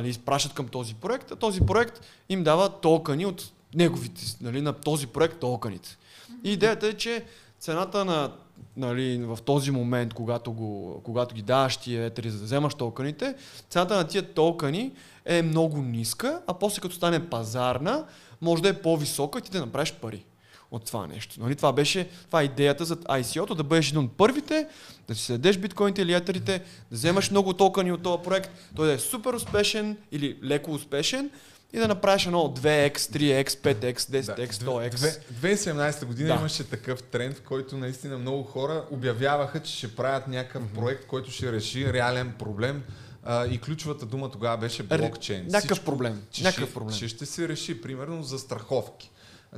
или 0.00 0.08
изпращат 0.08 0.54
към 0.54 0.68
този 0.68 0.94
проект, 0.94 1.30
а 1.30 1.36
този 1.36 1.60
проект 1.60 2.00
им 2.28 2.44
дава 2.44 2.68
токени 2.68 3.26
от 3.26 3.52
неговите, 3.74 4.22
нали, 4.40 4.60
на 4.60 4.72
този 4.72 5.06
проект 5.06 5.40
токените. 5.40 5.96
И 6.44 6.52
идеята 6.52 6.86
е, 6.86 6.92
че 6.92 7.24
цената 7.60 8.04
на 8.04 8.32
нали, 8.76 9.18
в 9.18 9.38
този 9.44 9.70
момент, 9.70 10.14
когато, 10.14 10.52
го, 10.52 11.00
когато 11.04 11.34
ги 11.34 11.42
даваш 11.42 11.76
тия 11.76 12.04
етери, 12.04 12.30
за 12.30 12.38
да 12.38 12.44
вземаш 12.44 12.74
токените, 12.74 13.34
цената 13.70 13.96
на 13.96 14.06
тия 14.06 14.22
токени 14.22 14.92
е 15.24 15.42
много 15.42 15.82
ниска, 15.82 16.42
а 16.46 16.54
после 16.54 16.80
като 16.80 16.94
стане 16.94 17.30
пазарна, 17.30 18.04
може 18.40 18.62
да 18.62 18.68
е 18.68 18.82
по-висока 18.82 19.38
и 19.38 19.42
ти 19.42 19.50
да 19.50 19.60
направиш 19.60 19.92
пари 19.92 20.24
от 20.70 20.84
това 20.84 21.06
нещо. 21.06 21.40
Нали, 21.40 21.56
това 21.56 21.72
беше 21.72 22.08
това 22.26 22.40
е 22.40 22.44
идеята 22.44 22.84
за 22.84 22.96
ICO-то, 22.96 23.54
да 23.54 23.64
бъдеш 23.64 23.88
един 23.88 24.00
от 24.00 24.12
първите, 24.12 24.66
да 25.08 25.14
си 25.14 25.22
седеш 25.22 25.56
биткоините 25.56 26.02
или 26.02 26.14
етерите, 26.14 26.58
да 26.58 26.64
вземаш 26.90 27.30
много 27.30 27.52
токени 27.52 27.92
от 27.92 28.02
този 28.02 28.22
проект, 28.22 28.50
той 28.76 28.86
да 28.86 28.92
е 28.92 28.98
супер 28.98 29.32
успешен 29.32 29.96
или 30.12 30.38
леко 30.44 30.70
успешен 30.70 31.30
и 31.72 31.78
да 31.78 31.88
направиш 31.88 32.26
едно 32.26 32.38
2x, 32.40 32.96
3x, 32.96 33.48
5x, 33.48 33.98
10x, 33.98 34.52
100x. 34.52 34.90
Две- 34.90 35.20
2017 35.32 36.04
година 36.04 36.28
Да. 36.28 36.34
имаше 36.34 36.64
такъв 36.64 37.02
тренд, 37.02 37.36
в 37.36 37.42
който 37.42 37.76
наистина 37.76 38.18
много 38.18 38.42
хора 38.42 38.84
обявяваха, 38.90 39.62
че 39.62 39.72
ще 39.72 39.96
правят 39.96 40.28
някакъв 40.28 40.62
проект, 40.74 41.06
който 41.06 41.30
ще 41.30 41.52
реши 41.52 41.92
реален 41.92 42.32
проблем. 42.38 42.82
А, 43.24 43.46
и 43.46 43.58
ключовата 43.58 44.06
дума 44.06 44.30
тогава 44.30 44.56
беше 44.56 44.82
блокчейн. 44.82 45.46
Някакъв 45.48 45.80
проблем. 45.80 46.22
Че, 46.30 46.42
Някакъв 46.42 46.64
ще, 46.64 46.74
проблем. 46.74 46.96
че 46.96 47.08
ще 47.08 47.26
се 47.26 47.48
реши, 47.48 47.80
примерно, 47.80 48.22
за 48.22 48.38
страховки. 48.38 49.10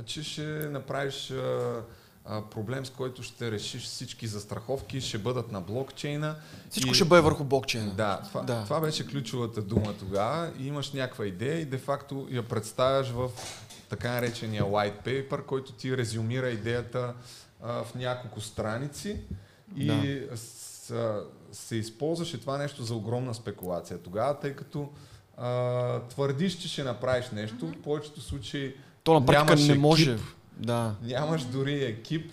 Че 0.05 0.23
ще 0.23 0.41
направиш 0.69 1.31
а, 1.31 1.81
а, 2.25 2.41
проблем, 2.41 2.85
с 2.85 2.89
който 2.89 3.23
ще 3.23 3.51
решиш 3.51 3.83
всички 3.83 4.27
застраховки, 4.27 5.01
ще 5.01 5.17
бъдат 5.17 5.51
на 5.51 5.61
блокчейна. 5.61 6.35
Всичко 6.69 6.91
и- 6.91 6.93
ще 6.93 7.05
бъде 7.05 7.21
върху 7.21 7.43
блокчейна. 7.43 7.93
да, 7.93 8.21
това, 8.23 8.41
Да. 8.41 8.63
това 8.63 8.79
беше 8.79 9.07
ключовата 9.07 9.61
дума 9.61 9.93
тогава 9.93 10.51
и 10.59 10.67
имаш 10.67 10.91
някаква 10.93 11.25
идея 11.25 11.59
и 11.59 11.65
де-факто 11.65 12.27
я 12.31 12.43
представяш 12.43 13.09
в 13.09 13.29
така 13.89 14.11
наречения 14.11 14.63
white 14.63 15.05
paper, 15.05 15.45
който 15.45 15.71
ти 15.71 15.97
резюмира 15.97 16.49
идеята 16.49 17.13
а, 17.63 17.83
в 17.83 17.95
няколко 17.95 18.41
страници 18.41 19.17
и 19.75 19.87
Да. 19.87 20.37
с, 20.37 21.23
се 21.51 21.75
използваше 21.75 22.39
това 22.41 22.57
нещо 22.57 22.83
за 22.83 22.95
огромна 22.95 23.33
спекулация 23.33 23.97
тогава, 23.97 24.39
тъй 24.39 24.55
като 24.55 24.89
а, 25.37 25.99
твърдиш, 25.99 26.57
че 26.57 26.67
ще 26.67 26.83
направиш 26.83 27.29
нещо, 27.29 27.67
в 27.67 27.81
повечето 27.83 28.21
случаи 28.21 28.75
То 29.03 29.13
на 29.13 29.25
практика 29.25 29.45
нямаш 29.47 29.67
не 29.67 29.75
може. 29.75 30.11
екип, 30.11 30.25
Да. 30.57 30.93
нямаш 31.03 31.43
дори 31.43 31.83
екип 31.83 32.31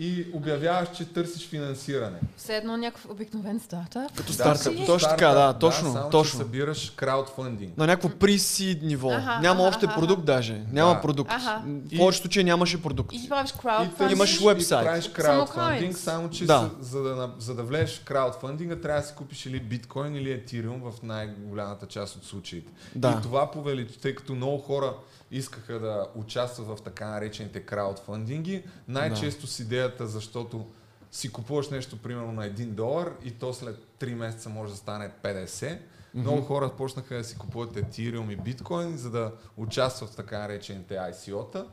и 0.00 0.26
обявяваш, 0.32 0.88
че 0.90 1.04
търсиш 1.04 1.48
финансиране. 1.48 2.18
Все 2.36 2.56
едно 2.56 2.76
някакъв 2.76 3.10
обикновен 3.10 3.60
стартъп. 3.60 4.02
Като 4.08 4.26
Да, 4.26 4.32
стартъп. 4.32 4.72
като 4.72 4.86
Точно 4.86 5.08
така, 5.08 5.28
да, 5.28 5.52
точно, 5.52 5.92
само, 5.92 6.10
точно. 6.10 6.30
Че 6.32 6.36
събираш 6.36 6.92
краудфандинг. 6.96 7.76
На 7.78 7.86
някакво 7.86 8.08
pre-seed 8.08 8.82
ниво. 8.82 9.10
Аха, 9.10 9.40
Няма 9.40 9.60
аха, 9.60 9.68
още 9.68 9.86
аха. 9.86 9.94
продукт 9.94 10.24
даже. 10.24 10.62
Няма 10.72 10.94
Да. 10.94 11.00
продукт. 11.00 11.30
Аха. 11.32 11.62
В 11.66 11.96
повечето 11.96 12.22
случаи 12.22 12.44
нямаше 12.44 12.82
продукт. 12.82 13.12
И 13.14 13.28
правиш 13.28 13.50
И 13.50 13.58
краудфандинг. 13.58 14.10
Имаш 14.12 14.40
и 14.40 14.44
уебсайт. 14.44 14.86
правиш 14.86 15.08
краудфандинг, 15.08 15.96
само 15.96 16.30
че 16.30 16.44
Да. 16.46 16.70
за, 16.80 16.90
за, 16.90 17.02
да, 17.04 17.30
за 17.38 17.54
да 17.54 17.62
влезеш 17.62 17.96
в 17.96 18.04
краудфандинга 18.04 18.76
трябва 18.76 19.00
да 19.00 19.06
си 19.06 19.14
купиш 19.14 19.46
или 19.46 19.60
биткоин 19.60 20.14
или 20.16 20.32
етириум 20.32 20.80
в 20.82 21.02
най-голямата 21.02 21.86
част 21.86 22.16
от 22.16 22.24
случаите. 22.24 22.72
Да. 22.94 23.16
И 23.18 23.22
това 23.22 23.50
повели, 23.50 23.88
тъй 23.88 24.14
като 24.14 24.34
много 24.34 24.58
хора 24.58 24.92
искаха 25.30 25.78
да 25.80 26.06
участват 26.14 26.66
в 26.66 26.82
така 26.84 27.06
наречените 27.06 27.60
краудфандинги, 27.60 28.64
най-често 28.88 29.46
с 29.46 29.60
идеята, 29.60 30.06
защото 30.06 30.66
си 31.10 31.32
купуваш 31.32 31.68
нещо 31.68 32.02
примерно 32.02 32.32
на 32.32 32.50
1 32.50 32.66
долар 32.66 33.12
и 33.24 33.30
то 33.30 33.54
след 33.54 33.76
3 34.00 34.14
месеца 34.14 34.48
може 34.48 34.72
да 34.72 34.78
стане 34.78 35.10
50. 35.22 35.78
Много 36.14 36.42
хора 36.42 36.70
почнаха 36.76 37.16
да 37.16 37.24
си 37.24 37.38
купуват 37.38 37.76
етириум 37.76 38.30
и 38.30 38.36
биткоин, 38.36 38.96
за 38.96 39.10
да 39.10 39.32
участват 39.56 40.10
в 40.10 40.16
така 40.16 40.38
наречените 40.38 40.94
ICO-та. 40.94 41.66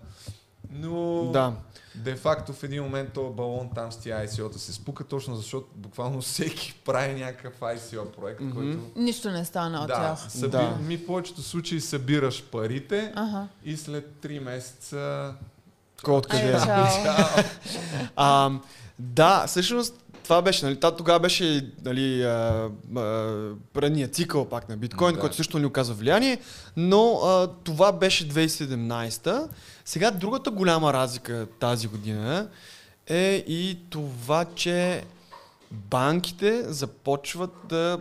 Но 0.71 1.25
Да. 1.25 1.53
де-факто 1.95 2.53
в 2.53 2.63
един 2.63 2.83
момент 2.83 3.13
този 3.13 3.35
балон 3.35 3.69
там 3.75 3.91
с 3.91 3.97
тия 3.97 4.27
ICO-та 4.27 4.59
се 4.59 4.73
спука, 4.73 5.03
точно 5.03 5.35
защото 5.35 5.67
буквално 5.75 6.21
всеки 6.21 6.81
прави 6.85 7.13
някакъв 7.15 7.59
ICO 7.59 8.05
проект, 8.05 8.41
Мгм. 8.41 8.53
който... 8.53 8.79
Нищо 8.95 9.31
не 9.31 9.45
стана 9.45 9.81
от 9.81 9.87
Да, 9.87 9.93
тях. 9.95 10.31
съби... 10.31 10.51
Да. 10.51 10.77
ми 10.81 10.97
в 10.97 11.05
повечето 11.05 11.41
случаи 11.41 11.81
събираш 11.81 12.43
парите 12.43 13.13
Аха. 13.15 13.47
и 13.63 13.77
след 13.77 14.11
3 14.21 14.39
месеца... 14.39 15.33
Кой 16.03 16.15
откъде 16.15 16.49
е? 16.49 16.59
чао. 16.59 16.85
А, 18.15 18.51
да, 18.99 19.47
всъщност 19.47 20.04
това 20.25 20.41
беше, 20.41 20.65
нали, 20.65 20.79
тогава 20.97 21.19
беше 21.19 21.69
нали, 21.85 22.23
а, 22.23 22.69
а, 22.95 22.99
предния 23.73 24.07
цикъл 24.07 24.45
пак 24.49 24.69
на 24.69 24.77
биткоин, 24.77 25.13
Да. 25.13 25.19
който 25.19 25.35
също 25.35 25.59
ни 25.59 25.65
оказа 25.65 25.93
влияние, 25.93 26.39
но 26.77 27.11
а, 27.13 27.47
това 27.63 27.91
беше 27.91 28.29
2017. 28.29 29.47
Сега 29.85 30.11
другата 30.11 30.51
голяма 30.51 30.93
разлика 30.93 31.47
тази 31.59 31.87
година 31.87 32.47
е 33.07 33.43
и 33.47 33.79
това, 33.89 34.45
че 34.55 35.03
банките 35.71 36.63
започват 36.73 37.51
да 37.69 37.99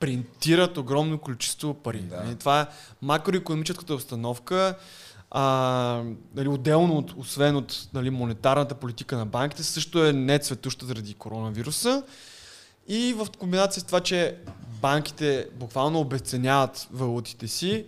принтират 0.00 0.76
огромно 0.78 1.18
количество 1.18 1.74
пари. 1.74 2.00
Да. 2.00 2.16
Нали, 2.24 2.34
Това 2.34 2.60
е 2.60 2.66
макроекономическата 3.02 3.94
обстановка, 3.94 4.74
а, 5.30 6.02
нали, 6.34 6.48
отделно 6.48 6.98
от, 6.98 7.14
освен 7.16 7.56
от 7.56 7.88
нали, 7.94 8.10
монетарната 8.10 8.74
политика 8.74 9.16
на 9.16 9.26
банките, 9.26 9.62
също 9.62 10.04
е 10.04 10.12
не 10.12 10.38
цветуща 10.38 10.86
заради 10.86 11.14
коронавируса. 11.14 12.02
И 12.88 13.14
в 13.18 13.26
комбинация 13.38 13.80
с 13.80 13.84
това, 13.84 14.00
че 14.00 14.36
банките 14.82 15.48
буквално 15.54 16.00
обесценяват 16.00 16.88
валутите 16.92 17.48
си, 17.48 17.84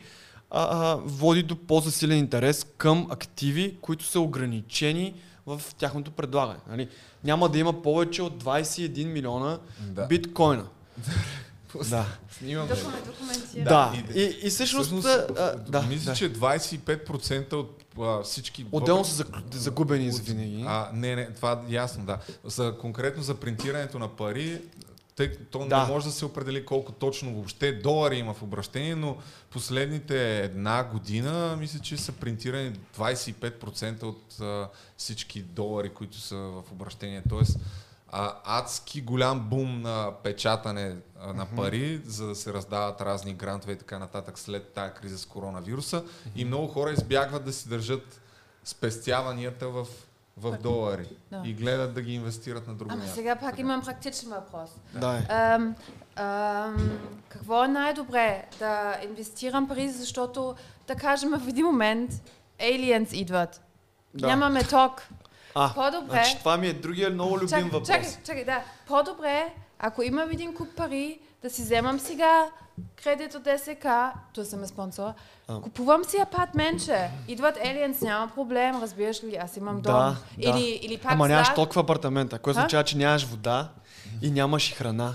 а, 0.50 0.90
а, 0.90 0.96
води 1.04 1.42
до 1.42 1.56
по-засилен 1.56 2.18
интерес 2.18 2.66
към 2.76 3.06
активи, 3.10 3.76
които 3.80 4.04
са 4.04 4.20
ограничени 4.20 5.14
в 5.46 5.62
тяхното 5.78 6.10
предлагане. 6.10 6.60
Нали? 6.68 6.88
Няма 7.24 7.48
да 7.48 7.58
има 7.58 7.82
повече 7.82 8.22
от 8.22 8.44
21 8.44 9.04
милиона 9.04 9.58
Да. 9.80 10.06
биткоина. 10.06 10.66
да. 11.80 12.06
Снимаме. 12.30 12.68
Документ, 12.68 13.04
документира. 13.06 13.64
Да. 13.64 13.92
и- 14.14 14.20
И, 14.20 14.38
и 14.42 14.50
всъщност, 14.50 14.86
Всъщност, 14.86 15.06
а, 15.38 15.56
да, 15.58 15.82
мисля, 15.82 16.10
да. 16.10 16.16
че 16.16 16.32
25% 16.32 17.52
от 17.52 17.84
а, 17.98 18.22
всички... 18.22 18.66
Отделно 18.72 19.04
са 19.04 19.24
заг- 19.24 19.54
загубени 19.54 20.12
за 20.12 20.22
винаги. 20.22 20.64
А, 20.66 20.90
не, 20.92 21.16
не, 21.16 21.26
това 21.26 21.52
е 21.52 21.72
ясно, 21.72 22.04
да. 22.04 22.18
За, 22.44 22.76
конкретно 22.80 23.22
за 23.22 23.34
принтирането 23.34 23.98
на 23.98 24.08
пари, 24.08 24.60
тъй 25.16 25.36
то 25.36 25.58
Да. 25.60 25.82
не 25.82 25.88
може 25.88 26.06
да 26.06 26.12
се 26.12 26.24
определи 26.24 26.64
колко 26.64 26.92
точно 26.92 27.32
въобще 27.32 27.72
долари 27.72 28.16
има 28.16 28.34
в 28.34 28.42
обращение, 28.42 28.94
но 28.94 29.16
последните 29.50 30.14
една 30.38 30.84
година 30.84 31.56
мисля, 31.56 31.78
че 31.78 31.96
са 31.96 32.12
принтирани 32.12 32.72
25% 32.98 34.02
от 34.02 34.40
а, 34.40 34.68
всички 34.96 35.42
долари, 35.42 35.88
които 35.88 36.20
са 36.20 36.36
в 36.36 36.72
обращение. 36.72 37.22
Тоест, 37.28 37.56
а, 38.12 38.34
адски 38.44 39.00
голям 39.02 39.40
бум 39.40 39.82
на 39.82 40.10
печатане 40.22 40.96
а, 41.20 41.32
на 41.32 41.46
пари, 41.46 42.00
за 42.06 42.26
да 42.26 42.34
се 42.34 42.52
раздават 42.52 43.00
разни 43.00 43.34
грантове 43.34 43.72
и 43.72 43.78
така 43.78 43.98
нататък 43.98 44.38
след 44.38 44.68
тази 44.72 44.92
криза 44.92 45.18
с 45.18 45.26
коронавируса. 45.26 46.04
И 46.36 46.44
много 46.44 46.66
хора 46.68 46.90
избягват 46.92 47.44
да 47.44 47.52
си 47.52 47.68
държат 47.68 48.20
спестяванията 48.64 49.68
в, 49.68 49.86
в 50.36 50.58
долари 50.58 51.08
Да. 51.30 51.42
и 51.44 51.54
гледат 51.54 51.94
да 51.94 52.02
ги 52.02 52.14
инвестират 52.14 52.66
на 52.66 52.74
друго 52.74 52.90
Ама 52.92 53.00
място. 53.00 53.16
сега 53.16 53.36
пак 53.36 53.58
имам 53.58 53.82
практичен 53.82 54.28
въпрос. 54.30 54.70
Да. 54.94 55.22
Ам, 55.28 55.74
ам, 56.16 56.98
какво 57.28 57.64
е 57.64 57.68
най-добре? 57.68 58.48
Да 58.58 58.96
инвестирам 59.04 59.68
пари, 59.68 59.88
защото 59.88 60.54
да 60.86 60.94
кажем 60.94 61.30
в 61.30 61.48
един 61.48 61.66
момент 61.66 62.10
aliens 62.60 63.12
идват. 63.14 63.60
Да. 64.14 64.26
Нямаме 64.26 64.64
ток. 64.64 65.02
А, 65.54 65.74
По-добре. 65.74 66.10
значи 66.10 66.38
това 66.38 66.56
ми 66.56 66.66
е 66.66 66.72
другия 66.72 67.10
много 67.10 67.34
любим 67.36 67.48
Чакай, 67.48 67.64
въпрос. 67.64 67.88
чакай, 67.88 68.08
чакай, 68.26 68.44
да. 68.44 68.62
По-добре, 68.86 69.54
ако 69.78 70.02
имам 70.02 70.30
един 70.30 70.54
куп 70.54 70.68
пари, 70.76 71.18
да 71.42 71.50
си 71.50 71.62
вземам 71.62 71.98
сега 72.00 72.46
кредит 73.04 73.34
от 73.34 73.42
ДСК, 73.42 73.86
то 74.34 74.44
съм 74.44 74.62
е 74.64 74.66
спонсор, 74.66 75.10
А. 75.48 75.60
купувам 75.60 76.04
си 76.04 76.16
апартменче. 76.16 77.10
Идват 77.28 77.56
aliens, 77.56 78.02
няма 78.02 78.28
проблем, 78.34 78.82
разбираш 78.82 79.24
ли, 79.24 79.36
аз 79.36 79.56
имам 79.56 79.80
дом. 79.80 79.94
Да, 79.94 80.16
да. 80.38 80.50
или, 80.50 80.80
или 80.82 80.98
пак 80.98 81.12
Ама 81.12 81.28
нямаш 81.28 81.54
толкова 81.54 81.80
апартамента, 81.80 82.38
което 82.38 82.58
означава, 82.58 82.84
че 82.84 82.96
нямаш 82.96 83.24
вода 83.24 83.68
и 84.22 84.30
нямаш 84.30 84.70
и 84.70 84.74
храна. 84.74 85.14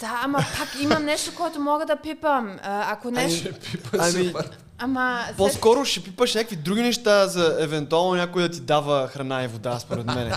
Да, 0.00 0.20
ама 0.24 0.38
пак 0.58 0.68
имам 0.82 1.04
нещо, 1.04 1.34
което 1.34 1.60
мога 1.60 1.86
да 1.86 1.96
пипам. 1.96 2.58
А, 2.62 2.92
ако 2.92 3.10
нещо... 3.10 3.48
Ами, 3.98 4.34
Ама... 4.78 5.22
след- 5.26 5.36
по-скоро 5.36 5.84
ще 5.84 6.02
пипаш 6.02 6.34
някакви 6.34 6.56
други 6.56 6.82
неща 6.82 7.26
за 7.26 7.56
евентуално 7.60 8.14
някой 8.14 8.42
да 8.42 8.48
ти 8.48 8.60
дава 8.60 9.08
храна 9.08 9.44
и 9.44 9.48
вода, 9.48 9.78
според 9.78 10.06
мен. 10.06 10.32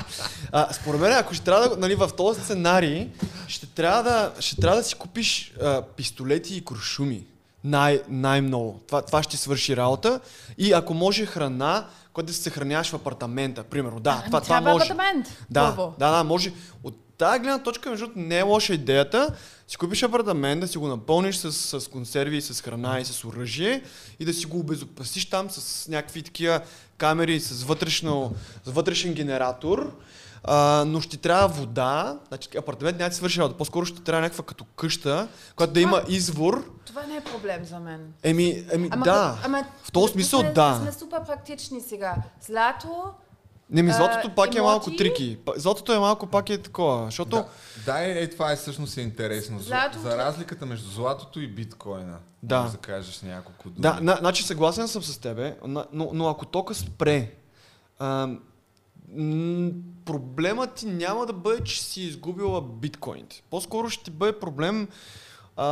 А, 0.52 0.73
според 0.73 1.02
мен, 1.02 1.14
ако 1.14 1.34
ще 1.34 1.44
трябва 1.45 1.69
да, 1.69 1.77
нали, 1.77 1.95
в 1.95 2.10
този 2.18 2.41
сценарий, 2.41 3.07
ще 3.48 3.65
трябва 3.65 4.03
да, 4.03 4.31
ще 4.40 4.56
трябва 4.56 4.77
да 4.77 4.84
си 4.84 4.95
купиш 4.95 5.53
а, 5.61 5.81
пистолети 5.81 6.56
и 6.56 6.64
куршуми. 6.64 7.26
Най- 7.64 8.02
най-много. 8.10 8.80
Това, 8.88 9.02
това 9.02 9.23
ще 9.23 9.38
свърши 9.38 9.77
работа. 9.77 10.19
И 10.57 10.73
ако 10.73 10.94
може 10.94 11.26
храна, 11.26 11.85
която 12.14 12.27
да 12.27 12.34
се 12.34 12.41
съхраняваш 12.41 12.90
в 12.90 12.94
апартамента, 12.94 13.64
примерно. 13.64 13.99
Да, 13.99 14.11
Ами 14.11 14.26
това, 14.26 14.41
това 14.41 14.56
трябва 14.56 14.72
може. 14.73 14.85
апартамент. 14.85 15.27
Да, 15.49 15.91
да, 15.99 16.11
да, 16.11 16.23
може. 16.23 16.53
От 16.84 16.95
тази 17.24 17.40
гледна 17.40 17.64
точка, 17.64 17.90
между 17.90 18.08
не 18.16 18.40
е 18.40 18.41
лоша 18.41 18.74
идеята. 18.74 19.36
Си 19.68 19.78
купиш 19.78 20.04
апартамент, 20.04 20.62
да 20.62 20.68
си 20.68 20.78
го 20.78 20.88
напълниш 20.88 21.36
с, 21.36 21.80
с 21.80 21.88
консерви, 21.88 22.41
с 22.41 22.62
храна 22.62 23.00
и 23.00 23.06
с 23.06 23.26
оръжие 23.26 23.84
и 24.20 24.26
да 24.26 24.34
си 24.34 24.45
го 24.45 24.60
обезопасиш 24.60 25.30
там 25.30 25.50
с 25.50 25.88
някакви 25.88 26.24
такива 26.24 26.62
камери 26.98 27.40
с, 27.40 27.64
вътрешно, 27.64 28.36
с 28.66 28.72
вътрешен 28.72 29.14
генератор. 29.14 29.91
А, 30.44 30.84
но 30.88 31.02
ще 31.02 31.18
трябва 31.18 31.48
вода, 31.48 32.20
значи 32.28 32.50
апартамент 32.58 32.98
няма 32.98 33.10
да 33.10 33.16
свърши 33.16 33.40
работа, 33.40 33.58
по-скоро 33.58 33.86
ще 33.86 34.02
трябва 34.02 34.22
някаква 34.22 34.44
като 34.44 34.66
къща, 34.66 35.28
която 35.56 35.74
да 35.74 35.82
има 35.82 36.04
извор. 36.08 36.72
Това 36.86 37.04
не 37.04 37.16
е 37.16 37.22
проблем 37.22 37.66
за 37.66 37.80
мен. 37.80 38.14
Еми, 38.24 38.66
еми 38.72 38.90
Ама, 38.91 39.06
да. 39.06 39.38
ама, 39.44 39.66
в 39.84 39.91
този 39.91 40.14
смисъл 40.14 40.40
сме, 40.40 40.52
да. 40.52 40.80
Сме 40.82 40.91
супер 40.91 41.20
практични 41.26 41.82
сега. 41.82 42.16
Злато, 42.41 43.14
Не 43.69 43.84
ми, 43.84 43.91
златото 43.91 44.27
а, 44.27 44.35
пак 44.35 44.56
е 44.56 44.61
малко 44.61 44.95
трики. 44.95 45.38
Златото 45.56 45.94
е 45.94 45.99
малко 45.99 46.27
пак 46.27 46.49
е 46.49 46.57
такова, 46.57 47.06
защото... 47.06 47.30
Да, 47.35 47.45
да 47.85 48.06
е, 48.06 48.11
е, 48.23 48.30
това 48.30 48.52
е 48.52 48.56
всъщност 48.56 48.98
е 48.98 49.02
интересно. 49.02 49.60
За, 49.60 49.65
Златото- 49.69 49.99
за 50.02 50.18
разликата 50.18 50.65
между 50.65 50.90
златото 50.90 51.40
и 51.40 51.48
биткоина. 51.48 52.18
Да. 52.44 52.60
Може 52.61 52.72
да 52.72 52.77
кажеш 52.77 53.22
няколко 53.22 53.69
думи. 53.69 53.81
Да, 53.81 53.99
на, 54.02 54.15
значи 54.19 54.44
съгласен 54.44 54.88
съм 54.88 55.03
с 55.03 55.18
тебе, 55.18 55.57
но, 55.68 56.10
но 56.14 56.27
ако 56.27 56.45
тока 56.45 56.73
спре, 56.73 57.31
а, 57.99 58.27
м, 59.15 59.72
проблемът 60.06 60.73
ти 60.73 60.85
няма 60.85 61.26
да 61.26 61.34
бъде, 61.34 61.64
че 61.64 61.84
си 61.84 62.02
изгубила 62.02 62.61
биткоините. 62.61 63.44
По-скоро 63.49 63.90
ще 63.90 64.03
ти 64.03 64.11
бъде 64.11 64.40
проблем, 64.40 64.88
а, 65.58 65.66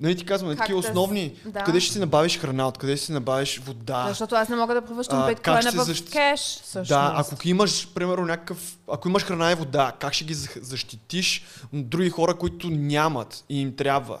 нали 0.00 0.16
ти 0.16 0.24
казвам, 0.24 0.50
Как 0.50 0.58
такива 0.58 0.80
да 0.80 0.88
основни, 0.88 1.34
да. 1.46 1.64
къде 1.64 1.80
ще 1.80 1.92
си 1.92 1.98
набавиш 1.98 2.38
храна, 2.38 2.68
откъде 2.68 2.96
ще 2.96 3.06
си 3.06 3.12
набавиш 3.12 3.58
вода. 3.58 4.04
защото 4.08 4.34
аз 4.34 4.48
не 4.48 4.56
мога 4.56 4.74
да 4.74 4.82
превръщам 4.82 5.26
биткоина 5.28 5.60
в 5.72 5.74
защ- 5.88 6.12
кеш. 6.12 6.40
Всъщност. 6.40 6.88
Да, 6.88 7.24
ако 7.32 7.48
имаш, 7.48 7.88
примерно, 7.94 8.26
някакъв... 8.26 8.76
Ако 8.92 9.08
имаш 9.08 9.24
храна 9.24 9.52
и 9.52 9.54
вода, 9.54 9.92
как 9.98 10.12
ще 10.12 10.24
ги 10.24 10.34
защитиш 10.60 11.44
от 11.74 11.88
други 11.88 12.10
хора, 12.10 12.34
които 12.34 12.70
нямат 12.70 13.44
и 13.48 13.60
им 13.60 13.76
трябва? 13.76 14.18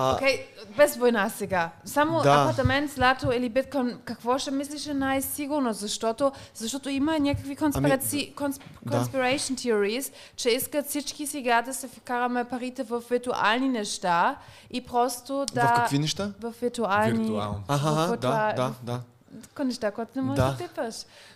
А, 0.00 0.14
Окей, 0.14 0.46
без 0.76 0.96
война 0.96 1.28
сега. 1.28 1.70
Само 1.84 2.22
Да. 2.22 2.32
апартамент, 2.42 2.90
злато 2.90 3.32
или 3.32 3.48
биткоин, 3.48 3.98
какво 4.04 4.38
ще 4.38 4.50
мислиш 4.50 4.86
е 4.86 4.94
най-сигурно? 4.94 5.72
Защото, 5.72 6.32
защото 6.54 6.88
има 6.88 7.18
някакви 7.18 7.56
конспираци... 7.56 8.32
консп... 8.36 8.62
Ами, 8.62 8.90
да. 8.90 9.04
conspiration 9.04 9.54
theories, 9.54 10.12
че 10.36 10.50
искат 10.50 10.86
всички 10.86 11.26
сега 11.26 11.62
да 11.62 11.74
се 11.74 11.88
вкараме 11.88 12.44
парите 12.44 12.82
в 12.82 13.02
виртуални 13.10 13.68
неща 13.68 14.36
и 14.70 14.80
просто 14.80 15.46
да... 15.54 15.60
В 15.60 15.74
какви 15.76 15.98
неща? 15.98 16.32
В 16.40 16.54
виртуални... 16.62 17.18
Виртуално. 17.18 17.62
Аха, 17.68 17.90
в 17.90 18.16
да, 18.16 18.16
виртуал- 18.16 18.54
да, 18.56 18.72
да. 18.82 19.00
Такива 19.42 19.64
неща, 19.64 19.90
които 19.90 20.10
не 20.14 20.22
можеш 20.22 20.44
Да. 20.44 20.50
да 20.52 20.58
пипаш. 20.58 20.94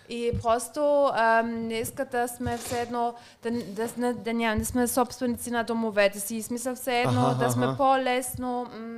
И 0.09 0.31
просто 0.43 1.11
ам, 1.15 1.67
не 1.67 1.73
искат 1.73 2.11
да 2.11 2.27
сме 2.27 2.57
все 2.57 2.81
едно, 2.81 3.13
да, 3.43 3.51
да, 3.51 3.87
да, 3.97 4.13
да, 4.13 4.33
няма, 4.33 4.59
да 4.59 4.65
сме 4.65 4.87
собственици 4.87 5.51
на 5.51 5.63
домовете 5.63 6.19
си. 6.19 6.35
И 6.35 6.41
смисъл 6.41 6.75
все 6.75 7.01
едно 7.01 7.21
Аха, 7.27 7.45
да 7.45 7.51
сме 7.51 7.65
аха. 7.65 7.77
по-лесно... 7.77 8.67
м, 8.79 8.97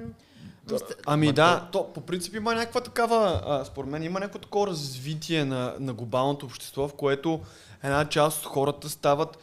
Ами 1.06 1.34
да, 1.34 1.68
то 1.72 1.94
по 1.94 2.02
принцип 2.02 2.36
има 2.36 2.54
някаква 2.56 2.82
такава, 2.82 3.42
а, 3.46 3.66
според 3.66 3.90
мен 3.90 4.04
има 4.04 4.20
някакво 4.20 4.40
такова 4.40 4.68
развитие 4.68 5.46
на, 5.46 5.74
на 5.80 5.94
глобалното 5.94 6.46
общество, 6.46 6.88
в 6.88 6.94
което 6.94 7.40
една 7.84 8.06
част 8.06 8.40
от 8.40 8.46
хората 8.46 8.90
стават 8.90 9.38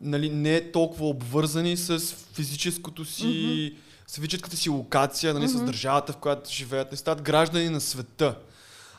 нали, 0.00 0.30
не 0.30 0.72
толкова 0.72 1.06
обвързани 1.06 1.76
с 1.76 1.98
физическото 2.34 3.04
си, 3.04 3.74
с 4.06 4.14
физическата 4.14 4.56
си 4.56 4.68
локация, 4.68 5.34
нали, 5.34 5.48
с 5.48 5.62
държавата, 5.64 6.12
в 6.12 6.16
която 6.16 6.50
живеят, 6.50 6.90
не 6.90 6.96
стават 6.96 7.22
граждани 7.22 7.68
на 7.68 7.80
света. 7.80 8.36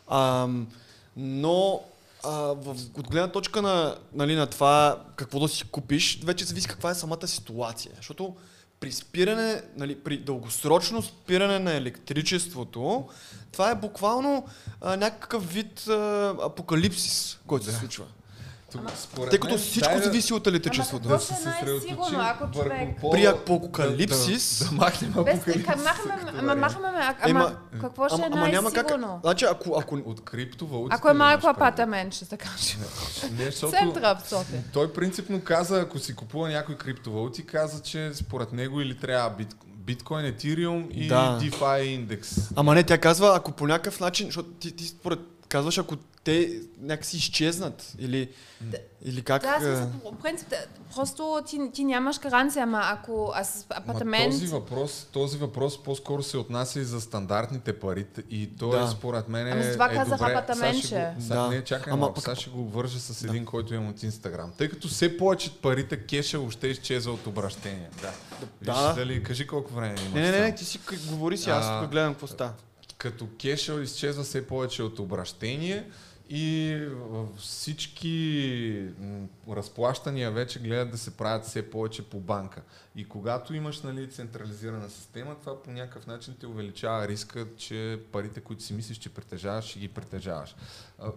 Ам, 0.07 0.68
но 1.18 1.82
а, 2.23 2.32
в, 2.32 2.76
от 2.98 3.10
гледна 3.10 3.32
точка 3.32 3.61
на, 3.61 3.98
нали, 4.14 4.36
на 4.36 4.48
това 4.48 5.03
какво 5.15 5.40
да 5.40 5.48
си 5.48 5.64
купиш, 5.64 6.19
вече 6.23 6.45
зависи 6.45 6.68
каква 6.68 6.90
е 6.90 6.95
самата 6.95 7.27
ситуация. 7.27 7.91
Защото 7.95 8.36
при 8.80 8.91
спиране, 8.91 9.61
нали, 9.77 9.99
при 9.99 10.18
дългосрочно 10.18 11.02
спиране 11.02 11.60
на 11.60 11.73
електричеството, 11.73 13.10
това 13.52 13.72
е 13.72 13.76
буквално 13.76 14.48
а, 14.82 14.98
някакъв 14.98 15.53
вид 15.53 15.88
а, 15.88 16.36
апокалипсис, 16.44 17.40
който 17.48 17.65
се 17.65 17.72
случва. 17.72 18.06
Тук, 18.78 18.92
според 18.98 19.30
Тъй 19.30 19.40
като 19.40 19.54
мен, 19.54 19.60
всичко 19.60 19.90
дай 19.90 19.98
да- 19.98 20.04
зависи 20.04 20.34
от 20.34 20.48
електричеството. 20.48 21.08
Ама 21.08 21.18
да 21.18 21.24
се 21.24 21.34
какво 21.34 21.50
ще 21.50 21.50
е 21.50 21.54
съсредоточим 21.54 22.20
ако 22.22 22.44
върху 22.44 22.54
човек- 22.54 22.90
по- 23.02 23.12
При 23.12 23.22
да- 23.22 23.28
апокалипсис- 23.30 24.60
Да, 24.60 24.66
да, 24.66 24.70
да 24.72 24.76
махнем 24.76 25.12
Без 25.12 25.18
апокалипсис. 25.34 25.66
как 25.66 25.78
махаме, 25.78 25.94
като 26.20 26.30
ама 26.30 26.42
вариант. 26.46 26.60
махаме, 26.62 26.90
Ема, 27.26 27.40
ама 27.40 27.82
какво 27.82 28.10
ще 28.10 28.22
е 28.22 28.30
най-сигурно? 28.30 29.20
Значи, 29.24 29.46
ако, 29.46 29.80
ако, 29.80 29.96
От 29.96 30.22
криптовалутите. 30.22 30.96
Ако 30.96 31.10
е 31.10 31.14
малко 31.14 31.34
имаш 31.36 31.56
апартамент, 31.56 32.14
ще 32.14 32.26
се 32.26 32.38
каже. 32.38 32.76
Не, 33.32 33.46
защото 33.46 33.72
Центъра 33.78 34.18
в 34.18 34.30
София. 34.30 34.64
той 34.74 34.94
принципно 34.94 35.42
каза, 35.42 35.80
ако 35.80 36.00
си 36.00 36.16
купува 36.16 36.50
някой 36.50 36.76
криптовалути, 36.76 37.46
каза, 37.46 37.82
че 37.82 38.12
според 38.14 38.54
него 38.54 38.82
или 38.82 38.98
трябва 38.98 39.30
бит, 39.30 39.56
биткоин, 39.78 40.26
етириум 40.26 40.88
и 40.92 41.08
Да. 41.08 41.40
DeFi 41.42 41.80
индекс. 41.80 42.30
Ама 42.56 42.74
не, 42.74 42.84
тя 42.84 42.98
казва, 42.98 43.34
ако 43.36 43.52
по 43.52 43.68
някакъв 43.68 44.00
начин, 44.00 44.26
защото 44.26 44.50
ти, 44.50 44.72
ти 44.72 44.84
според, 44.86 45.20
казваш, 45.56 45.77
ако 45.77 45.95
те 46.23 46.52
някакси 46.80 47.18
изчезнат 47.18 47.94
или, 47.99 48.30
или 49.03 49.22
как... 49.22 49.41
Да, 49.41 49.57
смисъл, 49.60 49.90
по 50.03 50.11
принцип, 50.14 50.49
да, 50.49 50.56
просто 50.95 51.44
ти, 51.48 51.72
ти 51.73 51.84
нямаш 51.84 52.19
гаранция, 52.19 52.64
ама 52.64 52.82
ако 52.86 53.32
аз 53.36 53.65
Ма 53.69 53.76
апартамент... 53.76 54.32
този 54.32 54.48
въпрос, 54.48 55.07
този 55.11 55.38
въпрос 55.38 55.84
по-скоро 55.84 56.23
се 56.23 56.38
отнася 56.38 56.80
и 56.80 56.84
за 56.84 57.02
стандартните 57.02 57.73
пари 57.76 58.06
и 58.30 58.49
то 58.49 58.69
Да. 58.69 58.80
е 58.80 58.88
според 58.88 59.30
мен 59.30 59.48
Ами 59.48 59.61
е, 59.61 59.64
затова 59.64 59.86
е 59.86 59.95
казах 59.95 60.19
добре. 60.19 60.32
апартаментче. 60.32 60.88
Сега 60.88 61.02
ще 61.03 61.15
го- 61.15 61.22
сега- 61.22 61.36
Да. 61.36 61.48
Не, 61.48 61.64
чакай 61.64 61.94
Ама 61.94 62.07
пък- 62.07 62.23
сега 62.23 62.36
ще 62.36 62.49
го 62.49 62.65
вържа 62.65 62.99
с 62.99 63.23
един, 63.23 63.45
който 63.45 63.73
имам 63.73 63.90
от 63.90 64.03
Инстаграм. 64.03 64.52
Тъй 64.57 64.69
като 64.69 64.88
все 64.88 65.18
повече 65.18 65.52
парите 65.53 65.98
кеша 65.98 66.38
въобще 66.38 66.68
изчезва 66.68 67.14
от 67.14 67.27
обращение. 67.27 67.90
Да. 68.02 68.11
Виж, 68.61 68.68
Да. 68.68 68.94
дали, 68.94 69.23
кажи 69.23 69.48
колко 69.48 69.73
време 69.73 69.88
имаш. 69.99 70.14
Не, 70.14 70.32
не, 70.32 70.40
не, 70.40 70.56
ти 70.56 70.65
си 70.65 70.80
говори 71.06 71.38
си, 71.38 71.49
аз 71.49 71.65
А, 71.65 71.82
тук 71.82 71.91
гледам 71.91 72.14
какво 72.14 72.27
става. 72.27 72.53
Като 72.98 73.28
кеша 73.38 73.82
изчезва 73.82 74.24
все 74.24 74.48
повече 74.48 74.84
от 74.84 75.00
обращение 75.00 75.90
и 76.30 76.78
всички 77.38 78.90
разплащания 79.50 80.32
вече 80.32 80.60
гледат 80.60 80.92
да 80.92 80.98
се 80.98 81.18
правят 81.18 81.46
все 81.46 81.70
повече 81.70 82.10
по 82.10 82.20
банка. 82.20 82.62
И 82.96 83.08
когато 83.08 83.54
имаш 83.54 83.82
нали, 83.82 84.10
централизирана 84.10 84.90
система, 84.90 85.36
това 85.40 85.64
по 85.64 85.72
някакъв 85.72 86.08
начин 86.08 86.36
те 86.40 86.48
увеличава 86.48 87.08
риска, 87.08 87.48
че 87.58 88.00
парите, 88.12 88.42
които 88.42 88.64
си 88.64 88.74
мислиш, 88.74 88.98
че 88.98 89.14
притежаваш, 89.14 89.66
ще 89.66 89.80
ги 89.80 89.88
притежаваш. 89.88 90.56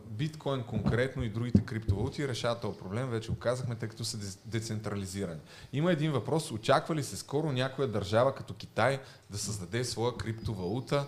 Биткоин 0.07 0.63
конкретно 0.63 1.23
и 1.23 1.29
другите 1.29 1.65
криптовалути 1.65 2.29
решават 2.29 2.61
този 2.61 2.79
проблем, 2.79 3.11
вече 3.11 3.31
го 3.31 3.39
казахме, 3.39 3.75
тъй 3.75 3.89
като 3.89 4.05
са 4.05 4.39
децентрализирани. 4.45 5.41
Има 5.73 5.93
един 5.93 6.13
въпрос, 6.13 6.51
очаква 6.51 6.95
ли 6.95 7.03
се 7.03 7.17
скоро 7.17 7.53
някоя 7.53 7.89
държава 7.89 8.35
като 8.35 8.55
Китай 8.55 9.01
да 9.31 9.39
създаде 9.39 9.85
своя 9.85 10.17
криптовалута, 10.17 11.07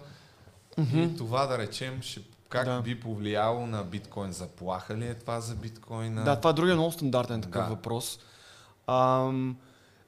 и 0.95 1.17
това 1.17 1.47
да 1.47 1.59
речем, 1.59 2.03
ще, 2.03 2.21
как 2.49 2.65
Да. 2.65 2.81
би 2.81 3.01
повлияло 3.01 3.67
на 3.67 3.85
биткоин? 3.85 4.33
Заплаха 4.33 4.97
ли 4.97 5.07
е 5.07 5.15
това 5.15 5.41
за 5.41 5.55
биткоина? 5.55 6.25
Да, 6.25 6.37
това 6.37 6.51
е 6.51 6.53
другия 6.53 6.75
много 6.75 6.93
стандартен 6.93 7.43
такъв 7.43 7.63
Да. 7.65 7.69
въпрос. 7.71 8.19
Ам, 8.87 9.57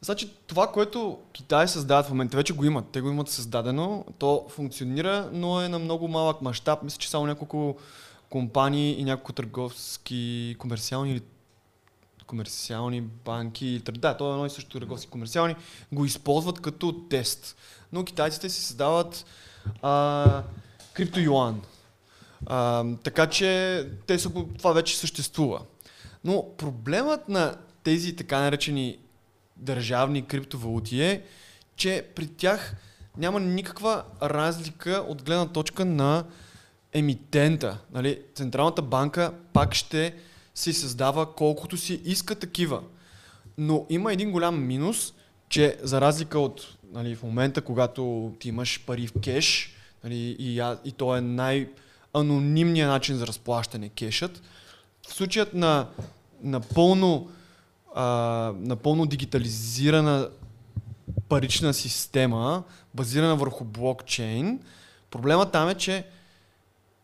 Значи 0.04 0.30
това, 0.46 0.72
което 0.72 1.18
Китай 1.32 1.68
създават 1.68 2.06
в 2.06 2.08
момента, 2.08 2.36
вече 2.36 2.52
го 2.52 2.64
имат. 2.64 2.84
Те 2.92 3.00
го 3.00 3.08
имат 3.08 3.28
създадено, 3.28 4.04
то 4.18 4.46
функционира, 4.48 5.30
но 5.32 5.60
е 5.60 5.68
на 5.68 5.78
много 5.78 6.08
малък 6.08 6.42
мащаб. 6.42 6.82
Мисля, 6.82 6.98
че 6.98 7.10
само 7.10 7.26
няколко 7.26 7.76
компании 8.30 9.00
и 9.00 9.04
няколко 9.04 9.32
търговски, 9.32 10.56
комерциални 10.58 11.10
или 11.10 11.20
комерциални 12.26 13.00
банки, 13.00 13.82
да, 13.84 14.16
то 14.16 14.28
е 14.28 14.32
едно 14.32 14.46
и 14.46 14.50
също 14.50 14.78
търговски 14.78 15.10
комерциални, 15.10 15.56
го 15.92 16.04
използват 16.04 16.60
като 16.60 16.92
тест. 16.92 17.56
Но 17.92 18.04
китайците 18.04 18.48
си 18.48 18.62
създават 18.62 19.24
а, 19.82 20.43
крипто-юан. 20.94 21.60
А, 22.47 22.84
така 23.02 23.26
че 23.26 23.89
те 24.06 24.18
са, 24.18 24.30
това 24.59 24.72
вече 24.72 24.98
съществува. 24.98 25.60
Но 26.24 26.56
проблемът 26.56 27.28
на 27.28 27.56
тези 27.82 28.16
така 28.16 28.40
наречени 28.40 28.98
държавни 29.56 30.26
криптовалути 30.26 31.02
е, 31.02 31.22
че 31.76 32.06
при 32.14 32.26
тях 32.26 32.74
няма 33.16 33.40
никаква 33.40 34.05
разлика 34.22 35.05
от 35.09 35.22
гледна 35.22 35.47
точка 35.47 35.84
на 35.84 36.24
емитента. 36.93 37.78
Нали? 37.93 38.22
Централната 38.34 38.82
банка 38.82 39.32
пак 39.52 39.74
ще 39.74 40.14
се 40.55 40.72
създава 40.72 41.34
колкото 41.34 41.76
си 41.76 42.01
иска 42.05 42.34
такива. 42.34 42.82
Но 43.59 43.86
има 43.90 44.12
един 44.12 44.32
голям 44.32 44.66
минус, 44.66 45.12
че 45.48 45.78
за 45.82 46.01
разлика 46.01 46.39
от 46.39 46.76
нали, 46.93 47.14
в 47.16 47.23
момента, 47.23 47.60
когато 47.60 48.32
ти 48.39 48.48
имаш 48.48 48.85
пари 48.86 49.06
в 49.06 49.12
кеш, 49.23 49.74
нали, 50.05 50.36
и, 50.39 50.74
и 50.85 50.93
то 50.93 51.16
е 51.16 51.20
най-анонимният 51.20 52.90
начин 52.90 53.16
за 53.16 53.27
разплащане 53.27 53.89
кешът, 53.89 54.43
в 55.09 55.14
случаят 55.14 55.55
на 55.55 55.89
напълно, 56.43 57.31
а, 57.94 58.05
напълно 58.56 59.06
дигитализирана 59.06 60.28
парична 61.28 61.74
система, 61.74 62.62
базирана 62.94 63.36
върху 63.36 63.64
блокчейн, 63.64 64.60
проблема 65.10 65.51
там 65.51 65.69
е, 65.69 65.74
че 65.74 66.05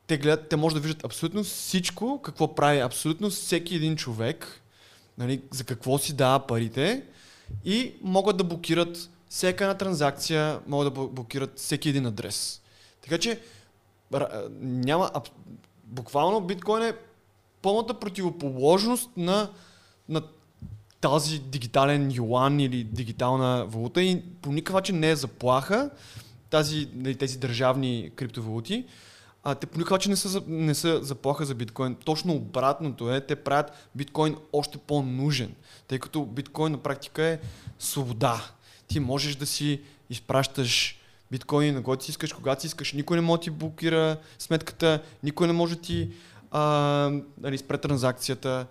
те 0.06 0.18
гледат, 0.18 0.48
те 0.48 0.56
може 0.56 0.74
да 0.74 0.80
виждат 0.80 1.04
абсолютно 1.04 1.44
всичко, 1.44 2.20
какво 2.22 2.54
прави 2.54 2.78
абсолютно 2.78 3.30
всеки 3.30 3.74
един 3.74 3.96
човек, 3.96 4.62
нали, 5.18 5.42
за 5.50 5.64
какво 5.64 5.98
си 5.98 6.16
дава 6.16 6.46
парите 6.46 7.02
и 7.64 7.94
могат 8.02 8.36
да 8.36 8.44
блокират 8.44 9.10
всяка 9.28 9.64
една 9.64 9.74
транзакция, 9.74 10.60
могат 10.66 10.94
да 10.94 11.00
блокират 11.06 11.58
всеки 11.58 11.88
един 11.88 12.06
адрес. 12.06 12.60
Така 13.02 13.18
че 13.18 13.40
няма, 14.60 15.10
буквално 15.84 16.40
биткоин 16.40 16.82
е 16.82 16.96
пълната 17.62 17.94
противоположност 17.94 19.10
на, 19.16 19.50
на 20.08 20.22
тази 21.00 21.38
дигитален 21.38 22.12
юан 22.14 22.60
или 22.60 22.84
дигитална 22.84 23.66
валута 23.66 24.02
и 24.02 24.22
по 24.42 24.52
никакъв 24.52 24.74
начин 24.74 24.98
не 24.98 25.10
е 25.10 25.16
заплаха 25.16 25.90
тази, 26.50 26.88
нали, 26.94 27.14
тези 27.14 27.38
държавни 27.38 28.10
криптовалути 28.16 28.84
а, 29.42 29.54
те 29.54 29.66
по 29.66 29.78
никакъв 29.78 29.94
начин 29.94 30.10
не 30.10 30.16
са, 30.16 30.42
не 30.46 30.74
са 30.74 31.04
заплаха 31.04 31.44
за 31.44 31.54
биткоин. 31.54 31.96
Точно 32.04 32.34
обратното 32.34 33.14
е, 33.14 33.20
те 33.20 33.36
правят 33.36 33.72
биткоин 33.94 34.36
още 34.52 34.78
по-нужен, 34.78 35.54
тъй 35.88 35.98
като 35.98 36.24
биткоин 36.24 36.72
на 36.72 36.78
практика 36.78 37.22
е 37.22 37.38
свобода. 37.78 38.50
Ти 38.88 39.00
можеш 39.00 39.34
да 39.36 39.46
си 39.46 39.80
изпращаш 40.10 40.98
биткоини 41.30 41.72
на 41.72 41.82
който 41.82 42.04
си 42.04 42.10
искаш, 42.10 42.32
когато 42.32 42.60
си 42.60 42.66
искаш. 42.66 42.92
Никой 42.92 43.16
не 43.16 43.20
може 43.20 43.38
да 43.38 43.42
ти 43.42 43.50
блокира 43.50 44.16
сметката, 44.38 45.02
никой 45.22 45.46
не 45.46 45.52
може 45.52 45.74
да 45.74 45.80
ти 45.80 46.10
а, 46.50 46.62
нали, 47.40 47.58
спре 47.58 47.78
транзакцията. 47.78 48.66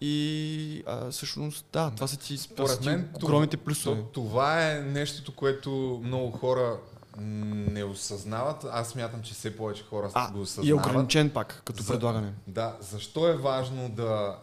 И 0.00 0.82
а, 0.86 1.10
всъщност, 1.10 1.66
да, 1.72 1.90
това 1.90 2.06
са 2.06 2.18
ти 2.18 2.38
според 2.38 2.84
мен 2.84 3.08
огромните 3.22 3.56
плюсове. 3.56 4.02
Това 4.12 4.70
е 4.70 4.80
нещото, 4.80 5.32
което 5.32 6.00
много 6.04 6.30
хора 6.30 6.78
не 7.16 7.84
осъзнават. 7.84 8.66
Аз 8.72 8.88
смятам, 8.88 9.22
че 9.22 9.34
все 9.34 9.56
повече 9.56 9.84
хора 9.84 10.10
а, 10.14 10.32
го 10.32 10.40
осъзнават. 10.40 10.66
И 10.66 10.70
е 10.70 10.74
ограничен 10.74 11.30
пак, 11.30 11.62
като 11.64 11.82
За, 11.82 11.92
предлагане. 11.92 12.32
Да, 12.46 12.76
защо 12.80 13.28
е 13.28 13.36
важно 13.36 13.88
да, 13.88 14.38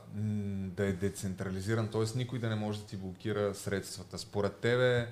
да 0.75 0.85
е 0.85 0.91
децентрализиран, 0.91 1.87
т.е. 1.87 2.03
никой 2.15 2.39
да 2.39 2.49
не 2.49 2.55
може 2.55 2.79
да 2.79 2.85
ти 2.85 2.95
блокира 2.97 3.55
средствата. 3.55 4.17
Според 4.17 4.55
тебе, 4.55 5.07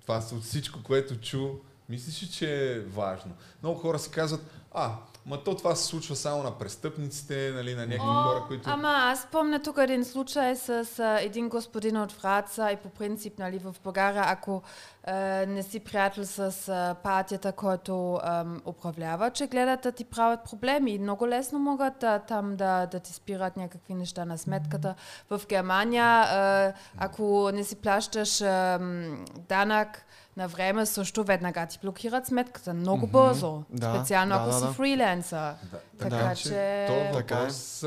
това 0.00 0.22
от 0.32 0.42
всичко, 0.42 0.82
което 0.82 1.20
чу, 1.20 1.48
мислиш 1.88 2.22
ли, 2.22 2.28
че 2.28 2.72
е 2.72 2.80
важно? 2.80 3.32
Много 3.62 3.80
хора 3.80 3.98
си 3.98 4.10
казват, 4.10 4.40
а, 4.72 4.94
Ма 5.28 5.44
то 5.44 5.54
това 5.54 5.74
се 5.74 5.84
случва 5.84 6.16
само 6.16 6.42
на 6.42 6.58
престъпниците, 6.58 7.52
нали, 7.54 7.74
на 7.74 7.86
някакви 7.86 8.08
О, 8.08 8.22
хора, 8.22 8.44
които... 8.48 8.70
Ама 8.70 8.88
аз 8.88 9.26
помня 9.32 9.62
тук 9.62 9.78
един 9.78 10.04
случай 10.04 10.56
с 10.56 10.98
а, 10.98 11.20
един 11.20 11.48
господин 11.48 11.96
от 11.96 12.12
Враца 12.12 12.70
и 12.72 12.76
по 12.76 12.88
принцип 12.88 13.38
нали, 13.38 13.58
в 13.58 13.74
България, 13.84 14.24
ако 14.26 14.62
а, 15.04 15.14
не 15.46 15.62
си 15.62 15.80
приятел 15.80 16.24
с 16.24 16.68
а, 16.68 16.94
партията, 17.02 17.52
който 17.52 18.14
а, 18.14 18.44
управлява, 18.66 19.30
че 19.30 19.46
гледат 19.46 19.80
да 19.80 19.92
ти 19.92 20.04
правят 20.04 20.40
проблеми 20.50 20.90
и 20.90 20.98
много 20.98 21.28
лесно 21.28 21.58
могат 21.58 22.02
а, 22.02 22.18
там 22.18 22.56
да, 22.56 22.86
да 22.86 23.00
ти 23.00 23.12
спират 23.12 23.56
някакви 23.56 23.94
неща 23.94 24.24
на 24.24 24.38
сметката. 24.38 24.94
В 25.30 25.40
Германия, 25.48 26.04
а, 26.04 26.72
ако 26.98 27.50
не 27.54 27.64
си 27.64 27.76
плащаш 27.76 28.40
а, 28.40 28.78
данък, 29.48 30.04
на 30.38 30.48
време 30.48 30.86
също 30.86 31.24
веднага 31.24 31.66
ти 31.66 31.78
блокират 31.82 32.26
сметката. 32.26 32.74
Много 32.74 33.06
mm-hmm. 33.06 33.10
бързо. 33.10 33.62
Да, 33.70 33.94
Специално 33.94 34.34
да, 34.34 34.40
ако 34.40 34.46
да, 34.46 34.58
си 34.58 34.64
да. 34.64 34.72
фрилансър. 34.72 35.52
Да, 35.72 35.78
така 35.98 36.16
да, 36.16 36.34
че... 36.34 36.86
То 36.88 37.18
въпрос 37.18 37.82
е. 37.82 37.86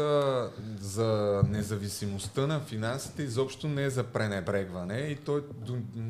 за 0.79 1.41
независимостта 1.49 2.47
на 2.47 2.59
финансите 2.59 3.23
изобщо 3.23 3.67
не 3.67 3.83
е 3.83 3.89
за 3.89 4.03
пренебрегване 4.03 4.97
и 4.97 5.15
той 5.15 5.43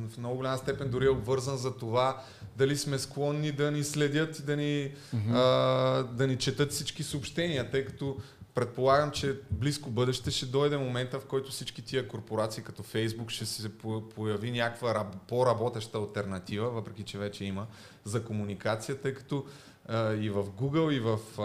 в 0.10 0.18
много 0.18 0.36
голяма 0.36 0.58
степен 0.58 0.90
дори 0.90 1.06
е 1.06 1.10
обвързан 1.10 1.58
за 1.58 1.76
това 1.76 2.22
дали 2.58 2.78
сме 2.78 3.00
склонни 3.00 3.52
да 3.52 3.72
ни 3.72 3.84
следят 3.84 4.40
и 4.40 4.44
да 4.44 4.56
ни, 4.56 4.92
mm-hmm. 5.16 5.34
а, 5.34 6.04
да 6.04 6.28
ни 6.28 6.38
четат 6.38 6.72
всички 6.72 7.04
съобщения, 7.04 7.72
тъй 7.72 7.86
като 7.86 8.18
предполагам, 8.56 9.12
че 9.12 9.40
близко 9.52 9.90
бъдеще 9.90 10.32
ще 10.32 10.46
дойде 10.46 10.78
момента, 10.78 11.20
в 11.20 11.26
който 11.26 11.52
всички 11.52 11.82
тия 11.82 12.08
корпорации 12.08 12.64
като 12.64 12.84
Фейсбук 12.84 13.32
ще 13.32 13.46
се 13.46 13.70
появи 14.16 14.52
някаква 14.52 15.12
по-работеща 15.28 15.98
альтернатива, 15.98 16.70
въпреки 16.70 17.04
че 17.04 17.18
вече 17.18 17.46
има, 17.46 17.68
за 18.04 18.24
комуникация, 18.24 19.02
тъй 19.02 19.14
като 19.14 19.46
а, 19.86 20.14
и 20.14 20.30
в 20.30 20.44
Google, 20.44 20.92
и 20.92 21.00
в 21.00 21.20
а, 21.38 21.44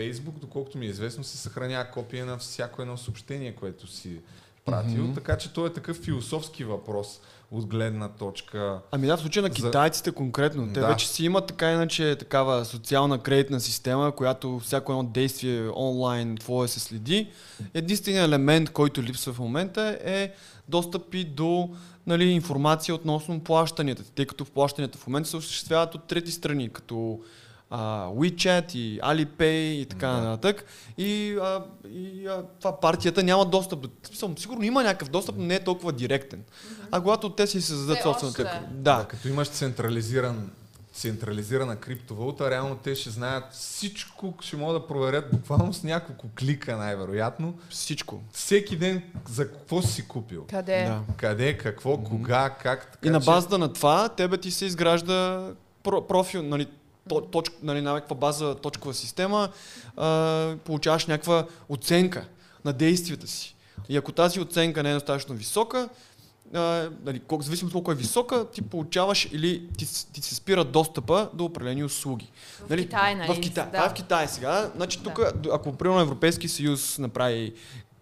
Facebook, 0.00 0.38
доколкото 0.38 0.78
ми 0.78 0.86
е 0.86 0.88
известно, 0.88 1.24
се 1.24 1.36
съхранява 1.36 1.90
копия 1.90 2.26
на 2.26 2.38
всяко 2.38 2.82
едно 2.82 2.96
съобщение, 2.96 3.54
което 3.54 3.86
си 3.86 4.20
пратил. 4.64 5.04
Mm-hmm. 5.04 5.14
Така 5.14 5.38
че 5.38 5.52
то 5.52 5.66
е 5.66 5.72
такъв 5.72 5.96
философски 5.96 6.64
въпрос 6.64 7.20
от 7.50 7.66
гледна 7.66 8.08
точка. 8.08 8.80
Ами 8.92 9.06
да, 9.06 9.16
в 9.16 9.20
случая 9.20 9.42
на 9.42 9.50
китайците 9.50 10.10
за... 10.10 10.14
конкретно. 10.14 10.72
Те 10.72 10.80
да. 10.80 10.86
вече 10.86 11.08
си 11.08 11.24
имат 11.24 11.46
така 11.46 11.72
иначе 11.72 12.16
такава 12.16 12.64
социална 12.64 13.18
кредитна 13.18 13.60
система, 13.60 14.12
която 14.12 14.58
всяко 14.58 14.92
едно 14.92 15.04
действие 15.04 15.70
онлайн 15.76 16.36
твое 16.36 16.68
се 16.68 16.80
следи. 16.80 17.28
Единственият 17.74 18.28
елемент, 18.28 18.70
който 18.70 19.02
липсва 19.02 19.32
в 19.32 19.38
момента 19.38 19.98
е 20.04 20.32
достъпи 20.68 21.24
до 21.24 21.70
нали, 22.06 22.24
информация 22.24 22.94
относно 22.94 23.40
плащанията, 23.40 24.04
тъй 24.14 24.26
като 24.26 24.44
плащанията 24.44 24.98
в 24.98 25.06
момента 25.06 25.28
се 25.28 25.36
осъществяват 25.36 25.94
от 25.94 26.04
трети 26.04 26.30
страни, 26.30 26.68
като 26.68 27.20
а, 27.70 28.06
WeChat 28.06 28.74
и 28.74 29.00
Alipay 29.00 29.70
и 29.70 29.86
така 29.86 30.08
да. 30.08 30.20
нататък. 30.20 30.64
И, 30.98 31.38
а, 31.42 31.64
и 31.88 32.26
а, 32.26 32.42
това 32.60 32.80
партията 32.80 33.22
няма 33.22 33.44
достъп 33.44 33.80
до... 33.80 33.88
Съм, 34.14 34.38
сигурно 34.38 34.62
има 34.62 34.82
някакъв 34.82 35.08
достъп, 35.08 35.34
но 35.38 35.44
не 35.44 35.54
е 35.54 35.64
толкова 35.64 35.92
директен. 35.92 36.40
Mm-hmm. 36.40 36.88
А 36.90 37.00
когато 37.00 37.30
те 37.30 37.46
си 37.46 37.60
създадат 37.60 38.02
собствената... 38.02 38.42
Да. 38.70 38.96
да. 38.98 39.04
Като 39.04 39.28
имаш 39.28 39.48
централизиран 39.48 40.50
централизирана 40.96 41.76
криптовалута, 41.76 42.50
реално 42.50 42.76
те 42.76 42.94
ще 42.94 43.10
знаят 43.10 43.44
всичко, 43.52 44.34
ще 44.40 44.56
могат 44.56 44.82
да 44.82 44.86
проверят 44.86 45.30
буквално 45.32 45.72
с 45.72 45.82
няколко 45.82 46.26
клика 46.38 46.76
най-вероятно. 46.76 47.54
Всичко. 47.70 48.20
Всеки 48.32 48.76
ден 48.76 49.02
за 49.28 49.52
какво 49.52 49.82
си 49.82 50.08
купил. 50.08 50.46
Къде? 50.50 50.84
Да. 50.84 51.00
Къде, 51.16 51.58
какво, 51.58 51.90
mm-hmm. 51.90 52.08
кога, 52.08 52.50
как. 52.50 52.92
Така, 52.92 53.08
и 53.08 53.10
на 53.10 53.20
базата 53.20 53.54
че... 53.54 53.58
на 53.58 53.72
това 53.72 54.08
тебе 54.08 54.36
ти 54.36 54.50
се 54.50 54.64
изгражда 54.64 55.50
профил, 55.82 56.42
нали, 56.42 56.68
точ, 57.32 57.50
нали, 57.62 57.80
на 57.80 57.92
някаква 57.92 58.16
база, 58.16 58.54
точкова 58.54 58.94
система, 58.94 59.48
а, 59.96 60.56
получаваш 60.64 61.06
някаква 61.06 61.46
оценка 61.68 62.24
на 62.64 62.72
действията 62.72 63.26
си. 63.26 63.56
И 63.88 63.96
ако 63.96 64.12
тази 64.12 64.40
оценка 64.40 64.82
не 64.82 64.90
е 64.90 64.94
достатъчно 64.94 65.34
висока, 65.34 65.88
а, 66.54 66.90
нали, 67.04 67.20
колко, 67.20 67.44
зависимо 67.44 67.66
от 67.66 67.72
колко 67.72 67.92
е 67.92 67.94
висока, 67.94 68.50
ти 68.50 68.62
получаваш 68.62 69.28
или 69.32 69.68
ти, 69.78 70.12
ти 70.12 70.22
се 70.22 70.34
спира 70.34 70.64
достъпа 70.64 71.28
до 71.34 71.44
определени 71.44 71.84
услуги. 71.84 72.30
В 72.66 72.70
нали, 72.70 72.82
Китай, 72.82 73.14
нали? 73.14 73.34
В 73.34 73.40
Китай. 73.40 73.66
Да. 73.72 73.78
А, 73.78 73.90
в 73.90 73.92
Китай 73.92 74.28
сега. 74.28 74.70
Значи, 74.76 75.02
тук, 75.02 75.20
да. 75.34 75.50
ако 75.52 75.72
примерно 75.72 76.00
Европейски 76.00 76.48
съюз 76.48 76.98
направи 76.98 77.54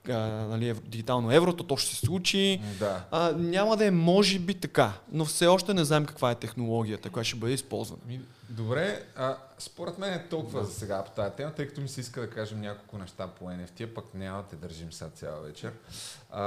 а, 0.09 0.13
нали, 0.47 0.65
ев- 0.67 0.83
дигитално 0.83 1.33
евро, 1.33 1.53
то, 1.53 1.77
ще 1.77 1.91
се 1.91 2.07
случи. 2.07 2.61
Да. 2.79 3.05
А, 3.11 3.33
няма 3.33 3.77
да 3.77 3.87
е 3.87 3.91
може 3.91 4.39
би 4.39 4.55
така, 4.55 4.93
но 5.13 5.25
все 5.25 5.47
още 5.47 5.75
не 5.75 5.85
знаем 5.85 6.07
каква 6.07 6.31
е 6.31 6.35
технологията, 6.35 7.11
която 7.11 7.29
ще 7.29 7.37
бъде 7.37 7.53
използвана. 7.53 8.01
Добре, 8.49 9.03
а, 9.17 9.37
според 9.59 9.99
мен 9.99 10.13
е 10.13 10.29
толкова 10.29 10.65
за 10.65 10.73
сега 10.73 11.05
по 11.05 11.11
тази 11.11 11.35
тема, 11.35 11.53
тъй 11.53 11.69
като 11.69 11.81
ми 11.81 11.89
се 11.89 12.01
иска 12.01 12.21
да 12.21 12.31
кажем 12.31 12.61
няколко 12.61 12.99
неща 12.99 13.27
по 13.29 13.45
NFT, 13.45 13.87
пък 13.87 14.05
няма 14.15 14.39
да 14.39 14.49
те 14.49 14.57
държим 14.57 14.93
сега 14.93 15.11
цяла 15.11 15.41
вечер. 15.41 15.73
А, 16.31 16.45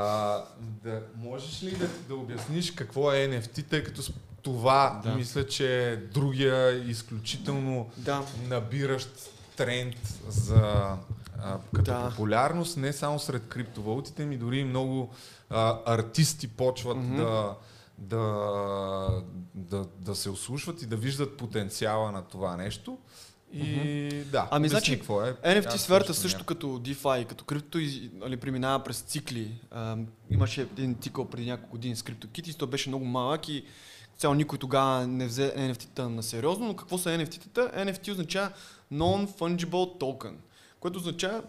да, 0.60 1.02
можеш 1.16 1.64
ли 1.64 1.72
да, 1.72 1.88
да 2.08 2.16
обясниш 2.16 2.72
какво 2.72 3.12
е 3.12 3.18
NFT, 3.18 3.66
тъй 3.66 3.84
като 3.84 4.02
това 4.42 5.02
Да. 5.04 5.16
мисля, 5.16 5.48
че 5.48 5.92
е 5.92 5.96
другия 5.98 6.90
изключително 6.90 7.90
Да. 7.98 8.24
набиращ 8.48 9.10
тренд 9.56 9.96
за 10.28 10.96
а, 11.40 11.58
като 11.74 11.92
Да. 11.92 12.10
популярност, 12.10 12.78
не 12.78 12.94
само 12.94 13.20
сред 13.20 13.48
криптовалутите, 13.48 14.26
ми 14.26 14.38
дори 14.38 14.64
много 14.64 15.10
а, 15.50 15.80
артисти 15.86 16.48
почват 16.48 16.98
Мгм. 16.98 17.16
да, 17.16 17.56
да, 17.98 19.24
да, 19.56 19.86
да 20.00 20.16
се 20.16 20.30
ослушват 20.30 20.82
и 20.82 20.86
да 20.86 20.96
виждат 20.96 21.38
потенциала 21.38 22.12
на 22.12 22.22
това 22.22 22.58
нещо. 22.58 22.98
И 23.54 24.24
да, 24.32 24.48
Ами, 24.52 24.70
значи, 24.70 24.98
какво 24.98 25.22
е. 25.22 25.34
NFT 25.36 25.68
Аз 25.68 25.82
сферата 25.82 26.14
също 26.14 26.38
нямам. 26.38 26.46
като 26.46 26.68
DeFi, 26.68 27.26
като 27.26 27.46
крипто, 27.46 27.80
и, 27.80 28.12
нали, 28.14 28.38
преминава 28.38 28.84
през 28.84 29.00
цикли. 29.00 29.62
А, 29.72 29.98
имаше 30.30 30.62
един 30.62 30.96
цикъл 30.96 31.26
преди 31.26 31.46
няколко 31.46 31.72
години 31.72 31.96
с 31.96 32.02
CryptoKitties, 32.02 32.58
той 32.58 32.68
беше 32.68 32.90
много 32.90 33.06
малък 33.06 33.50
и 33.50 33.66
цяло 34.18 34.34
никой 34.36 34.60
тогава 34.60 35.08
не 35.08 35.28
взе 35.28 35.54
NFT-та 35.58 36.10
на 36.10 36.24
сериозно, 36.24 36.68
но 36.68 36.76
какво 36.76 36.98
са 36.98 37.10
NFT-тата? 37.10 37.86
NFT 37.86 38.12
означава 38.12 38.50
Non-Fungible 38.94 39.70
Token, 40.00 40.34
което 40.80 41.00
означава, 41.00 41.44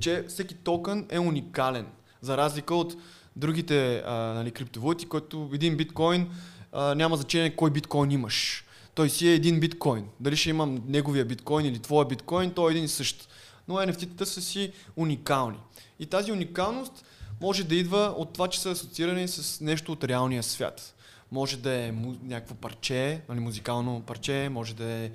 че 0.00 0.24
всеки 0.28 0.54
токен 0.54 1.06
е 1.10 1.18
уникален, 1.18 1.86
за 2.20 2.36
разлика 2.36 2.74
от 2.74 2.96
другите 3.36 4.02
а, 4.06 4.12
нали, 4.12 4.50
криптовалути, 4.50 5.06
който 5.06 5.50
един 5.52 5.76
биткоин 5.76 6.30
а, 6.72 6.94
няма 6.94 7.16
значение 7.16 7.56
кой 7.56 7.70
биткоин 7.70 8.10
имаш. 8.10 8.64
Той 8.94 9.10
си 9.10 9.28
е 9.28 9.34
един 9.34 9.60
биткоин. 9.60 10.04
Дали 10.20 10.36
ще 10.36 10.50
имам 10.50 10.82
неговия 10.86 11.24
биткоин 11.24 11.66
или 11.66 11.78
твоя 11.78 12.08
биткоин, 12.08 12.50
той 12.50 12.70
е 12.70 12.72
един 12.72 12.84
и 12.84 12.88
същ. 12.88 13.28
Но 13.68 13.74
NFT-тата 13.74 14.24
са 14.24 14.42
си 14.42 14.72
уникални. 14.96 15.58
И 15.98 16.06
тази 16.06 16.32
уникалност 16.32 17.04
може 17.40 17.64
да 17.64 17.74
идва 17.74 18.14
от 18.16 18.32
това, 18.32 18.48
че 18.48 18.60
са 18.60 18.70
асоциирани 18.70 19.28
с 19.28 19.60
нещо 19.60 19.92
от 19.92 20.04
реалния 20.04 20.42
свят. 20.42 20.94
Може 21.32 21.56
да 21.56 21.84
е 21.84 21.92
му, 21.92 22.16
някакво 22.22 22.54
парче, 22.54 23.22
нали, 23.28 23.40
музикално 23.40 24.02
парче, 24.02 24.48
може 24.48 24.74
да 24.74 24.84
е 24.84 25.10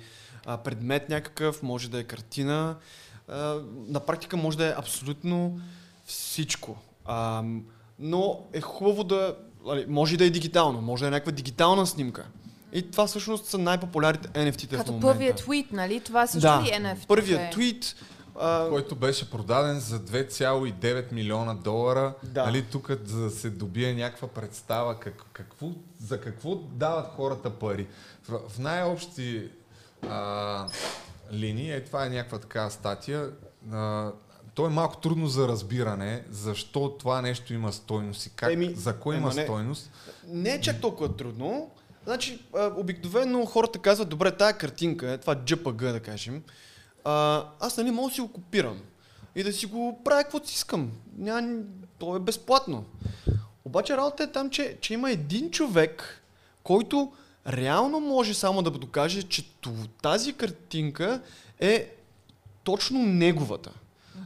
а, 0.46 0.56
предмет 0.56 1.08
някакъв, 1.08 1.62
може 1.62 1.90
да 1.90 1.98
е 1.98 2.04
картина. 2.04 2.76
На 3.88 4.00
практика 4.00 4.36
може 4.36 4.58
да 4.58 4.66
е 4.66 4.74
абсолютно 4.76 5.60
всичко. 6.04 6.76
А, 7.04 7.42
но 7.98 8.40
е 8.52 8.60
хубаво 8.60 9.04
да... 9.04 9.36
Може 9.88 10.14
и 10.14 10.16
да 10.16 10.24
е 10.24 10.30
дигитално, 10.30 10.80
може 10.80 11.00
да 11.00 11.08
е 11.08 11.10
някаква 11.10 11.32
дигитална 11.32 11.86
снимка. 11.86 12.26
И 12.72 12.90
това 12.90 13.06
всъщност 13.06 13.46
са 13.46 13.58
най-популярните 13.58 14.28
NFT-та 14.28 14.76
в 14.76 14.78
Като 14.78 14.92
момента. 14.92 15.12
първият 15.12 15.36
твит, 15.36 15.72
нали? 15.72 16.00
Това 16.00 16.26
също 16.26 16.48
да, 16.48 16.62
ли 16.62 16.68
е 16.68 16.80
NFT? 16.80 17.06
първият 17.06 17.52
твит. 17.52 17.96
А, 18.40 18.68
който 18.68 18.94
беше 18.94 19.30
продаден 19.30 19.80
за 19.80 20.00
2,9 20.00 21.12
милиона 21.12 21.54
долара. 21.54 22.14
Да. 22.22 22.44
Нали, 22.44 22.62
тук 22.62 22.90
за 23.04 23.20
да 23.20 23.30
се 23.30 23.50
добие 23.50 23.94
някаква 23.94 24.28
представа 24.28 24.98
как, 25.00 25.24
какво, 25.32 25.66
за 26.00 26.20
какво 26.20 26.54
дават 26.54 27.06
хората 27.16 27.50
пари. 27.50 27.86
В, 28.28 28.38
в 28.48 28.58
най-общи 28.58 29.48
а, 30.08 30.66
линии, 31.32 31.72
е, 31.72 31.84
това 31.84 32.06
е 32.06 32.08
някаква 32.08 32.38
такава 32.38 32.70
статия, 32.70 33.30
а, 33.72 34.12
то 34.54 34.66
е 34.66 34.70
малко 34.70 34.96
трудно 34.96 35.26
за 35.26 35.48
разбиране, 35.48 36.24
защо 36.30 36.96
това 36.98 37.22
нещо 37.22 37.54
има 37.54 37.72
стойност 37.72 38.26
и 38.26 38.30
как, 38.30 38.52
Еми, 38.52 38.74
за 38.74 38.96
кой 38.96 39.16
има 39.16 39.34
не. 39.34 39.42
стойност. 39.42 39.90
Не 40.28 40.50
е 40.50 40.60
чак 40.60 40.80
толкова 40.80 41.16
трудно. 41.16 41.70
Значи, 42.04 42.42
а, 42.54 42.72
обикновено 42.76 43.46
хората 43.46 43.78
казват, 43.78 44.08
добре, 44.08 44.36
тая 44.36 44.58
картинка, 44.58 45.12
е, 45.12 45.18
това 45.18 45.36
JPG, 45.36 45.92
да 45.92 46.00
кажем, 46.00 46.42
а, 47.04 47.44
аз 47.60 47.76
нали 47.76 47.90
мога 47.90 48.08
да 48.08 48.14
си 48.14 48.20
го 48.20 48.32
копирам 48.32 48.80
и 49.34 49.42
да 49.42 49.52
си 49.52 49.66
го 49.66 50.00
правя 50.04 50.22
каквото 50.22 50.48
си 50.48 50.54
искам. 50.54 50.92
Няма, 51.18 51.58
то 51.98 52.16
е 52.16 52.20
безплатно. 52.20 52.84
Обаче 53.64 53.96
работа 53.96 54.22
е 54.22 54.32
там, 54.32 54.50
че, 54.50 54.78
че 54.80 54.94
има 54.94 55.10
един 55.10 55.50
човек, 55.50 56.22
който 56.62 57.12
реално 57.48 58.00
може 58.00 58.34
само 58.34 58.62
да 58.62 58.70
докаже, 58.70 59.22
че 59.22 59.44
тази 60.02 60.32
картинка 60.32 61.20
е 61.60 61.94
точно 62.64 63.06
неговата. 63.06 63.70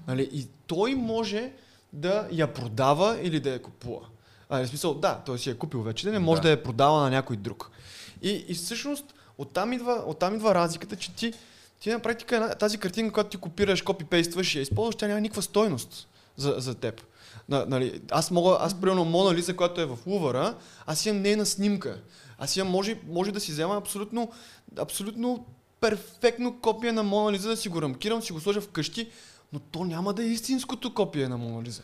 Нали? 0.09 0.31
И 0.33 0.47
той 0.67 0.95
може 0.95 1.53
да 1.93 2.29
я 2.33 2.55
продава 2.55 3.19
или 3.23 3.41
да 3.41 3.51
я 3.51 3.63
купува. 3.63 4.07
А, 4.49 4.65
в 4.65 4.69
смисъл, 4.69 4.95
да, 4.95 5.21
той 5.27 5.39
си 5.39 5.49
я 5.49 5.59
купил 5.59 5.83
вече, 5.83 6.11
не 6.11 6.19
може 6.19 6.43
Да. 6.43 6.49
да, 6.49 6.51
я 6.51 6.63
продава 6.63 7.01
на 7.01 7.11
някой 7.11 7.37
друг. 7.37 7.71
И, 8.23 8.45
и 8.49 8.55
всъщност 8.55 9.05
оттам 9.39 9.73
идва, 9.73 10.03
оттам 10.07 10.35
идва 10.35 10.55
разликата, 10.55 10.97
че 10.97 11.15
ти, 11.15 11.33
ти 11.81 11.91
на 11.91 12.01
практика 12.01 12.57
тази 12.61 12.79
картинка, 12.79 13.13
която 13.13 13.31
ти 13.31 13.37
копираш, 13.37 13.83
копипействаш 13.83 14.55
и 14.55 14.59
я 14.59 14.63
използваш, 14.63 14.97
тя 14.97 15.09
няма 15.09 15.21
никаква 15.21 15.43
стойност 15.43 16.09
за, 16.37 16.55
за 16.59 16.75
теб. 16.75 17.03
На, 17.49 17.67
нали, 17.67 18.01
аз 18.11 18.31
мога, 18.31 18.57
аз 18.61 18.81
примерно 18.81 19.05
Мона 19.05 19.35
Лиза, 19.35 19.57
която 19.57 19.81
е 19.81 19.87
в 19.87 19.99
Лувъра, 20.07 20.55
аз 20.87 21.07
имам 21.07 21.23
нейна 21.23 21.47
снимка. 21.47 22.01
Аз 22.41 22.57
имам, 22.57 22.73
може, 22.73 22.99
може 23.09 23.33
да 23.33 23.41
си 23.41 23.53
взема 23.53 23.77
абсолютно, 23.77 24.33
абсолютно 24.79 25.47
перфектно 25.81 26.61
копие 26.61 26.93
на 26.93 27.03
Мона 27.03 27.33
Лиза, 27.33 27.49
да 27.49 27.57
си 27.57 27.69
го 27.69 27.83
рамкирам, 27.83 28.23
си 28.23 28.33
го 28.33 28.41
сложа 28.41 28.61
вкъщи, 28.61 29.11
но 29.53 29.59
то 29.59 29.85
няма 29.85 30.15
да 30.15 30.23
е 30.23 30.27
истинското 30.27 30.95
копие 30.95 31.29
на 31.29 31.39
Мона 31.39 31.63
Лиза. 31.63 31.83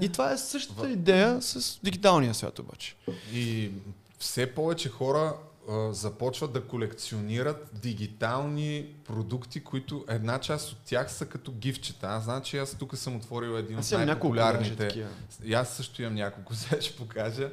И 0.00 0.08
това 0.08 0.32
е 0.32 0.38
същата 0.38 0.90
идея 0.90 1.42
с 1.42 1.78
дигиталния 1.82 2.34
свят 2.34 2.58
обаче. 2.58 2.94
И 3.32 3.70
все 4.18 4.54
повече 4.54 4.88
хора 4.88 5.34
а, 5.70 5.92
започват 5.92 6.52
да 6.52 6.64
колекционират 6.64 7.70
дигитални 7.82 8.86
продукти, 9.04 9.64
които 9.64 10.04
една 10.08 10.38
част 10.38 10.72
от 10.72 10.78
тях 10.84 11.12
са 11.12 11.26
като 11.26 11.52
гифчета. 11.52 12.06
Аз 12.06 12.24
знам, 12.24 12.42
че 12.42 12.58
аз 12.58 12.74
тук 12.74 12.96
съм 12.96 13.16
отворил 13.16 13.58
един 13.58 13.78
Аз 13.78 13.92
от 13.92 13.98
няколко 13.98 14.34
най-популярните. 14.34 14.88
такива. 14.88 15.08
И 15.44 15.54
аз 15.54 15.76
също 15.76 16.02
имам 16.02 16.14
няколко, 16.14 16.54
сега 16.54 16.80
ще 16.82 16.96
покажа. 16.96 17.50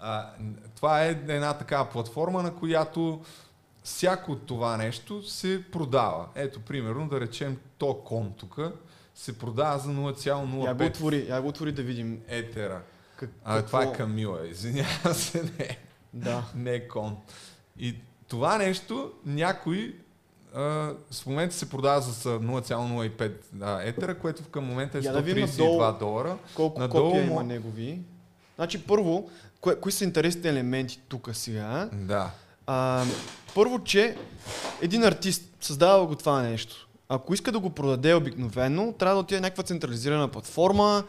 А, 0.00 0.30
това 0.76 1.04
е 1.04 1.08
една 1.08 1.54
такава 1.54 1.84
платформа, 1.84 2.42
на 2.42 2.54
която 2.54 3.20
всяко 3.82 4.36
това 4.36 4.76
нещо 4.76 5.22
се 5.22 5.64
продава. 5.72 6.26
Ето, 6.34 6.60
примерно, 6.60 7.08
да 7.08 7.20
речем, 7.20 7.56
то 7.78 7.94
кон 7.96 8.32
тук 8.32 8.58
се 9.14 9.38
продава 9.38 9.78
за 9.78 9.90
Я 9.90 9.94
го 9.94 10.00
0,05 10.02 10.88
отвори, 10.88 11.26
я 11.28 11.42
го 11.42 11.48
отвори 11.48 11.72
да 11.72 11.82
видим. 11.82 12.20
етера. 12.28 12.82
Как, 13.16 13.30
А, 13.44 13.62
това 13.62 13.78
е 13.78 13.82
какво- 13.82 13.96
Камила, 13.96 14.48
извинявам 14.48 15.14
се, 15.14 15.42
не, 15.58 15.78
Да. 16.14 16.44
не 16.54 16.70
е 16.72 16.88
кон. 16.88 17.16
И 17.78 17.94
това 18.28 18.58
нещо 18.58 19.12
някой 19.26 19.96
а, 20.54 20.60
в 21.12 21.26
момента 21.26 21.54
се 21.54 21.70
продава 21.70 22.00
за 22.00 22.40
0,05 22.40 23.32
а, 23.60 23.82
етера, 23.82 24.18
което 24.18 24.44
към 24.44 24.64
момента 24.64 24.98
е 24.98 25.00
Я 25.00 25.12
да 25.12 25.22
видим 25.22 25.46
132 25.46 25.98
долара. 25.98 26.38
Колко 26.54 26.80
Надолу 26.80 27.04
копия 27.04 27.24
има 27.24 27.42
негови? 27.42 28.00
Значи 28.56 28.82
първо, 28.82 29.30
кое, 29.60 29.80
кои 29.80 29.92
са 29.92 30.04
интересните 30.04 30.48
елементи 30.48 31.00
тук 31.08 31.30
сега? 31.32 31.88
Да. 31.92 32.30
А, 32.66 33.04
първо, 33.54 33.84
че 33.84 34.16
един 34.82 35.04
артист 35.04 35.42
създава 35.60 36.06
го 36.06 36.14
това 36.14 36.42
нещо. 36.42 36.88
Ако 37.08 37.34
иска 37.34 37.52
да 37.52 37.58
го 37.58 37.70
продаде 37.70 38.14
обикновено, 38.14 38.92
трябва 38.92 39.14
да 39.14 39.20
отиде 39.20 39.40
някаква 39.40 39.64
централизирана 39.64 40.28
платформа. 40.28 41.04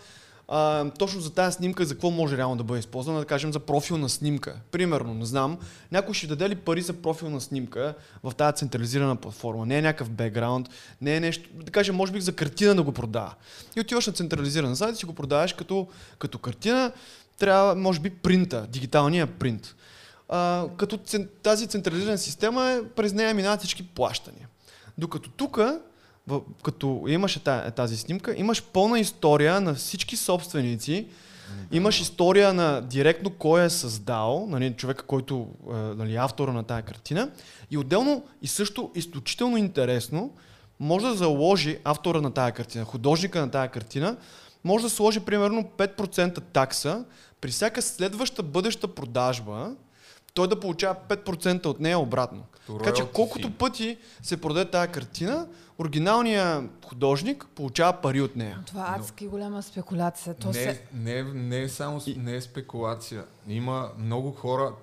А, 0.48 0.90
точно 0.90 1.22
за 1.22 1.34
тази 1.34 1.56
снимка, 1.56 1.86
за 1.86 1.94
какво 1.94 2.12
може 2.12 2.38
реално 2.38 2.56
да 2.56 2.64
бъде 2.64 2.80
използвана, 2.80 3.20
да 3.20 3.26
кажем 3.26 3.54
за 3.54 3.60
профилна 3.60 4.10
снимка. 4.10 4.56
Примерно, 4.72 5.14
не 5.14 5.26
знам, 5.26 5.58
някой 5.92 6.14
ще 6.14 6.28
даде 6.28 6.50
ли 6.50 6.56
пари 6.56 6.82
за 6.82 6.94
профилна 6.94 7.42
снимка 7.42 7.94
в 8.24 8.34
тази 8.36 8.56
централизирана 8.56 9.16
платформа. 9.16 9.66
Не 9.66 9.78
е 9.78 9.82
някакъв 9.82 10.10
бекграунд, 10.10 10.70
не 11.02 11.16
е 11.16 11.20
нещо, 11.20 11.50
да 11.54 11.72
кажем, 11.72 11.96
може 11.96 12.12
би 12.12 12.22
за 12.22 12.36
картина 12.36 12.76
да 12.76 12.84
го 12.84 12.92
продава. 12.92 13.34
И 13.76 13.80
отиваш 13.80 14.08
на 14.08 14.14
централизиран 14.14 14.76
сайт 14.76 14.96
и 14.96 14.98
си 14.98 15.06
го 15.06 15.14
продаваш 15.14 15.54
като, 15.54 15.88
като 16.20 16.38
картина, 16.38 16.92
трябва, 17.38 17.76
може 17.76 18.00
би, 18.00 18.10
принта, 18.10 18.68
дигиталния 18.70 19.28
принт. 19.28 19.76
А, 20.30 20.66
като 20.78 21.00
тази 21.44 21.68
централизирана 21.68 22.18
система 22.18 22.66
е, 22.66 22.90
през 22.96 23.14
нея 23.14 23.34
минават 23.34 23.60
всички 23.60 23.88
плащания. 23.88 24.48
Докато 24.98 25.30
тук, 25.30 25.60
като 26.64 27.04
имаше 27.08 27.44
та- 27.44 27.72
тази 27.72 27.98
снимка, 27.98 28.34
имаш 28.38 28.64
пълна 28.64 29.00
история 29.00 29.62
на 29.62 29.74
всички 29.74 30.18
собственици, 30.18 31.08
имаш 31.72 32.00
история 32.02 32.54
на 32.54 32.82
директно 32.82 33.30
кой 33.30 33.66
е 33.66 33.70
създал, 33.70 34.48
нали, 34.50 34.74
човека, 34.74 35.04
който 35.04 35.48
е 35.70 35.74
нали, 35.74 36.16
автора 36.16 36.52
на 36.52 36.64
тази 36.64 36.84
картина. 36.84 37.30
И 37.72 37.78
отделно 37.78 38.24
и 38.42 38.48
също 38.48 38.92
изключително 38.96 39.58
интересно, 39.58 40.34
може 40.80 41.06
да 41.06 41.14
заложи 41.14 41.78
автора 41.84 42.22
на 42.22 42.32
тази 42.32 42.52
картина, 42.52 42.86
художника 42.86 43.40
на 43.42 43.52
тази 43.52 43.70
картина, 43.70 44.18
може 44.66 44.84
да 44.84 44.90
сложи 44.90 45.20
примерно 45.20 45.64
5% 45.64 46.44
такса 46.54 47.06
при 47.42 47.52
всяка 47.52 47.82
следваща 47.82 48.44
бъдеща 48.44 48.88
продажба, 48.88 49.76
той 50.34 50.48
да 50.48 50.60
получава 50.60 50.96
5% 51.10 51.66
от 51.66 51.80
нея 51.80 52.00
обратно. 52.00 52.44
Като 52.52 52.78
Така 52.78 52.94
че 52.94 53.04
колкото 53.14 53.48
fee. 53.48 53.58
пъти 53.58 53.98
се 54.24 54.42
продаде 54.42 54.72
тази 54.72 54.92
картина, 54.92 55.48
оригиналният 55.80 56.86
художник 56.86 57.46
получава 57.56 57.94
пари 57.94 58.22
от 58.22 58.36
нея. 58.36 58.60
Това 58.66 58.82
е 58.82 59.00
адски 59.00 59.28
голяма 59.28 59.64
спекулация. 59.64 60.34
То 60.34 60.48
не, 60.48 60.54
се... 60.54 60.82
не, 60.94 61.24
не 61.24 61.62
е 61.62 61.70
само 61.70 62.02
не 62.18 62.36
е 62.36 62.42
спекулация. 62.42 63.26
Има 63.48 63.90
много 63.98 64.32
хора. 64.32 64.74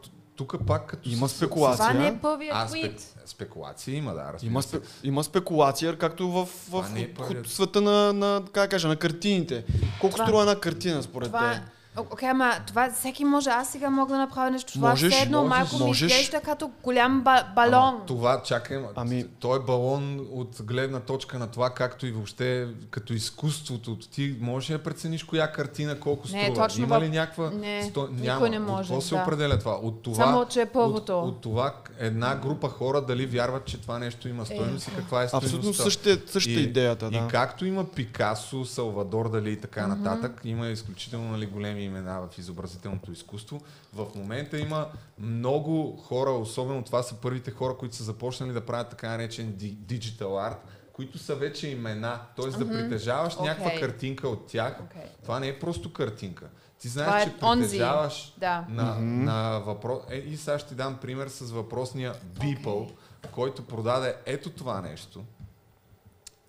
Тук 0.42 0.66
пак 0.66 0.86
като 0.86 1.08
Има 1.08 1.28
спекулация. 1.28 1.88
Това 1.88 2.00
не 2.00 2.06
е 2.06 2.10
А, 2.10 2.18
първият 2.20 2.70
спе, 2.70 2.80
твит. 2.80 3.14
спекулация 3.26 3.96
има, 3.96 4.14
да, 4.14 4.32
Има, 4.42 4.62
спе, 4.62 4.78
има 5.04 5.24
спекулация, 5.24 5.98
както 5.98 6.30
в, 6.30 6.46
в, 6.70 6.84
е 6.96 7.06
в, 7.06 7.14
първият. 7.14 7.48
света 7.48 7.80
на, 7.80 8.12
на, 8.12 8.42
как 8.52 8.70
кажа, 8.70 8.88
на 8.88 8.96
картините. 8.96 9.64
Колко 10.00 10.14
Това- 10.16 10.26
струва 10.26 10.42
една 10.42 10.54
картина 10.56 11.02
според 11.02 11.28
Това... 11.28 11.52
те? 11.52 11.62
Окей, 11.96 12.28
ама 12.28 12.52
това 12.66 12.90
всеки 12.92 13.24
може. 13.24 13.50
Аз 13.50 13.68
сега 13.68 13.90
мога 13.90 14.12
да 14.12 14.18
направя 14.18 14.50
нещо. 14.50 14.72
Това 14.72 14.90
Можеш, 14.90 15.12
все 15.12 15.22
едно 15.22 15.38
можеш, 15.38 15.50
малко 15.50 15.76
ми 15.76 15.84
можеш. 15.84 16.02
изглежда 16.02 16.40
като 16.40 16.70
голям 16.82 17.20
ба- 17.20 17.44
балон. 17.54 17.88
Ама, 17.88 18.06
това, 18.06 18.42
чакай, 18.42 18.82
ами... 18.94 19.24
Той 19.38 19.56
е 19.56 19.62
балон 19.62 20.26
от 20.32 20.62
гледна 20.62 21.00
точка 21.00 21.38
на 21.38 21.46
това, 21.46 21.70
както 21.70 22.06
и 22.06 22.12
въобще 22.12 22.68
като 22.90 23.12
изкуството. 23.12 23.96
Ти 23.96 24.36
можеш 24.40 24.70
ли 24.70 24.74
да 24.74 24.82
прецениш 24.82 25.24
коя 25.24 25.52
картина 25.52 26.00
колко 26.00 26.28
Не, 26.32 26.42
струва? 26.42 26.56
точно 26.58 26.84
Има 26.84 27.00
ли 27.00 27.08
някаква... 27.08 27.50
Не, 27.50 27.82
сто... 27.82 28.02
никой 28.02 28.26
Няма. 28.26 28.48
не 28.48 28.60
От 28.60 28.66
може, 28.66 28.88
какво 28.88 29.00
се 29.00 29.14
да. 29.14 29.22
определя 29.22 29.58
това? 29.58 29.72
От 29.72 30.02
това... 30.02 30.24
Само, 30.24 30.46
че 30.46 30.60
е 30.60 30.66
първото. 30.66 31.18
От, 31.18 31.28
от 31.28 31.40
това 31.40 31.74
една 31.98 32.36
група 32.36 32.68
хора 32.68 33.00
дали 33.00 33.26
вярват, 33.26 33.64
че 33.64 33.80
това 33.80 33.98
нещо 33.98 34.28
има 34.28 34.46
стойност 34.46 34.88
и 34.88 34.90
каква 34.90 35.22
е 35.22 35.28
стойността. 35.28 35.36
Абсолютно 35.56 35.74
същата, 35.74 36.32
същата 36.32 36.60
И- 36.60 36.62
идеята, 36.62 37.10
да. 37.10 37.16
И 37.16 37.20
както 37.30 37.66
има 37.66 37.84
Пикасо, 37.84 38.64
Салвадор 38.64 39.30
Дали 39.30 39.50
и 39.50 39.56
така 39.56 39.86
нататък, 39.86 40.40
има 40.44 40.66
изключително 40.68 41.30
нали, 41.30 41.46
големи 41.46 41.81
имена 41.82 42.20
в 42.20 42.38
изобразителното 42.38 43.12
изкуство. 43.12 43.60
В 43.94 44.06
момента 44.14 44.58
има 44.58 44.88
много 45.18 45.96
хора, 45.96 46.30
особено 46.30 46.82
това 46.82 47.02
са 47.02 47.14
първите 47.14 47.50
хора, 47.50 47.76
които 47.76 47.96
са 47.96 48.04
започнали 48.04 48.52
да 48.52 48.66
правят 48.66 48.90
така 48.90 49.08
наречен 49.08 49.52
digital 49.86 50.48
арт, 50.48 50.64
които 50.92 51.18
са 51.18 51.34
вече 51.34 51.68
имена. 51.68 52.20
Тоест 52.36 52.58
да 52.58 52.68
притежаваш 52.68 53.34
Окей. 53.34 53.46
някаква 53.48 53.80
картинка 53.80 54.28
от 54.28 54.46
тях. 54.46 54.80
Окей. 54.84 55.02
Това 55.22 55.40
не 55.40 55.48
е 55.48 55.58
просто 55.58 55.92
картинка. 55.92 56.48
Ти 56.78 56.88
знаеш, 56.88 57.26
е 57.26 57.30
че 57.30 57.36
притежаваш 57.38 58.34
Да. 58.38 58.66
на, 58.68 58.98
на 59.00 59.58
въпрос... 59.58 59.98
Е, 60.10 60.16
и 60.16 60.36
сега 60.36 60.58
ще 60.58 60.68
ти 60.68 60.74
дам 60.74 60.98
пример 61.00 61.28
с 61.28 61.50
въпросния 61.50 62.14
Beeple, 62.38 62.92
който 63.32 63.66
продаде 63.66 64.16
ето 64.26 64.50
това 64.50 64.80
нещо 64.80 65.24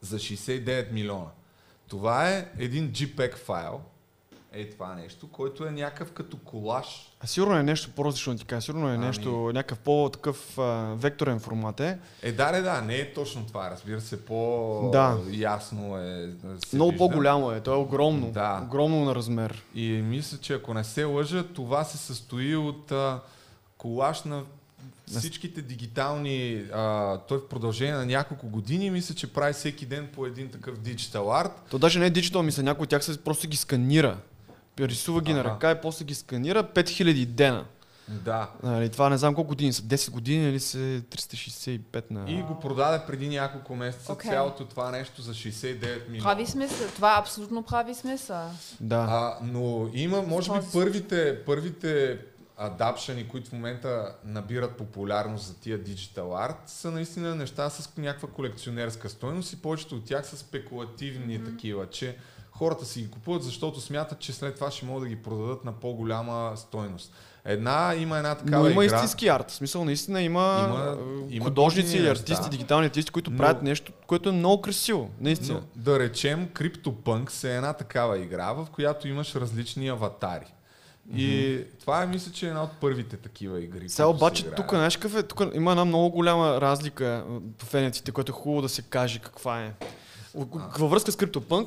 за 0.01 0.18
69 0.18 0.91
милиона. 0.91 1.30
Това 1.88 2.30
е 2.30 2.47
един 2.57 2.91
JPEG 2.91 3.38
файл, 3.38 3.81
е 4.53 4.69
това 4.69 4.95
нещо, 4.95 5.27
който 5.27 5.65
е 5.65 5.71
някакъв 5.71 6.11
като 6.11 6.38
колаж. 6.38 7.11
А 7.19 7.27
сигурно 7.27 7.55
е 7.57 7.63
нещо 7.63 7.89
по-различно 7.95 8.34
да 8.34 8.39
ти 8.39 8.45
кажа. 8.45 8.61
Сигурно 8.61 8.89
е 8.89 8.95
Ами- 8.95 9.05
нещо, 9.05 9.51
някакъв 9.53 9.80
по-такъв 9.80 10.57
а, 10.57 10.93
векторен 10.97 11.39
формат 11.39 11.80
е. 11.80 11.97
Е, 12.21 12.31
да, 12.31 12.51
да, 12.51 12.61
да, 12.61 12.81
не 12.81 12.95
е 12.95 13.13
точно 13.13 13.45
това, 13.45 13.71
разбира 13.71 14.01
се, 14.01 14.25
по-ясно 14.25 15.97
е. 15.97 16.30
се 16.65 16.75
Много 16.75 16.91
вижда. 16.91 17.07
по-голямо 17.07 17.51
е. 17.51 17.61
То 17.61 17.73
е 17.73 17.77
огромно. 17.77 18.31
Да. 18.31 18.61
Огромно 18.65 19.05
на 19.05 19.15
размер. 19.15 19.63
И 19.75 19.89
мисля, 19.91 20.38
че 20.38 20.53
ако 20.53 20.73
не 20.73 20.84
се 20.84 21.03
лъжа, 21.03 21.43
това 21.47 21.84
се 21.84 21.97
състои 21.97 22.55
от 22.55 22.91
а, 22.91 23.19
колаж 23.77 24.23
на 24.23 24.43
всичките 25.07 25.61
дигитални, 25.61 26.63
а, 26.73 27.17
той 27.17 27.38
в 27.38 27.47
продължение 27.47 27.93
на 27.93 28.05
няколко 28.05 28.47
години, 28.47 28.89
мисля, 28.89 29.15
че 29.15 29.34
прави 29.34 29.53
всеки 29.53 29.85
ден 29.85 30.09
по 30.15 30.25
един 30.25 30.49
такъв 30.49 30.80
диджитал 30.80 31.35
арт. 31.35 31.61
То 31.69 31.77
даже 31.77 31.99
не 31.99 32.05
е 32.05 32.09
диджитал, 32.09 32.43
мисля, 32.43 32.63
някой 32.63 32.84
от 32.84 32.89
тях 32.89 33.03
се 33.03 33.23
просто 33.23 33.47
ги 33.47 33.57
сканира. 33.57 34.17
Рисува 34.79 35.21
ги 35.21 35.33
на 35.33 35.39
Ага. 35.39 35.49
ръка 35.49 35.71
и 35.71 35.81
после 35.81 36.05
ги 36.05 36.15
сканира 36.15 36.63
5000 36.63 37.25
дена. 37.25 37.65
Да. 38.07 38.49
Нали, 38.63 38.89
това 38.89 39.09
не 39.09 39.17
знам 39.17 39.35
колко 39.35 39.47
години 39.47 39.73
са. 39.73 39.81
10 39.81 40.11
години 40.11 40.49
или 40.49 40.59
се 40.59 40.77
365 41.01 42.11
на... 42.11 42.31
И 42.31 42.41
го 42.41 42.59
продаде 42.59 43.05
преди 43.07 43.29
няколко 43.29 43.75
месеца 43.75 44.13
Окей. 44.13 44.31
цялото 44.31 44.65
това 44.65 44.91
нещо 44.91 45.21
за 45.21 45.33
69 45.33 46.09
милиона. 46.09 46.29
Прави 46.29 46.45
смисъл. 46.45 46.87
Това 46.87 47.15
абсолютно 47.19 47.63
прави 47.63 47.93
смисъл. 47.95 48.51
Да. 48.79 49.07
А, 49.09 49.37
но 49.41 49.89
има, 49.93 50.21
може 50.21 50.51
би, 50.51 50.57
първите, 50.73 51.45
първите 51.45 52.19
адапшани, 52.57 53.27
които 53.27 53.49
в 53.49 53.53
момента 53.53 54.15
набират 54.25 54.77
популярност 54.77 55.45
за 55.45 55.59
тия 55.59 55.77
диджитал 55.77 56.37
арт, 56.37 56.61
са 56.65 56.91
наистина 56.91 57.35
неща 57.35 57.69
с 57.69 57.97
някаква 57.97 58.29
колекционерска 58.29 59.09
стойност 59.09 59.53
и 59.53 59.61
повечето 59.61 59.95
от 59.95 60.05
тях 60.05 60.27
са 60.27 60.37
спекулативни 60.37 61.39
mm-hmm. 61.39 61.45
такива, 61.45 61.89
че 61.89 62.17
хората 62.64 62.85
си 62.85 63.02
ги 63.02 63.10
купуват, 63.10 63.44
защото 63.44 63.81
смятат, 63.81 64.19
че 64.19 64.34
след 64.34 64.56
това 64.56 64.72
ще 64.72 64.85
могат 64.85 65.03
да 65.03 65.10
ги 65.10 65.15
продадат 65.15 65.65
на 65.65 65.72
по-голяма 65.72 66.52
стойност. 66.56 67.14
Една, 67.45 67.95
има 67.98 68.18
една 68.18 68.35
такава 68.35 68.64
Но 68.64 68.69
има 68.69 68.85
игра. 68.85 68.95
истински 68.95 69.27
арт. 69.27 69.52
В 69.52 69.56
смисъл, 69.56 69.85
наистина 69.85 70.22
има, 70.22 70.65
Има- 70.69 70.98
има 71.30 71.45
художници 71.45 71.98
или 71.98 72.07
артисти, 72.10 72.49
дигитални 72.49 72.85
артисти, 72.85 73.11
които 73.11 73.31
Но- 73.31 73.38
правят 73.38 73.61
нещо, 73.64 73.91
което 74.07 74.30
е 74.30 74.31
много 74.31 74.61
красиво. 74.61 75.10
Наистина. 75.19 75.61
Но, 75.76 75.84
да 75.84 75.99
речем, 75.99 76.48
CryptoPunks 76.49 77.44
е 77.44 77.56
една 77.56 77.73
такава 77.73 78.19
игра, 78.19 78.53
в 78.53 78.68
която 78.72 79.07
имаш 79.07 79.35
различни 79.35 79.88
аватари. 79.88 80.53
И 81.15 81.60
това 81.80 82.03
е, 82.03 82.07
мисля, 82.07 82.31
че 82.31 82.45
е 82.45 82.49
една 82.49 82.64
от 82.64 82.72
първите 82.81 83.18
такива 83.18 83.61
игри. 83.61 83.90
Сега 83.90 83.90
се 83.90 84.06
обаче 84.06 84.52
тук, 84.52 84.69
знаеш 84.69 84.98
какъв 84.98 85.15
е? 85.15 85.23
Тук 85.23 85.41
има 85.53 85.72
една 85.72 85.85
много 85.85 86.10
голяма 86.10 86.61
разлика 86.61 87.23
в 87.60 87.65
фенеците, 87.65 88.11
което 88.11 88.31
е 88.31 88.35
хубаво 88.35 88.61
да 88.61 88.69
се 88.69 88.81
каже 88.81 89.19
каква 89.19 89.64
е. 89.64 89.73
Във 90.35 90.91
връзка 90.91 91.11
с 91.11 91.18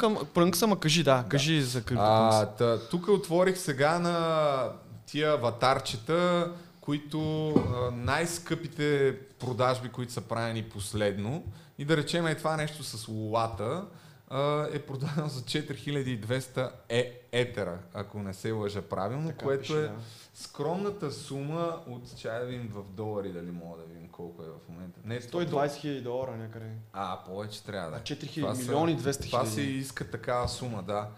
ама- 0.02 0.24
Punk, 0.24 0.62
ама 0.62 0.80
кажи, 0.80 1.02
да, 1.02 1.24
кажи 1.28 1.62
за 1.62 1.82
CryptoPunks. 1.82 2.42
А, 2.42 2.46
та, 2.46 2.78
тук 2.80 3.08
отворих 3.08 3.58
сега 3.58 3.98
на 3.98 4.68
тия 5.06 5.32
аватарчета, 5.32 6.50
които 6.80 7.48
а, 7.50 7.90
най-скъпите 7.90 9.16
продажби, 9.38 9.88
които 9.88 10.12
са 10.12 10.20
правени 10.20 10.62
последно. 10.62 11.42
И 11.78 11.84
да 11.84 11.96
речем 11.96 12.26
е 12.26 12.34
това 12.34 12.56
нещо 12.56 12.84
с 12.84 13.08
лулата 13.08 13.84
а, 14.28 14.68
е 14.72 14.78
продадено 14.78 15.28
за 15.28 15.40
4200 15.40 16.70
е, 16.88 17.20
етера, 17.32 17.78
ако 17.94 18.18
не 18.18 18.34
се 18.34 18.52
лъжа 18.52 18.82
правилно, 18.82 19.28
Така 19.28 19.44
което 19.44 19.60
пише, 19.62 19.78
е 19.78 19.82
да. 19.82 19.94
скромната 20.34 21.12
сума 21.12 21.82
от, 21.88 22.16
чая 22.16 22.60
в 22.70 22.82
долари, 22.90 23.32
дали 23.32 23.50
мога 23.50 23.78
да 23.78 23.84
видим 23.84 24.08
колко 24.08 24.42
е 24.42 24.46
в 24.46 24.68
момента. 24.68 25.00
Не, 25.04 25.20
120 25.20 25.76
хиляди 25.76 26.00
долара 26.00 26.36
някъде. 26.36 26.70
А, 26.92 27.24
повече 27.26 27.64
трябва 27.64 27.90
да. 27.90 27.96
Е. 27.96 28.00
4 28.00 28.18
Това 28.18 28.28
хиляди, 28.28 28.62
са- 28.62 28.70
милиони 28.70 28.98
200 28.98 29.26
Това 29.26 29.46
се 29.46 29.60
хиляди. 29.60 29.78
иска 29.78 30.10
такава 30.10 30.48
сума, 30.48 30.82
да. 30.82 31.08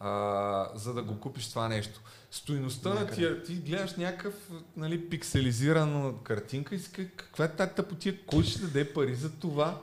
А, 0.00 0.68
за 0.74 0.94
да 0.94 1.02
го 1.02 1.20
купиш 1.20 1.48
това 1.50 1.68
нещо. 1.68 2.00
Стоиността 2.30 2.94
на 2.94 3.06
тия, 3.06 3.42
ти 3.42 3.54
гледаш 3.54 3.96
някакъв 3.96 4.50
нали, 4.76 5.08
пикселизирана 5.08 6.12
картинка 6.22 6.74
и 6.74 6.78
си 6.78 6.90
каква 7.16 7.44
е 7.44 7.52
тази 7.52 7.70
тъпотия, 7.70 8.26
кой 8.26 8.42
ще 8.42 8.60
даде 8.60 8.92
пари 8.92 9.14
за 9.14 9.32
това? 9.32 9.80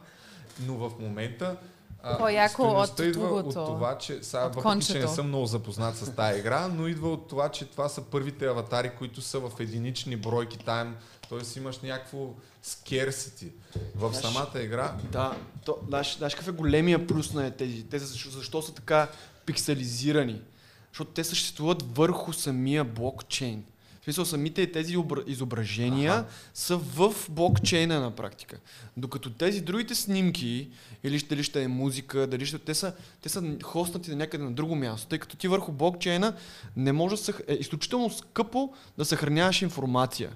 Но 0.60 0.90
в 0.90 1.00
момента 1.00 1.58
По-яко 2.18 2.64
от 2.64 3.00
идва 3.00 3.28
от 3.28 3.54
това, 3.54 3.98
че 3.98 4.24
сега, 4.24 4.46
От 4.46 4.56
въпреки, 4.56 4.86
че 4.86 5.00
не 5.00 5.08
съм 5.08 5.28
много 5.28 5.46
запознат 5.46 5.98
с 5.98 6.16
тази 6.16 6.40
игра, 6.40 6.68
но 6.68 6.88
идва 6.88 7.10
от 7.10 7.28
това, 7.28 7.50
че 7.50 7.66
това 7.66 7.90
са 7.90 8.02
първите 8.02 8.48
аватари, 8.48 8.92
които 8.98 9.22
са 9.22 9.40
в 9.40 9.52
единични 9.60 10.16
бройки 10.16 10.58
там, 10.58 10.96
т.е. 11.30 11.60
имаш 11.60 11.80
някакво 11.80 12.18
scarcity. 12.66 13.52
В 13.96 14.14
Знаеш- 14.14 14.22
самата 14.36 14.62
игра 14.62 14.94
Да, 15.12 15.36
то, 15.66 15.78
знаеш, 15.88 16.16
знаеш 16.18 16.34
какъв 16.36 16.48
е 16.48 16.52
големия 16.52 17.08
плюс 17.08 17.34
на 17.34 17.52
тези? 17.52 17.84
Те 17.84 18.00
са, 18.00 18.06
защо, 18.06 18.30
защо 18.30 18.62
са 18.62 18.74
така 18.74 19.08
пикселизирани? 19.46 20.42
Защото 20.92 21.12
те 21.12 21.24
съществуват 21.24 21.96
върху 21.98 22.34
самия 22.34 22.84
блокчейн. 22.84 23.64
В 24.04 24.06
смисъл, 24.06 24.26
самите 24.26 24.72
тези 24.72 24.98
обра- 24.98 25.24
изображения 25.28 26.14
Аха. 26.14 26.26
са 26.54 26.78
в 26.78 27.14
блокчейна 27.30 28.00
на 28.00 28.12
практика. 28.12 28.58
Докато 28.98 29.30
тези 29.30 29.62
другите 29.62 29.96
снимки, 29.96 30.70
или 31.04 31.20
ще, 31.20 31.30
дали 31.30 31.44
ще 31.44 31.64
е 31.64 31.68
музика, 31.68 32.28
дали 32.28 32.46
ще, 32.46 32.58
те, 32.58 32.74
са, 32.74 32.94
те 33.22 33.30
са 33.30 33.56
хостнати 33.64 34.10
на 34.10 34.16
някъде 34.16 34.44
на 34.44 34.52
друго 34.52 34.76
място, 34.76 35.08
тъй 35.08 35.20
като 35.20 35.38
ти 35.38 35.48
върху 35.48 35.72
блокчейна 35.72 36.36
не 36.76 36.92
може 36.92 37.16
да 37.16 37.22
съх... 37.22 37.40
е 37.48 37.54
изключително 37.54 38.10
скъпо 38.10 38.74
да 38.98 39.06
съхраняваш 39.06 39.62
информация. 39.62 40.32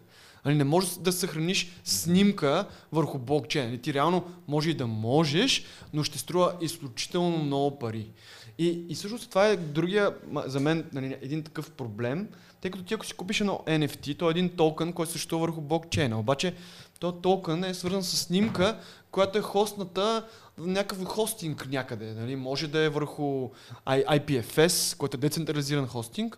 Нали, 0.45 0.55
не 0.55 0.63
можеш 0.63 0.89
да 0.89 1.11
съхраниш 1.11 1.71
снимка 1.83 2.67
върху 2.91 3.19
блокчейн. 3.19 3.65
Нали, 3.65 3.81
Ти 3.81 3.93
реално 3.93 4.23
може 4.47 4.69
и 4.69 4.73
да 4.73 4.87
можеш, 4.87 5.65
но 5.93 6.03
ще 6.03 6.17
струва 6.17 6.53
изключително 6.61 7.37
много 7.37 7.79
пари. 7.79 8.09
И, 8.57 8.85
и 8.89 8.95
всъщност 8.95 9.29
това 9.29 9.47
е 9.47 9.57
другия, 9.57 10.15
за 10.45 10.59
мен, 10.59 10.85
нали, 10.93 11.17
един 11.21 11.43
такъв 11.43 11.71
проблем, 11.71 12.27
тъй 12.61 12.71
като 12.71 12.83
ти 12.83 12.93
ако 12.93 13.05
си 13.05 13.13
купиш 13.13 13.41
едно 13.41 13.63
NFT, 13.67 14.19
то 14.19 14.27
е 14.27 14.31
един 14.31 14.49
токен, 14.49 14.93
който 14.93 15.11
съществува 15.11 15.45
върху 15.45 15.61
блокчейна. 15.61 16.19
Обаче, 16.19 16.53
този 16.99 17.17
токен 17.21 17.63
е 17.63 17.73
свързан 17.73 18.03
с 18.03 18.17
снимка, 18.17 18.79
която 19.11 19.37
е 19.37 19.41
хостната 19.41 20.25
някакъв 20.57 21.05
хостинг 21.05 21.67
някъде. 21.69 22.13
Нали? 22.13 22.35
Може 22.35 22.67
да 22.67 22.79
е 22.79 22.89
върху 22.89 23.49
IPFS, 23.85 24.97
който 24.97 25.17
е 25.17 25.19
децентрализиран 25.19 25.87
хостинг, 25.87 26.37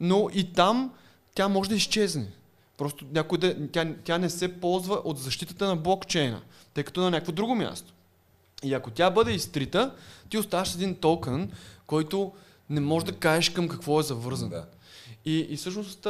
но 0.00 0.28
и 0.34 0.52
там 0.52 0.92
тя 1.34 1.48
може 1.48 1.70
да 1.70 1.76
изчезне. 1.76 2.26
Просто 2.76 3.04
някой 3.12 3.38
да, 3.38 3.68
тя, 3.68 3.94
тя 4.04 4.18
не 4.18 4.30
се 4.30 4.60
ползва 4.60 4.94
от 4.94 5.18
защитата 5.18 5.66
на 5.66 5.76
блокчейна, 5.76 6.42
тъй 6.74 6.84
като 6.84 7.00
е 7.00 7.04
на 7.04 7.10
някакво 7.10 7.32
друго 7.32 7.54
място. 7.54 7.92
И 8.64 8.74
ако 8.74 8.90
тя 8.90 9.10
бъде 9.10 9.32
изтрита, 9.32 9.94
ти 10.30 10.38
оставаш 10.38 10.74
един 10.74 10.94
токен, 10.94 11.52
който 11.86 12.32
не 12.70 12.80
можеш 12.80 13.06
да 13.06 13.16
кажеш 13.16 13.50
към 13.50 13.68
какво 13.68 14.00
е 14.00 14.02
завързан. 14.02 14.48
Да. 14.48 14.66
И, 15.24 15.38
и 15.38 15.56
всъщност 15.56 16.06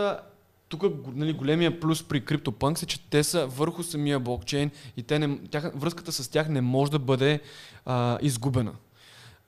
тук 0.68 0.82
нали, 1.14 1.32
големия 1.32 1.80
плюс 1.80 2.02
при 2.02 2.22
CryptoPunks 2.22 2.82
е, 2.82 2.86
че 2.86 3.00
те 3.10 3.24
са 3.24 3.46
върху 3.46 3.82
самия 3.82 4.20
блокчейн 4.20 4.70
и 4.96 5.02
те 5.02 5.18
не, 5.18 5.38
тях, 5.38 5.70
връзката 5.74 6.12
с 6.12 6.28
тях 6.28 6.48
не 6.48 6.60
може 6.60 6.90
да 6.90 6.98
бъде 6.98 7.40
а, 7.86 8.18
изгубена. 8.22 8.72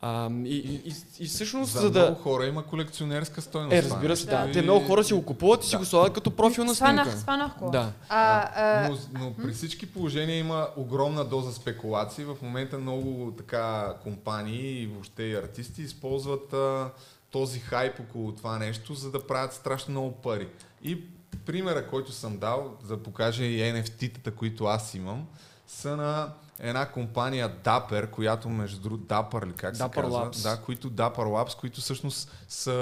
А, 0.04 0.30
и, 0.44 0.56
и, 0.84 0.92
и, 1.20 1.26
всъщност, 1.26 1.72
За, 1.72 1.80
за, 1.80 1.88
много 1.90 2.14
да... 2.14 2.20
хора 2.22 2.46
има 2.46 2.62
колекционерска 2.66 3.40
стойност. 3.42 3.72
Е, 3.74 3.82
разбира 3.82 4.16
се, 4.16 4.26
да. 4.26 4.46
И- 4.48 4.52
Те 4.52 4.62
много 4.62 4.86
хора 4.86 5.04
си 5.04 5.14
го 5.14 5.24
купуват 5.24 5.64
и 5.64 5.66
си 5.66 5.72
Да. 5.72 5.78
го 5.78 5.84
слагат 5.84 6.12
като 6.12 6.30
профилна 6.30 6.74
Сванах, 6.74 7.04
снимка. 7.06 7.20
сванах 7.20 7.58
го. 7.58 7.70
Да. 7.70 7.92
А, 8.08 8.50
а, 8.56 8.88
Но, 8.88 8.98
но 9.20 9.34
при 9.34 9.52
всички 9.52 9.86
положения 9.86 10.38
има 10.38 10.68
огромна 10.76 11.24
доза 11.24 11.52
спекулации. 11.52 12.24
В 12.24 12.36
момента 12.42 12.78
много 12.78 13.34
така 13.38 13.94
компании 14.02 14.82
и 14.82 14.86
въобще 14.86 15.22
и 15.22 15.34
артисти 15.34 15.82
използват 15.82 16.52
а, 16.52 16.90
този 17.32 17.60
хайп 17.60 18.00
около 18.00 18.32
това 18.32 18.58
нещо, 18.58 18.94
за 18.94 19.10
да 19.10 19.26
правят 19.26 19.52
страшно 19.52 19.90
много 19.90 20.12
пари. 20.12 20.48
И 20.82 21.04
примера, 21.46 21.86
който 21.88 22.12
съм 22.12 22.38
дал, 22.38 22.76
за 22.82 22.96
да 22.96 23.02
покажа 23.02 23.44
и 23.44 23.60
NFT-тата, 23.60 24.34
които 24.34 24.64
аз 24.64 24.94
имам, 24.94 25.26
са 25.66 25.96
на 25.96 26.32
една 26.58 26.86
компания 26.86 27.56
Dapper, 27.64 28.10
която 28.10 28.48
между 28.48 28.80
другото 28.80 29.04
Dapper 29.04 29.46
ли 29.46 29.52
как 29.52 29.76
се 29.76 29.82
Dapper 29.82 29.94
казва? 29.94 30.10
Labs. 30.30 30.42
Да, 30.42 30.62
които 30.62 30.90
Dapper 30.90 31.16
Labs, 31.16 31.60
които 31.60 31.80
всъщност 31.80 32.30
са 32.48 32.72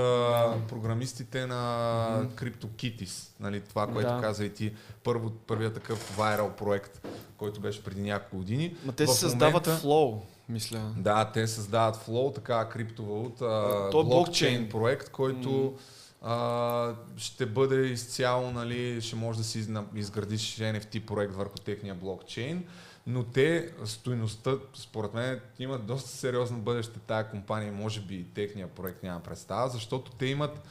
програмистите 0.68 1.47
на 1.47 2.27
CryptoKitties. 2.35 3.28
Нали, 3.40 3.60
това, 3.60 3.86
което 3.86 4.14
Да. 4.14 4.20
каза 4.20 4.44
и 4.44 4.55
ти, 4.55 4.74
първо, 5.05 5.31
първият 5.31 5.74
такъв 5.74 6.16
вайрал 6.16 6.51
проект, 6.52 7.06
който 7.36 7.60
беше 7.60 7.85
преди 7.85 8.01
няколко 8.02 8.36
години. 8.36 8.77
Ма 8.85 8.93
те 8.93 9.06
си 9.06 9.14
създават 9.18 9.66
момента- 9.66 9.86
Flow, 9.86 10.20
мисля. 10.51 10.93
Да, 10.97 11.31
те 11.32 11.47
създават 11.47 11.97
Flow, 11.97 12.35
така 12.35 12.68
криптовалута, 12.68 13.89
То 13.90 14.01
е 14.01 14.05
блокчейн 14.05 14.68
проект, 14.68 15.10
който 15.10 15.74
а, 16.22 16.94
ще 17.16 17.47
бъде 17.47 17.86
изцяло, 17.86 18.51
нали, 18.51 19.01
ще 19.01 19.16
може 19.16 19.39
да 19.39 19.44
си 19.44 19.66
изградиш 19.94 20.56
NFT 20.56 21.05
проект 21.06 21.35
върху 21.35 21.59
техния 21.59 21.94
блокчейн, 21.94 22.64
но 23.06 23.24
те, 23.24 23.72
стойността, 23.85 24.55
според 24.74 25.14
мен, 25.14 25.40
имат 25.59 25.86
доста 25.86 26.09
сериозно 26.09 26.59
бъдеще 26.59 26.98
тая 26.98 27.31
компания, 27.31 27.72
може 27.72 28.01
би 28.01 28.14
и 28.14 28.24
техния 28.24 28.68
проект 28.68 29.02
няма 29.02 29.20
представа, 29.20 29.68
защото 29.68 30.10
те 30.10 30.27
имат 30.27 30.62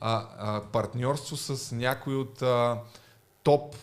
а, 0.00 0.26
а, 0.38 0.62
партньорство 0.72 1.36
с 1.36 1.74
някои 1.74 2.14
от 2.16 2.42
а, 2.42 2.78
топ 3.42 3.76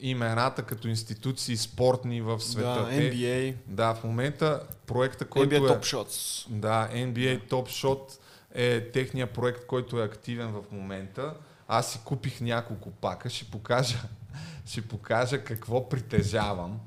имената 0.00 0.62
като 0.62 0.88
институции 0.88 1.56
спортни 1.56 2.20
в 2.20 2.40
света. 2.40 2.68
Да, 2.68 2.88
Те- 2.88 3.12
NBA, 3.12 3.54
да, 3.66 3.94
в 3.94 4.04
момента 4.04 4.62
проекта, 4.86 5.24
който 5.24 5.54
NBA 5.54 5.56
е... 5.56 5.60
Top 5.60 5.80
Shots. 5.80 6.48
Да, 6.48 6.88
NBA 6.92 7.48
Top 7.48 7.66
Shot 7.66 8.18
е 8.54 8.90
техния 8.90 9.32
проект, 9.32 9.66
който 9.66 10.00
е 10.00 10.04
активен 10.04 10.48
в 10.48 10.62
момента. 10.72 11.34
Аз 11.68 11.92
си 11.92 12.00
купих 12.04 12.40
няколко 12.40 12.90
пака, 12.90 13.30
ще 13.30 13.44
покажа, 13.44 13.98
ще 14.66 14.88
покажа 14.88 15.44
какво 15.44 15.88
притежавам. 15.88 16.80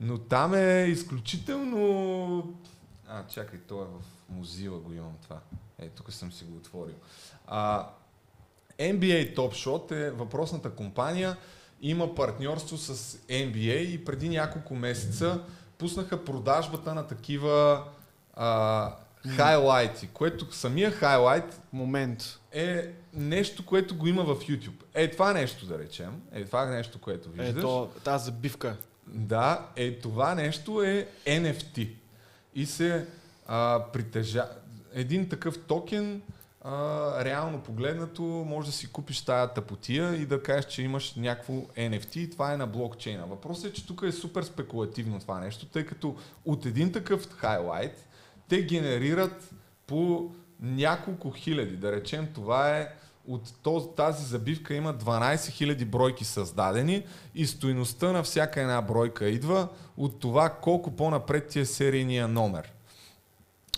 Но 0.00 0.18
там 0.18 0.54
е 0.54 0.84
изключително... 0.88 2.54
А, 3.08 3.26
чакай, 3.26 3.58
то 3.58 3.82
е 3.82 3.84
в 3.84 4.04
Музила 4.28 4.78
го 4.78 4.92
имам 4.92 5.16
това. 5.22 5.40
Е, 5.78 5.88
тук 5.88 6.12
съм 6.12 6.32
си 6.32 6.44
го 6.44 6.56
отворил. 6.56 6.94
А, 7.46 7.88
NBA 8.78 9.36
Top 9.36 9.52
Shot 9.52 9.92
е 9.92 10.10
въпросната 10.10 10.70
компания, 10.70 11.36
има 11.82 12.14
партньорство 12.14 12.76
с 12.78 13.18
NBA 13.28 13.78
и 13.78 14.04
преди 14.04 14.28
няколко 14.28 14.74
месеца 14.74 15.40
пуснаха 15.78 16.24
продажбата 16.24 16.94
на 16.94 17.06
такива 17.06 17.84
а, 18.34 18.92
хайлайти, 19.36 20.08
което 20.12 20.54
самия 20.54 20.90
хайлайт 20.90 21.60
Момент. 21.72 22.38
е 22.52 22.92
нещо, 23.14 23.66
което 23.66 23.96
го 23.96 24.06
има 24.06 24.24
в 24.24 24.36
YouTube. 24.36 24.82
Е 24.94 25.10
това 25.10 25.32
нещо 25.32 25.66
да 25.66 25.78
речем, 25.78 26.22
е 26.32 26.44
това 26.44 26.66
нещо, 26.66 27.00
което 27.00 27.30
виждаш. 27.30 27.58
Ето, 27.58 27.90
тази 28.04 28.24
забивка. 28.24 28.76
Да, 29.06 29.66
е 29.76 29.98
това 29.98 30.34
нещо 30.34 30.82
е 30.82 31.08
NFT. 31.26 31.90
И 32.54 32.66
се 32.66 33.06
а, 33.46 33.84
притежа... 33.92 34.48
Един 34.94 35.28
такъв 35.28 35.58
токен, 35.66 36.22
а, 36.70 37.24
реално 37.24 37.60
погледнато, 37.60 38.22
може 38.22 38.66
да 38.66 38.72
си 38.72 38.92
купиш 38.92 39.24
тая 39.24 39.48
тъпотия 39.54 40.14
и 40.14 40.26
да 40.26 40.42
кажеш, 40.42 40.64
че 40.64 40.82
имаш 40.82 41.14
някакво 41.14 41.52
NFT 41.52 42.16
и 42.16 42.30
това 42.30 42.52
е 42.52 42.56
на 42.56 42.66
блокчейна. 42.66 43.26
Въпросът 43.26 43.70
е, 43.70 43.72
че 43.72 43.86
тук 43.86 44.02
е 44.02 44.12
супер 44.12 44.42
спекулативно 44.42 45.20
това 45.20 45.40
нещо, 45.40 45.66
тъй 45.66 45.86
като 45.86 46.16
от 46.44 46.66
един 46.66 46.92
такъв 46.92 47.30
хайлайт 47.30 48.08
те 48.48 48.62
генерират 48.62 49.50
по 49.86 50.30
няколко 50.60 51.30
хиляди. 51.30 51.76
Да 51.76 51.92
речем, 51.92 52.28
това 52.34 52.78
е 52.78 52.88
от 53.64 53.96
тази 53.96 54.24
забивка 54.24 54.74
има 54.74 54.94
12 54.94 55.34
000 55.34 55.84
бройки 55.84 56.24
създадени 56.24 57.04
и 57.34 57.46
стоиността 57.46 58.12
на 58.12 58.22
всяка 58.22 58.60
една 58.60 58.82
бройка 58.82 59.28
идва 59.28 59.68
от 59.96 60.20
това 60.20 60.50
колко 60.50 60.90
по-напред 60.90 61.48
ти 61.48 61.60
е 61.60 61.64
серийния 61.64 62.28
номер. 62.28 62.72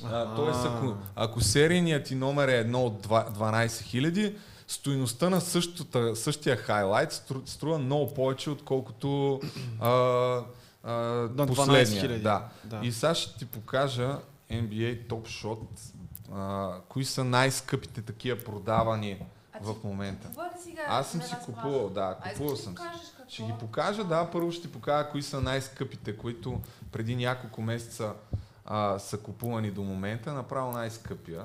А, 0.05 0.35
тоест, 0.35 0.61
ако, 0.65 0.95
ако 1.17 1.41
серийният 1.41 2.05
ти 2.07 2.15
номер 2.15 2.49
е 2.49 2.59
едно 2.59 2.85
от 2.85 3.01
два- 3.01 3.27
12 3.31 3.67
000, 3.67 4.37
стоиността 4.69 5.31
на 5.31 5.41
същата, 5.41 6.17
същия 6.17 6.57
хайлайт 6.57 7.13
стру, 7.13 7.41
струва 7.47 7.79
много 7.79 8.15
повече, 8.15 8.51
отколкото 8.51 9.41
а, 9.81 9.89
а, 10.85 10.93
На 10.93 11.29
12 11.29 11.47
последния. 11.47 12.03
000. 12.05 12.23
Да. 12.23 12.49
Да. 12.65 12.81
И 12.83 12.93
сега 12.93 13.15
ще 13.15 13.39
ти 13.39 13.47
покажа 13.47 14.19
NBA 14.51 15.07
Top 15.07 15.23
Shot, 15.29 15.59
а, 16.35 16.71
кои 16.89 17.05
са 17.05 17.25
най-скъпите 17.25 18.03
такива 18.03 18.39
продавани 18.45 19.23
в 19.63 19.75
момента. 19.85 20.29
Аз 20.89 21.11
съм 21.11 21.23
си 21.23 21.35
купувал, 21.45 21.89
да, 21.91 22.17
купувал 22.33 22.57
съм 22.57 22.77
си. 22.77 22.83
Ще 23.29 23.43
ги 23.43 23.53
покажа, 23.61 24.05
да, 24.05 24.31
първо 24.31 24.53
ще 24.53 24.63
ти 24.63 24.73
покажа 24.73 25.09
кои 25.11 25.23
са 25.23 25.41
най-скъпите, 25.41 26.17
които 26.17 26.61
преди 26.93 27.17
няколко 27.17 27.63
месеца 27.63 28.13
а, 28.73 28.99
са 28.99 29.19
купувани 29.19 29.71
до 29.71 29.83
момента, 29.83 30.33
направо 30.33 30.73
най-скъпия. 30.73 31.45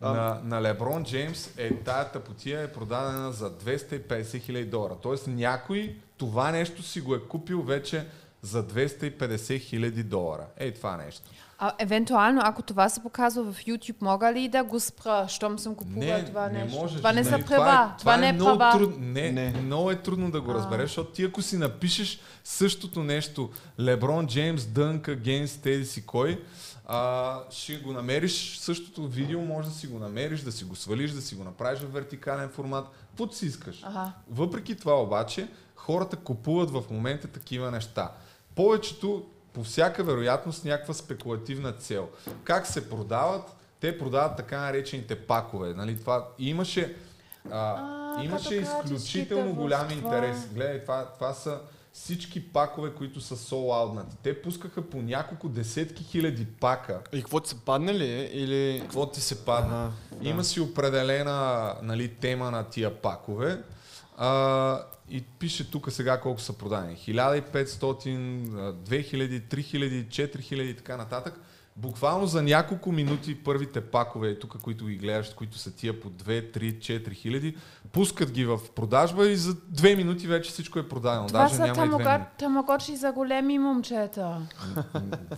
А. 0.00 0.12
На, 0.12 0.40
на 0.44 0.62
Леброн 0.62 1.04
Джеймс 1.04 1.50
е 1.56 1.74
тая 1.74 2.12
тъпотия 2.12 2.62
е 2.62 2.72
продадена 2.72 3.32
за 3.32 3.58
250 3.58 4.40
хиляди 4.40 4.64
долара. 4.64 4.96
Тоест 5.02 5.26
някой 5.26 5.96
това 6.16 6.50
нещо 6.50 6.82
си 6.82 7.00
го 7.00 7.14
е 7.14 7.20
купил 7.20 7.62
вече 7.62 8.06
за 8.42 8.66
250 8.66 9.60
хиляди 9.60 10.02
долара. 10.02 10.46
Ей 10.56 10.74
това 10.74 10.96
нещо. 10.96 11.30
А 11.60 11.72
евентуално, 11.78 12.40
ако 12.44 12.62
това 12.62 12.88
се 12.88 13.02
показва 13.02 13.52
в 13.52 13.64
YouTube, 13.64 13.96
мога 14.00 14.32
ли 14.32 14.48
да 14.48 14.64
го 14.64 14.80
спра, 14.80 15.26
щом 15.28 15.58
съм 15.58 15.74
купувала 15.74 16.24
това 16.24 16.48
не 16.48 16.64
нещо? 16.64 16.80
можеш. 16.80 16.96
това 16.96 17.12
не 17.12 17.24
са 17.24 17.30
нали, 17.30 17.44
права. 17.44 17.94
Това, 17.98 18.16
не 18.16 18.28
е 18.28 18.32
много 18.32 18.58
права. 18.58 18.78
Труд... 18.78 18.94
Не, 18.98 19.32
Не. 19.32 19.50
не, 19.50 19.60
много 19.60 19.90
е 19.90 19.96
трудно 19.96 20.30
да 20.30 20.40
го 20.40 20.54
разбереш, 20.54 20.90
защото 20.90 21.10
ти 21.10 21.24
ако 21.24 21.42
си 21.42 21.56
напишеш 21.56 22.20
същото 22.44 23.02
нещо, 23.02 23.50
Леброн 23.80 24.26
Джеймс, 24.26 24.66
Дънк, 24.66 25.10
Гейнс, 25.10 25.56
тези 25.56 25.84
си 25.84 26.06
кой, 26.06 26.42
а, 26.86 27.38
ще 27.50 27.76
го 27.76 27.92
намериш 27.92 28.58
същото 28.58 29.08
видео, 29.08 29.40
може 29.40 29.68
да 29.68 29.74
си 29.74 29.86
го 29.86 29.98
намериш, 29.98 30.40
да 30.40 30.52
си 30.52 30.64
го 30.64 30.76
свалиш, 30.76 31.10
да 31.10 31.20
си 31.22 31.34
го 31.34 31.44
направиш 31.44 31.80
в 31.80 31.92
вертикален 31.92 32.48
формат, 32.48 32.86
каквото 33.08 33.36
си 33.36 33.46
искаш. 33.46 33.82
Ага. 33.84 34.12
Въпреки 34.30 34.76
това 34.76 35.02
обаче, 35.02 35.48
хората 35.76 36.16
купуват 36.16 36.70
в 36.70 36.82
момента 36.90 37.28
такива 37.28 37.70
неща. 37.70 38.12
Повечето, 38.54 39.26
по 39.58 39.64
всяка 39.64 40.04
вероятност, 40.04 40.64
някаква 40.64 40.94
спекулативна 40.94 41.72
цел. 41.72 42.08
Как 42.44 42.66
се 42.66 42.90
продават? 42.90 43.56
Те 43.80 43.98
продават 43.98 44.36
така 44.36 44.60
наречените 44.60 45.14
пакове. 45.26 45.74
Нали? 45.74 46.00
Това 46.00 46.28
имаше, 46.38 46.96
а, 47.50 47.74
А, 48.18 48.24
имаше 48.24 48.62
като 48.62 48.94
изключително 48.94 49.54
голям 49.54 49.90
интерес. 49.90 50.48
Гледай, 50.54 50.82
това, 50.82 51.04
това 51.14 51.32
са 51.32 51.60
всички 51.92 52.52
пакове, 52.52 52.90
които 52.94 53.20
са 53.20 53.36
сол-аутнати. 53.36 54.16
Те 54.22 54.42
пускаха 54.42 54.82
по 54.82 55.02
няколко 55.02 55.48
десетки 55.48 56.04
хиляди 56.04 56.46
пака. 56.46 57.00
И 57.12 57.18
какво 57.18 57.40
ти 57.40 57.50
са 57.50 57.56
паднали 57.56 58.30
или... 58.32 58.80
Какво 58.82 59.10
ти 59.10 59.20
се 59.20 59.44
падна? 59.44 59.82
Ага, 59.84 60.22
да. 60.22 60.28
Има 60.28 60.44
си 60.44 60.60
определена 60.60 61.74
нали, 61.82 62.14
тема 62.14 62.50
на 62.50 62.64
тия 62.64 63.02
пакове. 63.02 63.62
А, 64.16 64.82
и 65.10 65.22
пише 65.22 65.70
тук 65.70 65.92
сега 65.92 66.20
колко 66.20 66.40
са 66.40 66.52
продадени. 66.52 66.96
1500, 66.96 68.54
а, 68.54 68.72
2000, 68.72 69.40
3000, 69.40 70.08
4000 70.08 70.62
и 70.62 70.76
така 70.76 70.96
нататък. 70.96 71.40
Буквално 71.76 72.26
за 72.26 72.42
няколко 72.42 72.92
минути 72.92 73.34
първите 73.34 73.80
пакове, 73.80 74.38
тук, 74.38 74.58
които 74.62 74.86
ги 74.86 74.96
гледаш, 74.96 75.28
които 75.28 75.58
са 75.58 75.76
тия 75.76 76.00
по 76.00 76.10
2, 76.10 76.56
3, 76.58 76.78
4 76.78 77.12
хиляди, 77.12 77.56
пускат 77.92 78.30
ги 78.30 78.44
в 78.44 78.60
продажба 78.74 79.28
и 79.28 79.36
за 79.36 79.56
две 79.68 79.96
минути 79.96 80.26
вече 80.26 80.50
всичко 80.50 80.78
е 80.78 80.88
продадено. 80.88 81.26
Това 81.26 81.42
Даже 81.42 81.54
са 81.54 81.66
няма 81.66 82.26
тамагочи 82.38 82.96
за 82.96 83.12
големи 83.12 83.58
момчета. 83.58 84.48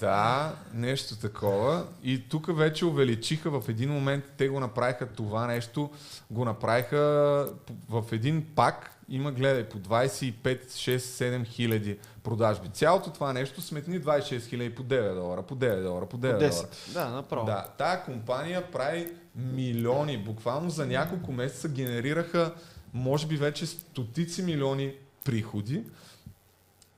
Да, 0.01 0.55
нещо 0.75 1.17
такова. 1.17 1.85
И 2.03 2.29
тук 2.29 2.57
вече 2.57 2.85
увеличиха 2.85 3.61
в 3.61 3.69
един 3.69 3.91
момент, 3.91 4.25
те 4.37 4.49
го 4.49 4.61
направиха 4.61 5.07
това 5.07 5.47
нещо, 5.47 5.91
го 6.31 6.45
направиха 6.45 6.99
в 7.89 8.05
един 8.13 8.47
пак, 8.55 9.00
има 9.11 9.33
гледай 9.33 9.69
по 9.69 9.79
25, 9.79 10.65
6, 10.65 10.97
7 10.97 11.47
хиляди 11.47 11.99
продажби. 12.23 12.69
Цялото 12.69 13.11
това 13.11 13.33
нещо 13.33 13.61
сметни 13.61 14.01
26 14.01 14.47
хиляди 14.47 14.75
по 14.75 14.83
9 14.83 15.15
долара, 15.15 15.43
по 15.43 15.57
9 15.57 15.83
долара, 15.83 16.07
по 16.07 16.19
9 16.19 16.21
долара. 16.21 16.53
10. 16.53 16.93
Да, 16.93 17.09
направо. 17.09 17.47
Да, 17.47 17.67
тая 17.79 18.05
компания 18.05 18.71
прави 18.71 19.13
милиони, 19.35 20.19
буквално 20.19 20.71
за 20.71 20.87
няколко 20.87 21.33
месеца 21.33 21.69
генерираха 21.69 22.55
може 22.95 23.27
би 23.27 23.37
вече 23.37 23.67
стотици 23.67 24.43
милиони 24.43 24.95
приходи 25.25 25.85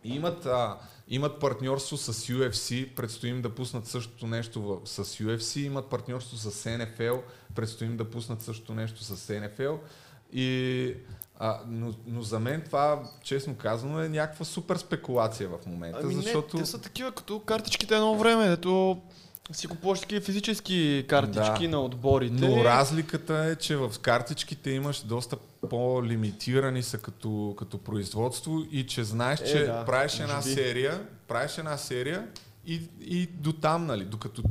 и 0.05 0.15
имат, 0.15 0.47
а, 0.47 0.79
имат 1.09 1.41
партньорство 1.41 1.97
с 1.97 2.13
UFC, 2.13 2.95
предстоим 2.95 3.43
да 3.43 3.55
пуснат 3.55 3.87
същото 3.87 4.27
нещо 4.27 4.63
в, 4.63 4.81
с 4.85 5.05
UFC, 5.05 5.61
имат 5.61 5.91
партньорство 5.91 6.37
с 6.37 6.51
NFL, 6.51 7.21
предстоим 7.55 7.97
да 7.97 8.11
пуснат 8.11 8.43
същото 8.43 8.75
нещо 8.75 9.05
с 9.05 9.17
NFL. 9.17 9.79
И, 10.33 10.95
а, 11.39 11.59
но, 11.69 11.95
но 12.07 12.23
за 12.23 12.39
мен 12.41 12.63
това, 12.63 13.03
честно 13.23 13.55
казано, 13.55 14.01
е 14.01 14.09
някаква 14.09 14.45
супер 14.45 14.77
спекулация 14.77 15.49
в 15.49 15.67
момента, 15.67 16.01
Ами 16.03 16.15
защото... 16.15 16.57
не, 16.57 16.63
те 16.63 16.69
са 16.69 16.81
такива 16.81 17.13
като 17.13 17.41
картичките 17.41 17.95
едно 17.95 18.15
време, 18.15 18.49
дето 18.49 19.01
си 19.53 19.67
купуваш 19.67 20.01
такива 20.01 20.21
физически 20.21 21.05
картички 21.09 21.63
Да. 21.63 21.69
на 21.69 21.81
отборите. 21.81 22.49
Но 22.49 22.65
разликата 22.65 23.35
е, 23.37 23.57
че 23.57 23.77
в 23.77 23.93
картичките 24.01 24.71
имаш 24.71 25.01
доста 25.01 25.37
по-лимитирани 25.71 26.83
са 26.83 26.99
като, 26.99 27.55
като 27.59 27.79
производство 27.79 28.63
и 28.71 28.87
че 28.87 29.05
знаеш, 29.05 29.41
Е, 29.41 29.45
че 29.45 29.65
да, 29.65 29.85
правиш 29.85 30.19
една 30.21 30.37
би. 30.37 30.43
серия, 30.43 31.07
правиш 31.29 31.59
една 31.59 31.77
серия 31.77 32.27
и, 32.67 32.81
и 33.01 33.27
до 33.27 33.53
там, 33.53 33.87
нали? 33.87 34.05
Докато 34.05 34.43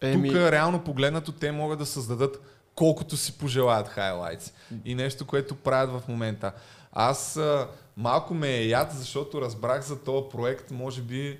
Еми- 0.00 0.28
тук 0.28 0.36
реално 0.36 0.84
погледнато 0.84 1.32
те 1.32 1.52
могат 1.52 1.78
да 1.78 1.86
създадат 1.86 2.42
колкото 2.78 3.16
си 3.16 3.38
пожелаят 3.38 3.88
хайлайтс. 3.88 4.52
И 4.84 4.94
нещо, 4.94 5.26
което 5.26 5.54
правят 5.54 6.02
в 6.02 6.08
момента. 6.08 6.52
Аз 6.92 7.36
а, 7.36 7.68
малко 7.96 8.34
ме 8.34 8.48
е 8.48 8.66
яд, 8.66 8.92
защото 8.92 9.40
разбрах 9.40 9.82
за 9.82 9.98
този 9.98 10.28
проект, 10.30 10.70
може 10.70 11.02
би 11.02 11.38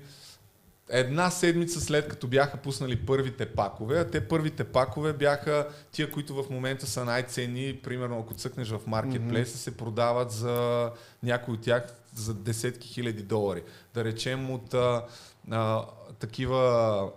една 0.89 1.29
седмица 1.29 1.81
след 1.81 2.07
като 2.07 2.27
бяха 2.27 2.57
пуснали 2.57 3.05
първите 3.05 3.45
пакове, 3.45 3.99
а 3.99 4.07
те 4.07 4.27
първите 4.27 4.63
пакове 4.63 5.13
бяха 5.13 5.67
тия, 5.91 6.11
които 6.11 6.43
в 6.43 6.49
момента 6.49 6.87
са 6.87 7.05
най-ценни, 7.05 7.79
примерно 7.83 8.19
ако 8.19 8.33
цъкнеш 8.33 8.69
в 8.69 8.79
маркетплейса, 8.87 9.57
се 9.57 9.77
продават 9.77 10.31
за 10.31 10.89
някои 11.23 11.53
от 11.53 11.61
тях 11.61 11.93
за 12.15 12.33
десетки 12.33 12.87
хиляди 12.87 13.23
долари. 13.23 13.63
Да 13.93 14.03
речем 14.03 14.51
от 14.51 14.73
а, 14.73 15.05
а, 15.51 15.85
такива 16.19 16.57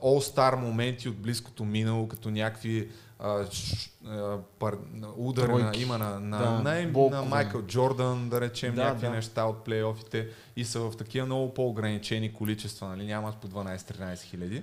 all-star 0.03 0.57
моменти 0.57 1.09
от 1.09 1.17
близкото 1.17 1.65
минало, 1.65 2.09
като 2.09 2.31
някакви 2.31 2.89
а, 3.25 3.47
ш- 3.51 3.91
а, 4.07 4.39
пар, 4.59 4.77
удари 5.17 5.53
на, 5.53 5.73
има 5.77 5.99
на, 5.99 6.21
на, 6.21 6.39
Да, 6.39 6.51
на, 6.51 6.83
на, 6.83 6.89
болкове. 6.89 7.29
Майкъл 7.29 7.63
Джордан, 7.63 8.29
да 8.29 8.41
речем, 8.41 8.75
Да, 8.75 8.85
някакви 8.85 9.07
да. 9.07 9.13
неща 9.13 9.45
от 9.45 9.65
плейофите 9.65 10.29
и 10.57 10.65
са 10.65 10.81
в 10.81 10.97
такива 10.97 11.27
много 11.27 11.55
по-ограничени 11.55 12.33
количества, 12.35 12.89
нали? 12.89 13.07
нямат 13.07 13.37
по 13.37 13.49
12-13 13.49 14.23
хиляди. 14.23 14.63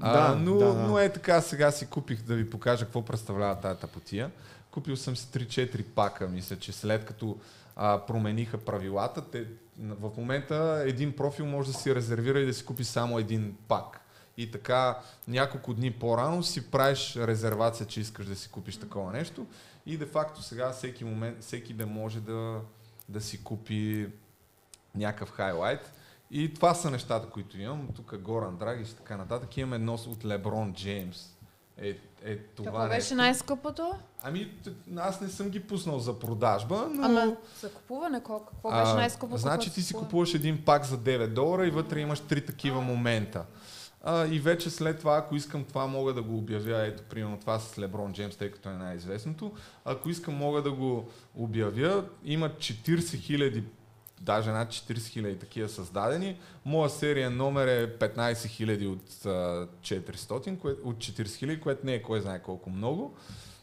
Да, 0.00 0.34
но, 0.34 0.54
да, 0.58 0.74
да. 0.74 0.74
но 0.74 0.98
е 0.98 1.12
така, 1.12 1.40
сега 1.40 1.70
си 1.70 1.86
купих 1.86 2.22
да 2.22 2.34
ви 2.34 2.50
покажа 2.50 2.84
какво 2.84 3.04
представлява 3.04 3.60
тази 3.60 3.80
тапотия. 3.80 4.30
Купил 4.70 4.96
съм 4.96 5.16
си 5.16 5.26
3-4 5.26 5.84
пака, 5.84 6.28
мисля, 6.28 6.56
че 6.56 6.72
след 6.72 7.04
като 7.04 7.36
а, 7.76 7.98
промениха 8.06 8.58
правилата, 8.58 9.30
те, 9.30 9.44
в 9.80 10.10
момента 10.16 10.82
един 10.86 11.12
профил 11.12 11.46
може 11.46 11.72
да 11.72 11.78
си 11.78 11.94
резервира 11.94 12.40
и 12.40 12.46
да 12.46 12.54
си 12.54 12.64
купи 12.64 12.84
само 12.84 13.18
един 13.18 13.56
пак. 13.68 14.00
И 14.38 14.50
така 14.50 14.98
няколко 15.28 15.74
дни 15.74 15.90
по-рано 15.90 16.42
си 16.42 16.70
правиш 16.70 17.16
резервация, 17.16 17.86
че 17.86 18.00
искаш 18.00 18.26
да 18.26 18.36
си 18.36 18.48
купиш 18.48 18.76
такова 18.76 19.12
нещо. 19.12 19.46
И 19.86 19.96
де 19.96 20.06
факто 20.06 20.42
сега 20.42 20.72
всеки 20.72 21.04
момент, 21.04 21.42
всеки 21.42 21.74
да 21.74 21.86
може 21.86 22.20
да, 22.20 22.60
да 23.08 23.20
си 23.20 23.44
купи 23.44 24.08
някакъв 24.94 25.30
хайлайт. 25.30 25.92
И 26.30 26.54
това 26.54 26.74
са 26.74 26.90
нещата, 26.90 27.30
които 27.30 27.60
имам. 27.60 27.88
Тук 27.96 28.16
Горан 28.18 28.56
Драгиш 28.56 28.88
и 28.88 28.94
така 28.94 29.16
нататък. 29.16 29.56
Имам 29.56 29.72
едно 29.72 29.94
от 29.94 30.24
Леброн 30.24 30.74
Джеймс. 30.74 31.38
Е, 31.78 31.96
е 32.22 32.38
това 32.38 32.70
Какво 32.70 32.88
беше 32.88 33.14
най-скъпото? 33.14 33.92
Ами, 34.22 34.54
аз 34.96 35.20
не 35.20 35.28
съм 35.28 35.48
ги 35.48 35.60
пуснал 35.60 35.98
за 35.98 36.18
продажба, 36.18 36.88
но... 36.90 37.06
Ама 37.06 37.36
за 37.60 37.72
купуване, 37.72 38.22
колко, 38.22 38.46
какво 38.46 38.70
беше 38.70 38.92
най-скъпото? 38.92 39.38
Значи 39.38 39.74
ти 39.74 39.82
си 39.82 39.92
купува? 39.92 40.06
купуваш 40.06 40.34
един 40.34 40.64
пак 40.64 40.84
за 40.84 40.98
9 40.98 41.26
долара 41.26 41.66
и 41.66 41.70
вътре 41.70 42.00
имаш 42.00 42.20
три 42.20 42.46
такива 42.46 42.80
момента. 42.80 43.38
А, 43.38 43.44
и 44.06 44.38
вече 44.38 44.70
след 44.70 44.98
това, 44.98 45.16
ако 45.16 45.36
искам 45.36 45.64
това, 45.64 45.86
мога 45.86 46.14
да 46.14 46.22
го 46.22 46.38
обявя. 46.38 46.86
Ето, 46.86 47.02
примерно 47.02 47.40
това 47.40 47.58
с 47.58 47.78
Леброн 47.78 48.12
Джеймс, 48.12 48.36
тъй 48.36 48.50
като 48.50 48.68
е 48.68 48.72
най-известното. 48.72 49.52
Ако 49.84 50.10
искам, 50.10 50.34
мога 50.34 50.62
да 50.62 50.72
го 50.72 51.08
обявя. 51.34 52.04
Има 52.24 52.48
40 52.48 53.20
хиляди 53.20 53.64
даже 54.20 54.50
над 54.50 54.68
40 54.68 55.06
хиляди 55.06 55.38
такива 55.38 55.68
създадени. 55.68 56.38
Моя 56.64 56.90
серия 56.90 57.30
номер 57.30 57.66
е 57.66 57.98
15 57.98 58.46
хиляди 58.46 58.86
от 58.86 59.26
а, 59.26 59.68
400, 59.82 60.58
кое, 60.58 60.74
от 60.84 60.96
40 60.96 61.36
хиляди, 61.36 61.60
което 61.60 61.86
не 61.86 61.94
е 61.94 62.02
кой 62.02 62.20
знае 62.20 62.42
колко 62.42 62.70
много. 62.70 63.16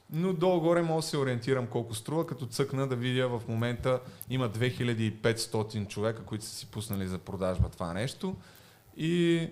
Но 0.10 0.34
долу-горе 0.34 0.82
мога 0.82 1.02
да 1.02 1.08
се 1.08 1.18
ориентирам 1.18 1.68
колко 1.68 1.96
струва, 1.96 2.28
като 2.28 2.46
цъкна 2.46 2.88
да 2.88 2.96
видя 2.96 3.28
в 3.28 3.42
момента 3.48 4.00
има 4.30 4.50
2500 4.50 5.88
човека, 5.88 6.24
които 6.24 6.46
са 6.46 6.56
си 6.56 6.66
пуснали 6.66 7.08
за 7.08 7.18
продажба 7.18 7.70
това 7.70 7.94
нещо. 7.94 8.36
И 8.98 9.48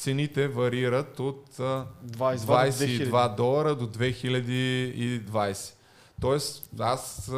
цените 0.00 0.48
варират 0.48 1.20
от 1.20 1.60
а, 1.60 1.86
22, 2.06 2.70
22 2.70 3.36
долара 3.36 3.74
до 3.74 3.86
2020. 3.86 5.74
Тоест, 6.20 6.70
аз 6.78 7.32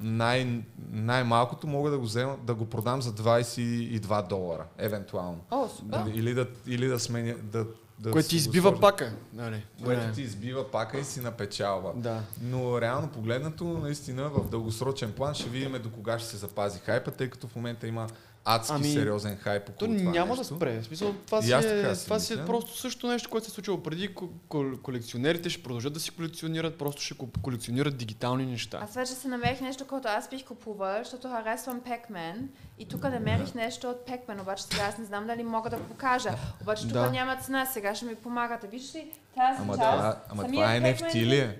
най- 0.00 0.60
най-малкото 0.90 1.66
мога 1.66 1.90
да 1.90 1.98
го, 1.98 2.04
взема, 2.04 2.36
да 2.42 2.54
го 2.54 2.66
продам 2.66 3.02
за 3.02 3.12
22 3.12 4.28
долара, 4.28 4.64
евентуално. 4.78 5.40
О, 5.50 5.68
супер. 5.68 6.02
Или, 6.06 6.18
или, 6.18 6.34
да, 6.34 6.46
или 6.66 6.86
да 6.86 7.00
сменя. 7.00 7.34
Да, 7.34 7.66
да 7.98 8.10
Което 8.10 8.24
си 8.24 8.30
ти 8.30 8.36
избива 8.36 8.68
сложа. 8.68 8.80
пака. 8.80 9.12
Нали? 9.32 9.64
Което 9.84 10.06
Не. 10.06 10.12
ти 10.12 10.22
избива 10.22 10.70
пака 10.70 10.98
и 10.98 11.04
си 11.04 11.20
напечалва. 11.20 11.92
Да. 11.96 12.22
Но 12.42 12.80
реално 12.80 13.08
погледнато, 13.08 13.64
наистина 13.64 14.28
в 14.28 14.50
дългосрочен 14.50 15.12
план 15.12 15.34
ще 15.34 15.48
видим 15.48 15.82
до 15.82 15.90
кога 15.90 16.18
ще 16.18 16.28
се 16.28 16.36
запази 16.36 16.78
хайпа, 16.78 17.10
тъй 17.10 17.30
като 17.30 17.46
в 17.48 17.56
момента 17.56 17.86
има 17.86 18.06
адски 18.44 18.72
Ами, 18.74 18.92
сериозен 18.92 19.36
хайп 19.36 19.64
То 19.66 19.72
около 19.74 19.98
това 19.98 20.10
няма 20.10 20.26
нещо. 20.28 20.42
да 20.50 20.56
спре. 20.56 20.80
В 20.80 20.84
смисъл, 20.84 21.14
това 21.26 21.42
си, 21.42 21.52
е, 21.52 21.62
си 21.94 22.04
това 22.04 22.18
си 22.18 22.34
е 22.34 22.46
просто 22.46 22.78
също 22.78 23.06
нещо, 23.06 23.30
което 23.30 23.46
се 23.46 23.50
е 23.50 23.54
случило 23.54 23.82
преди. 23.82 24.08
Ко- 24.08 24.28
кол- 24.48 24.78
колекционерите 24.78 25.50
ще 25.50 25.62
продължат 25.62 25.92
да 25.92 26.00
си 26.00 26.10
колекционират, 26.10 26.78
просто 26.78 27.02
ще 27.02 27.14
ко- 27.14 27.28
колекционират 27.42 27.96
дигитални 27.96 28.46
неща. 28.46 28.80
Аз 28.82 28.94
вече 28.94 29.12
се 29.12 29.28
намерих 29.28 29.60
нещо, 29.60 29.86
което 29.86 30.08
аз 30.08 30.28
бих 30.28 30.44
купувал, 30.44 30.98
защото 30.98 31.28
харесвам 31.28 31.80
Pac-Man 31.80 32.36
и 32.78 32.88
тук 32.88 33.02
намерих 33.02 33.54
нещо 33.54 33.90
от 33.90 34.08
Pac-Man, 34.08 34.40
обаче 34.40 34.62
сега 34.62 34.82
аз 34.82 34.98
не 34.98 35.04
знам 35.04 35.26
дали 35.26 35.42
мога 35.44 35.70
да 35.70 35.76
го 35.76 35.84
покажа. 35.84 36.30
Обаче 36.62 36.82
тук 36.82 36.92
Да. 36.92 37.10
няма 37.10 37.36
цена, 37.36 37.66
сега 37.66 37.94
ще 37.94 38.04
ми 38.04 38.14
помагате. 38.14 38.66
Виждаш 38.66 38.94
ли 38.94 39.10
тази 39.36 39.62
Ама, 39.62 39.76
част? 39.76 39.90
това, 39.90 40.16
ама 40.30 40.44
това 40.44 40.74
е 40.74 40.80
NFT 40.80 41.14
ли 41.16 41.36
е? 41.36 41.58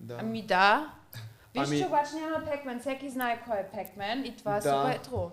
Да. 0.00 0.16
Ами 0.20 0.42
да. 0.42 0.92
Виж, 1.54 1.62
Ами- 1.62 1.78
че 1.78 1.86
обаче 1.86 2.10
няма 2.14 2.46
Pac-Man, 2.46 2.80
всеки 2.80 3.10
знае 3.10 3.40
кой 3.40 3.56
е 3.56 3.66
Pac-Man 3.74 4.24
и 4.24 4.36
това 4.36 4.56
е 4.56 4.60
Да. 4.60 4.82
супер 4.82 4.94
етро. 4.94 5.30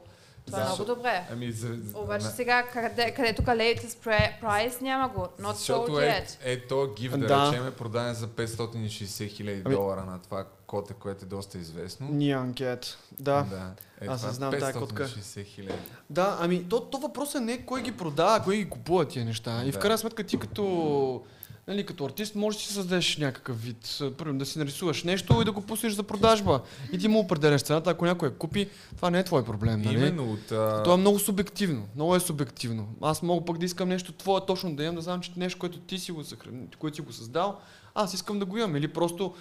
Това 0.52 0.62
е 0.62 0.66
много 0.66 0.86
добре. 0.86 1.28
Ами, 1.32 1.52
за, 1.52 1.78
Обаче 1.96 2.26
сега, 2.26 2.64
къде, 2.64 3.12
къде 3.12 3.34
тук 3.34 3.46
latest 3.46 4.06
pre- 4.06 4.42
price 4.44 4.82
няма 4.82 5.10
го. 5.10 5.28
Not 5.40 5.54
Защото 5.54 5.92
sold 5.92 6.04
е, 6.04 6.26
yet. 6.26 6.38
е 6.44 6.68
то 6.68 6.94
гифт, 6.94 7.20
да, 7.20 7.28
Да. 7.28 7.52
речем, 7.52 7.68
е 7.68 7.72
продаден 7.72 8.14
за 8.14 8.28
560 8.28 9.28
хиляди 9.28 9.62
Ами- 9.66 9.76
долара 9.76 10.06
на 10.06 10.20
това 10.20 10.46
коте, 10.68 10.94
което 10.94 11.26
е 11.26 11.28
доста 11.28 11.58
известно. 11.58 12.08
Анкет. 12.34 12.98
Да. 13.12 13.42
да. 13.42 13.72
Е, 14.02 14.08
Аз 14.08 14.26
не 14.26 14.32
знам 14.32 14.52
тая 14.52 14.74
котка. 14.74 15.04
560 15.04 15.46
хиляди. 15.46 15.80
Да, 16.10 16.38
ами 16.42 16.70
то, 16.70 16.82
то 16.82 16.98
въпросът 16.98 17.44
не 17.44 17.54
е 17.54 17.58
кой 17.58 17.82
ги 17.82 17.92
продава, 17.92 18.36
а 18.36 18.44
кой 18.44 18.56
ги 18.56 18.70
купува 18.70 19.06
тия 19.06 19.26
неща. 19.26 19.62
И 19.66 19.72
в 19.72 19.80
крайна 19.80 19.98
сметка 19.98 20.24
ти 20.24 20.40
като, 20.40 21.24
нали, 21.70 21.86
като 21.86 22.06
артист 22.06 22.36
можеш 22.36 22.62
да 22.62 22.68
си 22.68 22.74
създадеш 22.74 23.18
някакъв 23.18 23.64
вид. 23.64 23.98
Примерно 24.18 24.40
да 24.40 24.46
си 24.46 24.60
нарисуваш 24.60 25.04
нещо 25.04 25.42
и 25.42 25.46
да 25.46 25.52
го 25.52 25.62
пуснеш 25.62 25.94
за 25.94 26.04
продажба. 26.04 26.62
И 26.92 26.98
ти 26.98 27.08
му 27.08 27.20
определяш 27.20 27.62
цената, 27.62 27.90
ако 27.90 28.06
някой 28.06 28.28
я 28.28 28.36
купи, 28.36 28.70
това 28.96 29.10
не 29.10 29.20
е 29.20 29.24
твой 29.24 29.46
проблем. 29.46 29.82
Нали? 29.82 29.96
Именно 29.96 30.32
от... 30.32 30.52
А... 30.52 30.84
То 30.84 30.94
е 30.94 30.98
много 30.98 31.20
субективно. 31.20 31.88
Много 31.96 32.16
е 32.16 32.20
субективно. 32.20 32.88
Аз 33.02 33.22
мога 33.22 33.46
пък 33.46 33.58
да 33.58 33.66
искам 33.66 33.90
нещо 33.90 34.12
твое 34.12 34.42
точно 34.48 34.76
да 34.76 34.84
имам, 34.84 34.96
да 34.96 35.02
знам, 35.02 35.22
че 35.22 35.32
нещо, 35.38 35.60
което 35.60 35.80
ти 35.80 36.00
си 36.00 36.12
го, 36.12 36.24
съхрани, 36.24 36.68
което 36.80 36.96
си 36.96 37.02
го 37.02 37.14
създал, 37.14 37.58
аз 37.96 38.14
искам 38.14 38.40
да 38.40 38.46
го 38.46 38.58
имам. 38.58 38.76
Или 38.76 38.88
просто 38.88 39.34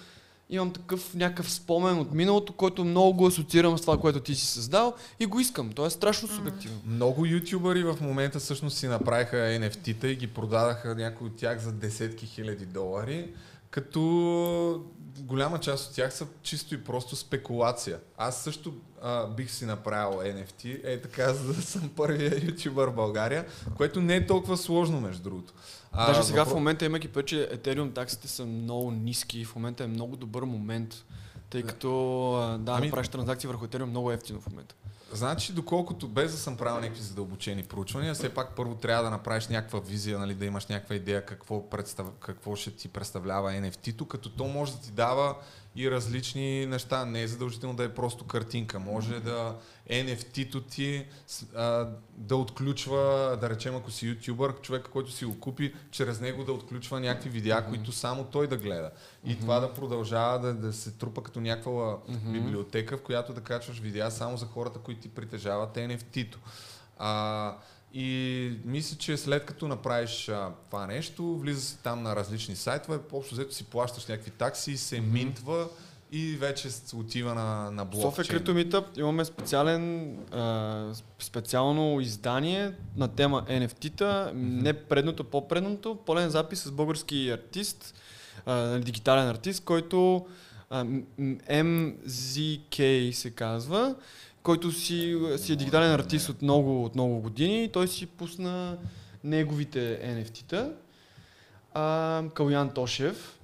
имам 0.49 0.73
такъв 0.73 1.13
някакъв 1.15 1.51
спомен 1.51 1.99
от 1.99 2.13
миналото, 2.13 2.53
който 2.53 2.85
много 2.85 3.17
го 3.17 3.27
асоциирам 3.27 3.77
с 3.77 3.81
това, 3.81 3.97
което 3.97 4.19
ти 4.19 4.35
си 4.35 4.45
създал 4.45 4.93
и 5.19 5.25
го 5.25 5.39
искам. 5.39 5.71
То 5.71 5.85
е 5.85 5.89
страшно 5.89 6.27
субективно. 6.27 6.81
Много 6.85 7.25
ютубъри 7.25 7.83
в 7.83 7.97
момента 8.01 8.39
всъщност 8.39 8.77
си 8.77 8.87
направиха 8.87 9.35
NFT-та 9.35 10.07
и 10.07 10.15
ги 10.15 10.27
продадаха 10.27 10.95
някои 10.95 11.27
от 11.27 11.35
тях 11.35 11.59
за 11.59 11.71
десетки 11.71 12.25
хиляди 12.25 12.65
долари, 12.65 13.33
като 13.69 14.83
голяма 15.19 15.59
част 15.59 15.89
от 15.89 15.95
тях 15.95 16.13
са 16.13 16.27
чисто 16.41 16.75
и 16.75 16.83
просто 16.83 17.15
спекулация. 17.15 17.99
Аз 18.17 18.43
също 18.43 18.73
а, 19.01 19.27
бих 19.27 19.51
си 19.51 19.65
направил 19.65 20.19
NFT, 20.19 20.79
е 20.83 21.01
така, 21.01 21.33
за 21.33 21.53
да 21.53 21.61
съм 21.61 21.89
първия 21.95 22.45
ютубър 22.45 22.87
в 22.87 22.95
България, 22.95 23.45
което 23.77 24.01
не 24.01 24.15
е 24.15 24.27
толкова 24.27 24.57
сложно, 24.57 25.01
между 25.01 25.23
другото. 25.23 25.53
А, 25.91 26.07
Даже 26.07 26.23
сега 26.23 26.45
в 26.45 26.49
въпро- 26.49 26.53
момента, 26.53 26.85
имайки 26.85 27.07
предвид, 27.07 27.27
че 27.27 27.49
Ethereum 27.53 27.93
таксите 27.93 28.27
са 28.27 28.45
много 28.45 28.91
ниски, 28.91 29.45
в 29.45 29.55
момента 29.55 29.83
е 29.83 29.87
много 29.87 30.15
добър 30.15 30.43
момент, 30.43 30.95
тъй 31.49 31.63
като 31.63 31.89
да, 32.59 32.71
Ами- 32.71 32.87
направиш 32.87 33.07
транзакции 33.07 33.47
върху 33.47 33.65
Ethereum 33.67 33.85
много 33.85 34.11
ефтино 34.11 34.41
в 34.41 34.49
момента. 34.49 34.75
Значи, 35.13 35.53
доколкото 35.53 36.07
без 36.07 36.31
да 36.31 36.37
съм 36.37 36.57
правил 36.57 36.81
някакви 36.81 37.01
задълбочени 37.01 37.63
проучвания, 37.63 38.13
все 38.13 38.33
пак 38.33 38.55
първо 38.55 38.75
трябва 38.75 39.03
да 39.03 39.09
направиш 39.09 39.47
някаква 39.47 39.79
визия, 39.79 40.19
нали, 40.19 40.33
да 40.33 40.45
имаш 40.45 40.67
някаква 40.67 40.95
идея 40.95 41.25
какво, 41.25 41.69
представ... 41.69 42.07
какво 42.19 42.55
ще 42.55 42.71
ти 42.71 42.87
представлява 42.87 43.51
NFT-то, 43.51 44.05
като 44.05 44.29
то 44.29 44.43
може 44.47 44.71
да 44.71 44.79
ти 44.79 44.91
дава 44.91 45.35
и 45.75 45.91
различни 45.91 46.65
неща. 46.65 47.05
Не 47.05 47.21
е 47.21 47.27
задължително 47.27 47.75
да 47.75 47.83
е 47.83 47.93
просто 47.93 48.27
картинка. 48.27 48.79
Може 48.79 49.19
да 49.19 49.55
NFT-то 49.89 50.61
ти 50.61 51.05
а, 51.55 51.87
да 52.17 52.35
отключва, 52.35 53.37
да 53.41 53.49
речем 53.49 53.75
ако 53.75 53.91
си 53.91 54.07
ютубър, 54.07 54.61
човека, 54.61 54.91
който 54.91 55.11
си 55.11 55.25
го 55.25 55.39
купи, 55.39 55.73
чрез 55.91 56.21
него 56.21 56.43
да 56.43 56.53
отключва 56.53 56.99
някакви 56.99 57.29
видеа, 57.29 57.65
които 57.69 57.91
само 57.91 58.23
той 58.23 58.47
да 58.47 58.57
гледа. 58.57 58.91
И 59.25 59.39
това 59.39 59.59
да 59.59 59.73
продължава 59.73 60.39
да, 60.39 60.53
да 60.53 60.73
се 60.73 60.91
трупа 60.91 61.23
като 61.23 61.41
някаква 61.41 61.97
библиотека, 62.25 62.97
в 62.97 63.03
която 63.03 63.33
да 63.33 63.41
качваш 63.41 63.79
видеа 63.79 64.11
само 64.11 64.37
за 64.37 64.45
хората, 64.45 64.79
които 64.79 65.01
ти 65.01 65.09
притежават 65.09 65.75
NFT-то. 65.75 66.39
А, 66.97 67.57
и 67.93 68.51
мисля, 68.65 68.97
че 68.97 69.17
след 69.17 69.45
като 69.45 69.67
направиш 69.67 70.29
а, 70.29 70.51
това 70.69 70.87
нещо, 70.87 71.37
влиза 71.37 71.61
си 71.61 71.77
там 71.83 72.03
на 72.03 72.15
различни 72.15 72.55
сайтове, 72.55 72.99
общо 73.11 73.35
взето 73.35 73.55
си 73.55 73.63
плащаш 73.63 74.07
някакви 74.07 74.31
такси, 74.31 74.77
се 74.77 74.95
mm-hmm. 74.95 75.11
минтва 75.11 75.67
и 76.11 76.35
вече 76.35 76.69
отива 76.95 77.33
на, 77.33 77.71
на 77.71 77.85
блокчейн. 77.85 78.11
София 78.11 78.25
Крипто 78.25 78.51
Meetup 78.51 78.99
имаме 78.99 79.25
специален, 79.25 80.13
а, 80.31 80.93
специално 81.19 82.01
издание 82.01 82.71
на 82.97 83.07
тема 83.07 83.45
NFT-та, 83.49 84.05
mm-hmm. 84.05 84.33
не 84.33 84.73
предното, 84.73 85.23
по-предното, 85.23 85.97
пълен 86.05 86.29
запис 86.29 86.63
с 86.63 86.71
български 86.71 87.29
артист, 87.29 87.95
а, 88.45 88.79
дигитален 88.79 89.27
артист, 89.27 89.63
който 89.63 90.27
а, 90.69 90.85
MZK 91.49 93.11
се 93.11 93.31
казва 93.31 93.95
който 94.49 94.71
си, 94.71 95.17
си 95.37 95.53
е 95.53 95.55
дигитален 95.55 95.91
артист 95.91 96.29
от 96.29 96.41
много, 96.41 96.85
от 96.85 96.95
много 96.95 97.19
години. 97.19 97.69
Той 97.73 97.87
си 97.87 98.05
пусна 98.05 98.77
неговите 99.23 99.99
NFT-та. 100.03 100.69
А, 101.73 102.23
Калян 102.33 102.69
Тошев. 102.69 103.39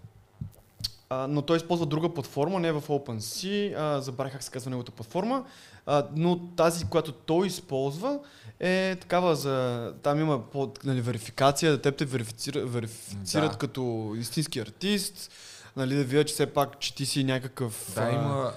А, 1.09 1.27
но 1.27 1.41
той 1.41 1.57
използва 1.57 1.85
друга 1.85 2.13
платформа, 2.13 2.59
не 2.59 2.71
в 2.71 2.81
OpenSea, 2.81 3.75
а, 3.77 4.01
забравих 4.01 4.33
как 4.33 4.43
се 4.43 4.51
казва 4.51 4.69
неговата 4.69 4.91
платформа, 4.91 5.45
а, 5.85 6.07
но 6.15 6.39
тази, 6.39 6.85
която 6.85 7.11
той 7.11 7.47
използва 7.47 8.19
е 8.59 8.95
такава 9.01 9.35
за... 9.35 9.93
Там 10.03 10.19
има 10.19 10.49
по, 10.49 10.71
нали, 10.83 11.01
верификация, 11.01 11.71
да 11.71 11.81
теб 11.81 11.97
те 11.97 12.05
верифицира, 12.05 12.65
верифицират 12.65 13.51
да. 13.51 13.57
като 13.57 14.13
истински 14.17 14.59
артист, 14.59 15.31
нали, 15.75 15.95
да 15.95 16.03
видят, 16.03 16.27
че 16.27 16.33
все 16.33 16.45
пак, 16.45 16.79
че 16.79 16.95
ти 16.95 17.05
си 17.05 17.23
някакъв... 17.23 17.91
Да, 17.95 18.11
има, 18.11 18.51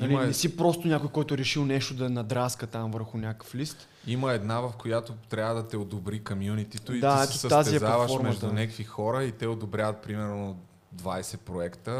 Нали, 0.00 0.12
има... 0.12 0.26
Не 0.26 0.32
си 0.32 0.56
просто 0.56 0.88
някой, 0.88 1.08
който 1.08 1.34
е 1.34 1.38
решил 1.38 1.64
нещо 1.64 1.94
да 1.94 2.10
надраска 2.10 2.66
там 2.66 2.90
върху 2.90 3.18
някакъв 3.18 3.54
лист. 3.54 3.88
Има 4.06 4.32
една, 4.32 4.60
в 4.60 4.72
която 4.78 5.12
трябва 5.28 5.54
да 5.54 5.68
те 5.68 5.76
одобри 5.76 6.20
комьюнитито 6.20 6.94
и 6.94 7.00
да, 7.00 7.26
ти 7.26 7.38
се 7.38 7.46
е 7.46 7.50
състезаваш 7.50 8.12
е 8.12 8.22
между 8.22 8.46
някакви 8.46 8.84
хора 8.84 9.24
и 9.24 9.32
те 9.32 9.46
одобряват 9.46 10.02
примерно 10.02 10.58
20 10.96 11.36
проекта. 11.36 11.92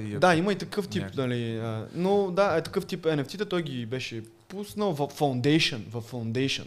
И 0.00 0.18
да, 0.18 0.34
има 0.34 0.52
и 0.52 0.58
такъв 0.58 0.88
тип, 0.88 1.02
някакви... 1.02 1.20
нали. 1.20 1.56
А, 1.56 1.86
но 1.94 2.30
да, 2.30 2.56
е 2.56 2.62
такъв 2.62 2.86
тип 2.86 3.04
NFT-та, 3.04 3.44
той 3.44 3.62
ги 3.62 3.86
беше 3.86 4.22
пуснал 4.48 4.92
в 4.92 4.98
Foundation, 4.98 5.80
в 5.90 6.02
Foundation 6.12 6.66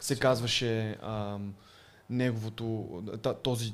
се 0.00 0.16
казваше 0.16 0.96
а, 1.02 1.38
неговото, 2.10 2.86
този 3.42 3.72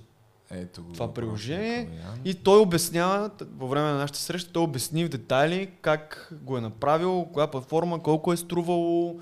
ето 0.56 0.82
го 0.82 0.93
това 0.93 1.14
приложение. 1.14 1.89
И 2.24 2.35
той 2.35 2.60
обяснява, 2.60 3.31
по 3.59 3.68
време 3.68 3.90
на 3.90 3.98
нашата 3.98 4.18
среща, 4.18 4.52
той 4.52 4.62
обясни 4.62 5.05
в 5.05 5.09
детайли 5.09 5.70
как 5.82 6.32
го 6.43 6.59
е 6.59 6.60
направил, 6.60 7.28
коя 7.32 7.47
платформа, 7.47 8.02
колко 8.02 8.32
е 8.32 8.36
струвало, 8.36 9.20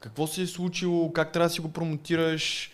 какво 0.00 0.26
се 0.26 0.42
е 0.42 0.46
случило, 0.46 1.12
как 1.12 1.32
трябва 1.32 1.48
да 1.48 1.54
си 1.54 1.60
го 1.60 1.72
промотираш. 1.72 2.70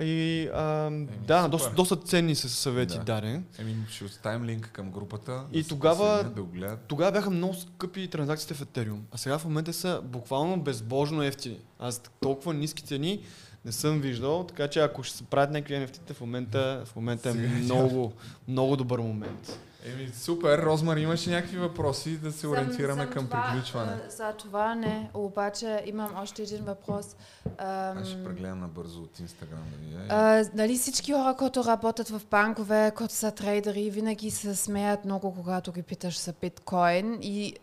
И 0.00 0.48
а, 0.54 0.86
Еми, 0.86 1.08
да, 1.26 1.48
доста, 1.48 1.74
доста 1.74 1.96
ценни 1.96 2.34
са 2.34 2.48
съвети 2.48 2.98
да. 2.98 3.04
даде. 3.04 3.40
Еми, 3.58 3.76
ще 3.90 4.04
оставим 4.04 4.44
линк 4.44 4.70
към 4.72 4.90
групата. 4.90 5.44
И 5.52 5.62
да 5.62 5.68
тогава, 5.68 6.30
да 6.54 6.76
тогава 6.76 7.12
бяха 7.12 7.30
много 7.30 7.54
скъпи 7.54 8.08
транзакциите 8.08 8.54
в 8.54 8.66
Ethereum. 8.66 8.98
А 9.12 9.18
сега 9.18 9.38
в 9.38 9.44
момента 9.44 9.72
са 9.72 10.00
буквално 10.04 10.62
безбожно 10.62 11.22
ефтини. 11.22 11.58
Аз 11.78 12.02
толкова 12.20 12.54
ниски 12.54 12.82
цени 12.82 13.20
не 13.64 13.72
съм 13.72 14.00
виждал, 14.00 14.44
така 14.44 14.68
че 14.68 14.80
ако 14.80 15.02
ще 15.02 15.16
се 15.16 15.24
правят 15.24 15.50
някакви 15.50 15.74
NFT, 15.74 16.14
в 16.14 16.20
момента, 16.20 16.82
в 16.86 16.96
момента 16.96 17.30
е 17.30 17.32
много, 17.32 18.12
много 18.48 18.76
добър 18.76 18.98
момент. 18.98 19.58
Еми, 19.86 20.10
супер, 20.14 20.62
Розмар, 20.62 20.96
имаш 20.96 21.26
ли 21.26 21.30
някакви 21.30 21.58
въпроси 21.58 22.18
да 22.18 22.32
се 22.32 22.46
ориентираме 22.46 23.10
към 23.10 23.26
това, 23.26 23.50
приключване? 23.50 23.96
За 24.08 24.32
това 24.32 24.74
не, 24.74 25.10
обаче 25.14 25.82
имам 25.86 26.10
още 26.16 26.42
един 26.42 26.64
въпрос. 26.64 27.16
Ам, 27.58 27.98
Аз 27.98 28.08
ще 28.08 28.24
прегледам 28.24 28.60
набързо 28.60 29.02
от 29.02 29.20
Инстаграм. 29.20 29.64
Да 30.08 30.50
нали 30.54 30.78
всички 30.78 31.12
хора, 31.12 31.34
които 31.38 31.64
работят 31.64 32.08
в 32.08 32.20
банкове, 32.30 32.92
които 32.96 33.14
са 33.14 33.30
трейдери, 33.30 33.90
винаги 33.90 34.30
се 34.30 34.54
смеят 34.54 35.04
много, 35.04 35.34
когато 35.34 35.72
ги 35.72 35.82
питаш 35.82 36.20
за 36.20 36.32
биткоин 36.40 37.18
и 37.22 37.54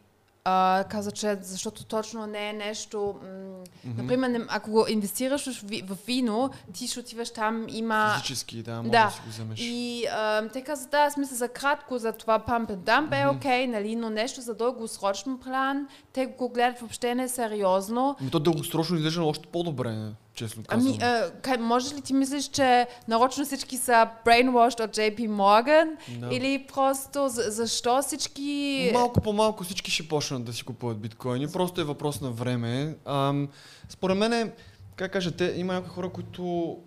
а, 0.46 0.84
каза, 0.90 1.12
че 1.12 1.38
защото 1.42 1.86
точно 1.86 2.28
не 2.28 2.50
е 2.50 2.54
нещо... 2.54 3.16
М- 3.22 3.28
mm-hmm. 3.28 3.98
Например, 3.98 4.46
ако 4.50 4.72
го 4.72 4.86
инвестираш 4.90 5.62
в, 5.62 5.66
в 5.88 5.98
вино, 6.08 6.50
ти 6.74 6.88
ще 6.88 7.00
отиваш 7.00 7.34
там, 7.34 7.66
има... 7.70 8.14
Физически, 8.16 8.64
да, 8.64 8.76
може 8.76 8.90
да, 8.90 9.06
да 9.06 9.12
си 9.12 9.22
го 9.26 9.30
вземеш. 9.30 9.60
И 9.62 10.06
а, 10.12 10.48
те 10.48 10.62
казват, 10.62 10.92
да, 10.92 11.10
смисъл 11.10 11.38
за 11.38 11.50
кратко, 11.50 11.98
за 11.98 12.12
това 12.12 12.40
pump 12.40 12.70
and 12.70 12.78
dump 12.78 13.10
mm-hmm. 13.10 13.24
е 13.24 13.38
окей, 13.38 13.52
okay, 13.52 13.72
нали, 13.72 13.96
но 13.96 14.10
нещо 14.10 14.42
за 14.42 14.56
дългосрочен 14.56 15.38
план, 15.38 15.88
те 16.14 16.26
го 16.26 16.50
гледат 16.50 16.80
въобще 16.80 17.16
не 17.16 17.28
сериозно. 17.28 18.16
Но 18.22 18.30
то 18.30 18.40
дългосрочно 18.40 18.96
изглежда 18.96 19.24
още 19.24 19.48
по-добре 19.48 20.12
честно 20.36 20.64
казвам. 20.64 20.94
Ами, 21.02 21.04
а, 21.04 21.32
кай, 21.42 21.58
може 21.58 21.96
ли 21.96 22.02
ти 22.02 22.14
мислиш, 22.14 22.48
че 22.48 22.88
нарочно 23.08 23.46
всички 23.46 23.78
са 23.78 24.10
brainwashed 24.26 24.84
от 24.84 24.96
JP 24.96 25.30
Morgan? 25.30 25.88
No. 26.10 26.34
Или 26.34 26.66
просто 26.74 27.30
за, 27.30 27.42
защо 27.48 28.02
всички... 28.02 28.92
Малко 28.94 29.22
по 29.22 29.34
малко 29.34 29.64
всички 29.64 29.92
ще 29.92 30.08
почнат 30.08 30.44
да 30.44 30.54
си 30.54 30.64
купуват 30.64 31.00
биткоини. 31.00 31.48
Просто 31.48 31.82
е 31.82 31.84
въпрос 31.84 32.22
на 32.22 32.32
време. 32.32 32.96
Ам, 33.06 33.48
според 33.90 34.18
мен 34.18 34.34
е, 34.34 34.52
как 34.96 35.14
кажете, 35.14 35.54
има 35.58 35.74
някои 35.74 35.90
хора, 35.90 36.10
които 36.10 36.78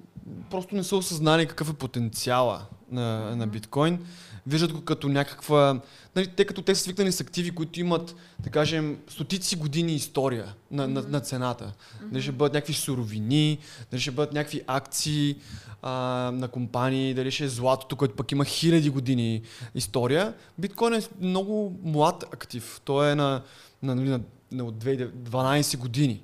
просто 0.51 0.75
не 0.75 0.85
са 0.85 0.97
осъзнали 0.97 1.47
какъв 1.47 1.71
е 1.71 1.75
потенциала 1.75 2.67
на, 2.91 3.37
на 3.37 3.47
биткоин. 3.47 4.07
Виждат 4.49 4.73
го 4.73 4.81
като 4.81 5.09
някаква 5.09 5.81
нали, 6.17 6.27
тъй 6.27 6.45
като 6.45 6.63
те 6.63 6.75
са 6.75 6.83
свикнали 6.83 7.13
с 7.13 7.21
активи, 7.21 7.51
които 7.51 7.81
имат, 7.81 8.15
да 8.39 8.51
кажем, 8.51 8.99
стотици 9.09 9.57
години 9.57 9.95
история 9.95 10.55
на, 10.71 10.89
mm-hmm. 10.89 10.93
на, 10.93 11.03
на 11.03 11.21
цената. 11.21 11.65
Mm-hmm. 11.65 12.09
Дали 12.09 12.23
ще 12.23 12.33
бъдат 12.33 12.55
някакви 12.55 12.73
суровини, 12.73 13.59
дали 13.91 14.01
ще 14.01 14.11
бъдат 14.11 14.33
някакви 14.33 14.63
акции 14.67 15.37
а, 15.83 15.93
на 16.35 16.49
компании, 16.49 17.15
дали 17.15 17.31
ще 17.31 17.45
е 17.45 17.49
златото, 17.49 17.97
което 17.97 18.17
пък 18.17 18.33
има 18.33 18.45
хиляди 18.45 18.91
години 18.91 19.43
история. 19.75 20.35
Биткоин 20.59 20.95
е 20.95 21.03
много 21.21 21.79
млад 21.83 22.25
актив. 22.35 22.81
Той 22.85 23.13
е 23.13 23.15
на, 23.15 23.43
на, 23.83 23.95
на, 23.95 24.03
на, 24.03 24.21
на 24.53 24.65
от 24.65 24.85
12 24.85 25.79
години. 25.79 26.23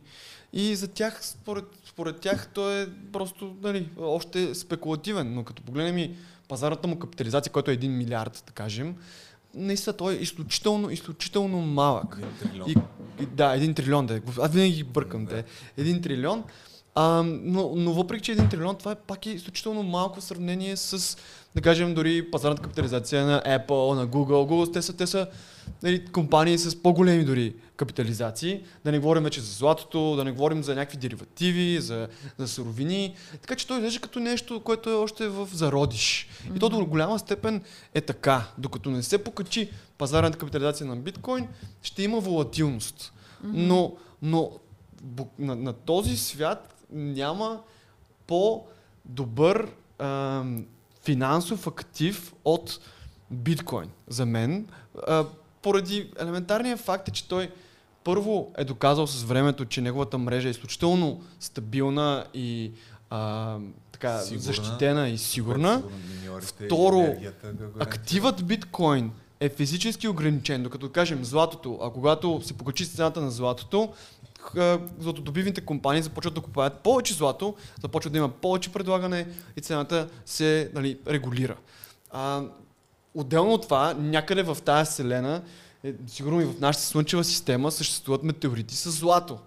И 0.52 0.76
за 0.76 0.88
тях, 0.88 1.26
според, 1.26 1.64
според 1.88 2.20
тях, 2.20 2.48
той 2.54 2.82
е 2.82 2.86
просто 3.12 3.56
нали, 3.62 3.88
още 3.98 4.54
спекулативен. 4.54 5.34
Но 5.34 5.44
като 5.44 5.62
погледнем 5.62 5.98
и 5.98 6.16
пазарната 6.48 6.88
му 6.88 6.98
капитализация, 6.98 7.52
който 7.52 7.70
е 7.70 7.76
1 7.76 7.88
милиард, 7.88 8.42
да 8.46 8.52
кажем, 8.52 8.96
наистина 9.54 9.96
той 9.96 10.14
е 10.14 10.16
изключително, 10.16 10.90
изключително 10.90 11.60
малък. 11.60 12.18
Един 12.18 12.50
трилион. 12.50 12.70
И, 13.20 13.26
да, 13.26 13.54
един 13.54 13.74
трилион. 13.74 14.06
Да. 14.06 14.20
Аз 14.40 14.52
винаги 14.52 14.74
ги 14.74 14.84
бъркам. 14.84 15.24
Да. 15.24 15.44
Един 15.76 16.02
трилион. 16.02 16.44
А, 16.94 17.22
но, 17.26 17.72
но 17.76 17.92
въпреки, 17.92 18.22
че 18.22 18.32
един 18.32 18.48
трилион, 18.48 18.76
това 18.76 18.92
е 18.92 18.94
пак 18.94 19.26
е 19.26 19.30
изключително 19.30 19.82
малко 19.82 20.20
в 20.20 20.24
сравнение 20.24 20.76
с, 20.76 21.16
да 21.54 21.60
кажем, 21.60 21.94
дори 21.94 22.30
пазарната 22.30 22.62
капитализация 22.62 23.26
на 23.26 23.42
Apple, 23.46 23.94
на 23.94 24.08
Google. 24.08 24.48
Google 24.48 24.72
те 24.72 24.82
са, 24.82 24.96
те 24.96 25.06
са 25.06 25.26
нали, 25.82 26.06
компании 26.06 26.58
с 26.58 26.82
по-големи 26.82 27.24
дори 27.24 27.54
капитализации. 27.76 28.62
Да 28.84 28.92
не 28.92 28.98
говорим 28.98 29.22
вече 29.22 29.40
за 29.40 29.52
златото, 29.52 30.16
да 30.16 30.24
не 30.24 30.32
говорим 30.32 30.62
за 30.62 30.74
някакви 30.74 30.98
деривативи, 30.98 31.80
за, 31.80 32.08
за 32.38 32.48
суровини. 32.48 33.14
Така 33.40 33.56
че 33.56 33.66
той 33.66 33.76
изглежда 33.76 34.00
като 34.00 34.20
нещо, 34.20 34.60
което 34.60 34.90
е 34.90 34.94
още 34.94 35.28
в 35.28 35.48
зародиш. 35.52 36.28
Mm-hmm. 36.28 36.56
И 36.56 36.58
то 36.58 36.68
до 36.68 36.86
голяма 36.86 37.18
степен 37.18 37.62
е 37.94 38.00
така. 38.00 38.44
Докато 38.58 38.90
не 38.90 39.02
се 39.02 39.24
покачи 39.24 39.70
пазарната 39.98 40.38
капитализация 40.38 40.86
на 40.86 40.96
биткоин, 40.96 41.48
ще 41.82 42.02
има 42.02 42.20
волатилност. 42.20 43.12
Mm-hmm. 43.44 43.52
Но, 43.52 43.96
но 44.22 44.50
на, 45.38 45.56
на 45.56 45.72
този 45.72 46.16
свят 46.16 46.73
няма 46.94 47.60
по-добър 48.26 49.68
а, 49.98 50.42
финансов 51.04 51.66
актив 51.66 52.34
от 52.44 52.78
биткоин 53.30 53.90
за 54.08 54.26
мен. 54.26 54.68
А, 55.06 55.24
поради 55.62 56.10
елементарния 56.20 56.76
факт 56.76 57.08
е, 57.08 57.10
че 57.10 57.28
той 57.28 57.50
първо 58.04 58.52
е 58.58 58.64
доказал 58.64 59.06
с 59.06 59.22
времето, 59.22 59.64
че 59.64 59.80
неговата 59.80 60.18
мрежа 60.18 60.48
е 60.48 60.50
изключително 60.50 61.22
стабилна 61.40 62.26
и 62.34 62.72
а, 63.10 63.58
така, 63.92 64.18
сигурна. 64.18 64.42
защитена 64.42 65.08
и 65.08 65.18
сигурна. 65.18 65.82
Второ, 66.40 67.16
активът 67.80 68.46
биткоин 68.46 69.12
е 69.40 69.48
физически 69.48 70.08
ограничен, 70.08 70.62
докато 70.62 70.92
кажем 70.92 71.24
златото, 71.24 71.78
а 71.82 71.90
когато 71.90 72.40
се 72.44 72.54
покачи 72.54 72.86
цената 72.86 73.20
на 73.20 73.30
златото, 73.30 73.92
златодобивните 74.98 75.60
компании 75.60 76.02
започват 76.02 76.34
да 76.34 76.40
купуват 76.40 76.80
повече 76.80 77.14
злато, 77.14 77.54
започват 77.82 78.12
да 78.12 78.18
има 78.18 78.28
повече 78.28 78.72
предлагане 78.72 79.26
и 79.56 79.60
цената 79.60 80.08
се 80.26 80.70
нали, 80.74 80.98
регулира. 81.06 81.56
А, 82.10 82.42
отделно 83.14 83.52
от 83.52 83.62
това, 83.62 83.94
някъде 83.94 84.42
в 84.42 84.58
тази 84.64 84.90
вселена 84.90 85.42
е, 85.84 85.94
сигурно 86.06 86.40
и 86.40 86.44
в 86.44 86.60
нашата 86.60 86.84
слънчева 86.84 87.24
система 87.24 87.70
съществуват 87.70 88.22
метеорити 88.22 88.76
с 88.76 88.90
злато. 88.90 89.38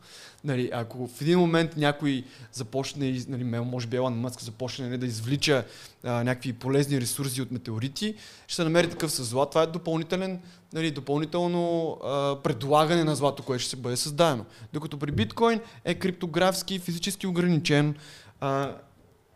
Нали, 0.48 0.69
ако 0.74 1.07
в 1.07 1.22
един 1.22 1.40
момент 1.40 1.78
някой 1.78 2.24
започне, 2.53 3.22
нали, 3.28 3.44
може 3.44 3.88
би 3.88 3.98
Елан 3.98 4.19
Мъск 4.19 4.41
започне 4.41 4.88
нали, 4.88 4.98
да 4.98 5.06
извлича 5.06 5.64
а, 6.03 6.24
някакви 6.24 6.53
полезни 6.53 7.02
ресурси 7.02 7.41
от 7.41 7.52
метеорити, 7.52 8.15
ще 8.48 8.56
се 8.56 8.64
намери 8.64 8.90
такъв 8.90 9.11
с 9.11 9.24
злато. 9.24 9.49
Това 9.49 9.64
е 9.64 9.68
допълнителен, 9.68 10.40
нали, 10.74 10.91
допълнително 10.91 11.91
а, 12.03 12.36
предлагане 12.44 13.03
на 13.03 13.15
злато, 13.15 13.44
което 13.44 13.61
ще 13.61 13.69
се 13.69 13.76
бъде 13.76 13.98
създадено. 13.98 14.45
Докато 14.74 14.99
при 14.99 15.11
биткоин 15.11 15.60
е 15.86 15.95
криптографски, 15.95 16.80
физически 16.80 17.28
ограничен, 17.28 17.95
а, 18.40 18.76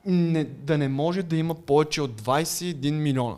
не, 0.06 0.44
да 0.44 0.78
не 0.78 0.88
може 0.88 1.24
да 1.24 1.36
има 1.36 1.56
повече 1.56 2.02
от 2.02 2.22
21 2.22 2.92
милиона. 2.92 3.36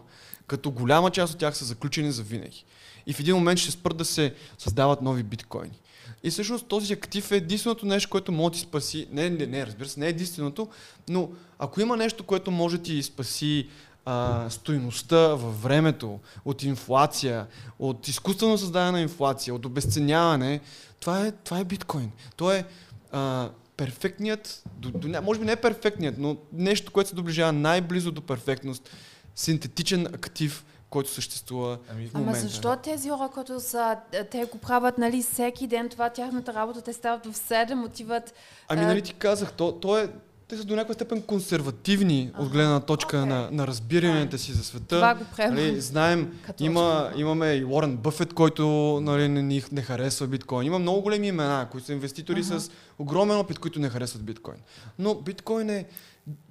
Като 0.48 0.72
голяма 0.72 1.12
част 1.12 1.34
от 1.34 1.40
тях 1.40 1.58
са 1.58 1.66
заключени 1.66 2.12
за 2.12 2.24
винаги. 2.24 2.66
И 3.08 3.14
в 3.14 3.20
един 3.20 3.36
момент 3.36 3.60
ще 3.60 3.72
спрат 3.72 3.98
да 3.98 4.06
се 4.06 4.34
създават 4.58 5.02
нови 5.02 5.24
биткоини. 5.24 5.80
И 6.24 6.30
всъщност 6.30 6.68
този 6.68 6.94
актив 6.94 7.32
е 7.32 7.36
единственото 7.36 7.86
нещо, 7.86 8.10
което 8.10 8.32
може 8.32 8.52
да 8.52 8.56
ти 8.56 8.60
спаси. 8.60 9.08
Не, 9.12 9.30
не, 9.30 9.45
не, 9.45 9.66
разбира 9.66 9.88
се, 9.88 10.00
не 10.00 10.06
е 10.06 10.10
единственото, 10.10 10.68
но 11.10 11.30
ако 11.60 11.82
има 11.82 11.98
нещо, 11.98 12.24
което 12.24 12.52
може 12.52 12.78
да 12.78 12.84
ти 12.84 13.04
спаси 13.04 13.70
а, 14.06 14.50
стоиността 14.50 15.18
във 15.18 15.64
времето, 15.64 16.20
от 16.45 16.64
инфлация, 16.64 17.48
от 17.80 18.08
изкуствено 18.08 18.58
създадена 18.58 19.02
инфлация, 19.02 19.56
от 19.56 19.66
обесценяване, 19.66 20.60
това 21.00 21.28
е, 21.28 21.32
това 21.32 21.60
е 21.60 21.64
биткоин. 21.64 22.12
То 22.36 22.52
е 22.52 22.66
а, 23.12 23.50
перфектният, 23.78 24.64
до, 24.78 24.91
до, 24.91 25.22
може 25.22 25.40
би 25.40 25.45
не 25.45 25.52
е 25.52 25.56
перфектният, 25.56 26.16
но 26.18 26.38
нещо, 26.54 26.91
което 26.91 27.10
се 27.10 27.16
доближава 27.16 27.52
най-близо 27.52 28.12
до 28.12 28.22
перфектност, 28.22 28.90
синтетичен 29.36 30.06
актив, 30.06 30.66
който 30.94 31.10
съществува 31.10 31.78
ами, 31.91 32.07
в 32.07 32.14
момента. 32.14 32.40
Ама 32.40 32.48
защо 32.48 32.76
тези 32.76 33.10
хора, 33.10 33.30
които 33.34 33.60
са, 33.60 33.98
те 34.32 34.45
го 34.45 34.57
правят 34.57 34.98
нали, 34.98 35.24
всеки 35.24 35.68
ден, 35.68 35.90
това 35.90 36.10
тяхната 36.10 36.53
работа, 36.53 36.82
те 36.82 36.94
стават 36.94 37.26
в 37.26 37.34
7, 37.34 37.86
отиват... 37.86 38.34
Ами 38.68 38.82
нали 38.82 39.02
ти 39.02 39.14
казах, 39.14 39.53
то, 39.53 39.72
то 39.72 39.98
е, 39.98 40.10
те 40.48 40.57
са 40.57 40.64
до 40.64 40.76
някаква 40.76 40.94
степен 40.94 41.22
консервативни 41.22 42.32
ага, 42.34 42.44
от 42.44 42.52
гледна 42.52 42.80
точка 42.80 43.18
okay. 43.18 43.26
на, 43.26 43.49
на 43.52 43.68
разбиранията 43.68 44.38
си 44.38 44.52
за 44.52 44.64
света. 44.64 44.95
Това 44.95 45.15
го 45.15 45.26
нали, 45.38 45.82
знаем, 45.82 46.40
има, 46.60 47.11
имаме 47.15 47.53
и 47.53 47.65
Уорън 47.65 47.98
Бъфет, 47.98 48.34
който 48.34 48.64
нали, 49.02 49.28
не, 49.28 49.41
не, 49.41 49.64
не 49.72 49.82
харесва 49.82 50.28
биткоин. 50.28 50.68
Има 50.68 50.80
много 50.80 51.02
големи 51.02 51.28
имена, 51.28 51.68
които 51.72 51.88
са 51.88 51.94
инвеститори 51.94 52.40
ага. 52.40 52.60
с 52.60 52.72
огромен 52.99 53.38
опит, 53.38 53.60
които 53.60 53.80
не 53.80 53.90
харесват 53.90 54.24
биткоин. 54.24 54.57
Но 54.99 55.15
биткоин 55.15 55.70
е 55.70 55.86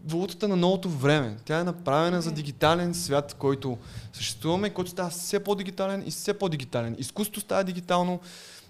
валутата 0.04 0.48
на 0.48 0.56
новото 0.56 0.88
време. 0.88 1.36
Тя 1.44 1.58
е 1.58 1.64
направена 1.64 2.22
за 2.22 2.32
дигитален 2.32 2.94
свят, 2.94 3.36
който 3.38 3.78
съществуваме, 4.12 4.70
който 4.70 4.90
става 4.90 5.10
все 5.10 5.44
по-дигитален 5.44 6.02
и 6.06 6.10
все 6.10 6.34
по-дигитален. 6.34 6.96
Изкуството 6.98 7.40
става 7.40 7.64
дигитално, 7.64 8.20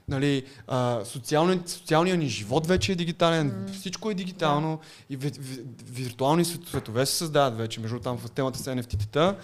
нали, 0.08 0.44
а, 0.66 1.00
социалният, 1.04 1.68
социалният 1.68 2.18
ни 2.18 2.28
живот 2.28 2.66
вече 2.66 2.92
е 2.92 2.94
дигитален, 2.94 3.50
mm. 3.50 3.72
всичко 3.72 4.10
е 4.10 4.14
дигитално 4.14 4.78
yeah. 4.78 5.04
и 5.10 5.16
ви, 5.16 5.30
ви, 5.38 5.62
виртуални 5.84 6.44
светове 6.44 7.06
се 7.06 7.16
създават 7.16 7.56
вече. 7.56 7.80
Между 7.80 7.98
там 7.98 8.18
в 8.18 8.30
темата 8.30 8.58
с 8.58 8.64
NFT-тата, 8.64 9.36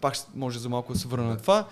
пак 0.00 0.16
може 0.34 0.58
за 0.58 0.68
малко 0.68 0.92
да 0.92 0.98
се 0.98 1.08
върна 1.08 1.28
на 1.28 1.36
това. 1.36 1.68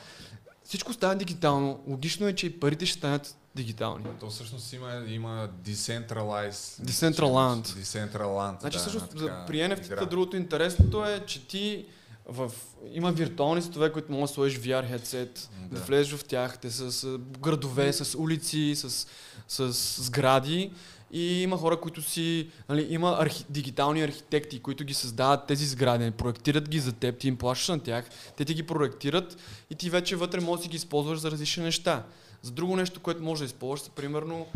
Всичко 0.65 0.93
става 0.93 1.15
дигитално. 1.15 1.81
Логично 1.89 2.29
е, 2.29 2.33
че 2.33 2.47
и 2.47 2.61
парите 2.61 2.87
ще 2.87 2.99
станат 2.99 3.37
дигитални. 3.55 4.05
То 4.21 4.31
всъщност 4.31 4.73
има, 4.73 5.05
има 5.09 5.49
decentralized. 5.65 6.85
Decentraland. 6.85 7.63
Decentraland. 7.63 8.61
Значи 8.61 8.77
да, 8.77 8.81
всъщност 8.81 9.09
така, 9.11 9.45
при 9.47 9.57
NFT-та 9.57 10.05
другото 10.05 10.37
интересното 10.37 11.05
е, 11.05 11.25
че 11.27 11.47
ти 11.47 11.87
в... 12.29 12.53
има 12.93 13.13
виртуални 13.13 13.63
светове, 13.63 13.93
които 13.93 14.13
може 14.13 14.21
да 14.21 14.29
сложиш 14.29 14.59
VR 14.59 14.97
headset, 14.97 15.49
да. 15.71 15.79
да 15.79 15.85
влезеш 15.85 16.15
в 16.15 16.25
тях. 16.25 16.59
Те 16.59 16.71
са 16.71 16.93
с 16.93 17.19
градове, 17.19 17.93
с 17.93 18.19
улици, 18.19 18.73
с, 18.77 19.07
с 19.49 19.73
сгради. 20.03 20.73
И 21.13 21.43
има 21.43 21.57
хора, 21.57 21.81
които 21.81 22.03
си, 22.03 22.49
нали, 22.69 22.87
има 22.91 23.17
архи, 23.21 23.45
дигитални 23.49 24.03
архитекти, 24.03 24.63
които 24.63 24.85
ги 24.85 24.95
създават 24.95 25.47
тези 25.47 25.67
сгради, 25.67 26.11
проектират 26.11 26.69
ги 26.69 26.81
за 26.81 26.93
теб, 26.93 27.19
ти 27.19 27.29
им 27.29 27.37
плащаш 27.37 27.69
на 27.69 27.81
тях, 27.81 28.05
те 28.37 28.45
ти 28.45 28.55
ги 28.55 28.63
проектират 28.63 29.37
и 29.71 29.75
ти 29.75 29.91
вече 29.91 30.17
вътре 30.17 30.41
можеш 30.41 30.59
да 30.59 30.63
си 30.63 30.69
ги 30.69 30.77
използваш 30.77 31.19
за 31.19 31.31
различни 31.31 31.63
неща. 31.63 32.05
За 32.43 32.51
друго 32.51 32.77
нещо, 32.77 33.01
което 33.01 33.23
може 33.23 33.39
да 33.39 33.47
използваш, 33.47 33.89
е 33.89 33.91
примерно 33.91 34.47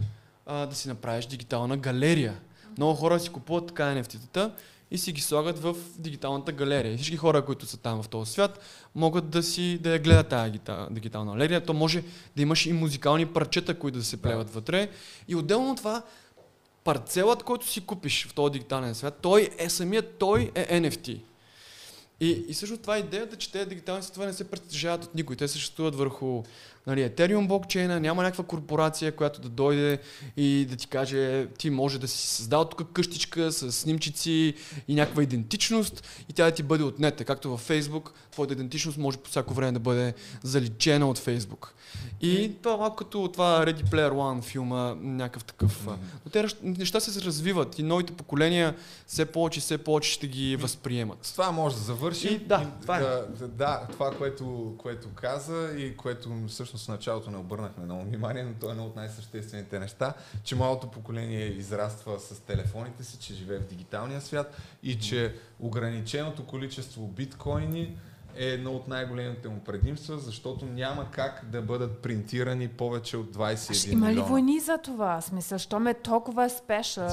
а, 0.46 0.66
да 0.66 0.74
си 0.74 0.88
направиш 0.88 1.26
дигитална 1.26 1.76
галерия. 1.76 2.40
Много 2.76 2.94
хора 2.94 3.20
си 3.20 3.30
купуват 3.30 3.66
така 3.66 3.82
NFT-тата 3.82 4.50
и 4.90 4.98
си 4.98 5.12
ги 5.12 5.20
слагат 5.20 5.58
в 5.58 5.76
дигиталната 5.98 6.52
галерия. 6.52 6.96
Всички 6.96 7.16
хора, 7.16 7.44
които 7.44 7.66
са 7.66 7.76
там 7.76 8.02
в 8.02 8.08
този 8.08 8.32
свят, 8.32 8.60
могат 8.94 9.30
да 9.30 9.42
си 9.42 9.78
да 9.78 9.90
я 9.90 9.98
гледат 9.98 10.28
тази 10.28 10.60
дигитална 10.90 11.32
галерия. 11.32 11.64
То 11.64 11.72
може 11.72 12.04
да 12.36 12.42
имаш 12.42 12.66
и 12.66 12.72
музикални 12.72 13.26
парчета, 13.26 13.78
които 13.78 13.98
да 13.98 14.04
се 14.04 14.22
плеват 14.22 14.46
да. 14.46 14.52
вътре. 14.52 14.88
И 15.28 15.36
отделно 15.36 15.70
от 15.70 15.76
това, 15.76 16.02
парцелът, 16.84 17.42
който 17.42 17.70
си 17.70 17.86
купиш 17.86 18.26
в 18.26 18.34
този 18.34 18.52
дигитален 18.52 18.94
свят, 18.94 19.18
той 19.22 19.50
е 19.58 19.70
самият, 19.70 20.18
той 20.18 20.50
е 20.54 20.80
NFT. 20.80 21.20
И, 22.20 22.44
и 22.48 22.54
също 22.54 22.76
това 22.76 22.96
е 22.96 23.00
идеята, 23.00 23.36
че 23.36 23.52
тези 23.52 23.68
дигитални 23.68 24.02
светове 24.02 24.26
не 24.26 24.32
се 24.32 24.50
притежават 24.50 25.04
от 25.04 25.14
никой. 25.14 25.36
Те 25.36 25.48
съществуват 25.48 25.94
върху 25.94 26.42
нали, 26.86 27.00
Ethereum 27.00 27.46
блокчейна, 27.46 28.00
няма 28.00 28.22
някаква 28.22 28.44
корпорация, 28.44 29.16
която 29.16 29.40
да 29.40 29.48
дойде 29.48 29.98
и 30.36 30.66
да 30.70 30.76
ти 30.76 30.86
каже, 30.86 31.46
ти 31.58 31.70
може 31.70 31.98
да 31.98 32.08
си 32.08 32.26
създал 32.28 32.64
тук 32.64 32.92
къщичка 32.92 33.52
с 33.52 33.72
снимчици 33.72 34.54
и 34.88 34.94
някаква 34.94 35.22
идентичност 35.22 36.08
и 36.28 36.32
тя 36.32 36.44
да 36.44 36.50
ти 36.50 36.62
бъде 36.62 36.84
отнета. 36.84 37.24
Както 37.24 37.50
във 37.50 37.68
Facebook, 37.68 38.10
твоята 38.30 38.52
идентичност 38.54 38.98
може 38.98 39.18
по 39.18 39.30
всяко 39.30 39.54
време 39.54 39.72
да 39.72 39.78
бъде 39.78 40.14
заличена 40.42 41.08
от 41.08 41.18
Facebook. 41.18 41.68
И 42.20 42.52
това 42.62 42.76
малко 42.76 42.96
като 42.96 43.28
това 43.32 43.66
Ready 43.66 43.84
Player 43.84 44.10
One 44.10 44.42
филма, 44.42 44.94
някакъв 45.00 45.44
такъв. 45.44 45.86
Но 46.24 46.30
те 46.32 46.46
неща 46.62 47.00
се 47.00 47.22
развиват 47.22 47.78
и 47.78 47.82
новите 47.82 48.12
поколения 48.12 48.76
все 49.06 49.24
повече, 49.24 49.60
все 49.60 49.78
повече 49.78 50.10
ще 50.10 50.26
ги 50.26 50.56
възприемат. 50.56 51.18
С 51.22 51.32
това 51.32 51.52
може 51.52 51.76
да 51.76 51.82
завърши. 51.82 52.28
И, 52.28 52.38
да, 52.38 52.70
това 52.82 52.96
е. 52.96 53.00
Да, 53.00 53.48
да, 53.48 53.86
това, 53.92 54.10
което, 54.10 54.74
което 54.78 55.08
каза 55.14 55.70
и 55.78 55.96
което 55.96 56.28
всъщност 56.74 56.86
в 56.86 56.88
началото 56.88 57.30
не 57.30 57.36
обърнахме 57.36 57.84
много 57.84 58.04
внимание, 58.04 58.42
но 58.42 58.52
то 58.60 58.68
е 58.68 58.70
едно 58.70 58.84
от 58.84 58.96
най-съществените 58.96 59.78
неща, 59.78 60.14
че 60.44 60.56
малото 60.56 60.90
поколение 60.90 61.46
израства 61.46 62.20
с 62.20 62.40
телефоните 62.40 63.04
си, 63.04 63.18
че 63.18 63.34
живее 63.34 63.58
в 63.58 63.66
дигиталния 63.66 64.20
свят 64.20 64.56
и 64.82 64.98
че 64.98 65.34
ограниченото 65.60 66.46
количество 66.46 67.06
биткоини 67.06 67.96
е 68.36 68.46
едно 68.46 68.72
от 68.72 68.88
най-големите 68.88 69.48
му 69.48 69.60
предимства, 69.60 70.18
защото 70.18 70.66
няма 70.66 71.10
как 71.10 71.44
да 71.52 71.62
бъдат 71.62 71.98
принтирани 71.98 72.68
повече 72.68 73.16
от 73.16 73.36
21 73.36 73.92
Има 73.92 74.12
ли 74.12 74.20
войни 74.20 74.60
за 74.60 74.78
това? 74.78 75.20
Смисъл, 75.20 75.58
що 75.58 75.80
ме 75.80 75.94
толкова 75.94 76.50
спешъл? 76.50 77.10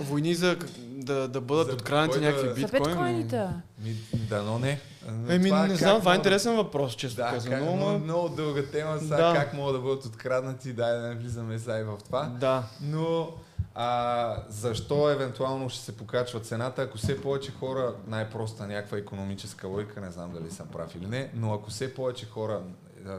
Войни 0.00 0.34
за 0.34 0.58
да, 0.78 1.28
да 1.28 1.40
бъдат 1.40 1.72
откраднати 1.72 2.20
някакви 2.20 2.48
биткоини? 2.48 2.84
За 2.84 2.90
биткоините. 2.90 3.46
Ми, 3.78 3.96
да, 4.28 4.42
но 4.42 4.58
не. 4.58 4.80
Еми, 5.28 5.50
не 5.50 5.76
знам, 5.76 5.98
това 5.98 6.12
е 6.12 6.16
интересен 6.16 6.56
въпрос, 6.56 6.92
често 6.92 7.16
да, 7.16 7.30
казано. 7.30 7.56
Как, 7.56 7.64
много, 7.64 7.98
много 7.98 8.28
дълга 8.28 8.62
тема, 8.72 8.98
сега 8.98 9.16
да. 9.16 9.34
как 9.34 9.54
могат 9.54 9.74
да 9.74 9.80
бъдат 9.80 10.04
откраднати, 10.04 10.72
дай 10.72 10.92
да 10.92 11.08
не 11.08 11.14
влизаме 11.14 11.58
сега 11.58 11.78
и 11.78 11.82
в 11.82 11.98
това. 12.04 12.22
Да. 12.40 12.62
Но 12.80 13.28
а, 13.74 14.36
защо 14.48 15.10
евентуално 15.10 15.70
ще 15.70 15.84
се 15.84 15.96
покачва 15.96 16.40
цената, 16.40 16.82
ако 16.82 16.98
все 16.98 17.20
повече 17.20 17.52
хора, 17.52 17.94
най-проста 18.06 18.66
някаква 18.66 18.98
економическа 18.98 19.68
лойка, 19.68 20.00
не 20.00 20.10
знам 20.10 20.32
дали 20.32 20.50
съм 20.50 20.66
прав 20.68 20.94
или 20.94 21.06
не, 21.06 21.30
но 21.34 21.54
ако 21.54 21.70
все 21.70 21.94
повече 21.94 22.26
хора 22.26 22.60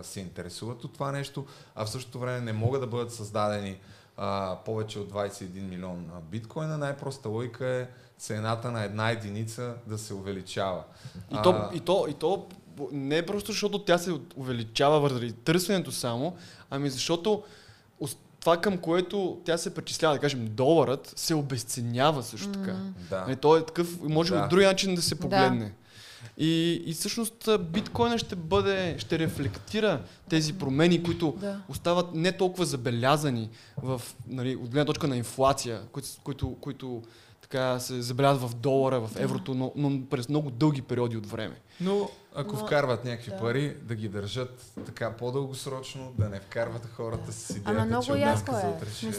се 0.01 0.19
интересуват 0.19 0.83
от 0.83 0.93
това 0.93 1.11
нещо, 1.11 1.45
а 1.75 1.85
в 1.85 1.89
същото 1.89 2.19
време 2.19 2.41
не 2.41 2.53
могат 2.53 2.81
да 2.81 2.87
бъдат 2.87 3.13
създадени 3.13 3.79
а, 4.17 4.57
повече 4.65 4.99
от 4.99 5.11
21 5.11 5.69
милион 5.69 6.11
биткоина, 6.31 6.77
най-проста 6.77 7.29
логика 7.29 7.67
е 7.67 7.87
цената 8.19 8.71
на 8.71 8.83
една 8.83 9.09
единица 9.09 9.73
да 9.87 9.97
се 9.97 10.13
увеличава. 10.13 10.83
И, 11.31 11.35
а, 11.35 11.41
то, 11.41 11.69
и, 11.73 11.79
то, 11.79 12.05
и 12.09 12.13
то 12.13 12.47
не 12.91 13.17
е 13.17 13.25
просто 13.25 13.51
защото 13.51 13.79
тя 13.79 13.97
се 13.97 14.13
увеличава 14.35 15.09
заради 15.09 15.33
търсенето 15.33 15.91
само, 15.91 16.35
ами 16.69 16.89
защото 16.89 17.43
това 18.39 18.57
към 18.57 18.77
което 18.77 19.41
тя 19.45 19.57
се 19.57 19.73
причислява, 19.73 20.15
да 20.15 20.21
кажем, 20.21 20.47
доларът, 20.51 21.13
се 21.15 21.35
обесценява 21.35 22.23
също 22.23 22.51
така. 22.51 22.71
Mm. 22.71 22.91
Да. 23.09 23.21
Нали, 23.21 23.35
той 23.35 23.59
е 23.59 23.65
такъв, 23.65 24.01
може 24.01 24.33
да. 24.33 24.39
от 24.39 24.49
друг 24.49 24.61
начин 24.61 24.95
да 24.95 25.01
се 25.01 25.19
погледне. 25.19 25.65
Да. 25.65 25.71
И, 26.37 26.81
и 26.85 26.93
всъщност 26.93 27.49
биткоина 27.59 28.17
ще 28.17 28.35
бъде, 28.35 28.95
ще 28.99 29.19
рефлектира 29.19 30.01
тези 30.29 30.53
промени, 30.53 31.03
които 31.03 31.37
да. 31.39 31.61
остават 31.69 32.13
не 32.13 32.31
толкова 32.31 32.65
забелязани 32.65 33.49
в, 33.83 34.01
нали, 34.27 34.55
от 34.55 34.69
гледна 34.69 34.85
точка 34.85 35.07
на 35.07 35.17
инфлация, 35.17 35.81
които, 35.91 36.07
които, 36.23 36.55
които 36.61 37.01
така 37.49 37.79
се 37.79 38.01
забелязват 38.01 38.51
в 38.51 38.55
долара, 38.55 38.99
в 38.99 39.09
еврото, 39.17 39.53
но, 39.53 39.71
но 39.75 40.05
през 40.05 40.29
много 40.29 40.49
дълги 40.49 40.81
периоди 40.81 41.17
от 41.17 41.25
време. 41.25 41.55
Но 41.81 42.09
ако 42.35 42.53
Но- 42.53 42.59
вкарват 42.59 43.05
някакви 43.05 43.31
да. 43.31 43.37
пари, 43.37 43.75
да 43.81 43.95
ги 43.95 44.09
държат 44.09 44.61
така 44.85 45.11
по-дългосрочно, 45.11 46.13
да 46.17 46.29
не 46.29 46.39
вкарват 46.39 46.87
хората 46.87 47.31
с 47.31 47.49
идеята, 47.49 47.71
Ама 47.71 47.85
много 47.85 48.03
че 48.05 48.11
за 48.11 48.17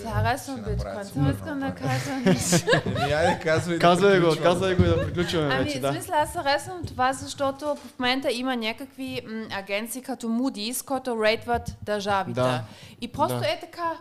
е. 0.08 0.12
харесвам 0.12 0.58
ще 0.58 0.70
направят 0.70 1.06
биткоин. 1.06 1.24
Само 1.24 1.30
искам 1.30 1.60
да 1.60 1.74
кажа 1.74 2.16
нещо. 2.26 2.66
Айде, 3.16 3.40
казвай 3.44 3.74
да 3.74 3.80
Казвай 3.80 4.20
го, 4.20 4.36
казвай 4.42 4.74
го 4.74 4.82
и 4.82 4.86
да 4.86 5.06
приключваме 5.06 5.54
Ами, 5.54 5.64
вече, 5.64 5.80
да. 5.80 5.92
смисъл, 5.92 6.14
аз 6.14 6.32
харесвам 6.32 6.84
това, 6.84 7.12
защото 7.12 7.64
в 7.76 7.98
момента 7.98 8.32
има 8.32 8.56
някакви 8.56 9.22
м, 9.28 9.46
агенции 9.52 10.02
като 10.02 10.26
Moody's, 10.26 10.84
които 10.84 11.22
рейтват 11.22 11.62
държавите. 11.82 12.40
Да. 12.40 12.62
И 13.00 13.08
просто 13.08 13.38
Да. 13.38 13.46
е 13.46 13.60
така. 13.60 13.92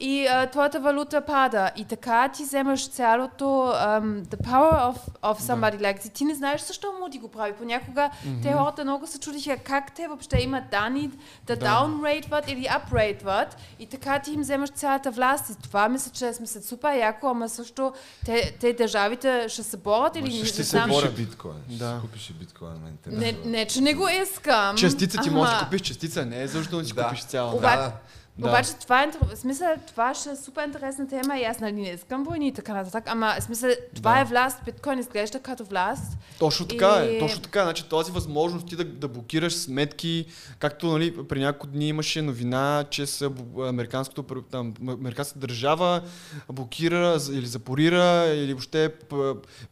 И 0.00 0.26
а, 0.26 0.46
твоята 0.46 0.80
валута 0.80 1.20
пада. 1.20 1.70
И 1.76 1.84
така 1.84 2.28
ти 2.28 2.42
вземаш 2.42 2.88
цялото 2.88 3.44
um, 3.44 4.22
the 4.22 4.36
power 4.38 4.92
of, 4.92 4.96
of 5.24 5.40
somebody 5.40 5.78
like 5.78 6.02
that. 6.02 6.12
Ти 6.12 6.24
не 6.24 6.34
знаеш 6.34 6.60
защо 6.60 6.86
Moody 6.88 7.20
го 7.20 7.28
прави. 7.28 7.52
Понякога 7.52 8.10
те 8.42 8.52
хората 8.52 8.84
много 8.84 9.06
се 9.06 9.18
чудиха 9.20 9.56
как 9.56 9.92
те 9.92 10.08
въобще 10.08 10.38
имат 10.38 10.64
данни 10.70 11.10
да, 11.44 11.56
Да. 11.56 11.66
downrateват 11.66 12.48
или 12.48 12.66
uprateват. 12.68 13.46
И 13.78 13.86
така 13.86 14.18
ти 14.18 14.32
им 14.32 14.40
вземаш 14.40 14.70
цялата 14.70 15.10
власт. 15.10 15.50
И 15.50 15.62
това 15.62 15.88
мисля, 15.88 16.10
че 16.12 16.26
е 16.26 16.34
смисъл 16.34 16.62
супер 16.62 16.94
яко, 16.94 17.26
ама 17.26 17.48
също 17.48 17.92
те, 18.24 18.52
те 18.52 18.72
държавите 18.72 19.18
ще 19.48 19.62
се 19.62 19.76
борят 19.76 20.16
или 20.16 20.22
Ма 20.22 20.28
не 20.30 20.44
Ще 20.44 20.62
купиш 20.62 20.86
борят. 20.88 21.16
биткоин. 21.16 21.54
Ще 21.66 21.76
Да. 21.76 21.94
си 21.94 22.00
купиш 22.00 22.30
и 22.30 22.32
биткоин, 22.32 22.72
ме 22.72 22.92
Не, 23.08 23.32
не, 23.44 23.64
че 23.64 23.80
не 23.80 23.94
го 23.94 24.08
искам. 24.08 24.76
Частица 24.76 25.18
ти 25.18 25.28
ама- 25.28 25.38
можеш 25.38 25.54
да 25.54 25.60
купиш 25.60 25.80
частица, 25.80 26.26
не 26.26 26.42
е 26.42 26.46
защо 26.46 26.76
да 26.76 26.84
си 26.84 26.92
Да. 26.92 27.04
купиш 27.04 27.24
цяла. 27.24 27.50
Оба- 27.50 27.60
Да, 27.60 27.92
Да. 28.38 28.48
Обаче 28.48 28.72
това 28.72 29.02
е, 29.02 29.10
в 29.22 29.36
смисъл, 29.36 29.68
това 29.86 30.14
ще 30.14 30.30
е 30.30 30.36
супер 30.36 30.64
интересна 30.64 31.08
тема 31.08 31.38
и 31.38 31.44
аз 31.44 31.60
нали 31.60 31.72
не 31.72 31.88
искам 31.88 32.24
войни 32.24 32.48
и 32.48 32.52
така 32.52 32.74
нататък, 32.74 33.04
ама 33.06 33.34
в 33.40 33.42
смисъл, 33.42 33.70
това 33.94 34.14
Да. 34.14 34.20
е 34.20 34.24
власт, 34.24 34.58
биткоин 34.64 34.98
изглежда 34.98 35.38
като 35.40 35.64
власт. 35.64 36.02
Точно 36.38 36.66
така 36.66 36.88
е, 37.00 37.06
И- 37.06 37.18
точно 37.18 37.40
така. 37.40 37.62
Значи 37.62 37.84
този 37.84 38.12
възможност 38.12 38.66
ти 38.66 38.76
да, 38.76 38.84
да 38.84 39.08
блокираш 39.08 39.54
сметки, 39.54 40.26
както 40.58 40.86
нали, 40.86 41.26
при 41.28 41.40
няколко 41.40 41.66
дни 41.66 41.88
имаше 41.88 42.22
новина, 42.22 42.84
че 42.90 43.02
бу- 43.02 43.68
американското, 43.68 44.22
там, 44.42 44.74
американската 44.88 45.38
държава 45.40 46.02
блокира 46.48 47.18
или 47.30 47.46
запорира 47.46 48.02
или 48.26 48.52
въобще 48.52 48.92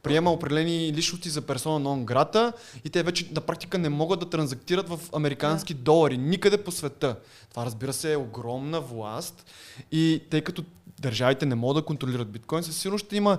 приема 0.03 0.33
определени 0.33 0.93
личности 0.93 1.29
за 1.29 1.43
персона 1.43 1.79
нон 1.79 2.05
грата 2.05 2.53
и 2.85 2.91
те 2.91 3.03
вече 3.03 3.29
на 3.33 3.41
практика 3.41 3.79
не 3.79 3.89
могат 3.89 4.21
да 4.21 4.31
транзактират 4.31 4.89
в 4.89 5.01
американски 5.13 5.75
долари 5.75 6.19
никъде 6.19 6.65
по 6.65 6.71
света. 6.71 7.17
Това 7.51 7.67
разбира 7.67 7.93
се 7.93 8.13
е 8.13 8.17
огромна 8.57 8.81
власт 8.81 9.45
и 9.93 10.23
тъй 10.31 10.41
като 10.41 10.65
държавите 11.01 11.47
не 11.47 11.55
могат 11.55 11.77
да 11.77 11.87
контролират 11.87 12.31
биткоин, 12.31 12.62
със 12.62 12.77
сигурност 12.77 13.05
ще 13.05 13.16
има 13.16 13.39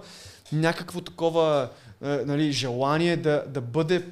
някакво 0.51 1.01
такова 1.01 1.69
е, 2.01 2.07
нали, 2.25 2.51
желание 2.51 3.17
да, 3.17 3.43
да 3.47 3.61
бъде, 3.61 4.05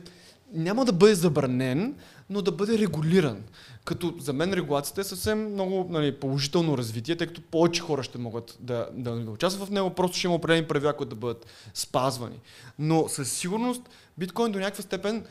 няма 0.54 0.86
да 0.86 0.94
бъде 0.94 1.16
забранен, 1.16 1.96
но 2.30 2.42
да 2.42 2.52
бъде 2.52 2.78
регулиран. 2.78 3.44
Като 3.86 4.14
за 4.20 4.34
мен 4.34 4.54
регулацията 4.54 5.02
е 5.02 5.04
съвсем 5.04 5.54
много 5.54 5.88
нали, 5.90 6.12
положително 6.12 6.78
развитие, 6.78 7.16
тъй 7.16 7.28
като 7.28 7.42
повече 7.42 7.82
хора 7.82 8.04
ще 8.04 8.18
могат 8.18 8.58
да, 8.60 8.90
да, 8.94 9.12
да 9.16 9.32
участват 9.32 9.68
в 9.68 9.72
него, 9.72 9.90
просто 9.90 10.18
ще 10.18 10.28
има 10.28 10.36
определени 10.36 10.68
правила, 10.68 10.94
които 10.94 11.10
да 11.10 11.16
бъдат 11.16 11.46
спазвани. 11.74 12.40
Но 12.80 13.08
със 13.08 13.32
сигурност 13.32 13.82
биткоин 14.18 14.52
до 14.52 14.60
някаква 14.60 14.84
степен 14.84 15.26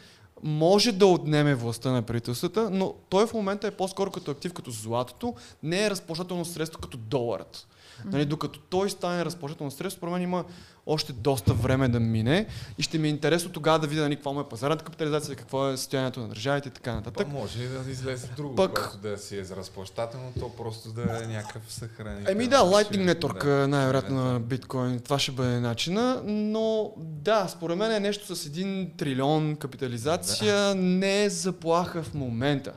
може 0.44 0.92
да 0.92 1.06
отнеме 1.06 1.54
властта 1.54 1.90
на 1.90 2.02
правителствата, 2.02 2.70
но 2.70 2.94
той 3.08 3.26
в 3.26 3.34
момента 3.34 3.66
е 3.66 3.70
по-скоро 3.70 4.10
като 4.10 4.30
актив, 4.30 4.52
като 4.52 4.70
златото, 4.70 5.34
не 5.62 5.84
е 5.84 5.90
разплащателно 5.90 6.44
средство 6.44 6.80
като 6.80 6.96
доларът. 6.96 7.66
Нали, 8.04 8.24
докато 8.24 8.58
той 8.60 8.90
стане 8.90 9.24
разплащателно 9.24 9.70
средство, 9.70 9.98
според 9.98 10.12
мен 10.12 10.22
има 10.22 10.44
още 10.86 11.12
доста 11.12 11.54
време 11.54 11.88
да 11.88 12.00
мине 12.00 12.46
и 12.78 12.82
ще 12.82 12.98
ми 12.98 13.08
е 13.08 13.10
интересно 13.10 13.52
тогава 13.52 13.78
да 13.78 13.86
видя 13.86 14.02
нали, 14.02 14.16
каква 14.16 14.32
му 14.32 14.40
е 14.40 14.48
пазарната 14.48 14.84
капитализация, 14.84 15.36
какво 15.36 15.68
е 15.68 15.76
състоянието 15.76 16.20
на 16.20 16.28
държавите 16.28 16.68
и 16.68 16.72
така 16.72 16.94
нататък. 16.94 17.26
Па 17.26 17.32
може 17.32 17.62
и 17.62 17.68
да 17.68 17.90
излезе 17.90 18.26
друго, 18.36 18.56
Пък- 18.56 18.74
което 18.74 18.98
да 18.98 19.18
си 19.18 19.38
е 19.38 19.44
за 19.44 19.56
разплащателно, 19.56 20.32
то 20.40 20.56
просто 20.56 20.88
да 20.92 21.02
е 21.02 21.26
някакъв 21.26 21.62
съхранител. 21.68 22.32
Еми 22.32 22.48
да, 22.48 22.56
Lightning 22.56 23.14
Network 23.14 23.44
Да. 23.44 23.50
да, 23.56 23.68
най-вероятно 23.68 24.24
на 24.24 24.40
биткоин, 24.40 25.00
това 25.00 25.18
ще 25.18 25.32
бъде 25.32 25.60
начина, 25.60 26.22
но 26.24 26.92
да, 26.96 27.48
според 27.48 27.78
мен 27.78 27.92
е 27.92 28.00
нещо 28.00 28.36
с 28.36 28.46
един 28.46 28.90
трилион 28.96 29.56
капитализация 29.56 30.74
не 30.74 31.24
е 31.24 31.30
заплаха 31.30 32.02
в 32.02 32.14
момента. 32.14 32.72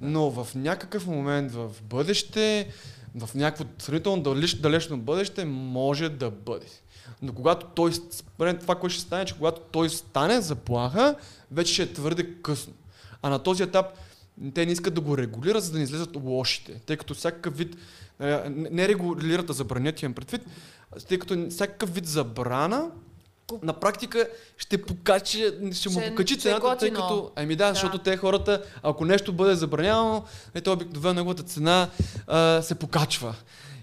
Но 0.00 0.30
в 0.30 0.54
някакъв 0.54 1.06
момент 1.06 1.52
в 1.52 1.70
бъдеще, 1.82 2.68
в 3.18 3.34
някакво 3.34 3.64
сравнително 3.78 4.22
далеч, 4.22 4.54
далечно 4.54 4.98
бъдеще 4.98 5.44
може 5.44 6.08
да 6.08 6.30
бъде. 6.30 6.66
Но 7.22 7.32
когато 7.32 7.66
той, 7.66 7.92
според 8.10 8.60
това, 8.60 8.74
което 8.74 8.94
ще 8.94 9.02
стане, 9.02 9.24
че 9.24 9.34
когато 9.34 9.60
той 9.60 9.90
стане 9.90 10.40
заплаха, 10.40 11.14
вече 11.50 11.72
ще 11.72 11.82
е 11.82 11.92
твърде 11.92 12.34
късно. 12.42 12.72
А 13.22 13.30
на 13.30 13.38
този 13.38 13.62
етап 13.62 13.86
те 14.54 14.66
не 14.66 14.72
искат 14.72 14.94
да 14.94 15.00
го 15.00 15.18
регулират, 15.18 15.64
за 15.64 15.72
да 15.72 15.78
не 15.78 15.84
излезат 15.84 16.16
лошите. 16.16 16.80
Тъй 16.86 16.96
като 16.96 17.14
всякакъв 17.14 17.56
вид, 17.56 17.76
не 18.46 18.88
регулират, 18.88 19.50
а 19.50 19.52
забранят 19.52 20.02
имам 20.02 20.14
предвид, 20.14 20.46
тъй 21.08 21.18
като 21.18 21.50
всякакъв 21.50 21.94
вид 21.94 22.06
забрана 22.06 22.90
на 23.62 23.72
практика 23.72 24.28
ще 24.56 24.82
покачи, 24.82 25.50
ще 25.72 25.88
му 25.88 26.00
покачи 26.08 26.38
цената, 26.38 26.76
тъй 26.76 26.90
като... 26.90 27.30
Ами 27.36 27.56
да, 27.56 27.66
Да. 27.66 27.74
защото 27.74 27.98
те 27.98 28.16
хората, 28.16 28.62
ако 28.82 29.04
нещо 29.04 29.32
бъде 29.32 29.54
забранявано, 29.54 30.24
е, 30.54 30.60
то 30.60 30.72
обикновено 30.72 31.14
неговата 31.14 31.42
цена 31.42 31.88
а, 32.26 32.62
се 32.62 32.74
покачва. 32.74 33.34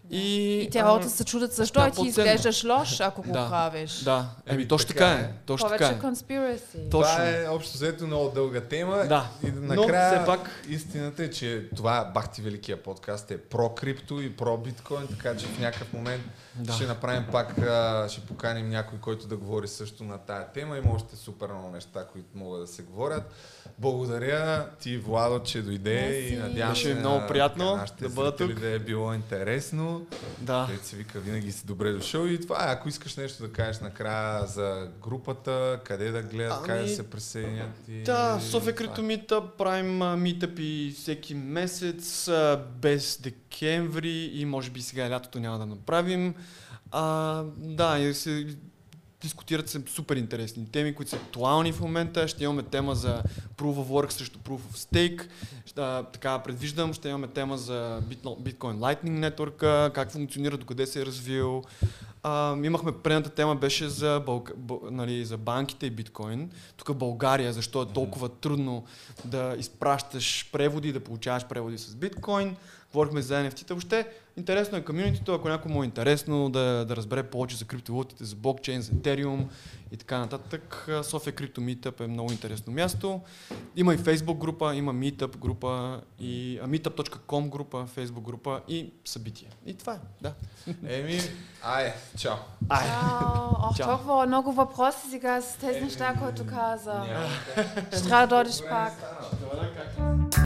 И, 0.09 0.61
И 0.61 0.69
те 0.69 0.81
хората 0.81 1.09
се 1.09 1.23
чудят 1.25 1.53
защо 1.53 1.79
и 1.79 1.83
ти 1.83 1.89
по-ценно. 1.89 2.07
изглеждаш 2.07 2.63
лош, 2.63 2.99
ако 2.99 3.21
го 3.21 3.31
Да. 3.31 3.49
правиш. 3.49 3.91
Да, 3.93 4.29
еми 4.45 4.55
Еми, 4.55 4.67
точно 4.67 4.87
така 4.87 4.99
така 4.99 5.11
е. 5.13 5.23
е. 5.23 5.31
Точно 5.45 5.69
така 5.69 5.89
Повече 5.89 5.99
е. 5.99 6.11
conspiracy. 6.29 6.59
Точно. 6.81 6.89
Това 6.89 7.29
е 7.29 7.47
общо 7.47 7.73
взето 7.73 8.07
много 8.07 8.29
дълга 8.29 8.61
тема. 8.61 8.97
Да. 8.99 9.29
И 9.43 9.51
Но 9.51 9.75
накрая 9.75 10.17
все 10.17 10.25
пак- 10.27 10.49
истината 10.69 11.23
е, 11.23 11.29
че 11.29 11.69
това 11.75 12.05
Бахти 12.05 12.41
Великия 12.41 12.83
подкаст 12.83 13.31
е 13.31 13.37
про 13.39 13.69
крипто 13.69 14.21
и 14.21 14.35
про 14.35 14.57
биткоин, 14.57 15.07
така 15.09 15.37
че 15.37 15.45
в 15.45 15.59
някакъв 15.59 15.93
момент 15.93 16.23
Да. 16.55 16.73
ще 16.73 16.85
направим 16.85 17.25
пак, 17.31 17.57
а, 17.59 18.07
ще 18.09 18.21
поканим 18.21 18.69
някой, 18.69 18.99
който 18.99 19.27
да 19.27 19.37
говори 19.37 19.67
също 19.67 20.03
на 20.03 20.17
тая 20.17 20.47
тема. 20.47 20.77
Има 20.77 20.91
още 20.91 21.15
супер 21.15 21.47
много 21.47 21.69
неща, 21.69 22.05
които 22.05 22.27
могат 22.33 22.61
да 22.61 22.67
се 22.67 22.81
говорят. 22.81 23.31
Благодаря 23.79 24.69
ти, 24.79 24.97
Владо, 24.97 25.39
че 25.39 25.61
дойде 25.61 25.93
Мерси. 25.93 26.33
и 26.33 26.37
надявам 26.37 26.73
Беше 26.73 26.83
се 26.83 26.95
много 26.95 27.19
на- 27.19 27.27
приятно 27.27 27.75
на 27.75 27.85
да 28.01 28.09
бъда 28.09 28.35
тук. 28.35 28.53
да 28.53 28.67
е 28.67 28.79
било 28.79 29.13
интересно. 29.13 30.05
Да. 30.39 30.67
Дето 30.71 30.85
се 30.85 30.95
вика, 30.95 31.19
винаги 31.19 31.51
си 31.51 31.65
добре 31.65 31.91
дошъл. 31.91 32.25
И 32.25 32.41
това 32.41 32.69
е, 32.69 32.73
ако 32.73 32.89
искаш 32.89 33.15
нещо 33.15 33.43
да 33.43 33.51
кажеш 33.51 33.81
накрая 33.81 34.45
за 34.45 34.89
групата, 35.03 35.79
къде 35.83 36.11
да 36.11 36.21
гледат, 36.21 36.57
Ами, 36.57 36.67
къде 36.67 36.81
да 36.81 36.87
се 36.87 37.09
присъединят. 37.09 37.71
И... 37.87 38.03
Да, 38.03 38.39
София 38.41 38.75
Митъп, 39.01 39.57
правим 39.57 40.21
митъпи 40.21 40.93
всеки 40.97 41.35
месец, 41.35 42.29
без 42.71 43.19
декември 43.21 44.31
и 44.33 44.45
може 44.45 44.69
би 44.69 44.81
сега 44.81 45.09
лятото 45.09 45.39
няма 45.39 45.59
да 45.59 45.65
направим. 45.65 46.35
А, 46.91 47.43
да, 47.57 47.99
и 47.99 48.13
се 48.13 48.47
дискутират 49.25 49.69
се 49.69 49.81
супер 49.87 50.15
интересни 50.15 50.71
теми, 50.71 50.95
които 50.95 51.09
са 51.09 51.15
актуални 51.15 51.71
в 51.71 51.79
момента. 51.79 52.27
Ще 52.27 52.43
имаме 52.43 52.63
тема 52.63 52.95
за 52.95 53.23
Proof 53.57 53.73
of 53.73 53.87
Work 53.87 54.09
срещу 54.09 54.39
Proof 54.39 54.59
of 54.59 54.77
Stake. 54.77 55.27
Ще, 55.65 56.11
така 56.13 56.39
предвиждам, 56.39 56.93
ще 56.93 57.09
имаме 57.09 57.27
тема 57.27 57.57
за 57.57 58.01
Bitcoin 58.09 58.77
Lightning 58.77 59.29
Network, 59.29 59.91
как 59.93 60.11
функционира, 60.11 60.57
докъде 60.57 60.87
се 60.87 61.01
е 61.01 61.05
развил. 61.05 61.63
А, 62.23 62.57
имахме 62.63 62.91
предната 62.91 63.29
тема 63.29 63.55
беше 63.55 63.89
за, 63.89 64.21
Бълг... 64.25 64.51
Бъл... 64.57 64.81
нали, 64.91 65.25
за 65.25 65.37
банките 65.37 65.85
и 65.85 65.89
биткоин. 65.89 66.51
Тук 66.77 66.87
в 66.87 66.95
България, 66.95 67.53
защо 67.53 67.81
е 67.81 67.93
толкова 67.93 68.29
трудно 68.29 68.85
да 69.25 69.55
изпращаш 69.59 70.49
преводи, 70.51 70.93
да 70.93 70.99
получаваш 70.99 71.45
преводи 71.45 71.77
с 71.77 71.95
биткоин. 71.95 72.55
Говорихме 72.95 73.21
за 73.21 73.33
NFT-та. 73.33 73.73
Въобще 73.73 74.07
интересно 74.37 74.77
е 74.77 74.83
комьюнитито, 74.83 75.33
ако 75.33 75.49
някой 75.49 75.71
му 75.71 75.83
е 75.83 75.85
интересно 75.85 76.49
да, 76.49 76.85
да 76.85 76.95
разбере 76.95 77.23
повече 77.23 77.55
за 77.55 77.65
криптовалутите, 77.65 78.23
за 78.23 78.35
блокчейн, 78.35 78.81
за 78.81 78.91
Ethereum 78.91 79.45
и 79.91 79.97
така 79.97 80.17
нататък. 80.17 80.89
София 81.03 81.33
Крипто 81.33 81.61
Meetup 81.61 82.01
е 82.01 82.07
много 82.07 82.31
интересно 82.31 82.73
място. 82.73 83.21
Има 83.75 83.93
и 83.93 83.97
Facebook 83.97 84.37
група, 84.37 84.75
има 84.75 84.93
Meetup 84.93 85.37
група 85.37 86.01
и 86.19 86.59
meetup.com 86.63 87.49
група, 87.49 87.87
Facebook 87.97 88.21
група 88.21 88.61
и 88.67 88.93
събития. 89.05 89.49
И 89.65 89.73
това 89.73 89.93
е, 89.93 89.99
да. 90.21 90.33
Еми, 90.87 91.19
ай, 91.63 91.93
чао. 92.17 92.35
Ай. 92.69 92.87
Чао. 92.87 93.67
Ох, 93.69 93.77
Чао. 93.77 93.87
толкова 93.87 94.27
много 94.27 94.51
въпроси 94.51 95.09
сега 95.09 95.41
с 95.41 95.57
тези 95.57 95.81
неща, 95.81 96.15
които 96.23 96.47
каза. 96.47 97.03
Ще 97.93 98.03
трябва 98.07 98.27
да 98.27 98.35
дойдеш 98.35 98.61
пак. 98.69 98.93